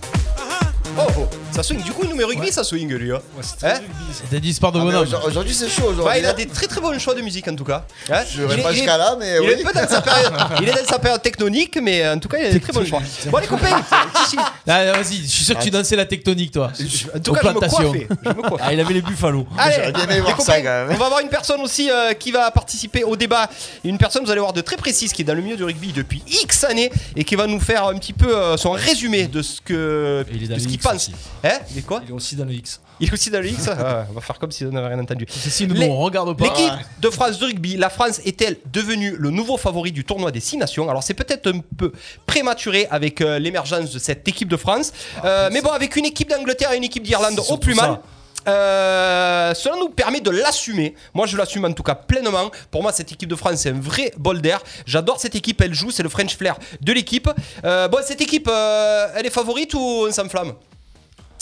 Oh, 1.00 1.04
oh, 1.20 1.28
ça 1.52 1.62
swing. 1.64 1.82
Du 1.84 1.91
coup, 1.91 2.02
il 2.04 2.10
nous 2.10 2.16
met 2.16 2.24
rugby, 2.24 2.52
ça 2.52 2.64
swing, 2.64 2.91
lui. 2.93 3.12
Hein 3.12 3.20
Hein 3.64 3.74
C'était 4.14 4.39
du 4.39 4.52
sport 4.54 4.72
de 4.72 4.80
Ah, 4.80 4.84
mais 4.84 4.91
bonhomme. 4.91 5.04
aujourd'hui- 5.04 5.28
Aujourd'hui, 5.28 5.54
c'est 5.54 5.70
chaud. 5.70 5.84
Aujourd'hui. 5.89 6.06
Bah, 6.06 6.18
il 6.18 6.26
a 6.26 6.34
des 6.34 6.48
très 6.48 6.66
très 6.68 6.82
bons 6.82 6.98
choix 7.00 7.14
de 7.14 7.22
musique 7.22 7.48
en 7.48 7.56
tout 7.56 7.64
cas. 7.64 7.86
Hein 8.10 8.22
Je 8.32 8.41
vais 8.43 8.54
Il 8.56 8.60
est- 8.60 8.64
pas 8.64 8.70
il 8.72 8.74
est- 8.74 8.78
jusqu'à 8.78 8.98
là, 8.98 9.16
mais 9.20 9.36
il 9.36 9.41
oui. 9.41 9.48
est 9.48 9.64
un 9.64 9.68
peu 9.68 9.74
dans 9.80 9.88
sa 9.88 10.02
période. 10.02 10.34
il 10.62 10.70
est 10.70 10.72
dans 10.74 10.88
sa 10.88 11.00
période 11.00 11.22
technonique, 11.22 11.78
mais 11.82 12.08
en 12.08 12.18
tout 12.20 12.28
cas, 12.28 12.38
il 12.39 12.45
a 12.48 12.50
des 12.52 12.60
très 12.60 12.74
bons 12.74 12.86
choix. 12.86 13.02
Bon, 13.28 13.38
les 13.38 13.48
copains, 13.48 13.82
si, 14.26 14.32
si. 14.32 14.38
Ah, 14.68 14.91
Vas-y, 14.93 15.18
je 15.24 15.28
suis 15.28 15.45
sûr 15.45 15.58
que 15.58 15.64
tu 15.64 15.70
dansais 15.70 15.95
la 15.95 16.06
tectonique, 16.06 16.52
toi. 16.52 16.72
En 17.16 17.20
tout 17.20 17.32
Aux 17.32 17.34
cas, 17.36 17.41
je 17.43 17.48
me 17.48 17.52
plantations. 17.52 17.91
coiffais. 17.91 18.08
Je 18.24 18.30
me 18.30 18.34
coiffais. 18.50 18.64
Ah, 18.68 18.74
il 18.74 18.80
avait 18.80 18.93
les 18.93 19.02
buffalo. 19.02 19.48
Allez, 19.58 19.76
J'aurais 19.76 19.91
bien 19.91 20.04
aimé 20.06 20.14
les 20.16 20.20
voir 20.22 20.36
copains, 20.38 20.52
ça, 20.54 20.58
quand 20.62 20.64
même. 20.88 20.89
on 20.91 20.95
va 20.95 21.06
avoir 21.06 21.20
une 21.22 21.30
personne 21.30 21.62
aussi 21.62 21.89
euh, 21.91 22.14
qui 22.14 22.32
va 22.32 22.50
participer 22.52 23.04
au 23.04 23.16
débat. 23.16 23.50
Une 23.84 23.98
personne, 23.98 24.24
vous 24.24 24.32
allez 24.32 24.39
voir, 24.41 24.54
de 24.54 24.62
très 24.62 24.78
précise, 24.78 25.14
qui 25.14 25.22
est 25.22 25.26
dans 25.26 25.36
le 25.36 25.41
milieu 25.41 25.58
du 25.58 25.64
rugby 25.64 25.91
depuis 25.93 26.24
X 26.43 26.64
années 26.64 26.91
et 27.16 27.24
qui 27.24 27.36
va 27.36 27.45
nous 27.48 27.60
faire 27.60 27.86
un 27.88 27.98
petit 27.98 28.14
peu 28.14 28.36
euh, 28.36 28.58
son 28.58 28.72
résumé 28.72 29.28
de 29.28 29.41
ce 29.41 29.62
que 29.62 30.26
il 30.34 30.43
est 30.43 30.48
dans 30.48 30.56
de 30.56 30.60
ce 30.60 30.66
le 30.66 30.70
qu'il 30.72 30.76
X 30.76 30.87
pense. 30.92 31.10
Hein? 31.44 31.60
Il 31.72 31.78
est 31.80 31.82
quoi? 31.82 32.02
Il 32.04 32.10
est 32.10 32.14
aussi 32.14 32.36
dans 32.36 32.46
le 32.46 32.54
X. 32.54 32.80
Il 33.00 33.10
est 33.10 33.14
aussi 33.14 33.30
dans 33.30 33.40
le 33.40 33.48
X? 33.48 33.68
Ah, 33.70 34.06
On 34.10 34.14
va 34.14 34.22
faire 34.22 34.40
comme 34.40 34.52
si 34.52 34.66
on 34.66 34.70
n'avait 34.72 34.88
rien 34.88 35.00
entendu. 35.00 35.26
Si 35.30 35.68
nous, 35.68 35.76
Les- 35.76 35.88
on 35.88 35.98
regarde 35.98 36.36
pas. 36.36 36.46
L'équipe 36.46 36.74
de 37.00 37.10
France 37.10 37.38
de 37.40 37.46
rugby, 37.46 37.78
la 37.78 37.90
France 37.90 38.20
est-elle 38.26 38.58
devenue 38.74 39.16
le 39.18 39.30
nouveau 39.30 39.58
favori 39.58 39.92
du 39.92 40.04
tournoi 40.04 40.32
des 40.32 40.40
Six 40.40 40.58
Nations? 40.58 40.90
Alors 40.90 41.04
c'est 41.04 41.14
peut-être 41.14 41.48
un 41.54 41.60
peu 41.78 41.92
prématuré 42.26 42.88
avec 42.90 43.22
euh, 43.22 43.38
l'émergence 43.40 43.92
de 43.92 44.00
cette 44.00 44.28
équipe 44.28 44.48
de 44.50 44.58
France, 44.58 44.92
Euh, 45.24 45.50
mais 45.52 45.62
bon, 45.62 45.70
avec 45.70 45.96
une 45.96 46.06
équipe 46.06 46.30
d'Angleterre 46.30 46.72
et 46.72 46.78
une 46.78 46.84
équipe 46.86 47.04
d'Irlande 47.04 47.40
au 47.50 47.58
plus 47.58 47.76
ça. 47.76 47.82
mal. 47.88 48.00
euh, 48.48 49.54
cela 49.54 49.76
nous 49.76 49.90
permet 49.90 50.22
de 50.22 50.30
l'assumer. 50.32 50.96
Moi, 51.14 51.28
je 51.28 51.38
l'assume 51.38 51.66
en 51.66 51.74
tout 51.74 51.84
cas 51.84 51.96
pleinement. 51.96 52.50
Pour 52.72 52.82
moi, 52.82 52.92
cette 52.92 53.12
équipe 53.12 53.30
de 53.30 53.36
France, 53.36 53.56
c'est 53.58 53.70
un 53.72 53.80
vrai 53.80 54.12
bol 54.18 54.42
d'air. 54.42 54.62
J'adore 54.86 55.20
cette 55.20 55.36
équipe. 55.36 55.62
Elle 55.62 55.74
joue, 55.74 55.92
c'est 55.92 56.04
le 56.04 56.10
French 56.10 56.36
flair 56.36 56.56
de 56.82 56.92
l'équipe. 56.94 57.30
Euh, 57.64 57.88
bon, 57.88 58.00
cette 58.04 58.22
équipe, 58.22 58.48
euh, 58.50 59.08
elle 59.16 59.26
est 59.26 59.30
favorite 59.32 59.74
ou 59.74 60.06
on 60.08 60.12
s'enflamme? 60.12 60.54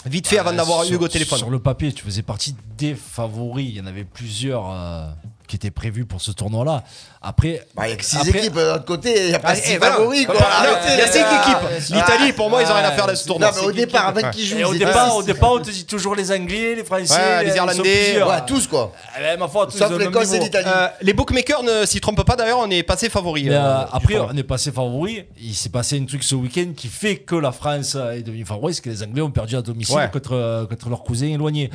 Vite 0.06 0.28
fait, 0.28 0.38
avant 0.38 0.54
d'avoir 0.54 0.84
Sur- 0.84 0.96
Hugo 0.96 1.06
au 1.06 1.08
téléphone. 1.08 1.38
Sur 1.40 1.50
le 1.50 1.60
papier, 1.60 1.92
tu 1.92 2.04
faisais 2.04 2.22
partie 2.22 2.56
des 2.78 2.94
favoris. 2.96 3.68
Il 3.70 3.76
y 3.76 3.82
en 3.82 3.86
avait 3.88 4.04
plusieurs 4.06 4.70
euh, 4.72 5.10
qui 5.48 5.56
étaient 5.56 5.72
prévus 5.72 6.06
pour 6.06 6.22
ce 6.22 6.32
tournoi-là. 6.32 6.84
Après, 7.22 7.66
Bah, 7.76 7.88
il 7.88 7.92
y 7.92 7.94
a 7.94 7.96
que 7.96 8.06
6 8.06 8.18
après- 8.18 8.40
équipes 8.40 8.54
de 8.54 8.62
l'autre 8.62 8.86
côté, 8.86 9.14
il 9.24 9.28
n'y 9.30 9.34
a 9.34 9.40
pas 9.40 9.50
Ah, 9.52 9.56
6 9.56 9.72
eh, 9.74 9.78
voilà. 9.78 9.96
favoris. 9.96 10.26
Voilà, 10.28 10.80
Il 10.94 10.98
y 11.00 11.02
a 11.02 11.06
les 11.06 11.12
5 11.12 11.20
gars. 11.22 11.42
équipes. 11.42 11.96
L'Italie, 11.96 12.34
pour 12.34 12.50
moi, 12.50 12.62
ils 12.62 12.70
ont 12.70 12.74
rien 12.76 12.84
à 12.84 12.92
faire 12.92 13.08
dans 13.08 13.16
ce 13.16 13.26
tournoi. 13.26 13.50
Non, 13.52 13.58
mais 13.62 13.68
au 13.68 13.72
départ, 13.72 14.08
avec 14.08 14.32
qui 14.32 14.46
joue 14.46 14.58
Et 14.58 14.64
au 14.64 14.74
départ, 14.76 15.12
six. 15.12 15.18
au 15.18 15.24
départ, 15.24 15.52
on 15.54 15.60
te 15.60 15.70
dit 15.72 15.86
toujours 15.86 16.16
les 16.16 16.32
Anglais, 16.32 16.76
les 16.76 16.84
Français, 16.84 17.14
Ouais, 17.16 17.44
les 17.46 17.56
Irlandais. 17.56 18.22
Ouais, 18.24 18.46
tous 18.46 18.68
quoi. 18.68 18.92
Eh 19.18 19.22
ben, 19.22 19.40
ma 19.40 19.48
foi, 19.48 19.66
tous 19.66 19.78
Sauf 19.78 19.98
l'Écosse 19.98 20.34
et 20.34 20.40
l'Italie. 20.40 20.68
Euh, 20.68 20.88
les 21.02 21.14
bookmakers 21.14 21.64
ne 21.64 21.86
s'y 21.86 22.00
trompent 22.00 22.24
pas 22.24 22.36
d'ailleurs, 22.36 22.60
on 22.60 22.70
est 22.70 22.84
passé 22.84 23.10
favori. 23.10 23.50
Euh, 23.50 23.54
euh, 23.54 23.86
après, 23.92 24.20
on 24.20 24.36
est 24.36 24.44
passé 24.44 24.72
favori. 24.72 25.26
Il 25.42 25.56
s'est 25.56 25.70
passé 25.70 26.00
un 26.00 26.06
truc 26.06 26.24
ce 26.24 26.36
week-end 26.36 26.74
qui 26.76 26.88
fait 26.90 27.18
que 27.18 27.36
la 27.36 27.52
France 27.52 27.96
est 27.96 28.22
devenue 28.22 28.46
favori, 28.46 28.74
c'est 28.76 28.82
que 28.82 28.90
les 28.90 29.02
Anglais 29.04 29.22
ont 29.22 29.32
perdu 29.32 29.56
à 29.56 29.62
domicile 29.62 30.10
contre, 30.14 30.68
contre 30.70 30.90
leurs 30.90 31.04
cousins 31.04 31.28
éloignés. 31.28 31.70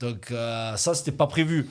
Donc 0.00 0.32
ça, 0.76 0.94
c'était 0.94 1.12
pas 1.12 1.26
prévu. 1.26 1.68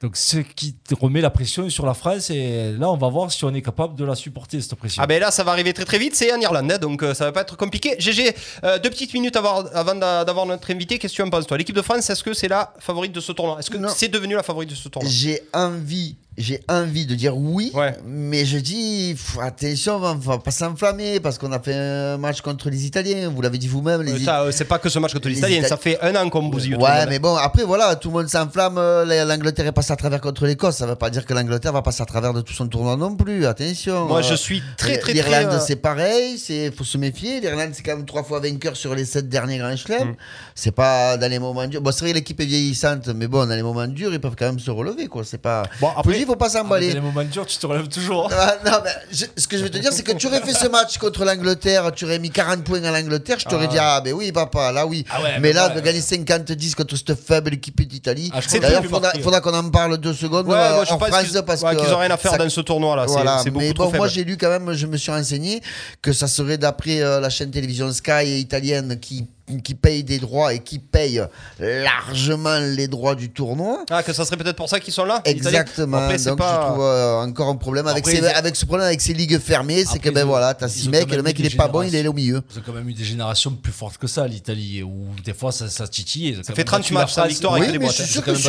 Donc 0.00 0.16
ce 0.16 0.38
qui 0.38 0.74
te 0.74 0.94
remet 0.94 1.20
la 1.20 1.30
pression 1.30 1.68
sur 1.70 1.84
la 1.84 1.92
France 1.94 2.30
et 2.30 2.72
là, 2.78 2.88
on 2.88 2.96
va 2.96 3.08
voir 3.08 3.32
si 3.32 3.44
on 3.44 3.52
est 3.52 3.62
capable 3.62 3.96
de 3.96 4.04
la 4.04 4.14
supporter 4.14 4.60
cette 4.60 4.76
pression. 4.76 5.02
Ah 5.02 5.06
ben 5.08 5.20
là 5.20 5.32
ça 5.32 5.42
va 5.42 5.50
arriver 5.50 5.72
très 5.72 5.84
très 5.84 5.98
vite, 5.98 6.14
c'est 6.14 6.32
en 6.32 6.40
Irlande, 6.40 6.70
hein, 6.70 6.78
donc 6.78 7.02
euh, 7.02 7.14
ça 7.14 7.24
va 7.24 7.32
pas 7.32 7.40
être 7.40 7.56
compliqué. 7.56 7.96
GG, 7.98 8.32
euh, 8.62 8.78
deux 8.78 8.90
petites 8.90 9.12
minutes 9.12 9.34
avant, 9.34 9.64
avant 9.74 9.96
d'a- 9.96 10.24
d'avoir 10.24 10.46
notre 10.46 10.70
invité, 10.70 10.98
qu'est-ce 11.00 11.14
que 11.14 11.16
tu 11.16 11.22
en 11.22 11.30
penses 11.30 11.48
toi? 11.48 11.58
L'équipe 11.58 11.74
de 11.74 11.82
France, 11.82 12.08
est-ce 12.08 12.22
que 12.22 12.32
c'est 12.32 12.46
la 12.46 12.72
favorite 12.78 13.10
de 13.12 13.20
ce 13.20 13.32
tournoi? 13.32 13.58
Est-ce 13.58 13.70
que 13.70 13.78
c'est 13.88 14.08
devenu 14.08 14.34
la 14.36 14.44
favorite 14.44 14.70
de 14.70 14.76
ce 14.76 14.88
tournoi? 14.88 15.10
J'ai 15.12 15.42
envie, 15.52 16.14
j'ai 16.38 16.60
envie 16.68 17.04
de 17.06 17.14
dire 17.14 17.36
oui, 17.36 17.70
Ouais. 17.74 17.94
mais 18.06 18.44
je 18.44 18.58
dis 18.58 19.14
pff, 19.14 19.38
attention, 19.42 19.96
on 19.96 19.98
va, 19.98 20.10
on 20.12 20.14
va 20.16 20.38
pas 20.38 20.50
s'enflammer 20.50 21.20
parce 21.20 21.36
qu'on 21.38 21.52
a 21.52 21.58
fait 21.60 21.74
un 21.74 22.16
match 22.16 22.40
contre 22.40 22.70
les 22.70 22.86
Italiens. 22.86 23.28
Vous 23.34 23.42
l'avez 23.42 23.58
dit 23.58 23.68
vous-même. 23.68 24.02
Les 24.02 24.12
Euh, 24.12 24.18
ça, 24.24 24.42
euh, 24.42 24.50
C'est 24.52 24.64
pas 24.64 24.78
que 24.78 24.88
ce 24.88 24.98
match 24.98 25.12
contre 25.12 25.28
les 25.28 25.34
les 25.34 25.38
Italiens, 25.40 25.60
Ita- 25.62 25.68
ça 25.68 25.76
fait 25.76 25.98
un 26.00 26.14
an 26.16 26.28
qu'on 26.30 26.44
bousille. 26.44 26.74
Ouais, 26.76 27.06
mais 27.08 27.18
bon, 27.18 27.34
après 27.36 27.64
voilà, 27.64 27.96
tout 27.96 28.08
le 28.08 28.14
monde 28.14 28.28
s'enflamme. 28.28 28.78
euh, 28.78 29.04
la- 29.04 29.24
L'Angleterre 29.24 29.66
est 29.66 29.72
passée 29.72 29.92
à 29.92 29.96
travers 29.96 30.20
contre 30.20 30.46
l'Écosse. 30.46 30.76
Ça 30.76 30.86
veut 30.86 30.94
pas 30.94 31.10
dire 31.10 31.24
que 31.26 31.34
l'Angleterre 31.34 31.72
va 31.72 31.82
passer 31.82 32.02
à 32.02 32.06
travers 32.06 32.32
de 32.32 32.40
tout 32.40 32.52
son 32.54 32.66
tournoi 32.68 32.96
non 32.96 33.14
plus. 33.16 33.44
Attention. 33.46 34.06
Moi 34.06 34.20
euh, 34.20 34.22
je 34.22 34.34
suis 34.34 34.62
très 34.76 34.98
très 34.98 35.12
très. 35.12 35.12
L'Irlande, 35.14 35.54
euh, 35.54 35.60
c'est 35.66 35.76
pareil, 35.76 36.38
c'est 36.38 36.70
faut 36.70 36.84
se 36.84 36.96
méfier. 36.98 37.40
L'Irlande, 37.40 37.70
c'est 37.72 37.82
quand 37.82 37.96
même 37.96 38.06
trois 38.06 38.22
fois 38.22 38.40
vainqueur 38.40 38.76
sur 38.76 38.94
les 38.94 39.04
sept 39.04 39.28
derniers 39.28 39.58
grands 39.58 39.76
chelems. 39.76 40.10
Mm. 40.10 40.16
C'est 40.54 40.70
pas 40.70 41.16
dans 41.16 41.30
les 41.30 41.38
moments 41.38 41.66
durs. 41.66 41.80
Bon, 41.82 41.90
c'est 41.92 42.04
vrai, 42.04 42.12
l'équipe 42.14 42.40
est 42.40 42.44
vieillissante, 42.46 43.08
mais 43.08 43.26
bon, 43.26 43.46
dans 43.46 43.54
les 43.54 43.62
moments 43.62 43.86
durs, 43.86 44.12
ils 44.12 44.20
peuvent 44.20 44.36
quand 44.38 44.46
même 44.46 44.58
se 44.58 44.70
relever, 44.70 45.06
quoi. 45.08 45.22
C'est 45.24 45.38
pas. 45.38 45.64
Bon, 45.80 45.88
après- 45.96 46.02
Faut- 46.28 46.36
pas 46.36 46.46
Ah, 46.46 46.48
mais 46.52 46.58
s'emballer. 46.60 46.92
les 46.94 47.00
moments 47.00 47.24
durs, 47.24 47.46
tu 47.46 47.56
te 47.58 47.66
relèves 47.66 47.88
toujours. 47.88 48.30
Ah, 48.32 48.56
non, 48.64 48.78
mais 48.84 48.90
je- 49.10 49.24
ce 49.36 49.46
que 49.48 49.56
je 49.58 49.62
veux 49.64 49.70
te 49.70 49.78
dire, 49.78 49.92
c'est 49.92 50.02
que 50.02 50.12
tu 50.12 50.26
aurais 50.26 50.40
fait 50.40 50.52
ce 50.52 50.66
match 50.68 50.98
contre 50.98 51.24
l'Angleterre, 51.24 51.90
tu 51.92 52.04
aurais 52.04 52.18
mis 52.18 52.30
40 52.30 52.62
points 52.64 52.82
à 52.84 52.90
l'Angleterre, 52.92 53.38
je 53.38 53.46
t'aurais 53.46 53.64
Ah. 53.70 53.72
dit, 53.72 53.78
ah, 53.80 54.00
ben 54.04 54.12
oui, 54.12 54.30
papa, 54.32 54.70
là 54.72 54.86
oui. 54.86 55.04
Ah 55.10 55.22
ouais, 55.22 55.30
mais 55.34 55.40
mais 55.40 55.52
là, 55.52 55.68
ouais, 55.68 55.74
de 55.74 55.80
gagner 55.80 56.00
50-10 56.00 56.74
contre 56.74 56.96
cette 56.96 57.14
faible 57.14 57.54
équipe 57.54 57.80
d'Italie, 57.86 58.30
Ah, 58.34 58.40
d'ailleurs, 58.60 58.82
il 58.84 59.22
faudra, 59.22 59.40
qu'on 59.40 59.54
en 59.54 59.70
parle 59.70 59.98
deux 59.98 60.12
secondes 60.14 60.46
Ouais, 60.46 60.54
euh, 60.54 60.74
moi, 60.74 60.84
je 60.84 60.92
en 60.92 60.98
pense 60.98 61.08
France, 61.08 61.24
qu'ils 61.24 61.42
parce 61.42 61.62
ouais, 61.62 61.74
que. 61.76 61.80
qu'ils 61.80 61.92
ont 61.94 61.98
rien 61.98 62.10
à 62.10 62.16
faire 62.16 62.32
ça- 62.32 62.38
dans 62.38 62.48
ce 62.48 62.60
tournoi 62.60 62.94
là. 62.96 63.04
C'est- 63.06 63.12
Voilà, 63.14 63.40
C'est 63.42 63.50
beaucoup 63.50 63.64
mais 63.64 63.72
trop 63.72 63.90
bon, 63.90 63.96
moi 63.96 64.08
j'ai 64.08 64.24
lu 64.24 64.36
quand 64.36 64.48
même, 64.50 64.72
je 64.72 64.86
me 64.86 64.96
suis 64.96 65.10
renseigné 65.10 65.60
que 66.02 66.12
ça 66.12 66.26
serait 66.28 66.58
d'après 66.58 67.00
euh, 67.00 67.20
la 67.20 67.30
chaîne 67.30 67.50
télévision 67.50 67.90
Sky 67.92 68.38
italienne 68.40 68.98
qui, 69.00 69.26
qui 69.64 69.74
paye 69.74 70.04
des 70.04 70.18
droits 70.18 70.52
et 70.54 70.60
qui 70.60 70.78
paye 70.78 71.22
largement 71.58 72.58
les 72.58 72.88
droits 72.88 73.14
du 73.14 73.30
tournoi. 73.30 73.84
Ah, 73.90 74.02
que 74.02 74.12
ça 74.12 74.24
serait 74.24 74.36
peut-être 74.36 74.56
pour 74.56 74.68
ça 74.68 74.80
qu'ils 74.80 74.92
sont 74.94 75.04
là 75.04 75.20
Exactement. 75.24 75.98
Après, 75.98 76.18
Donc 76.18 76.38
pas- 76.38 76.60
je 76.62 76.66
trouve 76.72 76.84
euh, 76.84 77.22
encore 77.22 77.48
un 77.48 77.56
problème 77.56 77.86
avec, 77.86 78.06
Après, 78.06 78.16
ces, 78.16 78.26
avec 78.26 78.56
ce 78.56 78.66
problème 78.66 78.86
avec 78.86 79.00
ces 79.00 79.14
ligues 79.14 79.38
fermées, 79.38 79.84
c'est 79.84 79.98
que 79.98 80.10
ben 80.10 80.24
voilà, 80.24 80.54
t'as 80.54 80.66
ils 80.66 80.70
six 80.70 80.88
ont 80.88 80.90
mecs 80.90 81.06
quand 81.06 81.14
et 81.14 81.16
le 81.16 81.22
mec 81.22 81.38
il 81.38 81.46
est 81.46 81.56
pas 81.56 81.68
bon, 81.68 81.82
il 81.82 81.94
est 81.94 82.06
au 82.06 82.12
milieu. 82.12 82.42
Ils 82.52 82.58
ont 82.58 82.62
quand 82.64 82.72
même 82.72 82.88
eu 82.88 82.94
des 82.94 83.04
générations 83.04 83.50
plus 83.50 83.72
fortes 83.72 83.98
que 83.98 84.06
ça, 84.06 84.26
l'Italie, 84.26 84.82
où 84.82 85.06
des 85.24 85.34
fois 85.34 85.52
ça, 85.52 85.68
ça 85.68 85.88
titille. 85.88 86.38
Ça 86.42 86.54
fait 86.54 86.64
30 86.64 86.90
matchs 86.92 87.12
sans 87.12 87.26
victoire 87.26 87.54
avec 87.54 87.70
les 87.70 87.78
mais 87.78 87.86
boîtes. 87.86 87.96
je 87.96 88.02
hein. 88.02 88.04
suis 88.04 88.12
sûr 88.14 88.24
que, 88.24 88.34
je 88.34 88.40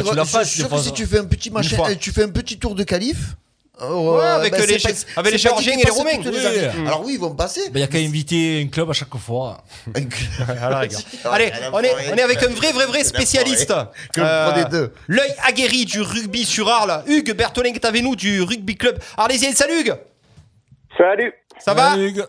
suis 0.45 0.59
sûr 0.61 0.69
que 0.69 0.77
si 0.81 0.91
tu 0.93 1.05
fais 1.05 1.19
un 1.19 1.25
petit 1.25 1.49
machin, 1.49 1.75
fois. 1.75 1.95
tu 1.95 2.11
fais 2.11 2.23
un 2.23 2.29
petit 2.29 2.57
tour 2.57 2.75
de 2.75 2.83
qualif. 2.83 3.35
Euh, 3.81 4.17
Ouais, 4.17 4.25
avec 4.25 4.51
ben, 4.53 4.65
les 4.65 4.77
pas- 4.79 4.89
avec 5.17 5.33
les 5.33 5.45
et 5.45 5.83
les 5.83 5.89
Roumains. 5.91 6.11
Oui. 6.25 6.85
Alors 6.87 7.03
oui, 7.05 7.13
ils 7.13 7.19
vont 7.19 7.33
passer. 7.33 7.61
Il 7.67 7.75
n'y 7.77 7.83
a 7.83 7.87
qu'à 7.87 7.97
inviter 7.97 8.61
un 8.65 8.67
club 8.69 8.89
à 8.89 8.93
chaque 8.93 9.15
fois. 9.17 9.63
Rigueur. 9.95 10.99
Allez, 11.31 11.51
on 11.73 11.79
est, 11.81 11.91
on 12.13 12.15
est 12.15 12.21
avec 12.21 12.43
un 12.43 12.49
vrai, 12.49 12.71
vrai, 12.71 12.85
vrai 12.85 13.03
spécialiste. 13.03 13.73
Deux. 14.71 14.93
L'œil 15.07 15.33
aguerri 15.45 15.85
du 15.85 16.01
rugby 16.01 16.45
sur 16.45 16.69
Arles. 16.69 17.03
Hugues 17.07 17.33
Bertolin 17.33 17.73
est 17.73 17.85
avec 17.85 18.03
nous 18.03 18.15
du 18.15 18.41
rugby 18.41 18.75
club 18.75 18.99
arlésien. 19.17 19.51
Salut 19.53 19.81
Hugues 19.81 19.95
Salut, 20.97 21.33
Ça 21.59 21.73
va 21.73 21.91
Salut, 21.91 22.07
Hugues. 22.09 22.25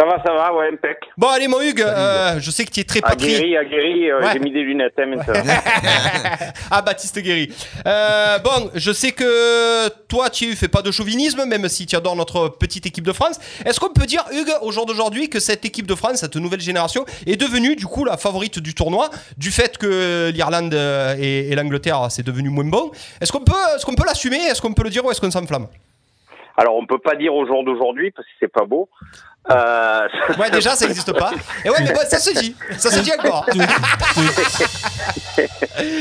Ça 0.00 0.06
va, 0.06 0.22
ça 0.24 0.32
va, 0.32 0.54
ouais, 0.54 0.68
impec. 0.72 0.98
Bon, 1.18 1.28
allez, 1.28 1.46
mon 1.46 1.60
Hugues, 1.60 1.82
euh, 1.82 2.40
je 2.40 2.50
sais 2.50 2.64
que 2.64 2.70
tu 2.70 2.80
es 2.80 2.84
très 2.84 3.02
patrie. 3.02 3.34
Aguerri, 3.34 3.56
aguerri, 3.58 4.10
euh, 4.10 4.20
Ouais. 4.20 4.30
j'ai 4.32 4.38
mis 4.38 4.50
des 4.50 4.62
lunettes 4.62 4.94
hein, 4.98 5.12
ah, 6.70 6.80
Baptiste 6.80 7.18
Guéry. 7.18 7.52
Euh, 7.86 8.38
bon, 8.38 8.70
je 8.74 8.92
sais 8.92 9.12
que 9.12 9.88
toi, 10.08 10.30
tu 10.30 10.56
fais 10.56 10.68
pas 10.68 10.80
de 10.80 10.90
chauvinisme, 10.90 11.44
même 11.44 11.68
si 11.68 11.84
tu 11.84 11.96
adores 11.96 12.16
notre 12.16 12.48
petite 12.48 12.86
équipe 12.86 13.04
de 13.04 13.12
France. 13.12 13.38
Est-ce 13.66 13.78
qu'on 13.78 13.92
peut 13.92 14.06
dire, 14.06 14.24
Hugues, 14.32 14.54
au 14.62 14.72
jour 14.72 14.86
d'aujourd'hui, 14.86 15.28
que 15.28 15.38
cette 15.38 15.66
équipe 15.66 15.86
de 15.86 15.94
France, 15.94 16.16
cette 16.20 16.36
nouvelle 16.36 16.60
génération, 16.60 17.04
est 17.26 17.36
devenue, 17.36 17.76
du 17.76 17.84
coup, 17.84 18.06
la 18.06 18.16
favorite 18.16 18.58
du 18.58 18.74
tournoi, 18.74 19.10
du 19.36 19.50
fait 19.50 19.76
que 19.76 20.30
l'Irlande 20.32 20.72
et, 21.18 21.50
et 21.50 21.54
l'Angleterre, 21.54 22.06
c'est 22.08 22.24
devenu 22.24 22.48
moins 22.48 22.64
bon? 22.64 22.90
Est-ce 23.20 23.32
qu'on 23.32 23.40
peut, 23.44 23.52
est-ce 23.76 23.84
qu'on 23.84 23.94
peut 23.94 24.06
l'assumer? 24.06 24.38
Est-ce 24.38 24.62
qu'on 24.62 24.72
peut 24.72 24.84
le 24.84 24.90
dire 24.90 25.04
ou 25.04 25.10
est-ce 25.10 25.20
qu'on 25.20 25.30
s'enflamme? 25.30 25.66
Alors, 26.56 26.76
on 26.76 26.84
peut 26.84 26.98
pas 26.98 27.16
dire 27.16 27.34
au 27.34 27.46
jour 27.46 27.64
d'aujourd'hui 27.64 28.10
parce 28.10 28.26
que 28.26 28.32
c'est 28.38 28.52
pas 28.52 28.66
beau. 28.66 28.88
Euh, 29.50 30.08
Ouais, 30.38 30.50
déjà, 30.50 30.70
ça 30.70 30.86
n'existe 30.86 31.12
pas. 31.16 31.30
Et 31.64 31.70
ouais, 31.70 31.76
mais 31.80 31.92
bon, 31.92 32.00
ça 32.04 32.18
se 32.18 32.38
dit. 32.38 32.54
Ça 32.78 32.90
se 32.90 33.00
dit 33.02 33.12
encore. 33.18 33.46
Vrai. 35.36 35.46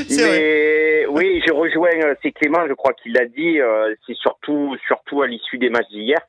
mais 0.09 1.05
oui, 1.07 1.41
je 1.47 1.53
rejoins, 1.53 1.89
euh, 2.03 2.15
c'est 2.21 2.31
Clément, 2.31 2.67
je 2.67 2.73
crois 2.73 2.93
qu'il 2.93 3.13
l'a 3.13 3.25
dit, 3.25 3.59
euh, 3.59 3.93
c'est 4.05 4.15
surtout, 4.15 4.75
surtout 4.87 5.21
à 5.21 5.27
l'issue 5.27 5.57
des 5.57 5.69
matchs 5.69 5.89
d'hier. 5.89 6.19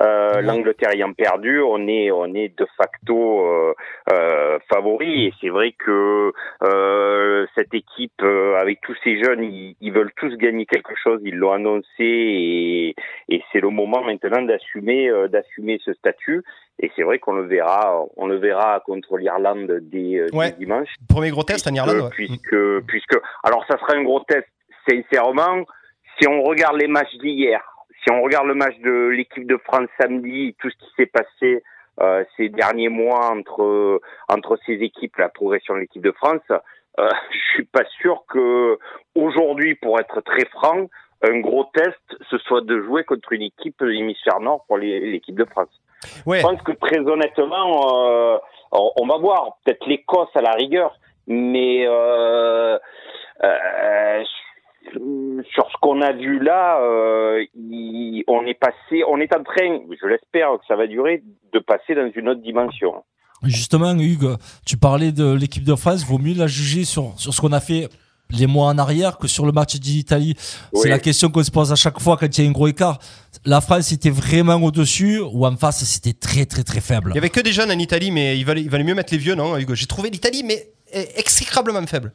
Euh, 0.00 0.40
L'Angleterre 0.40 0.90
ayant 0.92 1.12
perdu, 1.12 1.60
on 1.60 1.86
est, 1.86 2.10
on 2.10 2.34
est 2.34 2.58
de 2.58 2.66
facto 2.76 3.46
euh, 3.46 3.74
euh, 4.12 4.58
favori 4.72 5.26
et 5.26 5.34
c'est 5.40 5.50
vrai 5.50 5.74
que 5.78 6.32
euh, 6.64 7.46
cette 7.54 7.74
équipe, 7.74 8.22
euh, 8.22 8.56
avec 8.58 8.80
tous 8.80 8.96
ces 9.04 9.22
jeunes, 9.22 9.44
ils, 9.44 9.76
ils 9.80 9.92
veulent 9.92 10.12
tous 10.16 10.34
gagner 10.36 10.64
quelque 10.66 10.94
chose. 11.02 11.20
Ils 11.24 11.36
l'ont 11.36 11.52
annoncé 11.52 11.84
et, 12.00 12.94
et 13.28 13.42
c'est 13.52 13.60
le 13.60 13.68
moment 13.68 14.02
maintenant 14.02 14.42
d'assumer, 14.42 15.08
euh, 15.10 15.28
d'assumer 15.28 15.78
ce 15.84 15.92
statut. 15.92 16.42
Et 16.78 16.90
c'est 16.96 17.02
vrai 17.02 17.18
qu'on 17.18 17.34
le 17.34 17.46
verra, 17.46 18.04
on 18.16 18.26
le 18.26 18.38
verra 18.38 18.80
contre 18.84 19.16
l'Irlande 19.16 19.78
dès, 19.82 20.18
euh, 20.18 20.26
dès 20.32 20.52
dimanche. 20.52 20.88
Premier 21.08 21.30
gros 21.30 21.44
test 21.44 21.66
en 21.68 21.74
Irlande. 21.74 22.02
ouais. 22.02 22.10
Puisque, 22.10 22.80
puisque, 22.86 23.16
alors 23.44 23.64
ça 23.68 23.78
sera 23.78 23.94
un 23.94 24.02
gros 24.02 24.20
test, 24.20 24.48
sincèrement. 24.88 25.64
Si 26.18 26.26
on 26.28 26.42
regarde 26.42 26.76
les 26.76 26.88
matchs 26.88 27.14
d'hier, 27.18 27.60
si 28.02 28.10
on 28.10 28.22
regarde 28.22 28.46
le 28.46 28.54
match 28.54 28.76
de 28.78 29.08
l'équipe 29.08 29.46
de 29.46 29.56
France 29.58 29.88
samedi, 30.00 30.56
tout 30.60 30.70
ce 30.70 30.76
qui 30.76 30.90
s'est 30.96 31.06
passé 31.06 31.62
euh, 32.00 32.24
ces 32.36 32.48
derniers 32.48 32.88
mois 32.88 33.30
entre 33.30 34.00
entre 34.28 34.58
ces 34.66 34.74
équipes, 34.74 35.16
la 35.18 35.28
progression 35.28 35.74
de 35.74 35.80
l'équipe 35.80 36.02
de 36.02 36.12
France, 36.12 36.40
euh, 36.98 37.08
je 37.30 37.52
suis 37.54 37.64
pas 37.64 37.84
sûr 38.00 38.24
que 38.28 38.78
aujourd'hui, 39.14 39.74
pour 39.76 40.00
être 40.00 40.20
très 40.22 40.46
franc, 40.46 40.88
un 41.22 41.38
gros 41.40 41.66
test, 41.74 42.00
ce 42.30 42.38
soit 42.38 42.62
de 42.62 42.80
jouer 42.82 43.04
contre 43.04 43.32
une 43.32 43.42
équipe 43.42 43.78
de 43.78 43.86
l'hémisphère 43.86 44.40
nord 44.40 44.64
pour 44.66 44.78
l'équipe 44.78 45.36
de 45.36 45.44
France. 45.44 45.70
Ouais. 46.26 46.38
Je 46.38 46.42
pense 46.42 46.62
que 46.62 46.72
très 46.72 46.98
honnêtement, 46.98 47.98
euh, 48.34 48.38
on 48.72 49.06
va 49.06 49.18
voir 49.18 49.58
peut-être 49.64 49.86
l'Écosse 49.86 50.28
à 50.34 50.40
la 50.42 50.52
rigueur, 50.52 50.92
mais 51.26 51.84
euh, 51.86 52.78
euh, 53.44 54.22
sur 55.54 55.66
ce 55.70 55.76
qu'on 55.80 56.00
a 56.02 56.12
vu 56.12 56.40
là, 56.42 56.80
euh, 56.80 57.44
il- 57.54 58.24
on 58.26 58.44
est 58.46 58.54
passé, 58.58 59.02
on 59.08 59.18
est 59.20 59.34
en 59.36 59.42
train, 59.42 59.80
je 60.00 60.06
l'espère 60.06 60.50
que 60.58 60.66
ça 60.66 60.76
va 60.76 60.86
durer, 60.86 61.22
de 61.52 61.58
passer 61.58 61.94
dans 61.94 62.10
une 62.14 62.28
autre 62.28 62.40
dimension. 62.42 63.04
Justement, 63.44 63.92
Hugues, 63.94 64.36
tu 64.66 64.76
parlais 64.76 65.10
de 65.10 65.34
l'équipe 65.34 65.64
de 65.64 65.74
France. 65.74 66.04
Vaut 66.06 66.18
mieux 66.18 66.34
la 66.38 66.46
juger 66.46 66.84
sur, 66.84 67.12
sur 67.18 67.34
ce 67.34 67.40
qu'on 67.40 67.52
a 67.52 67.58
fait 67.60 67.88
les 68.32 68.46
mois 68.46 68.68
en 68.68 68.78
arrière 68.78 69.18
que 69.18 69.28
sur 69.28 69.46
le 69.46 69.52
match 69.52 69.76
d'Italie. 69.76 70.34
C'est 70.74 70.88
la 70.88 70.98
question 70.98 71.30
qu'on 71.30 71.44
se 71.44 71.50
pose 71.50 71.72
à 71.72 71.76
chaque 71.76 72.00
fois 72.00 72.16
quand 72.16 72.26
il 72.38 72.44
y 72.44 72.46
a 72.46 72.50
un 72.50 72.52
gros 72.52 72.68
écart. 72.68 72.98
La 73.44 73.60
France 73.60 73.92
était 73.92 74.10
vraiment 74.10 74.56
au-dessus 74.56 75.20
ou 75.20 75.46
en 75.46 75.56
face, 75.56 75.84
c'était 75.84 76.12
très, 76.12 76.46
très, 76.46 76.62
très 76.62 76.80
faible. 76.80 77.10
Il 77.12 77.16
y 77.16 77.18
avait 77.18 77.30
que 77.30 77.40
des 77.40 77.52
jeunes 77.52 77.70
en 77.70 77.78
Italie, 77.78 78.10
mais 78.10 78.38
il 78.38 78.44
valait, 78.44 78.62
il 78.62 78.70
valait 78.70 78.84
mieux 78.84 78.94
mettre 78.94 79.12
les 79.12 79.18
vieux, 79.18 79.34
non, 79.34 79.56
Hugo? 79.56 79.74
J'ai 79.74 79.86
trouvé 79.86 80.10
l'Italie, 80.10 80.42
mais 80.44 80.68
eh, 80.92 81.08
exécrablement 81.16 81.86
faible. 81.86 82.12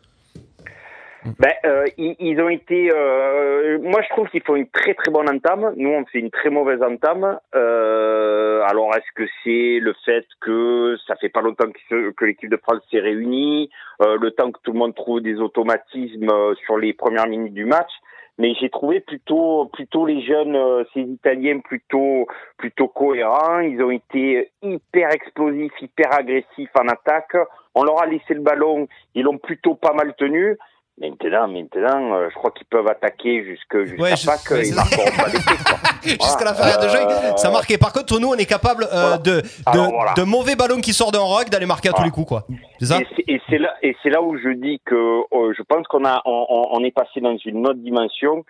Ben, 1.40 1.52
euh, 1.66 1.86
ils, 1.98 2.16
ils 2.20 2.42
ont 2.42 2.50
été. 2.50 2.90
euh, 2.92 3.80
moi, 3.82 4.02
je 4.02 4.10
trouve 4.10 4.30
qu'ils 4.30 4.44
font 4.44 4.56
une 4.56 4.70
très 4.70 4.94
très 4.94 5.12
bonne 5.12 5.30
entame. 5.30 5.74
Nous, 5.76 5.90
on 5.90 6.06
fait 6.06 6.20
une 6.20 6.32
très 6.32 6.50
mauvaise 6.50 6.82
entame. 6.82 7.40
Euh, 7.56 8.62
alors, 8.66 8.96
est-ce 8.96 9.12
que 9.16 9.28
c'est 9.44 9.80
le 9.82 9.94
fait 10.06 10.26
que 10.42 10.96
ça 11.08 11.16
fait 11.16 11.30
pas 11.30 11.42
longtemps 11.42 11.70
que, 11.90 12.12
que 12.12 12.26
l'équipe 12.26 12.50
de 12.50 12.58
France 12.58 12.82
s'est 12.92 13.00
réunie, 13.00 13.70
euh, 14.02 14.18
le 14.22 14.32
temps 14.32 14.52
que 14.52 14.60
tout 14.64 14.72
le 14.72 14.80
monde 14.80 14.96
trouve 14.96 15.22
des 15.22 15.40
automatismes 15.40 16.30
euh, 16.30 16.56
sur 16.66 16.78
les 16.78 16.94
premières 16.94 17.28
minutes 17.28 17.54
du 17.54 17.66
match? 17.66 17.92
Mais 18.40 18.54
j'ai 18.62 18.70
trouvé 18.70 19.00
plutôt 19.00 19.66
plutôt 19.74 20.06
les 20.06 20.22
jeunes 20.22 20.56
euh, 20.56 20.84
ces 20.94 21.02
Italiens 21.02 21.60
plutôt 21.60 22.28
plutôt 22.58 22.88
cohérents. 22.88 23.62
Ils 23.62 23.82
ont 23.82 23.90
été 23.90 24.52
hyper 24.62 25.12
explosifs, 25.12 25.74
hyper 25.82 26.14
agressifs 26.14 26.70
en 26.80 26.88
attaque. 26.88 27.36
On 27.74 27.84
leur 27.84 28.00
a 28.02 28.06
laissé 28.06 28.36
le 28.36 28.42
ballon, 28.42 28.88
ils 29.16 29.24
l'ont 29.24 29.40
plutôt 29.40 29.74
pas 29.74 29.94
mal 29.94 30.14
tenu. 30.16 30.56
Maintenant, 31.00 31.48
maintenant, 31.48 32.16
euh, 32.16 32.28
je 32.32 32.36
crois 32.36 32.50
qu'ils 32.50 32.66
peuvent 32.66 32.88
attaquer 32.88 33.44
jusque 33.46 33.86
jusqu'à 33.86 34.02
Ouais, 34.02 34.10
Pâques. 34.12 34.66
ils 34.66 34.74
pas 34.76 34.84
quoi. 34.84 35.28
Jusqu'à 36.04 36.46
la 36.46 36.54
Voilà. 36.54 36.72
fin 36.72 36.84
de 36.84 36.90
jeu, 36.90 36.98
Euh, 37.00 37.36
ça 37.38 37.52
marquait. 37.52 37.78
Par 37.78 37.94
contre, 37.94 38.20
nous, 38.20 38.30
on 38.30 38.34
est 38.36 38.46
capable 38.46 38.88
euh, 38.92 39.18
de, 39.18 39.42
de, 39.42 39.44
Alors, 39.68 39.92
voilà. 39.92 40.14
de 40.16 40.24
mauvais 40.24 40.56
ballons 40.56 40.82
qui 40.82 40.94
sortent 40.94 41.14
d'un 41.14 41.20
rock 41.20 41.50
d'aller 41.50 41.66
marquer 41.68 41.90
à 41.90 41.92
tous 41.92 41.98
Voilà. 41.98 42.08
les 42.08 42.12
coups, 42.12 42.28
quoi. 42.28 42.48
C'est 42.80 42.86
ça 42.88 43.00
Et 43.28 43.40
c'est- 43.48 43.58
là, 43.60 43.76
et 43.84 43.96
c'est 44.02 44.10
là 44.10 44.22
où 44.24 44.38
je 44.38 44.50
dis 44.54 44.82
que 44.86 44.96
euh, 44.96 45.54
je 45.56 45.62
pense 45.64 45.86
qu'on 45.88 46.04
a, 46.06 46.22
on, 46.26 46.68
on- 46.72 46.84
est 46.84 46.92
passé 46.92 47.20
dans 47.22 47.38
une 47.46 47.68
autre 47.68 47.80
dimension, 47.80 48.44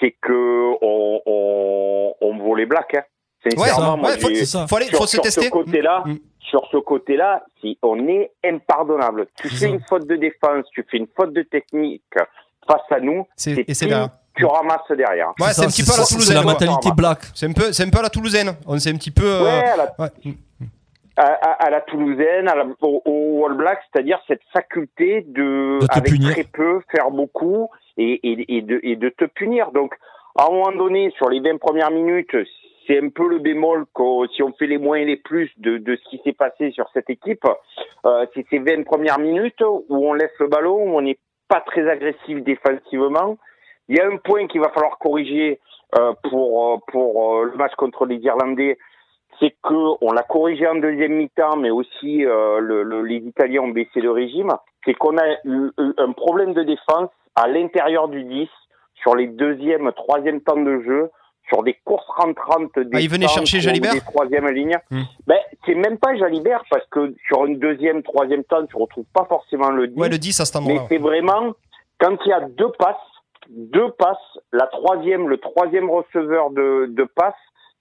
c'est 0.00 0.16
que 0.22 0.72
on, 0.82 1.20
on, 1.26 2.14
on 2.20 2.38
vaut 2.38 2.56
les 2.56 2.66
blacks. 2.66 2.94
Hein. 2.96 3.02
Ouais, 3.56 3.68
moi, 3.78 3.96
ouais, 4.10 4.18
faut- 4.20 4.44
ça. 4.44 4.66
Faut 4.66 4.76
aller- 4.76 4.86
sur, 4.86 4.98
faut 4.98 5.06
se 5.06 5.18
tester. 5.18 5.44
ce 5.46 5.50
côté-là, 5.50 6.04
sur 6.52 6.68
ce 6.70 6.76
côté-là, 6.76 7.44
si 7.60 7.78
on 7.82 8.06
est 8.08 8.30
impardonnable. 8.44 9.26
Tu 9.40 9.48
fais 9.48 9.68
une 9.68 9.80
faute 9.88 10.06
de 10.06 10.16
défense, 10.16 10.66
tu 10.72 10.84
fais 10.88 10.98
une 10.98 11.08
faute 11.16 11.32
de 11.32 11.42
technique 11.42 12.02
face 12.68 12.88
à 12.90 13.00
nous, 13.00 13.26
C'est- 13.34 13.54
c'est 13.54 13.64
et 13.70 13.74
c'est 13.74 13.88
là. 13.88 14.10
tu 14.36 14.44
ramasses 14.44 14.90
derrière. 14.96 15.32
Ouais, 15.40 15.52
c'est 15.52 15.64
un 15.64 15.68
petit 15.68 15.82
peu 15.82 15.92
à 15.92 15.98
la 15.98 16.04
toulousaine. 16.04 16.42
quoi. 16.82 16.92
black. 16.94 17.18
C'est 17.34 17.46
un 17.46 17.52
peu, 17.52 17.72
c'est 17.72 17.84
un 17.84 17.90
peu 17.90 17.98
à 17.98 18.02
la 18.02 18.10
toulousaine. 18.10 18.50
On 18.66 18.78
s'est 18.78 18.90
un 18.90 18.96
petit 18.96 19.10
peu. 19.10 19.24
euh, 19.24 19.42
Ouais, 19.44 19.64
à 19.74 19.76
la- 19.76 19.94
ouais. 19.98 20.10
à, 21.16 21.22
à- 21.22 21.66
à 21.66 21.70
la 21.70 21.80
Toulousaine, 21.82 22.48
à 22.48 22.54
la- 22.54 22.66
au, 22.82 23.02
au 23.04 23.46
All 23.46 23.54
Black, 23.56 23.80
c'est-à-dire 23.92 24.18
cette 24.28 24.40
faculté 24.52 25.22
de, 25.28 25.78
De 25.80 25.86
te 25.86 25.92
avec 25.98 26.12
punir. 26.12 26.32
très 26.32 26.44
peu, 26.44 26.80
faire 26.94 27.10
beaucoup 27.10 27.68
et, 27.98 28.12
et, 28.22 28.56
et, 28.58 28.62
de, 28.62 28.80
et 28.82 28.96
de 28.96 29.08
te 29.10 29.24
punir. 29.24 29.72
Donc, 29.72 29.94
à 30.38 30.46
un 30.46 30.50
moment 30.50 30.72
donné, 30.72 31.10
sur 31.18 31.28
les 31.28 31.40
20 31.40 31.58
premières 31.58 31.90
minutes, 31.90 32.34
c'est 32.86 32.98
un 33.02 33.08
peu 33.10 33.28
le 33.28 33.38
bémol 33.38 33.84
qu'au- 33.92 34.26
si 34.28 34.42
on 34.42 34.52
fait 34.52 34.66
les 34.66 34.78
moins 34.78 34.96
et 34.98 35.04
les 35.04 35.16
plus 35.16 35.50
de, 35.58 35.78
de 35.78 35.96
ce 35.96 36.08
qui 36.10 36.20
s'est 36.24 36.32
passé 36.32 36.70
sur 36.72 36.88
cette 36.92 37.10
équipe. 37.10 37.44
Euh, 38.06 38.26
c'est 38.34 38.46
ces 38.50 38.58
20 38.58 38.84
premières 38.84 39.18
minutes 39.18 39.60
où 39.62 39.84
on 40.08 40.12
laisse 40.14 40.32
le 40.40 40.48
ballon, 40.48 40.76
où 40.82 40.96
on 40.96 41.02
n'est 41.02 41.18
pas 41.48 41.60
très 41.60 41.88
agressif 41.88 42.42
défensivement. 42.42 43.36
Il 43.88 43.96
y 43.96 44.00
a 44.00 44.06
un 44.06 44.16
point 44.16 44.46
qu'il 44.46 44.60
va 44.60 44.70
falloir 44.70 44.98
corriger 44.98 45.60
euh, 45.98 46.12
pour, 46.30 46.74
euh, 46.74 46.76
pour 46.88 47.44
le 47.44 47.56
match 47.56 47.74
contre 47.76 48.06
les 48.06 48.16
Irlandais, 48.16 48.78
c'est 49.40 49.50
que 49.62 50.04
on 50.04 50.12
l'a 50.12 50.22
corrigé 50.22 50.66
en 50.66 50.76
deuxième 50.76 51.12
mi-temps, 51.14 51.56
mais 51.56 51.70
aussi 51.70 52.18
le, 52.18 52.82
le- 52.82 53.02
les 53.02 53.16
Italiens 53.16 53.62
ont 53.62 53.68
baissé 53.68 54.00
le 54.00 54.10
régime. 54.10 54.50
C'est 54.84 54.94
qu'on 54.94 55.16
a 55.18 55.26
eu 55.44 55.70
un 55.98 56.12
problème 56.12 56.52
de 56.54 56.62
défense 56.62 57.10
à 57.34 57.48
l'intérieur 57.48 58.08
du 58.08 58.24
10 58.24 58.48
sur 58.94 59.14
les 59.16 59.26
deuxième, 59.26 59.90
troisième 59.92 60.40
temps 60.42 60.60
de 60.60 60.80
jeu, 60.82 61.10
sur 61.48 61.62
des 61.62 61.74
courses 61.84 62.06
rentrantes 62.16 62.78
des 62.78 62.90
Ah, 62.94 63.00
il 63.00 63.10
venait 63.10 63.28
chercher 63.28 63.60
Jalibert 63.60 63.92
des 63.92 64.00
troisième 64.00 64.48
lignes. 64.48 64.78
Hmm. 64.90 65.02
Ben, 65.26 65.38
c'est 65.66 65.74
même 65.74 65.98
pas 65.98 66.14
Jalibert 66.16 66.62
parce 66.70 66.86
que 66.90 67.14
sur 67.26 67.44
une 67.46 67.58
deuxième, 67.58 68.02
troisième 68.02 68.44
temps, 68.44 68.64
tu 68.66 68.76
retrouves 68.76 69.06
pas 69.12 69.24
forcément 69.28 69.70
le 69.70 69.88
10. 69.88 69.98
Ouais, 69.98 70.08
le 70.08 70.18
10 70.18 70.40
à 70.40 70.44
cet 70.44 70.62
Mais 70.62 70.78
c'est 70.88 70.98
vraiment 70.98 71.52
quand 72.00 72.16
il 72.24 72.28
y 72.28 72.32
a 72.32 72.40
deux 72.40 72.70
passes, 72.78 72.96
deux 73.50 73.90
passes, 73.92 74.16
la 74.52 74.66
troisième, 74.66 75.28
le 75.28 75.38
troisième 75.38 75.90
receveur 75.90 76.50
de, 76.50 76.86
de 76.88 77.04
passe, 77.04 77.34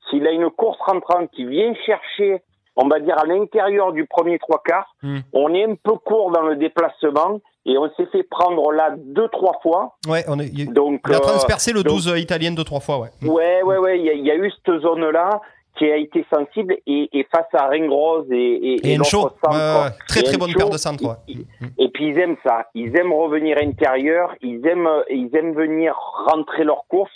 s'il 0.09 0.27
a 0.27 0.31
une 0.31 0.49
course 0.49 0.79
rentrante 0.81 1.29
qui 1.31 1.45
vient 1.45 1.73
chercher, 1.85 2.41
on 2.75 2.87
va 2.87 2.99
dire 2.99 3.17
à 3.17 3.25
l'intérieur 3.25 3.93
du 3.93 4.05
premier 4.05 4.39
trois 4.39 4.61
quarts, 4.63 4.95
Hmm. 5.03 5.19
on 5.33 5.53
est 5.53 5.63
un 5.63 5.75
peu 5.75 5.93
court 5.93 6.31
dans 6.31 6.43
le 6.43 6.55
déplacement 6.55 7.39
et 7.65 7.77
on 7.77 7.89
s'est 7.95 8.05
fait 8.11 8.23
prendre 8.23 8.71
là 8.71 8.95
deux 8.97 9.27
trois 9.29 9.59
fois. 9.61 9.95
Ouais, 10.07 10.23
on 10.27 10.39
est, 10.39 10.47
il, 10.53 10.71
Donc, 10.73 11.01
il 11.07 11.13
a 11.13 11.17
euh, 11.17 11.19
transpercé 11.19 11.73
le 11.73 11.83
donc- 11.83 11.93
12 11.93 12.13
italien 12.17 12.51
deux, 12.51 12.63
trois 12.63 12.79
fois, 12.79 12.99
ouais. 12.99 13.09
Ouais, 13.23 13.61
ouais, 13.63 13.77
ouais, 13.77 13.99
il 13.99 14.05
y, 14.05 14.21
y 14.27 14.31
a 14.31 14.35
eu 14.35 14.51
cette 14.51 14.79
zone-là 14.81 15.41
qui 15.77 15.85
a 15.89 15.95
été 15.95 16.25
sensible 16.33 16.75
et, 16.85 17.09
et 17.13 17.25
face 17.33 17.47
à 17.53 17.67
Ringrose 17.67 18.27
et, 18.31 18.35
et, 18.35 18.93
Et 18.93 18.97
centre, 19.03 19.35
ouais. 19.49 19.89
très 20.07 20.21
très 20.21 20.37
bonne 20.37 20.53
paire 20.53 20.69
de 20.69 20.77
centres, 20.77 21.03
ouais. 21.03 21.15
ils- 21.27 21.45
et 21.77 21.87
puis 21.89 22.07
ils 22.09 22.19
aiment 22.19 22.35
ça, 22.45 22.65
ils 22.75 22.95
aiment 22.97 23.13
revenir 23.13 23.57
intérieur, 23.61 24.35
ils 24.41 24.65
aiment, 24.67 24.89
ils 25.09 25.29
aiment 25.35 25.53
venir 25.53 25.95
rentrer 26.27 26.63
leur 26.65 26.83
course. 26.89 27.11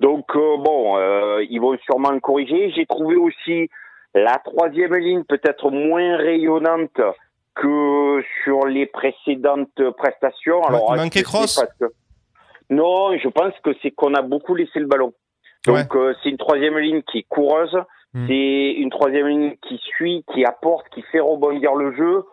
Donc 0.00 0.24
euh, 0.36 0.56
bon, 0.58 0.96
euh, 0.98 1.44
ils 1.50 1.58
vont 1.60 1.76
sûrement 1.84 2.10
le 2.12 2.20
corriger. 2.20 2.70
J'ai 2.76 2.86
trouvé 2.86 3.16
aussi 3.16 3.70
la 4.14 4.38
troisième 4.44 4.94
ligne 4.94 5.24
peut-être 5.24 5.70
moins 5.70 6.16
rayonnante 6.16 7.00
que 7.56 8.22
sur 8.44 8.66
les 8.66 8.86
précédentes 8.86 9.90
prestations. 9.96 10.62
Alors 10.64 10.92
il 10.94 11.02
manquait 11.02 11.22
Cross 11.22 11.64
que- 11.80 11.86
Non, 12.70 13.16
je 13.18 13.28
pense 13.28 13.54
que 13.64 13.70
c'est 13.82 13.90
qu'on 13.90 14.14
a 14.14 14.22
beaucoup 14.22 14.54
laissé 14.54 14.78
le 14.78 14.86
ballon. 14.86 15.12
Donc 15.66 15.94
euh, 15.96 16.14
c'est 16.22 16.28
une 16.30 16.36
troisième 16.38 16.78
ligne 16.78 17.02
qui 17.02 17.18
est 17.18 17.26
coureuse, 17.28 17.76
Hmm. 18.14 18.26
c'est 18.28 18.70
une 18.78 18.88
troisième 18.88 19.26
ligne 19.26 19.56
qui 19.68 19.78
suit, 19.78 20.24
qui 20.32 20.44
apporte, 20.46 20.88
qui 20.90 21.02
fait 21.10 21.20
rebondir 21.20 21.74
le 21.74 21.94
jeu. 21.96 22.24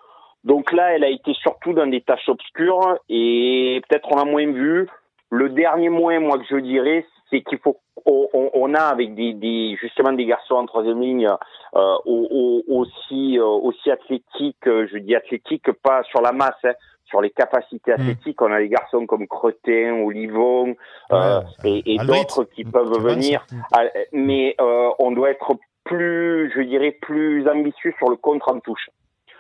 Donc 0.45 0.71
là, 0.71 0.95
elle 0.95 1.03
a 1.03 1.09
été 1.09 1.33
surtout 1.33 1.73
dans 1.73 1.87
des 1.87 1.99
tâches 2.01 2.29
obscures 2.29 2.97
et 3.09 3.81
peut-être 3.89 4.07
on 4.13 4.19
a 4.19 4.23
moins 4.23 4.45
vu. 4.51 4.87
Le 5.29 5.49
dernier 5.49 5.89
moins, 5.89 6.19
moi 6.19 6.37
que 6.37 6.45
je 6.49 6.57
dirais, 6.57 7.05
c'est 7.29 7.41
qu'il 7.41 7.57
faut 7.57 7.77
on, 8.05 8.27
on- 8.33 8.49
on 8.53 8.73
a 8.73 8.81
avec 8.81 9.15
des, 9.15 9.33
des 9.33 9.75
justement 9.81 10.11
des 10.13 10.25
garçons 10.25 10.55
en 10.55 10.65
troisième 10.65 11.01
ligne 11.01 11.27
euh, 11.27 11.95
au- 12.05 12.27
au- 12.31 12.63
aussi 12.79 13.37
euh, 13.39 13.45
aussi 13.45 13.89
athlétiques. 13.91 14.67
euh, 14.67 14.87
Je 14.91 14.97
dis 14.97 15.15
athlétiques, 15.15 15.71
pas 15.71 16.03
sur 16.03 16.21
la 16.21 16.31
masse. 16.31 16.55
hein, 16.63 16.73
sur 17.05 17.21
les 17.21 17.29
capacités 17.29 17.91
athlétiques, 17.91 18.41
on 18.41 18.51
a 18.51 18.57
des 18.59 18.69
garçons 18.69 19.05
comme 19.05 19.27
Cretin, 19.27 20.01
Olivon 20.03 20.75
euh, 21.11 21.41
et, 21.63 21.93
et 21.95 21.99
d'autres 22.07 22.43
qui 22.45 22.63
peuvent 22.63 22.97
venir. 23.13 23.45
Ah, 23.71 23.83
Mais 24.11 24.55
euh, 24.59 24.89
on 24.97 25.11
doit 25.11 25.29
être 25.29 25.51
plus, 25.83 26.51
je 26.55 26.61
dirais, 26.61 26.91
plus 26.91 27.47
ambitieux 27.47 27.93
sur 27.99 28.09
le 28.09 28.15
contre 28.15 28.49
en 28.51 28.59
touche. 28.61 28.89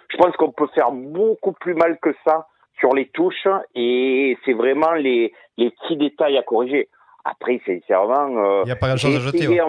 Je 0.09 0.17
pense 0.17 0.35
qu'on 0.35 0.51
peut 0.51 0.67
faire 0.75 0.91
beaucoup 0.91 1.53
plus 1.53 1.73
mal 1.73 1.97
que 1.99 2.13
ça 2.25 2.45
sur 2.79 2.93
les 2.93 3.07
touches 3.07 3.47
et 3.73 4.37
c'est 4.45 4.53
vraiment 4.53 4.91
les, 4.91 5.33
les 5.57 5.71
petits 5.71 5.97
détails 5.97 6.37
à 6.37 6.43
corriger. 6.43 6.89
Après, 7.25 7.61
sincèrement, 7.65 8.37
euh, 8.37 8.61
Il 8.65 8.69
y 8.69 8.71
a 8.71 8.75
pas 8.75 8.87
grand-chose 8.89 9.15
à 9.15 9.19
jeter, 9.19 9.37
essayé 9.37 9.61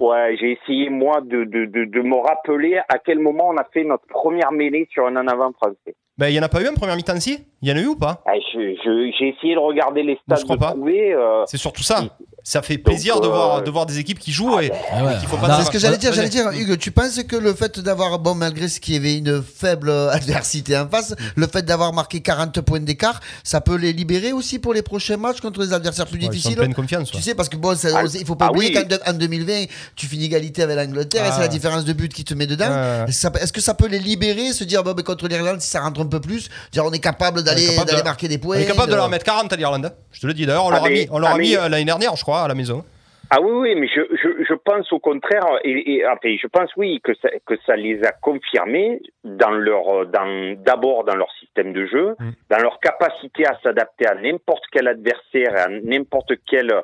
ouais. 0.00 0.36
j'ai 0.40 0.52
essayé 0.52 0.88
moi 0.88 1.20
de, 1.20 1.44
de, 1.44 1.64
de, 1.64 1.84
de 1.84 2.00
me 2.00 2.16
rappeler 2.16 2.78
à 2.88 2.98
quel 3.04 3.18
moment 3.18 3.48
on 3.48 3.56
a 3.56 3.64
fait 3.72 3.82
notre 3.84 4.06
première 4.06 4.52
mêlée 4.52 4.86
sur 4.92 5.06
un 5.06 5.16
en 5.16 5.26
avant 5.26 5.52
français. 5.52 5.96
Bah, 6.16 6.30
il 6.30 6.36
y 6.36 6.38
en 6.38 6.42
a 6.42 6.48
pas 6.48 6.62
eu 6.62 6.68
en 6.68 6.74
première 6.74 6.94
mi-temps, 6.94 7.18
si 7.18 7.38
Il 7.60 7.68
y 7.68 7.72
en 7.72 7.76
a 7.76 7.80
eu 7.80 7.86
ou 7.86 7.96
pas? 7.96 8.22
Ah, 8.26 8.34
J'ai 8.54 9.28
essayé 9.28 9.54
de 9.54 9.58
regarder 9.58 10.02
les 10.04 10.16
stats, 10.22 10.36
je 10.36 10.44
crois 10.44 10.56
de 10.56 10.60
pas. 10.60 10.70
trouver. 10.72 11.12
euh, 11.12 11.42
C'est 11.46 11.56
surtout 11.56 11.82
ça. 11.82 12.02
Ça 12.44 12.60
fait 12.62 12.76
plaisir 12.78 13.20
de, 13.20 13.26
euh, 13.26 13.30
voir, 13.30 13.62
de 13.62 13.70
voir 13.70 13.86
des 13.86 13.98
équipes 13.98 14.18
qui 14.18 14.32
jouent 14.32 14.58
et, 14.60 14.66
et 14.66 14.70
qu'il 15.20 15.28
faut 15.28 15.36
pas 15.36 15.58
C'est 15.58 15.66
ce 15.66 15.70
que 15.70 15.78
j'allais 15.78 15.96
dire, 15.98 16.12
j'allais 16.12 16.28
dire. 16.28 16.50
Hugues, 16.50 16.76
tu 16.78 16.90
penses 16.90 17.22
que 17.22 17.36
le 17.36 17.54
fait 17.54 17.78
d'avoir, 17.78 18.18
bon, 18.18 18.34
malgré 18.34 18.68
ce 18.68 18.80
qu'il 18.80 18.94
y 18.94 18.96
avait 18.96 19.16
une 19.16 19.42
faible 19.42 19.90
adversité 20.10 20.76
en 20.76 20.88
face, 20.88 21.14
le 21.36 21.46
fait 21.46 21.62
d'avoir 21.62 21.92
marqué 21.92 22.20
40 22.20 22.60
points 22.62 22.80
d'écart, 22.80 23.20
ça 23.44 23.60
peut 23.60 23.76
les 23.76 23.92
libérer 23.92 24.32
aussi 24.32 24.58
pour 24.58 24.74
les 24.74 24.82
prochains 24.82 25.16
matchs 25.16 25.40
contre 25.40 25.60
les 25.62 25.72
adversaires 25.72 26.06
plus 26.06 26.14
Ouais, 26.14 26.20
ils 26.20 26.24
sont 26.24 26.28
en 26.28 26.32
difficiles 26.32 26.56
pleine 26.56 26.74
confiance, 26.74 27.10
Tu 27.10 27.16
ouais. 27.16 27.22
sais, 27.22 27.34
parce 27.34 27.48
que 27.48 27.56
bon, 27.56 27.76
ça- 27.76 27.88
Ah, 27.94 28.02
il 28.12 28.26
faut 28.26 28.34
pas 28.36 28.46
ah 28.48 28.52
oublier 28.52 28.76
oui. 28.76 28.82
qu'en 28.82 28.88
de- 28.88 29.00
en 29.06 29.12
2020, 29.12 29.64
tu 29.96 30.06
finis 30.06 30.24
égalité 30.24 30.62
avec 30.62 30.76
l'Angleterre 30.76 31.24
et 31.24 31.28
Ah. 31.28 31.32
c'est 31.34 31.40
la 31.42 31.48
différence 31.48 31.84
de 31.84 31.92
but 31.92 32.12
qui 32.12 32.24
te 32.24 32.34
met 32.34 32.46
dedans. 32.46 32.66
Ouais, 32.68 33.04
ouais. 33.06 33.40
Est-ce 33.40 33.52
que 33.52 33.60
ça- 33.60 33.74
peut 33.74 33.86
les 33.88 33.98
libérer, 33.98 34.52
se 34.52 34.64
dire, 34.64 34.82
bon, 34.84 34.92
ben, 34.92 35.02
contre 35.02 35.26
l'Irlande, 35.28 35.60
si 35.60 35.68
ça 35.70 35.80
rentre 35.80 36.00
un 36.02 36.06
peu 36.06 36.20
plus, 36.20 36.48
dire, 36.72 36.84
on 36.84 36.92
est 36.92 36.98
capable 36.98 37.42
d'aller 37.42 37.68
marquer 38.04 38.28
des 38.28 38.38
points 38.38 38.56
On 38.56 38.60
est 38.60 38.66
capable 38.66 38.90
de 38.90 38.96
leur 38.96 39.08
mettre 39.08 39.24
40 39.24 39.52
à 39.52 39.56
l'Irlande. 39.56 39.92
Je 40.12 40.20
te 40.20 40.26
le 40.26 40.34
dis 40.34 40.44
d'ailleurs, 40.44 40.64
on 40.66 40.68
Ah, 40.68 40.74
leur 40.74 40.84
a 40.84 40.88
mais- 40.88 40.94
mis, 40.94 41.08
ah, 41.10 41.34
mais- 41.38 41.56
euh, 41.56 41.68
l'année 41.68 41.84
dernière, 41.84 42.14
je 42.16 42.22
crois, 42.22 42.31
à 42.40 42.48
la 42.48 42.54
maison. 42.54 42.82
Ah 43.34 43.40
oui, 43.40 43.50
oui, 43.50 43.74
mais 43.76 43.88
je, 43.88 44.02
je, 44.14 44.44
je 44.46 44.52
pense 44.52 44.92
au 44.92 44.98
contraire, 44.98 45.46
et, 45.64 45.94
et 45.94 46.06
enfin, 46.06 46.36
je 46.38 46.46
pense 46.48 46.70
oui 46.76 47.00
que 47.02 47.14
ça, 47.14 47.30
que 47.46 47.54
ça 47.64 47.76
les 47.76 48.04
a 48.04 48.12
confirmés 48.12 49.00
dans 49.24 49.52
leur, 49.52 50.04
dans 50.06 50.54
d'abord 50.62 51.04
dans 51.04 51.14
leur 51.14 51.30
système 51.40 51.72
de 51.72 51.86
jeu, 51.86 52.14
dans 52.50 52.58
leur 52.58 52.78
capacité 52.80 53.46
à 53.46 53.58
s'adapter 53.62 54.06
à 54.06 54.16
n'importe 54.16 54.64
quel 54.70 54.86
adversaire, 54.86 55.54
à 55.56 55.68
n'importe 55.68 56.32
quelle 56.46 56.74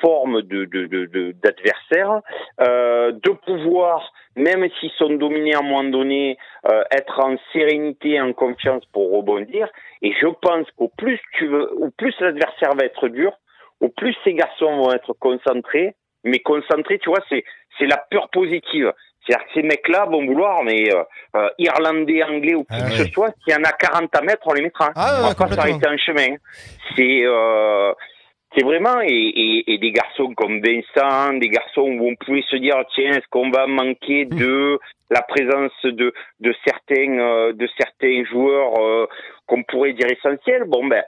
forme 0.00 0.40
de 0.40 0.64
de- 0.64 0.86
de- 0.86 1.04
de- 1.04 1.32
d'adversaire, 1.42 2.20
euh, 2.62 3.12
de 3.12 3.30
pouvoir, 3.44 4.10
même 4.36 4.66
s'ils 4.80 4.92
sont 4.92 5.10
dominés 5.10 5.54
à 5.54 5.58
un 5.58 5.62
moment 5.62 5.84
donné, 5.84 6.38
euh, 6.72 6.82
être 6.92 7.20
en 7.20 7.36
sérénité, 7.52 8.18
en 8.18 8.32
confiance 8.32 8.86
pour 8.94 9.10
rebondir. 9.12 9.68
Et 10.00 10.14
je 10.18 10.28
pense 10.40 10.66
qu'au 10.78 10.88
plus 10.96 11.20
tu 11.36 11.46
veux, 11.46 11.70
au 11.74 11.90
plus 11.90 12.14
l'adversaire 12.20 12.70
va 12.74 12.86
être 12.86 13.08
dur, 13.08 13.32
au 13.80 13.88
plus 13.88 14.14
ces 14.24 14.34
garçons 14.34 14.76
vont 14.76 14.92
être 14.92 15.12
concentrés. 15.14 15.94
Mais 16.24 16.38
concentrés, 16.40 16.98
tu 16.98 17.08
vois, 17.08 17.20
c'est 17.28 17.44
c'est 17.78 17.86
la 17.86 17.96
peur 18.10 18.28
positive. 18.30 18.92
C'est-à-dire 19.26 19.46
que 19.46 19.52
ces 19.54 19.62
mecs-là 19.62 20.06
vont 20.06 20.24
vouloir, 20.24 20.62
mais 20.64 20.92
euh, 20.94 21.02
euh, 21.36 21.48
irlandais, 21.58 22.22
anglais 22.22 22.54
ou 22.54 22.64
qui 22.64 22.68
Ah 22.78 22.84
que 22.88 22.92
ce 22.92 23.04
soit, 23.12 23.28
s'il 23.44 23.52
y 23.52 23.56
en 23.56 23.64
a 23.64 23.72
40 23.72 24.14
à 24.16 24.22
mettre, 24.22 24.42
on 24.46 24.54
les 24.54 24.62
mettra. 24.62 24.90
Ah 24.96 25.20
ouais, 25.22 25.26
on 25.26 25.28
va 25.28 25.34
pas 25.34 25.54
s'arrêter 25.54 25.88
en 25.88 25.96
chemin. 25.98 26.36
C'est 26.96 27.22
euh, 27.24 27.92
c'est 28.54 28.64
vraiment 28.64 29.00
et, 29.02 29.06
et, 29.08 29.72
et 29.74 29.78
des 29.78 29.92
garçons 29.92 30.34
comme 30.34 30.60
Vincent, 30.60 31.34
des 31.34 31.48
garçons 31.48 31.82
où 31.82 32.08
on 32.10 32.16
pouvait 32.16 32.42
se 32.50 32.56
dire 32.56 32.76
tiens 32.94 33.12
est-ce 33.12 33.28
qu'on 33.30 33.50
va 33.50 33.66
manquer 33.66 34.24
Hmm. 34.24 34.36
de 34.36 34.78
la 35.10 35.22
présence 35.22 35.72
de 35.84 36.12
de 36.40 36.54
certains 36.66 37.18
euh, 37.18 37.52
de 37.52 37.68
certains 37.78 38.24
joueurs 38.24 38.72
euh, 38.80 39.06
qu'on 39.46 39.62
pourrait 39.62 39.92
dire 39.92 40.10
essentiels? 40.10 40.64
Bon 40.64 40.86
ben 40.86 41.02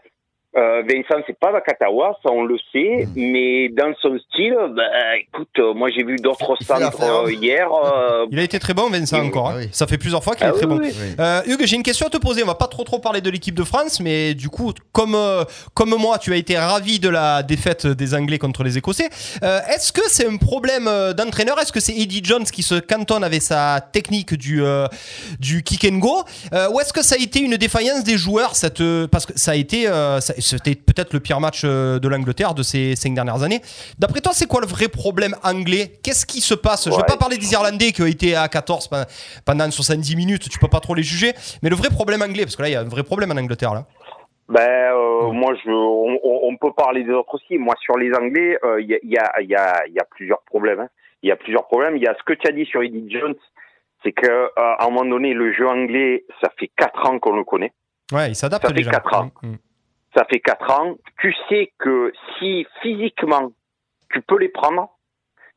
euh, 0.57 0.83
Vincent 0.83 1.23
c'est 1.27 1.39
pas 1.39 1.51
Vakatawa, 1.53 2.19
ça 2.23 2.31
on 2.31 2.45
le 2.45 2.57
sait, 2.73 3.07
Hmm. 3.07 3.11
mais 3.17 3.69
dans 3.71 3.93
son 4.01 4.19
style, 4.19 4.55
ben 4.77 4.85
écoute, 5.21 5.49
euh, 5.59 5.73
moi 5.75 5.89
j'ai 5.95 6.05
vu 6.05 6.17
d'autres 6.17 6.57
centres 6.63 7.03
euh, 7.03 7.33
hier. 7.33 7.69
euh, 7.73 8.27
Il 8.31 8.39
a 8.39 8.43
été 8.43 8.59
très 8.59 8.75
bon, 8.75 8.89
Vincent, 8.91 9.21
Oui, 9.21 9.29
encore. 9.29 9.49
hein. 9.49 9.55
ah 9.57 9.61
oui. 9.61 9.69
Ça 9.73 9.87
fait 9.87 9.99
plusieurs 9.99 10.23
fois 10.23 10.35
qu'il 10.35 10.47
Ah 10.47 10.51
est 10.51 10.53
très 10.53 10.67
oui, 10.67 10.77
bon. 10.77 10.81
oui. 10.83 10.91
Euh, 11.19 11.41
Hugues, 11.47 11.65
j'ai 11.65 11.77
une 11.77 11.83
question 11.83 12.07
à 12.07 12.11
te 12.11 12.17
poser. 12.19 12.43
On 12.43 12.47
va 12.47 12.55
pas 12.55 12.67
trop 12.67 12.85
trop 12.85 12.99
parler 12.99 13.21
de 13.21 13.31
l'équipe 13.31 13.55
de 13.55 13.65
France, 13.65 14.01
mais 14.01 14.35
du 14.35 14.49
coup, 14.49 14.73
comme 14.93 15.15
euh, 15.15 15.45
comme 15.75 15.95
moi, 15.97 16.19
tu 16.19 16.33
as 16.33 16.37
été 16.37 16.57
ravi 16.59 16.99
de 17.01 17.09
la 17.09 17.43
défaite 17.43 17.87
des 17.87 18.15
Anglais 18.15 18.39
contre 18.39 18.63
les 18.65 18.77
Écossais. 18.79 19.09
Euh, 19.43 19.61
Est-ce 19.75 19.93
que 19.93 20.03
c'est 20.09 20.27
un 20.27 20.37
problème 20.37 20.89
d'entraîneur? 21.17 21.59
Est-ce 21.61 21.73
que 21.73 21.81
c'est 21.81 21.95
Eddie 21.97 22.23
Jones 22.25 22.45
qui 22.45 22.63
se 22.63 22.75
cantonne 22.77 23.25
avec 23.25 23.43
sa 23.43 23.81
technique 23.93 24.35
du 24.35 24.63
euh, 24.63 24.87
du 25.41 25.63
kick 25.63 25.85
and 25.91 25.99
go? 25.99 26.23
Euh, 26.53 26.69
Ou 26.73 26.81
est-ce 26.81 26.93
que 26.93 27.03
ça 27.03 27.15
a 27.15 27.23
été 27.23 27.41
une 27.41 27.57
défaillance 27.57 28.05
des 28.05 28.17
joueurs 28.17 28.55
cette, 28.57 28.81
euh, 28.81 29.07
Parce 29.07 29.27
que 29.27 29.33
ça 29.37 29.53
a 29.53 29.55
été, 29.55 29.89
euh, 29.89 30.21
ça- 30.21 30.35
c'était 30.43 30.75
peut-être 30.75 31.13
le 31.15 31.21
pire 31.21 31.41
match 31.41 31.63
euh, 31.65 31.99
de 31.99 32.09
l'Angleterre 32.09 32.55
de 32.55 32.63
ces 32.63 32.95
cinq 32.97 33.15
dernières 33.15 33.43
années. 33.43 33.61
D'après 33.99 34.21
toi, 34.21 34.33
c'est 34.35 34.47
quoi 34.47 34.61
le 34.61 34.67
vrai 34.67 34.89
problème 34.89 35.35
anglais? 35.43 35.93
Qu'est-ce 36.03 36.27
qui 36.27 36.41
se 36.41 36.55
passe? 36.55 36.85
Je 36.85 36.91
ne 36.91 36.97
vais 36.97 37.03
pas 37.07 37.17
parler 37.17 37.39
des 37.39 37.53
Irlandais 37.53 37.93
qui 37.93 38.03
ont 38.03 38.07
été 38.07 38.35
à 38.37 38.49
14 38.49 38.89
pe- 38.89 38.97
pendant 39.47 39.71
70 39.71 40.17
minutes, 40.17 40.49
tu 40.49 40.59
peux 40.59 40.69
pas 40.69 40.81
trop 40.81 40.95
les 40.95 41.03
juger, 41.03 41.33
mais 41.63 41.71
le 41.71 41.77
vrai 41.77 41.89
problème 41.89 42.23
anglais, 42.23 42.43
parce 42.45 42.57
que 42.57 42.63
là, 42.63 42.69
il 42.69 42.73
y 42.73 42.77
a 42.77 42.81
un 42.81 42.89
vrai 42.89 43.03
problème 43.03 43.31
en 43.31 43.37
Angleterre. 43.37 43.75
Là. 43.75 43.87
Ben, 44.49 44.61
euh, 44.93 45.31
moi, 45.33 45.55
je, 45.65 45.71
on, 45.71 46.57
peut 46.57 46.73
parler 46.77 47.05
des 47.05 47.13
autres 47.13 47.35
aussi. 47.35 47.57
Moi, 47.59 47.75
sur 47.81 47.97
les 47.97 48.13
Anglais, 48.13 48.59
euh, 48.65 48.81
il 48.83 48.89
y, 48.91 48.95
a, 48.95 48.99
y, 49.03 49.17
a, 49.17 49.41
y, 49.41 49.55
a, 49.55 49.83
y 49.89 49.99
a 49.99 50.05
plusieurs 50.11 50.43
problèmes. 50.43 50.81
hein. 50.81 50.89
Il 51.23 51.29
y 51.29 51.33
a 51.33 51.37
plusieurs 51.37 51.67
problèmes. 51.69 51.97
Il 51.97 52.03
y 52.03 52.07
a 52.09 52.15
ce 52.19 52.23
que 52.25 52.33
tu 52.35 52.47
as 52.49 52.53
dit 52.53 52.67
sur 52.67 52.83
Eddie 52.83 53.07
Jones, 53.09 53.35
c'est 54.05 54.13
que 54.13 54.27
euh, 54.27 54.49
à 54.57 54.85
un 54.85 54.91
moment 54.91 55.09
donné, 55.09 55.33
le 55.33 55.53
jeu 55.55 55.67
anglais, 55.69 56.25
ça 56.43 56.51
fait 56.59 56.71
quatre 56.77 57.07
ans 57.09 57.19
qu'on 57.19 57.37
le 57.37 57.45
connaît. 57.45 57.73
Ouais, 58.13 58.31
il 58.31 58.35
s'adapte 58.35 58.63
Ça 58.65 58.69
fait 58.69 58.75
déjà. 58.75 58.91
quatre 58.91 59.15
ans. 59.15 59.31
Mm, 59.43 59.49
mm. 59.53 59.57
Ça 60.15 60.25
fait 60.31 60.41
quatre 60.41 60.71
ans. 60.71 60.97
Tu 61.21 61.35
sais 61.49 61.73
que 61.79 62.13
si 62.39 62.67
physiquement 62.83 63.51
tu 64.11 64.21
peux 64.21 64.39
les 64.39 64.51
prendre, 64.51 64.91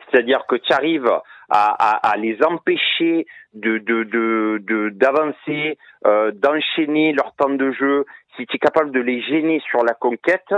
c'est-à-dire 0.10 0.46
que 0.48 0.56
tu 0.56 0.72
arrives 0.72 1.08
à, 1.08 1.22
à, 1.50 2.12
à 2.12 2.16
les 2.18 2.42
empêcher 2.44 3.26
de 3.54 3.80
de 3.80 4.04
de 4.04 4.60
de- 4.64 4.90
d'avancer, 4.90 5.78
euh, 6.06 6.32
d'enchaîner 6.32 7.12
leur 7.14 7.34
temps 7.36 7.50
de 7.50 7.72
jeu, 7.72 8.06
si 8.36 8.46
tu 8.48 8.56
es 8.56 8.60
capable 8.60 8.92
de 8.92 9.00
les 9.02 9.22
gêner 9.24 9.60
sur 9.70 9.84
la 9.84 9.94
conquête 9.94 10.54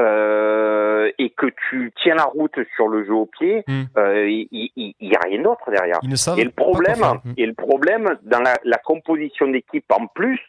euh, 0.00 1.10
et 1.18 1.30
que 1.30 1.46
tu 1.68 1.92
tiens 2.02 2.16
la 2.16 2.24
route 2.24 2.58
sur 2.74 2.88
le 2.88 3.04
jeu 3.06 3.14
au 3.14 3.26
pied, 3.26 3.64
Mm. 3.66 3.82
euh, 3.96 4.28
il 4.28 4.48
il- 4.76 4.94
il 5.00 5.08
y 5.12 5.16
a 5.16 5.20
rien 5.24 5.42
d'autre 5.42 5.70
derrière. 5.70 5.98
Ils 6.02 6.10
ne 6.10 6.16
savent 6.16 6.38
Et 6.38 6.44
le 6.44 6.50
problème, 6.50 6.96
faire. 6.96 7.14
Mm. 7.24 7.32
et 7.36 7.46
le 7.46 7.54
problème 7.54 8.18
dans 8.22 8.40
la, 8.40 8.54
la 8.64 8.78
composition 8.78 9.46
d'équipe 9.48 9.90
en 9.92 10.06
plus, 10.08 10.40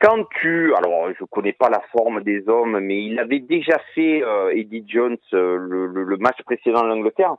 quand 0.00 0.24
tu, 0.40 0.74
alors 0.74 1.10
je 1.18 1.24
connais 1.24 1.52
pas 1.54 1.70
la 1.70 1.80
forme 1.92 2.22
des 2.22 2.48
hommes, 2.48 2.78
mais 2.80 3.02
il 3.02 3.18
avait 3.18 3.38
déjà 3.40 3.78
fait 3.94 4.22
euh, 4.22 4.50
Eddie 4.54 4.84
Jones 4.86 5.16
euh, 5.32 5.56
le, 5.58 5.86
le- 5.86 6.04
le 6.04 6.16
match 6.18 6.40
précédent 6.44 6.82
de 6.82 6.88
l'Angleterre, 6.88 7.34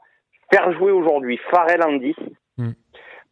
faire 0.51 0.71
jouer 0.73 0.91
aujourd'hui 0.91 1.39
Farrell 1.51 1.83
en 1.83 1.93
10, 1.93 2.15
Mm. 2.59 2.71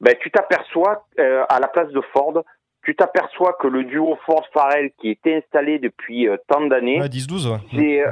ben 0.02 0.14
tu 0.20 0.30
t'aperçois 0.30 1.06
euh, 1.20 1.44
à 1.50 1.60
la 1.60 1.68
place 1.68 1.90
de 1.90 2.02
Ford, 2.14 2.44
tu 2.84 2.96
t'aperçois 2.96 3.54
que 3.60 3.68
le 3.68 3.84
duo 3.86 4.16
Ford-Farrell 4.28 4.92
qui 5.00 5.10
était 5.10 5.34
installé 5.38 5.80
depuis 5.80 6.28
euh, 6.30 6.38
tant 6.48 6.62
d'années, 6.68 7.02
Ouais, 7.02 7.08
10-12, 7.08 7.52
ouais. 7.52 7.58
c'est 7.74 8.06
euh, 8.06 8.12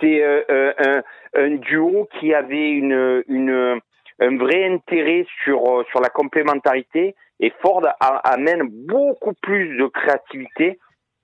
c'est 0.00 0.22
euh, 0.24 0.72
un, 0.78 1.02
un 1.34 1.50
duo 1.56 2.08
qui 2.18 2.32
avait 2.32 2.70
une, 2.70 3.22
une 3.28 3.78
un 4.20 4.36
vrai 4.38 4.64
intérêt 4.72 5.26
sur 5.44 5.60
sur 5.90 6.00
la 6.00 6.08
complémentarité 6.08 7.14
et 7.40 7.52
Ford 7.62 7.82
a- 8.00 8.20
amène 8.30 8.62
beaucoup 8.86 9.32
plus 9.42 9.76
de 9.78 9.86
créativité, 9.88 10.78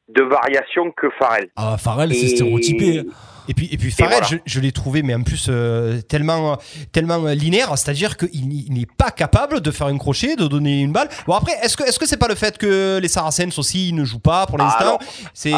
de 0.09 0.23
variation 0.23 0.91
que 0.91 1.09
Farrell. 1.19 1.49
Ah, 1.57 1.77
Farrell, 1.79 2.13
c'est 2.15 2.29
stéréotypé. 2.29 3.03
Et 3.49 3.55
puis, 3.55 3.69
et 3.73 3.77
puis 3.79 3.91
Farrell, 3.91 4.19
voilà. 4.21 4.27
je, 4.27 4.37
je 4.45 4.61
l'ai 4.61 4.71
trouvé, 4.73 5.03
mais 5.03 5.15
en 5.15 5.23
plus 5.23 5.47
euh, 5.49 6.01
tellement, 6.03 6.57
tellement 6.93 7.25
euh, 7.27 7.35
linéaire, 7.35 7.77
c'est-à-dire 7.79 8.17
qu'il 8.17 8.29
il 8.53 8.73
n'est 8.73 8.87
pas 8.99 9.11
capable 9.11 9.61
de 9.61 9.71
faire 9.71 9.87
un 9.87 9.99
crochet, 9.99 10.37
de 10.37 10.47
donner 10.47 10.83
une 10.83 10.93
balle. 10.93 11.09
Bon 11.27 11.35
après, 11.35 11.53
est-ce 11.63 11.77
que 11.77 11.85
est-ce 11.85 11.99
que 11.99 12.07
c'est 12.07 12.19
pas 12.19 12.29
le 12.29 12.35
fait 12.35 12.59
que 12.59 12.99
les 13.01 13.09
Saracens 13.09 13.57
aussi 13.59 13.93
ne 13.93 14.05
jouent 14.05 14.21
pas 14.21 14.47
pour 14.47 14.59
l'instant? 14.59 14.99
Alors, 14.99 15.01
C'est 15.33 15.53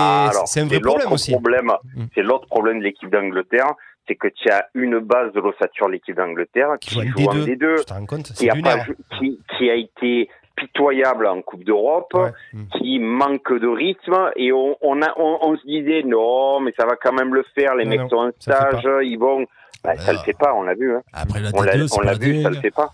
un 0.61 0.67
vrai 0.67 0.81
problème 0.81 1.13
aussi. 1.13 1.33
problème, 1.33 1.73
Mm. 1.97 2.05
c'est 2.15 2.23
l'autre 2.23 2.47
problème 2.47 2.79
de 2.79 2.85
l'équipe 2.85 3.11
d'Angleterre, 3.11 3.73
c'est 4.07 4.15
que 4.17 4.29
tu 4.29 4.51
as 4.51 4.67
une 4.75 4.99
base 5.01 5.33
de 5.33 5.41
l'ossature 5.41 5.87
de 5.87 5.93
l'équipe 5.93 6.17
d'Angleterre 6.17 6.69
qui, 6.81 6.95
joue 6.95 7.01
en 7.01 7.05
joue 7.11 7.29
en 7.29 7.35
D2, 7.35 7.45
D2, 7.57 7.79
Tu 7.81 7.85
te 7.85 7.93
rends 7.95 8.07
compte? 8.07 8.25
Qui 8.33 8.35
C'est 8.37 8.51
a, 8.51 8.55
pas 8.63 8.79
qui, 9.19 9.39
qui 9.59 9.71
a 9.71 9.75
été 9.75 10.29
pitoyable 10.57 11.27
en 11.27 11.43
Coupe 11.43 11.65
d'Europe, 11.65 12.13
Ouais. 12.15 12.31
Mm. 12.53 12.65
qui 12.79 12.99
manque 12.99 13.53
de 13.53 13.69
rythme 13.69 14.31
et 14.37 14.53
on, 14.53 14.77
on, 14.81 15.03
a, 15.03 15.13
on, 15.17 15.39
on 15.43 15.57
se 15.57 15.67
disait 15.67 16.03
non 16.05 16.61
mais 16.61 16.73
ça 16.79 16.87
va 16.87 16.97
quand 16.97 17.13
même 17.13 17.35
le 17.35 17.45
faire, 17.55 17.75
les 17.75 17.85
Non, 17.85 17.91
mecs 17.91 18.01
non, 18.01 18.09
sont 18.09 18.17
en 18.17 18.31
stage, 18.39 18.87
ils 19.03 19.17
vont... 19.19 19.47
Bah, 19.85 19.97
ça 19.97 20.13
le 20.13 20.19
fait 20.19 20.37
pas, 20.39 20.55
on 20.55 20.63
l'a 20.63 20.75
vu. 20.75 20.95
Hein. 20.95 21.03
Après 21.13 21.41
la 21.41 21.51
On 21.55 21.63
l'a 21.63 21.75
D2, 21.75 21.89
c'est 21.89 21.95
on 21.95 21.99
pas 21.99 22.05
l'a 22.05 22.13
la 22.13 22.19
vu, 22.19 22.41
ça 22.43 22.51
le 22.51 22.57
D1. 22.57 22.61
fait 22.61 22.71
pas. 22.71 22.91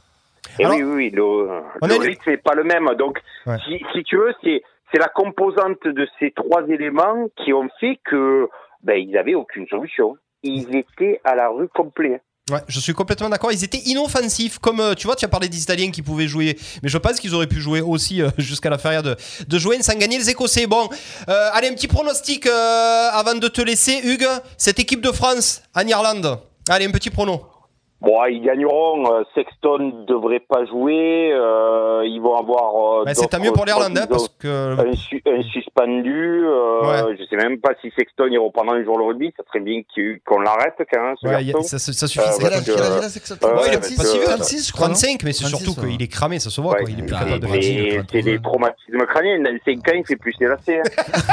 Et 0.59 0.65
Alors- 0.65 0.77
oui, 0.79 0.83
oui, 0.85 0.95
oui, 0.95 1.11
le, 1.11 1.99
rythme 2.01 2.31
n'est 2.31 2.37
pas 2.39 2.55
le 2.55 2.65
même. 2.65 2.89
Donc, 2.99 3.21
Ouais. 3.47 3.57
si, 3.67 3.85
si 3.93 4.03
tu 4.05 4.17
veux, 4.17 4.33
c'est 4.43 4.63
c'est 4.91 4.99
la 4.99 5.09
composante 5.09 5.87
de 5.87 6.09
ces 6.19 6.31
trois 6.31 6.67
éléments 6.67 7.27
qui 7.37 7.53
ont 7.53 7.69
fait 7.79 7.99
que 8.07 8.49
ben 8.83 8.95
ils 8.95 9.19
avaient 9.19 9.35
aucune 9.35 9.67
solution. 9.69 10.17
Ils 10.43 10.75
étaient 10.77 11.21
à 11.25 11.35
la 11.35 11.51
rue 11.51 11.69
complet. 11.69 12.23
Ouais, 12.51 12.63
je 12.67 12.81
suis 12.81 12.95
complètement 12.95 13.29
d'accord. 13.29 13.53
Ils 13.53 13.63
étaient 13.63 13.83
inoffensifs, 13.85 14.59
comme 14.59 14.81
euh, 14.81 14.95
tu 14.95 15.07
vois, 15.07 15.17
tu 15.17 15.25
as 15.25 15.29
parlé 15.29 15.49
des 15.49 15.61
Italiens 15.61 15.91
qui 15.91 16.03
pouvaient 16.03 16.29
jouer, 16.29 16.59
mais 16.83 16.89
je 16.89 16.97
pense 16.97 17.21
qu'ils 17.21 17.35
auraient 17.35 17.47
pu 17.47 17.61
jouer 17.61 17.81
aussi 17.81 18.23
euh, 18.23 18.31
jusqu'à 18.39 18.71
la 18.71 18.79
feria 18.79 19.03
de, 19.03 19.17
de 19.47 19.59
jouer 19.59 19.83
sans 19.83 19.97
gagner 19.97 20.19
les 20.19 20.31
Écossais. 20.31 20.67
Bon, 20.67 20.89
euh, 21.29 21.51
allez, 21.53 21.69
un 21.69 21.75
petit 21.75 21.89
pronostic 21.89 22.47
euh, 22.47 23.11
avant 23.13 23.35
de 23.35 23.49
te 23.49 23.61
laisser, 23.61 24.01
Hugues. 24.03 24.29
Cette 24.57 24.79
équipe 24.79 25.01
de 25.01 25.13
France 25.13 25.63
en 25.75 25.87
Irlande. 25.87 26.39
Allez, 26.69 26.87
un 26.87 26.91
petit 26.91 27.11
prono. 27.11 27.58
Bon, 28.01 28.25
ils 28.27 28.41
gagneront. 28.43 29.13
euh, 29.13 29.25
Sexton 29.35 30.05
devrait 30.07 30.39
pas 30.41 30.65
jouer. 30.67 31.33
euh, 31.33 32.03
ils 32.07 32.21
vont 32.21 32.37
avoir. 32.37 33.01
euh, 33.01 33.05
Bah, 33.05 33.13
c'est 33.15 33.27
tant 33.27 33.41
mieux 33.41 33.51
pour 33.53 33.65
l'Irlande, 33.65 33.99
hein, 33.99 34.07
parce 34.09 34.29
que. 34.39 34.77
un, 34.79 34.93
su- 34.95 35.23
un 35.27 35.43
suspendu. 35.43 36.45
euh, 36.47 37.15
Je 37.19 37.25
sais 37.29 37.37
même 37.37 37.59
pas 37.59 37.71
si 37.83 37.91
Sexton 37.97 38.29
il 38.31 38.39
reprendra 38.39 38.77
un 38.77 38.85
jour 38.85 38.99
le 38.99 39.05
rugby. 39.05 39.33
Ça 39.37 39.43
serait 39.49 39.61
bien 39.65 39.81
qu'on 40.25 40.39
l'arrête 40.41 40.75
quand 40.79 41.03
même. 41.03 41.15
Ce 41.21 41.27
Ouais, 41.27 41.35
a- 41.35 41.63
ça, 41.63 41.79
ça- 41.79 42.07
suffit. 42.07 42.21
Euh, 42.25 42.33
quel 42.39 42.53
âge- 42.53 42.59
âge 42.59 42.65
il 42.69 42.73
a, 42.81 43.01
Ouais, 43.01 43.09
Sexton 43.09 43.35
ouais, 43.43 43.53
Ouais, 43.53 43.61
il 43.67 43.75
est 43.75 43.77
parce 43.79 43.95
pas 43.95 44.03
que- 44.05 44.09
si 44.09 44.17
vieux. 44.19 44.27
36, 44.27 44.69
je 44.69 44.73
crois, 44.73 44.89
non 44.89 44.95
35, 44.95 45.23
mais 45.25 45.33
c'est 45.33 45.45
36, 45.45 45.65
surtout 45.65 45.81
ouais. 45.81 45.91
qu'il 45.93 46.03
est 46.03 46.09
cramé, 46.09 46.39
ça 46.39 46.51
se 46.51 46.61
voit. 46.61 46.75
Ouais, 46.75 46.83
quoi, 46.83 46.91
il 46.91 47.01
est 47.01 47.03
plus 47.03 47.17
et- 47.17 47.19
capable 47.19 47.41
de. 47.41 48.05
C'est 48.13 48.23
des 48.23 48.41
traumatismes 48.41 49.07
crâniens. 49.09 49.41
Dans 49.41 49.59
5 49.65 49.79
ans, 49.89 49.93
il 49.97 50.07
fait 50.07 50.17
plus 50.17 50.35
ses 50.39 50.45
lacets. 50.47 50.79
hein. 50.79 50.83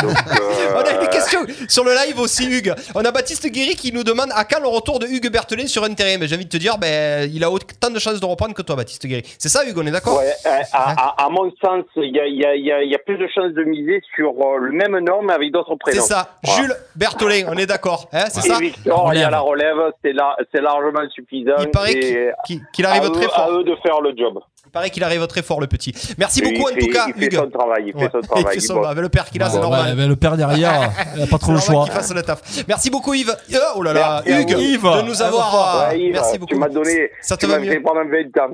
Euh, 0.03 0.07
On 0.75 0.79
a 0.79 1.01
une 1.03 1.09
question 1.09 1.39
sur 1.67 1.83
le 1.83 1.91
live 1.91 2.19
aussi, 2.19 2.47
Hugues. 2.49 2.73
On 2.95 3.01
a 3.05 3.11
Baptiste 3.11 3.47
Guéry 3.47 3.75
qui 3.75 3.91
nous 3.93 4.03
demande 4.03 4.29
à 4.33 4.45
quand 4.45 4.59
le 4.61 4.67
retour 4.67 4.97
de 4.99 5.05
Hugues 5.05 5.29
Berthelet 5.31 5.67
sur 5.67 5.83
un 5.83 5.93
terrain. 5.93 6.17
De 6.17 6.54
te 6.55 6.59
dire, 6.59 6.77
ben, 6.77 7.29
il 7.33 7.43
a 7.43 7.51
autant 7.51 7.89
de 7.89 7.99
chances 7.99 8.19
de 8.19 8.25
reprendre 8.25 8.53
que 8.53 8.61
toi, 8.61 8.75
Baptiste 8.75 9.05
Guéry. 9.05 9.23
C'est 9.37 9.49
ça, 9.49 9.65
Hugues, 9.65 9.77
on 9.77 9.85
est 9.85 9.91
d'accord 9.91 10.17
Ouais, 10.19 10.31
euh, 10.45 10.49
à, 10.73 11.09
à- 11.23 11.25
à 11.25 11.29
mon 11.29 11.51
sens, 11.63 11.83
il 11.97 12.15
y 12.15 12.19
a, 12.19 12.27
y, 12.27 12.45
a, 12.45 12.55
y, 12.55 12.71
a, 12.71 12.83
y 12.83 12.95
a 12.95 12.99
plus 12.99 13.17
de 13.17 13.27
chances 13.27 13.51
de 13.53 13.63
miser 13.63 14.01
sur 14.15 14.29
euh, 14.31 14.57
le 14.59 14.71
même 14.71 14.97
nom 14.99 15.21
mais 15.21 15.33
avec 15.33 15.51
d'autres 15.51 15.71
C'est 15.85 15.91
prénoms. 15.91 16.03
ça, 16.05 16.29
Voilà. 16.43 16.61
Jules 16.61 16.75
Berthollet, 16.95 17.45
on 17.47 17.53
est 17.57 17.65
d'accord. 17.65 18.07
Hein, 18.13 18.25
c'est 18.29 18.41
ça 18.41 18.57
Victor, 18.59 19.13
il 19.13 19.19
y 19.19 19.23
a 19.23 19.29
la 19.29 19.39
relève, 19.39 19.75
c'est 20.03 20.13
la- 20.13 20.35
c'est 20.53 20.61
largement 20.61 21.07
suffisant. 21.09 21.55
Il 21.59 21.69
paraît 21.71 21.91
et 21.93 22.31
qu'il- 22.45 22.61
qu'il 22.73 22.85
arrive 22.85 23.03
à 23.03 23.09
très 23.09 23.25
eux- 23.25 23.29
fort. 23.29 23.39
À 23.39 23.51
eux 23.51 23.63
de 23.63 23.75
faire 23.85 24.01
le 24.01 24.13
job. 24.17 24.39
Il 24.75 24.79
paraît 24.79 24.89
qu'il 24.89 25.03
arrive 25.05 25.25
très 25.27 25.41
fort, 25.41 25.61
le 25.61 25.67
petit. 25.67 25.93
Merci 26.17 26.41
beaucoup, 26.41 26.63
en 26.69 26.73
tout 26.73 26.81
fait- 26.81 26.87
cas, 26.89 27.05
il 27.07 27.13
fait 27.13 27.25
Hugues. 27.27 27.35
son 27.39 27.49
travail, 27.49 27.83
il 27.87 27.91
fait 27.93 27.97
Ouais. 27.97 28.09
son 28.11 28.19
travail, 28.19 28.43
Il 28.45 28.53
fait 28.55 28.59
son- 28.59 28.73
bon. 28.73 28.83
avec 28.83 29.01
le 29.03 29.07
père 29.07 29.29
qu'il 29.29 29.41
a, 29.41 29.49
c'est 29.49 29.55
Ouais, 29.55 29.61
normal. 29.61 29.85
ouais, 29.85 29.95
mais 29.95 30.05
le 30.05 30.17
père 30.17 30.35
derrière, 30.35 30.91
il 31.15 31.23
a 31.23 31.27
pas 31.27 31.37
trop 31.37 31.53
le 31.53 31.59
C'est 31.59 31.67
choix. 31.71 31.85
fasse 31.85 32.13
le 32.13 32.21
taf. 32.21 32.41
Merci 32.67 32.89
beaucoup 32.89 33.13
Yves. 33.13 33.29
Euh, 33.53 33.57
Oh 33.77 33.81
là 33.83 33.93
là, 33.93 34.21
Hugues, 34.25 34.49
de 34.49 35.01
nous 35.07 35.21
avoir. 35.21 35.87
Ouais, 35.87 35.99
Yves, 36.01 36.11
merci 36.11 36.37
beaucoup. 36.37 36.53
Tu 36.53 36.59
m'as 36.59 36.67
donné, 36.67 37.09
Ça 37.21 37.37
te 37.37 37.45
va 37.45 37.57
mieux 37.57 37.71
fait 37.71 37.79
pendant 37.79 38.01
20 38.03 38.37
ans. 38.37 38.53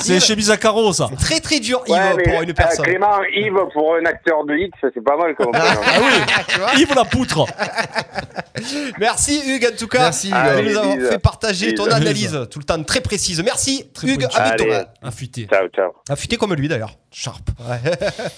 C'est 0.00 0.18
chez 0.18 0.34
Bizarro, 0.34 0.94
ça. 0.94 1.08
Très 1.20 1.40
très 1.40 1.60
dur, 1.60 1.82
Yves, 1.86 2.16
pour 2.24 2.40
une 2.42 2.50
euh, 2.50 2.54
personne. 2.54 2.86
Clément, 2.86 3.22
Yves, 3.30 3.52
pour 3.74 3.96
un 3.96 4.06
acteur 4.06 4.46
de 4.46 4.54
X, 4.54 4.78
c'est 4.94 5.04
pas 5.04 5.16
mal 5.18 5.34
comme 5.34 5.50
prénom. 5.52 5.66
Tu 6.48 6.58
vois 6.58 6.72
Yves 6.74 6.94
la 6.96 7.04
poutre. 7.04 7.44
Merci 8.98 9.42
Hugues 9.46 9.68
en 9.72 9.76
tout 9.76 9.88
cas 9.88 9.98
Merci, 10.04 10.30
de 10.30 10.62
nous 10.70 10.76
avoir 10.78 10.96
fait 11.12 11.18
partager 11.18 11.74
ton 11.74 11.84
analyse 11.90 12.46
tout 12.50 12.58
le 12.58 12.64
temps 12.64 12.82
très 12.82 13.00
précise. 13.02 13.42
Merci 13.44 13.90
Hugues, 14.02 14.26
à 14.34 14.54
bientôt. 14.56 14.72
Affûté. 15.18 15.48
Ciao, 15.50 15.66
ciao. 15.74 15.90
Affûté 16.08 16.36
comme 16.36 16.54
lui 16.54 16.68
d'ailleurs. 16.68 16.96
Sharp. 17.10 17.50
Ouais. 17.68 17.80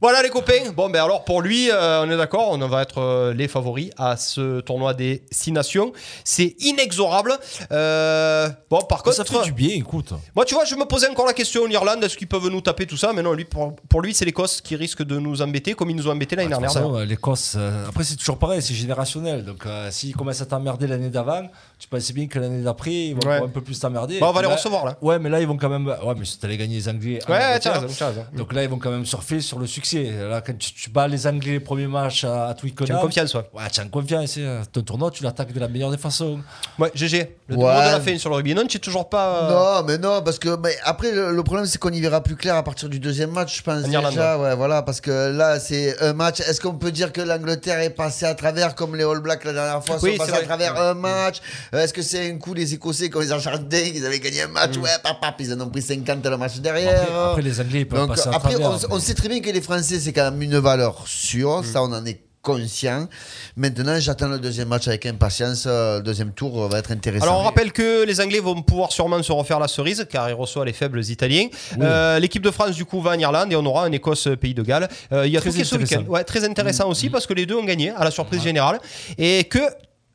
Voilà 0.00 0.22
les 0.22 0.28
copains. 0.28 0.70
Bon 0.76 0.90
ben 0.90 1.02
alors 1.02 1.24
pour 1.24 1.40
lui, 1.40 1.70
euh, 1.70 2.02
on 2.04 2.10
est 2.10 2.16
d'accord, 2.18 2.50
on 2.50 2.58
va 2.58 2.82
être 2.82 2.98
euh, 2.98 3.32
les 3.32 3.48
favoris 3.48 3.88
à 3.96 4.18
ce 4.18 4.60
tournoi 4.60 4.92
des 4.92 5.24
six 5.30 5.50
nations. 5.50 5.94
C'est 6.24 6.56
inexorable. 6.58 7.32
Euh, 7.72 8.50
bon 8.68 8.80
par 8.82 9.02
contre, 9.02 9.16
Ça 9.16 9.24
fait 9.24 9.44
du 9.44 9.52
bien, 9.52 9.74
écoute. 9.74 10.12
moi 10.36 10.44
tu 10.44 10.54
vois, 10.54 10.66
je 10.66 10.74
me 10.74 10.84
posais 10.84 11.08
encore 11.08 11.24
la 11.24 11.32
question 11.32 11.64
l'Irlande, 11.64 12.04
est-ce 12.04 12.18
qu'ils 12.18 12.28
peuvent 12.28 12.48
nous 12.48 12.60
taper 12.60 12.86
tout 12.86 12.98
ça? 12.98 13.14
Mais 13.14 13.22
non, 13.22 13.32
lui 13.32 13.46
pour, 13.46 13.76
pour 13.88 14.02
lui 14.02 14.12
c'est 14.12 14.26
l'Écosse 14.26 14.60
qui 14.60 14.76
risque 14.76 15.02
de 15.02 15.18
nous 15.18 15.40
embêter 15.40 15.72
comme 15.72 15.88
ils 15.88 15.96
nous 15.96 16.06
ont 16.06 16.12
embêtés 16.12 16.36
l'année 16.36 16.54
toute 16.54 16.74
dernière. 16.74 17.06
l'Écosse, 17.06 17.54
euh, 17.56 17.88
après 17.88 18.04
c'est 18.04 18.16
toujours 18.16 18.38
pareil, 18.38 18.60
c'est 18.60 18.74
générationnel. 18.74 19.42
Donc 19.42 19.64
euh, 19.64 19.90
s'ils 19.90 20.14
commencent 20.14 20.42
à 20.42 20.46
t'emmerder 20.46 20.86
l'année 20.86 21.08
d'avant, 21.08 21.48
tu 21.84 21.88
penses 21.90 22.12
bien 22.12 22.26
que 22.26 22.38
l'année 22.38 22.62
d'après, 22.62 22.90
ils 22.92 23.14
vont 23.14 23.28
Ouais. 23.28 23.42
un 23.42 23.48
peu 23.48 23.60
plus 23.60 23.78
t'emmerder. 23.78 24.18
Bon, 24.18 24.28
on 24.28 24.32
va 24.32 24.40
les 24.40 24.48
là- 24.48 24.54
recevoir 24.54 24.86
là. 24.86 24.96
Ouais, 25.02 25.18
mais 25.18 25.28
là 25.28 25.38
ils 25.40 25.46
vont 25.46 25.58
quand 25.58 25.68
même. 25.68 25.86
Ouais, 25.86 26.14
mais 26.16 26.24
t'allais 26.40 26.56
gagner 26.56 26.76
les 26.76 26.88
Anglais. 26.88 27.18
Ouais, 27.28 27.58
tiens, 27.60 27.74
tiens. 27.86 28.12
Donc 28.34 28.52
là, 28.54 28.62
ils 28.62 28.68
vont 28.70 28.78
quand 28.78 28.90
même 28.90 29.04
surfer 29.04 29.40
sur 29.40 29.58
le 29.58 29.66
succès. 29.66 30.10
Là, 30.30 30.40
quand 30.40 30.56
tu, 30.56 30.72
tu 30.72 30.88
bats 30.90 31.06
les 31.06 31.26
Anglais 31.26 31.52
les 31.52 31.60
premiers 31.60 31.86
matchs 31.86 32.24
à, 32.24 32.48
à 32.48 32.54
Twickenham. 32.54 32.86
Tu 32.86 32.92
as 32.94 32.98
confiance, 33.00 33.34
ouais. 33.34 33.42
Ouais, 33.52 33.68
tu 33.70 33.80
as 33.80 33.84
confiance. 33.84 34.38
hein. 34.38 34.62
Ton 34.72 34.80
tournoi, 34.82 35.10
tu 35.10 35.22
l'attaques 35.24 35.52
de 35.52 35.60
la 35.60 35.68
meilleure 35.68 35.90
des 35.90 35.98
façons. 35.98 36.40
Ouais, 36.78 36.90
GG. 36.94 37.36
Le 37.48 37.56
Ouais. 37.56 37.62
mot 37.62 37.68
de 37.68 37.92
la 37.92 38.00
fin 38.00 38.16
sur 38.16 38.30
le 38.30 38.36
rugby. 38.36 38.54
Non, 38.54 38.66
tu 38.66 38.78
es 38.78 38.80
toujours 38.80 39.08
pas. 39.10 39.42
euh, 39.50 39.80
Non, 39.82 39.86
mais 39.86 39.98
non, 39.98 40.22
parce 40.22 40.38
que 40.38 40.56
mais 40.56 40.74
après, 40.84 41.12
le, 41.12 41.42
problème, 41.42 41.66
c'est 41.66 41.78
qu'on 41.78 41.90
y 41.92 42.00
verra 42.00 42.22
plus 42.22 42.36
clair 42.36 42.54
à 42.56 42.62
partir 42.62 42.88
du 42.88 42.98
deuxième 42.98 43.30
match, 43.30 43.58
je 43.58 43.62
pense. 43.62 43.84
En 43.84 43.90
Irlande, 43.90 44.12
déjà, 44.12 44.38
ouais, 44.38 44.54
voilà, 44.56 44.82
parce 44.82 45.00
que 45.02 45.30
là, 45.30 45.60
c'est 45.60 46.00
un 46.02 46.14
match. 46.14 46.40
Est-ce 46.40 46.60
qu'on 46.60 46.74
peut 46.74 46.90
dire 46.92 47.12
que 47.12 47.20
l'Angleterre 47.20 47.80
est 47.80 47.90
passée 47.90 48.24
à 48.26 48.34
travers 48.34 48.74
comme 48.74 48.96
les 48.96 49.04
All 49.04 49.20
Blacks 49.20 49.44
la 49.44 49.52
dernière 49.52 49.84
fois 49.84 49.96
Oui, 50.02 50.16
sont 50.16 50.24
c'est 50.24 50.30
passés 50.32 50.42
à 50.42 50.46
travers 50.46 50.80
un 50.80 50.94
match 50.94 51.38
Euh, 51.73 51.73
Est-ce 51.78 51.92
que 51.94 52.02
c'est 52.02 52.30
un 52.30 52.38
coup 52.38 52.54
des 52.54 52.74
Écossais 52.74 53.08
quand 53.10 53.20
ils 53.20 53.32
ont 53.32 53.40
chanté, 53.40 53.92
ils 53.94 54.04
avaient 54.06 54.20
gagné 54.20 54.42
un 54.42 54.48
match 54.48 54.76
Ouais, 54.76 54.90
pap, 55.02 55.20
pap, 55.20 55.34
ils 55.40 55.52
en 55.52 55.60
ont 55.60 55.68
pris 55.68 55.82
50 55.82 56.24
le 56.26 56.36
match 56.36 56.56
derrière. 56.58 57.02
Après, 57.02 57.14
après, 57.30 57.42
les 57.42 57.60
Anglais, 57.60 57.80
ils 57.80 57.88
peuvent 57.88 58.00
Donc, 58.00 58.08
passer 58.16 58.28
à 58.28 58.34
après, 58.34 58.54
travers. 58.54 58.78
on, 58.90 58.96
on 58.96 58.98
sait 59.00 59.14
très 59.14 59.28
bien 59.28 59.40
que 59.40 59.50
les 59.50 59.60
Français, 59.60 59.98
c'est 60.00 60.12
quand 60.12 60.30
même 60.30 60.42
une 60.42 60.58
valeur 60.58 61.04
sûre, 61.06 61.62
ça, 61.64 61.82
on 61.82 61.92
en 61.92 62.04
est 62.06 62.20
conscient. 62.42 63.08
Maintenant, 63.56 63.98
j'attends 63.98 64.28
le 64.28 64.38
deuxième 64.38 64.68
match 64.68 64.86
avec 64.86 65.06
impatience. 65.06 65.64
euh, 65.66 65.96
Le 65.96 66.02
deuxième 66.02 66.32
tour 66.32 66.68
va 66.68 66.78
être 66.78 66.92
intéressant. 66.92 67.24
Alors 67.24 67.40
on 67.40 67.42
rappelle 67.42 67.72
que 67.72 68.04
les 68.04 68.20
Anglais 68.20 68.38
vont 68.40 68.60
pouvoir 68.60 68.92
sûrement 68.92 69.22
se 69.22 69.32
refaire 69.32 69.58
la 69.58 69.66
cerise 69.66 70.06
car 70.10 70.28
ils 70.28 70.34
reçoivent 70.34 70.66
les 70.66 70.74
faibles 70.74 71.02
Italiens. 71.02 71.48
Euh, 71.80 72.18
L'équipe 72.18 72.42
de 72.42 72.50
France 72.50 72.72
du 72.76 72.84
coup 72.84 73.00
va 73.00 73.12
en 73.12 73.18
Irlande 73.18 73.50
et 73.50 73.56
on 73.56 73.64
aura 73.64 73.86
un 73.86 73.92
Écosse 73.92 74.28
Pays 74.38 74.52
de 74.52 74.62
Galles. 74.62 74.90
Euh, 75.12 75.26
il 75.26 75.32
y 75.32 75.38
a 75.38 75.40
Très 75.40 75.48
tout 75.52 75.56
ce 75.64 75.74
intéressant. 75.74 75.96
week-end. 76.00 76.10
Ouais, 76.12 76.22
très 76.22 76.44
intéressant 76.44 76.86
aussi 76.90 77.08
parce 77.08 77.26
que 77.26 77.32
les 77.32 77.46
deux 77.46 77.54
ont 77.56 77.64
gagné 77.64 77.92
à 77.92 78.04
la 78.04 78.10
surprise 78.10 78.42
générale 78.42 78.78
et 79.16 79.44
que 79.44 79.60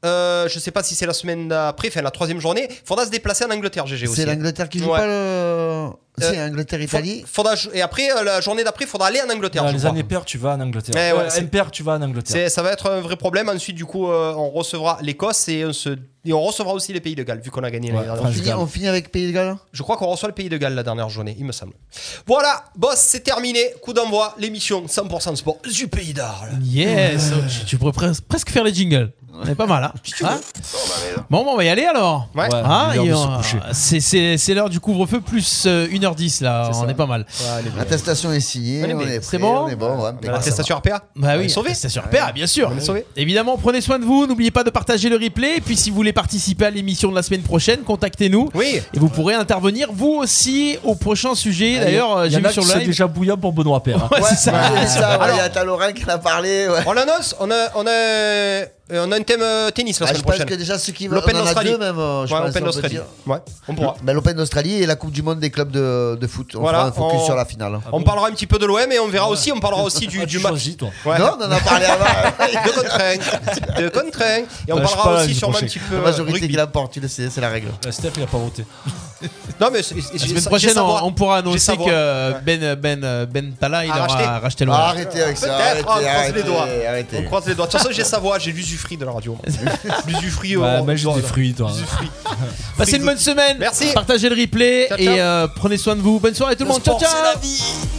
euh, 0.05 0.47
je 0.47 0.59
sais 0.59 0.71
pas 0.71 0.83
si 0.83 0.95
c'est 0.95 1.05
la 1.05 1.13
semaine 1.13 1.47
d'après, 1.49 1.89
enfin 1.89 2.01
la 2.01 2.11
troisième 2.11 2.39
journée, 2.39 2.67
faudra 2.85 3.05
se 3.05 3.11
déplacer 3.11 3.45
en 3.45 3.51
Angleterre 3.51 3.85
GG 3.87 4.07
aussi. 4.07 4.15
C'est 4.21 4.25
l'Angleterre 4.25 4.69
qui 4.69 4.79
joue 4.79 4.89
Ouais. 4.91 4.97
pas 4.99 5.07
le. 5.07 5.89
C'est 6.21 6.37
Euh, 6.37 6.47
Angleterre-Italie 6.49 7.23
Faudra 7.25 7.53
et 7.73 7.81
après 7.81 8.11
euh, 8.11 8.23
la 8.25 8.41
journée 8.41 8.65
d'après, 8.65 8.85
faudra 8.85 9.07
aller 9.07 9.21
en 9.21 9.33
Angleterre. 9.33 9.65
Je 9.69 9.71
les 9.73 9.77
crois. 9.79 9.89
années 9.91 10.03
paires, 10.03 10.25
tu 10.25 10.37
vas 10.37 10.55
en 10.55 10.59
Angleterre. 10.59 10.93
Eh 10.97 11.17
ouais, 11.17 11.39
impair, 11.39 11.71
tu 11.71 11.81
vas 11.81 11.93
en 11.93 12.01
Angleterre. 12.01 12.51
Ça 12.51 12.61
va 12.61 12.71
être 12.73 12.89
un 12.91 12.99
vrai 12.99 13.15
problème. 13.15 13.47
Ensuite, 13.47 13.77
du 13.77 13.85
coup, 13.85 14.09
euh, 14.09 14.33
on 14.35 14.49
recevra 14.49 14.97
l'Écosse 15.01 15.47
et, 15.47 15.63
on 15.65 15.71
se- 15.71 15.97
et 16.25 16.33
on 16.33 16.41
recevra 16.41 16.73
aussi 16.73 16.91
les 16.91 16.99
Pays 16.99 17.15
de 17.15 17.23
Galles, 17.23 17.39
vu 17.39 17.51
qu'on 17.51 17.63
a 17.63 17.71
gagné 17.71 17.93
Ouais, 17.93 18.03
dernière. 18.03 18.21
on 18.21 18.27
finit, 18.31 18.51
on 18.53 18.67
finit 18.67 18.89
avec 18.89 19.13
Pays 19.13 19.27
de 19.27 19.31
Galles 19.31 19.55
Je 19.71 19.81
crois 19.81 19.95
qu'on 19.95 20.07
reçoit 20.07 20.27
le 20.27 20.35
Pays 20.35 20.49
de 20.49 20.57
Galles 20.57 20.75
la 20.75 20.83
dernière 20.83 21.07
journée, 21.07 21.37
il 21.39 21.45
me 21.45 21.53
semble. 21.53 21.71
Voilà, 22.27 22.65
boss, 22.75 22.95
c'est 22.97 23.21
terminé. 23.21 23.61
Coup 23.81 23.93
d'envoi, 23.93 24.35
l'émission 24.37 24.85
100% 24.87 25.35
sport 25.37 25.57
du 25.73 25.87
Pays 25.87 26.13
d'Arles. 26.13 26.57
Yes, 26.63 27.31
tu, 27.59 27.65
tu 27.65 27.77
pourrais 27.77 27.91
pres- 27.93 28.19
presque 28.27 28.49
faire 28.49 28.65
les 28.65 28.73
jingles. 28.73 29.13
C'est 29.45 29.55
pas 29.55 29.65
mal, 29.65 29.83
hein, 29.83 29.93
Hein 30.23 30.39
Bon, 31.29 31.43
bon, 31.43 31.51
on 31.53 31.57
va 31.57 31.63
y 31.63 31.69
aller 31.69 31.85
alors. 31.85 32.27
Ouais. 32.35 32.43
Ouais, 32.43 32.61
Hein, 32.63 32.89
il 32.95 32.99
est 33.01 33.05
et 33.05 33.07
l'heure 33.09 33.19
de 33.27 33.31
on- 33.39 33.43
se 33.43 33.51
coucher. 33.55 33.57
c'est- 33.73 33.99
c'est 33.99 34.37
c'est 34.37 34.53
l'heure 34.53 34.69
du 34.69 34.79
couvre-feu 34.79 35.21
plus 35.21 35.63
euh, 35.65 35.87
1h10 35.91 36.41
là, 36.41 36.69
C'est 36.71 36.77
on 36.79 36.85
ça. 36.85 36.89
est 36.91 36.93
pas 36.95 37.05
mal. 37.05 37.25
L'attestation 37.77 38.31
est 38.31 38.39
signée, 38.39 38.81
On 38.85 38.89
est 38.89 38.93
on 38.93 38.97
bien. 38.97 39.07
est, 39.07 39.21
C'est 39.21 39.37
prêt, 39.37 39.47
bon 39.47 39.59
on 39.65 39.67
est 39.69 39.75
bon. 39.75 39.95
ouais, 40.03 40.11
La 40.23 40.31
L'attestation 40.33 40.75
RPA 40.77 41.01
Bah 41.15 41.27
On 41.27 41.29
est 41.31 41.37
oui, 41.37 41.49
sauvé 41.49 41.73
c'est 41.73 41.89
sur 41.89 42.03
PA, 42.03 42.31
bien 42.31 42.47
sûr. 42.47 42.69
On 42.73 42.77
est 42.77 42.81
sauvé. 42.81 43.05
Évidemment, 43.15 43.57
prenez 43.57 43.81
soin 43.81 43.99
de 43.99 44.05
vous. 44.05 44.25
N'oubliez 44.27 44.51
pas 44.51 44.63
de 44.63 44.69
partager 44.69 45.09
le 45.09 45.15
replay. 45.17 45.57
Et 45.57 45.61
puis, 45.61 45.75
si 45.77 45.89
vous 45.89 45.95
voulez 45.95 46.13
participer 46.13 46.65
à 46.65 46.69
l'émission 46.69 47.09
de 47.09 47.15
la 47.15 47.23
semaine 47.23 47.41
prochaine, 47.41 47.79
contactez-nous. 47.81 48.49
Oui. 48.53 48.81
Et 48.93 48.99
vous 48.99 49.09
pourrez 49.09 49.33
intervenir 49.35 49.89
vous 49.91 50.11
aussi 50.21 50.77
au 50.83 50.95
prochain 50.95 51.35
sujet. 51.35 51.79
D'ailleurs, 51.79 52.17
euh, 52.17 52.25
il 52.27 52.29
y 52.29 52.31
j'ai 52.31 52.37
en 52.37 52.41
vu 52.41 52.45
a 52.47 52.51
sur 52.51 52.63
qui 52.63 52.69
le 52.73 52.77
live. 52.79 52.87
déjà 52.87 53.07
bouillant 53.07 53.37
pour 53.37 53.53
Benoît 53.53 53.81
Père. 53.83 54.03
hein. 54.03 54.09
Ouais, 54.11 54.21
c'est 54.29 54.35
ça. 54.35 54.51
Ouais, 54.51 54.57
c'est 54.81 54.99
ça, 54.99 55.17
ouais, 55.17 55.23
Alors- 55.23 55.35
il 55.35 55.37
y 55.37 55.41
a 55.41 55.49
Talorin 55.49 55.91
qui 55.93 56.03
en 56.05 56.09
a 56.09 56.17
parlé. 56.17 56.67
Ouais. 56.67 56.79
On 56.85 56.93
l'annonce, 56.93 57.35
on 57.39 57.49
a, 57.51 57.67
on, 57.75 57.85
a, 57.87 58.61
euh, 58.91 59.05
on 59.07 59.11
a 59.11 59.17
un 59.17 59.21
thème 59.21 59.41
euh, 59.41 59.69
tennis 59.71 59.99
la 59.99 60.05
Ah, 60.05 60.09
je 60.09 60.13
semaine 60.13 60.23
pense 60.25 60.31
prochaine. 60.35 60.47
que 60.49 60.53
déjà 60.55 60.77
ceux 60.79 60.91
qui 60.93 61.07
veulent. 61.07 61.19
L'Open 61.19 61.35
on 61.35 61.39
en 61.39 61.41
a 61.41 61.45
d'Australie. 61.45 61.71
deux 61.71 61.77
même. 61.77 61.99
euh, 61.99 62.25
je 62.27 62.33
Ouais, 62.33 62.39
pense, 62.41 62.49
Open 62.49 62.49
on 62.49 62.53
peut 62.53 62.71
d'Australie. 62.71 62.95
dire. 62.95 63.03
Ouais, 63.27 63.37
on 63.67 63.75
pourra. 63.75 63.95
Ben, 64.03 64.13
L'Open 64.13 64.35
d'Australie 64.37 64.81
et 64.81 64.85
la 64.85 64.95
Coupe 64.95 65.11
du 65.11 65.21
Monde 65.21 65.39
des 65.39 65.49
clubs 65.49 65.71
de, 65.71 66.17
de 66.19 66.27
foot. 66.27 66.53
On 66.55 66.61
Voilà, 66.61 66.79
fera 66.79 66.87
un 66.87 66.91
focus 66.91 67.19
on- 67.21 67.25
sur 67.25 67.35
la 67.35 67.45
finale. 67.45 67.79
On 67.91 68.01
parlera 68.03 68.27
un 68.27 68.31
petit 68.31 68.47
peu 68.47 68.57
de 68.59 68.65
l'OM 68.65 68.91
et 68.91 68.99
on 68.99 69.07
verra 69.07 69.29
aussi, 69.29 69.51
on 69.51 69.59
parlera 69.59 69.83
aussi 69.83 70.07
du, 70.07 70.21
Ah, 70.21 70.25
du 70.25 70.37
tu 70.37 70.43
match. 70.43 70.51
choisis, 70.51 70.77
toi. 70.77 70.89
Ouais. 71.05 71.19
Non, 71.19 71.37
on 71.39 71.43
en 71.45 71.51
a 71.51 71.59
parlé 71.59 71.85
avant. 71.85 72.05
de 72.65 72.71
contraint. 72.81 73.81
De 73.81 73.89
contraint. 73.89 74.43
Et 74.67 74.73
on 74.73 74.77
je 74.77 74.81
parlera 74.83 75.09
aussi 75.13 75.21
l'année 75.21 75.33
sûrement 75.33 75.57
un 75.57 75.61
petit 75.61 75.79
peu 75.79 75.95
La 75.95 76.01
euh, 76.01 76.03
majorité 76.05 76.33
rugby. 76.39 76.47
qui 76.49 76.55
l'emporte, 76.55 76.91
tu 76.93 76.99
le 76.99 77.07
sais, 77.07 77.29
c'est 77.29 77.41
la 77.41 77.49
règle. 77.49 77.69
Steph, 77.91 78.11
il 78.17 78.23
a 78.23 78.27
pas 78.27 78.37
voté. 78.37 78.65
Non, 79.59 79.67
mais 79.71 79.79
La 79.79 79.83
semaine 79.83 80.43
prochaine, 80.45 80.69
on, 80.71 80.73
savoir. 80.75 81.05
on 81.05 81.11
pourra 81.11 81.37
annoncer 81.37 81.75
que 81.75 82.33
Ben, 82.43 82.75
ben, 82.75 83.25
ben 83.25 83.51
Tala, 83.59 83.85
il 83.85 83.91
A 83.91 83.95
aura 83.97 84.07
racheté. 84.07 84.23
racheté 84.23 84.65
le 84.65 84.71
Ah, 84.71 84.87
arrêtez 84.89 85.21
avec 85.21 85.37
ça. 85.37 85.55
Arrêtez, 85.55 85.79
on 85.79 85.83
croise 85.83 86.05
arrêtez, 86.05 86.33
les 86.37 86.43
doigts. 86.43 86.67
arrêtez. 86.87 87.17
On 87.17 87.23
croise 87.23 87.47
les 87.47 87.55
doigts. 87.55 87.65
De 87.67 87.71
toute 87.71 87.81
façon, 87.81 87.93
j'ai 87.93 88.03
Savoie, 88.03 88.39
j'ai 88.39 88.51
l'usufruit 88.51 88.97
de 88.97 89.05
la 89.05 89.11
radio. 89.11 89.37
L'usufruit. 90.07 90.55
Euh, 90.57 90.81
des 90.81 91.21
fruits, 91.21 91.53
toi. 91.53 91.71
Passez 92.77 92.95
une 92.97 93.05
bonne 93.05 93.17
semaine. 93.17 93.57
Merci. 93.59 93.91
Partagez 93.93 94.29
le 94.29 94.35
replay 94.41 94.87
Ciao, 94.87 94.97
ciao. 94.97 95.13
et 95.13 95.19
euh, 95.21 95.47
prenez 95.53 95.77
soin 95.77 95.95
de 95.95 96.01
vous. 96.01 96.19
Bonne 96.19 96.35
soirée 96.35 96.55
tout 96.55 96.63
le, 96.63 96.69
Le 96.69 96.73
monde. 96.73 96.83
Ciao, 96.83 96.97
sport, 96.97 97.09
ciao. 97.09 97.17
c'est 97.23 97.33
la 97.35 97.39
vie. 97.41 97.98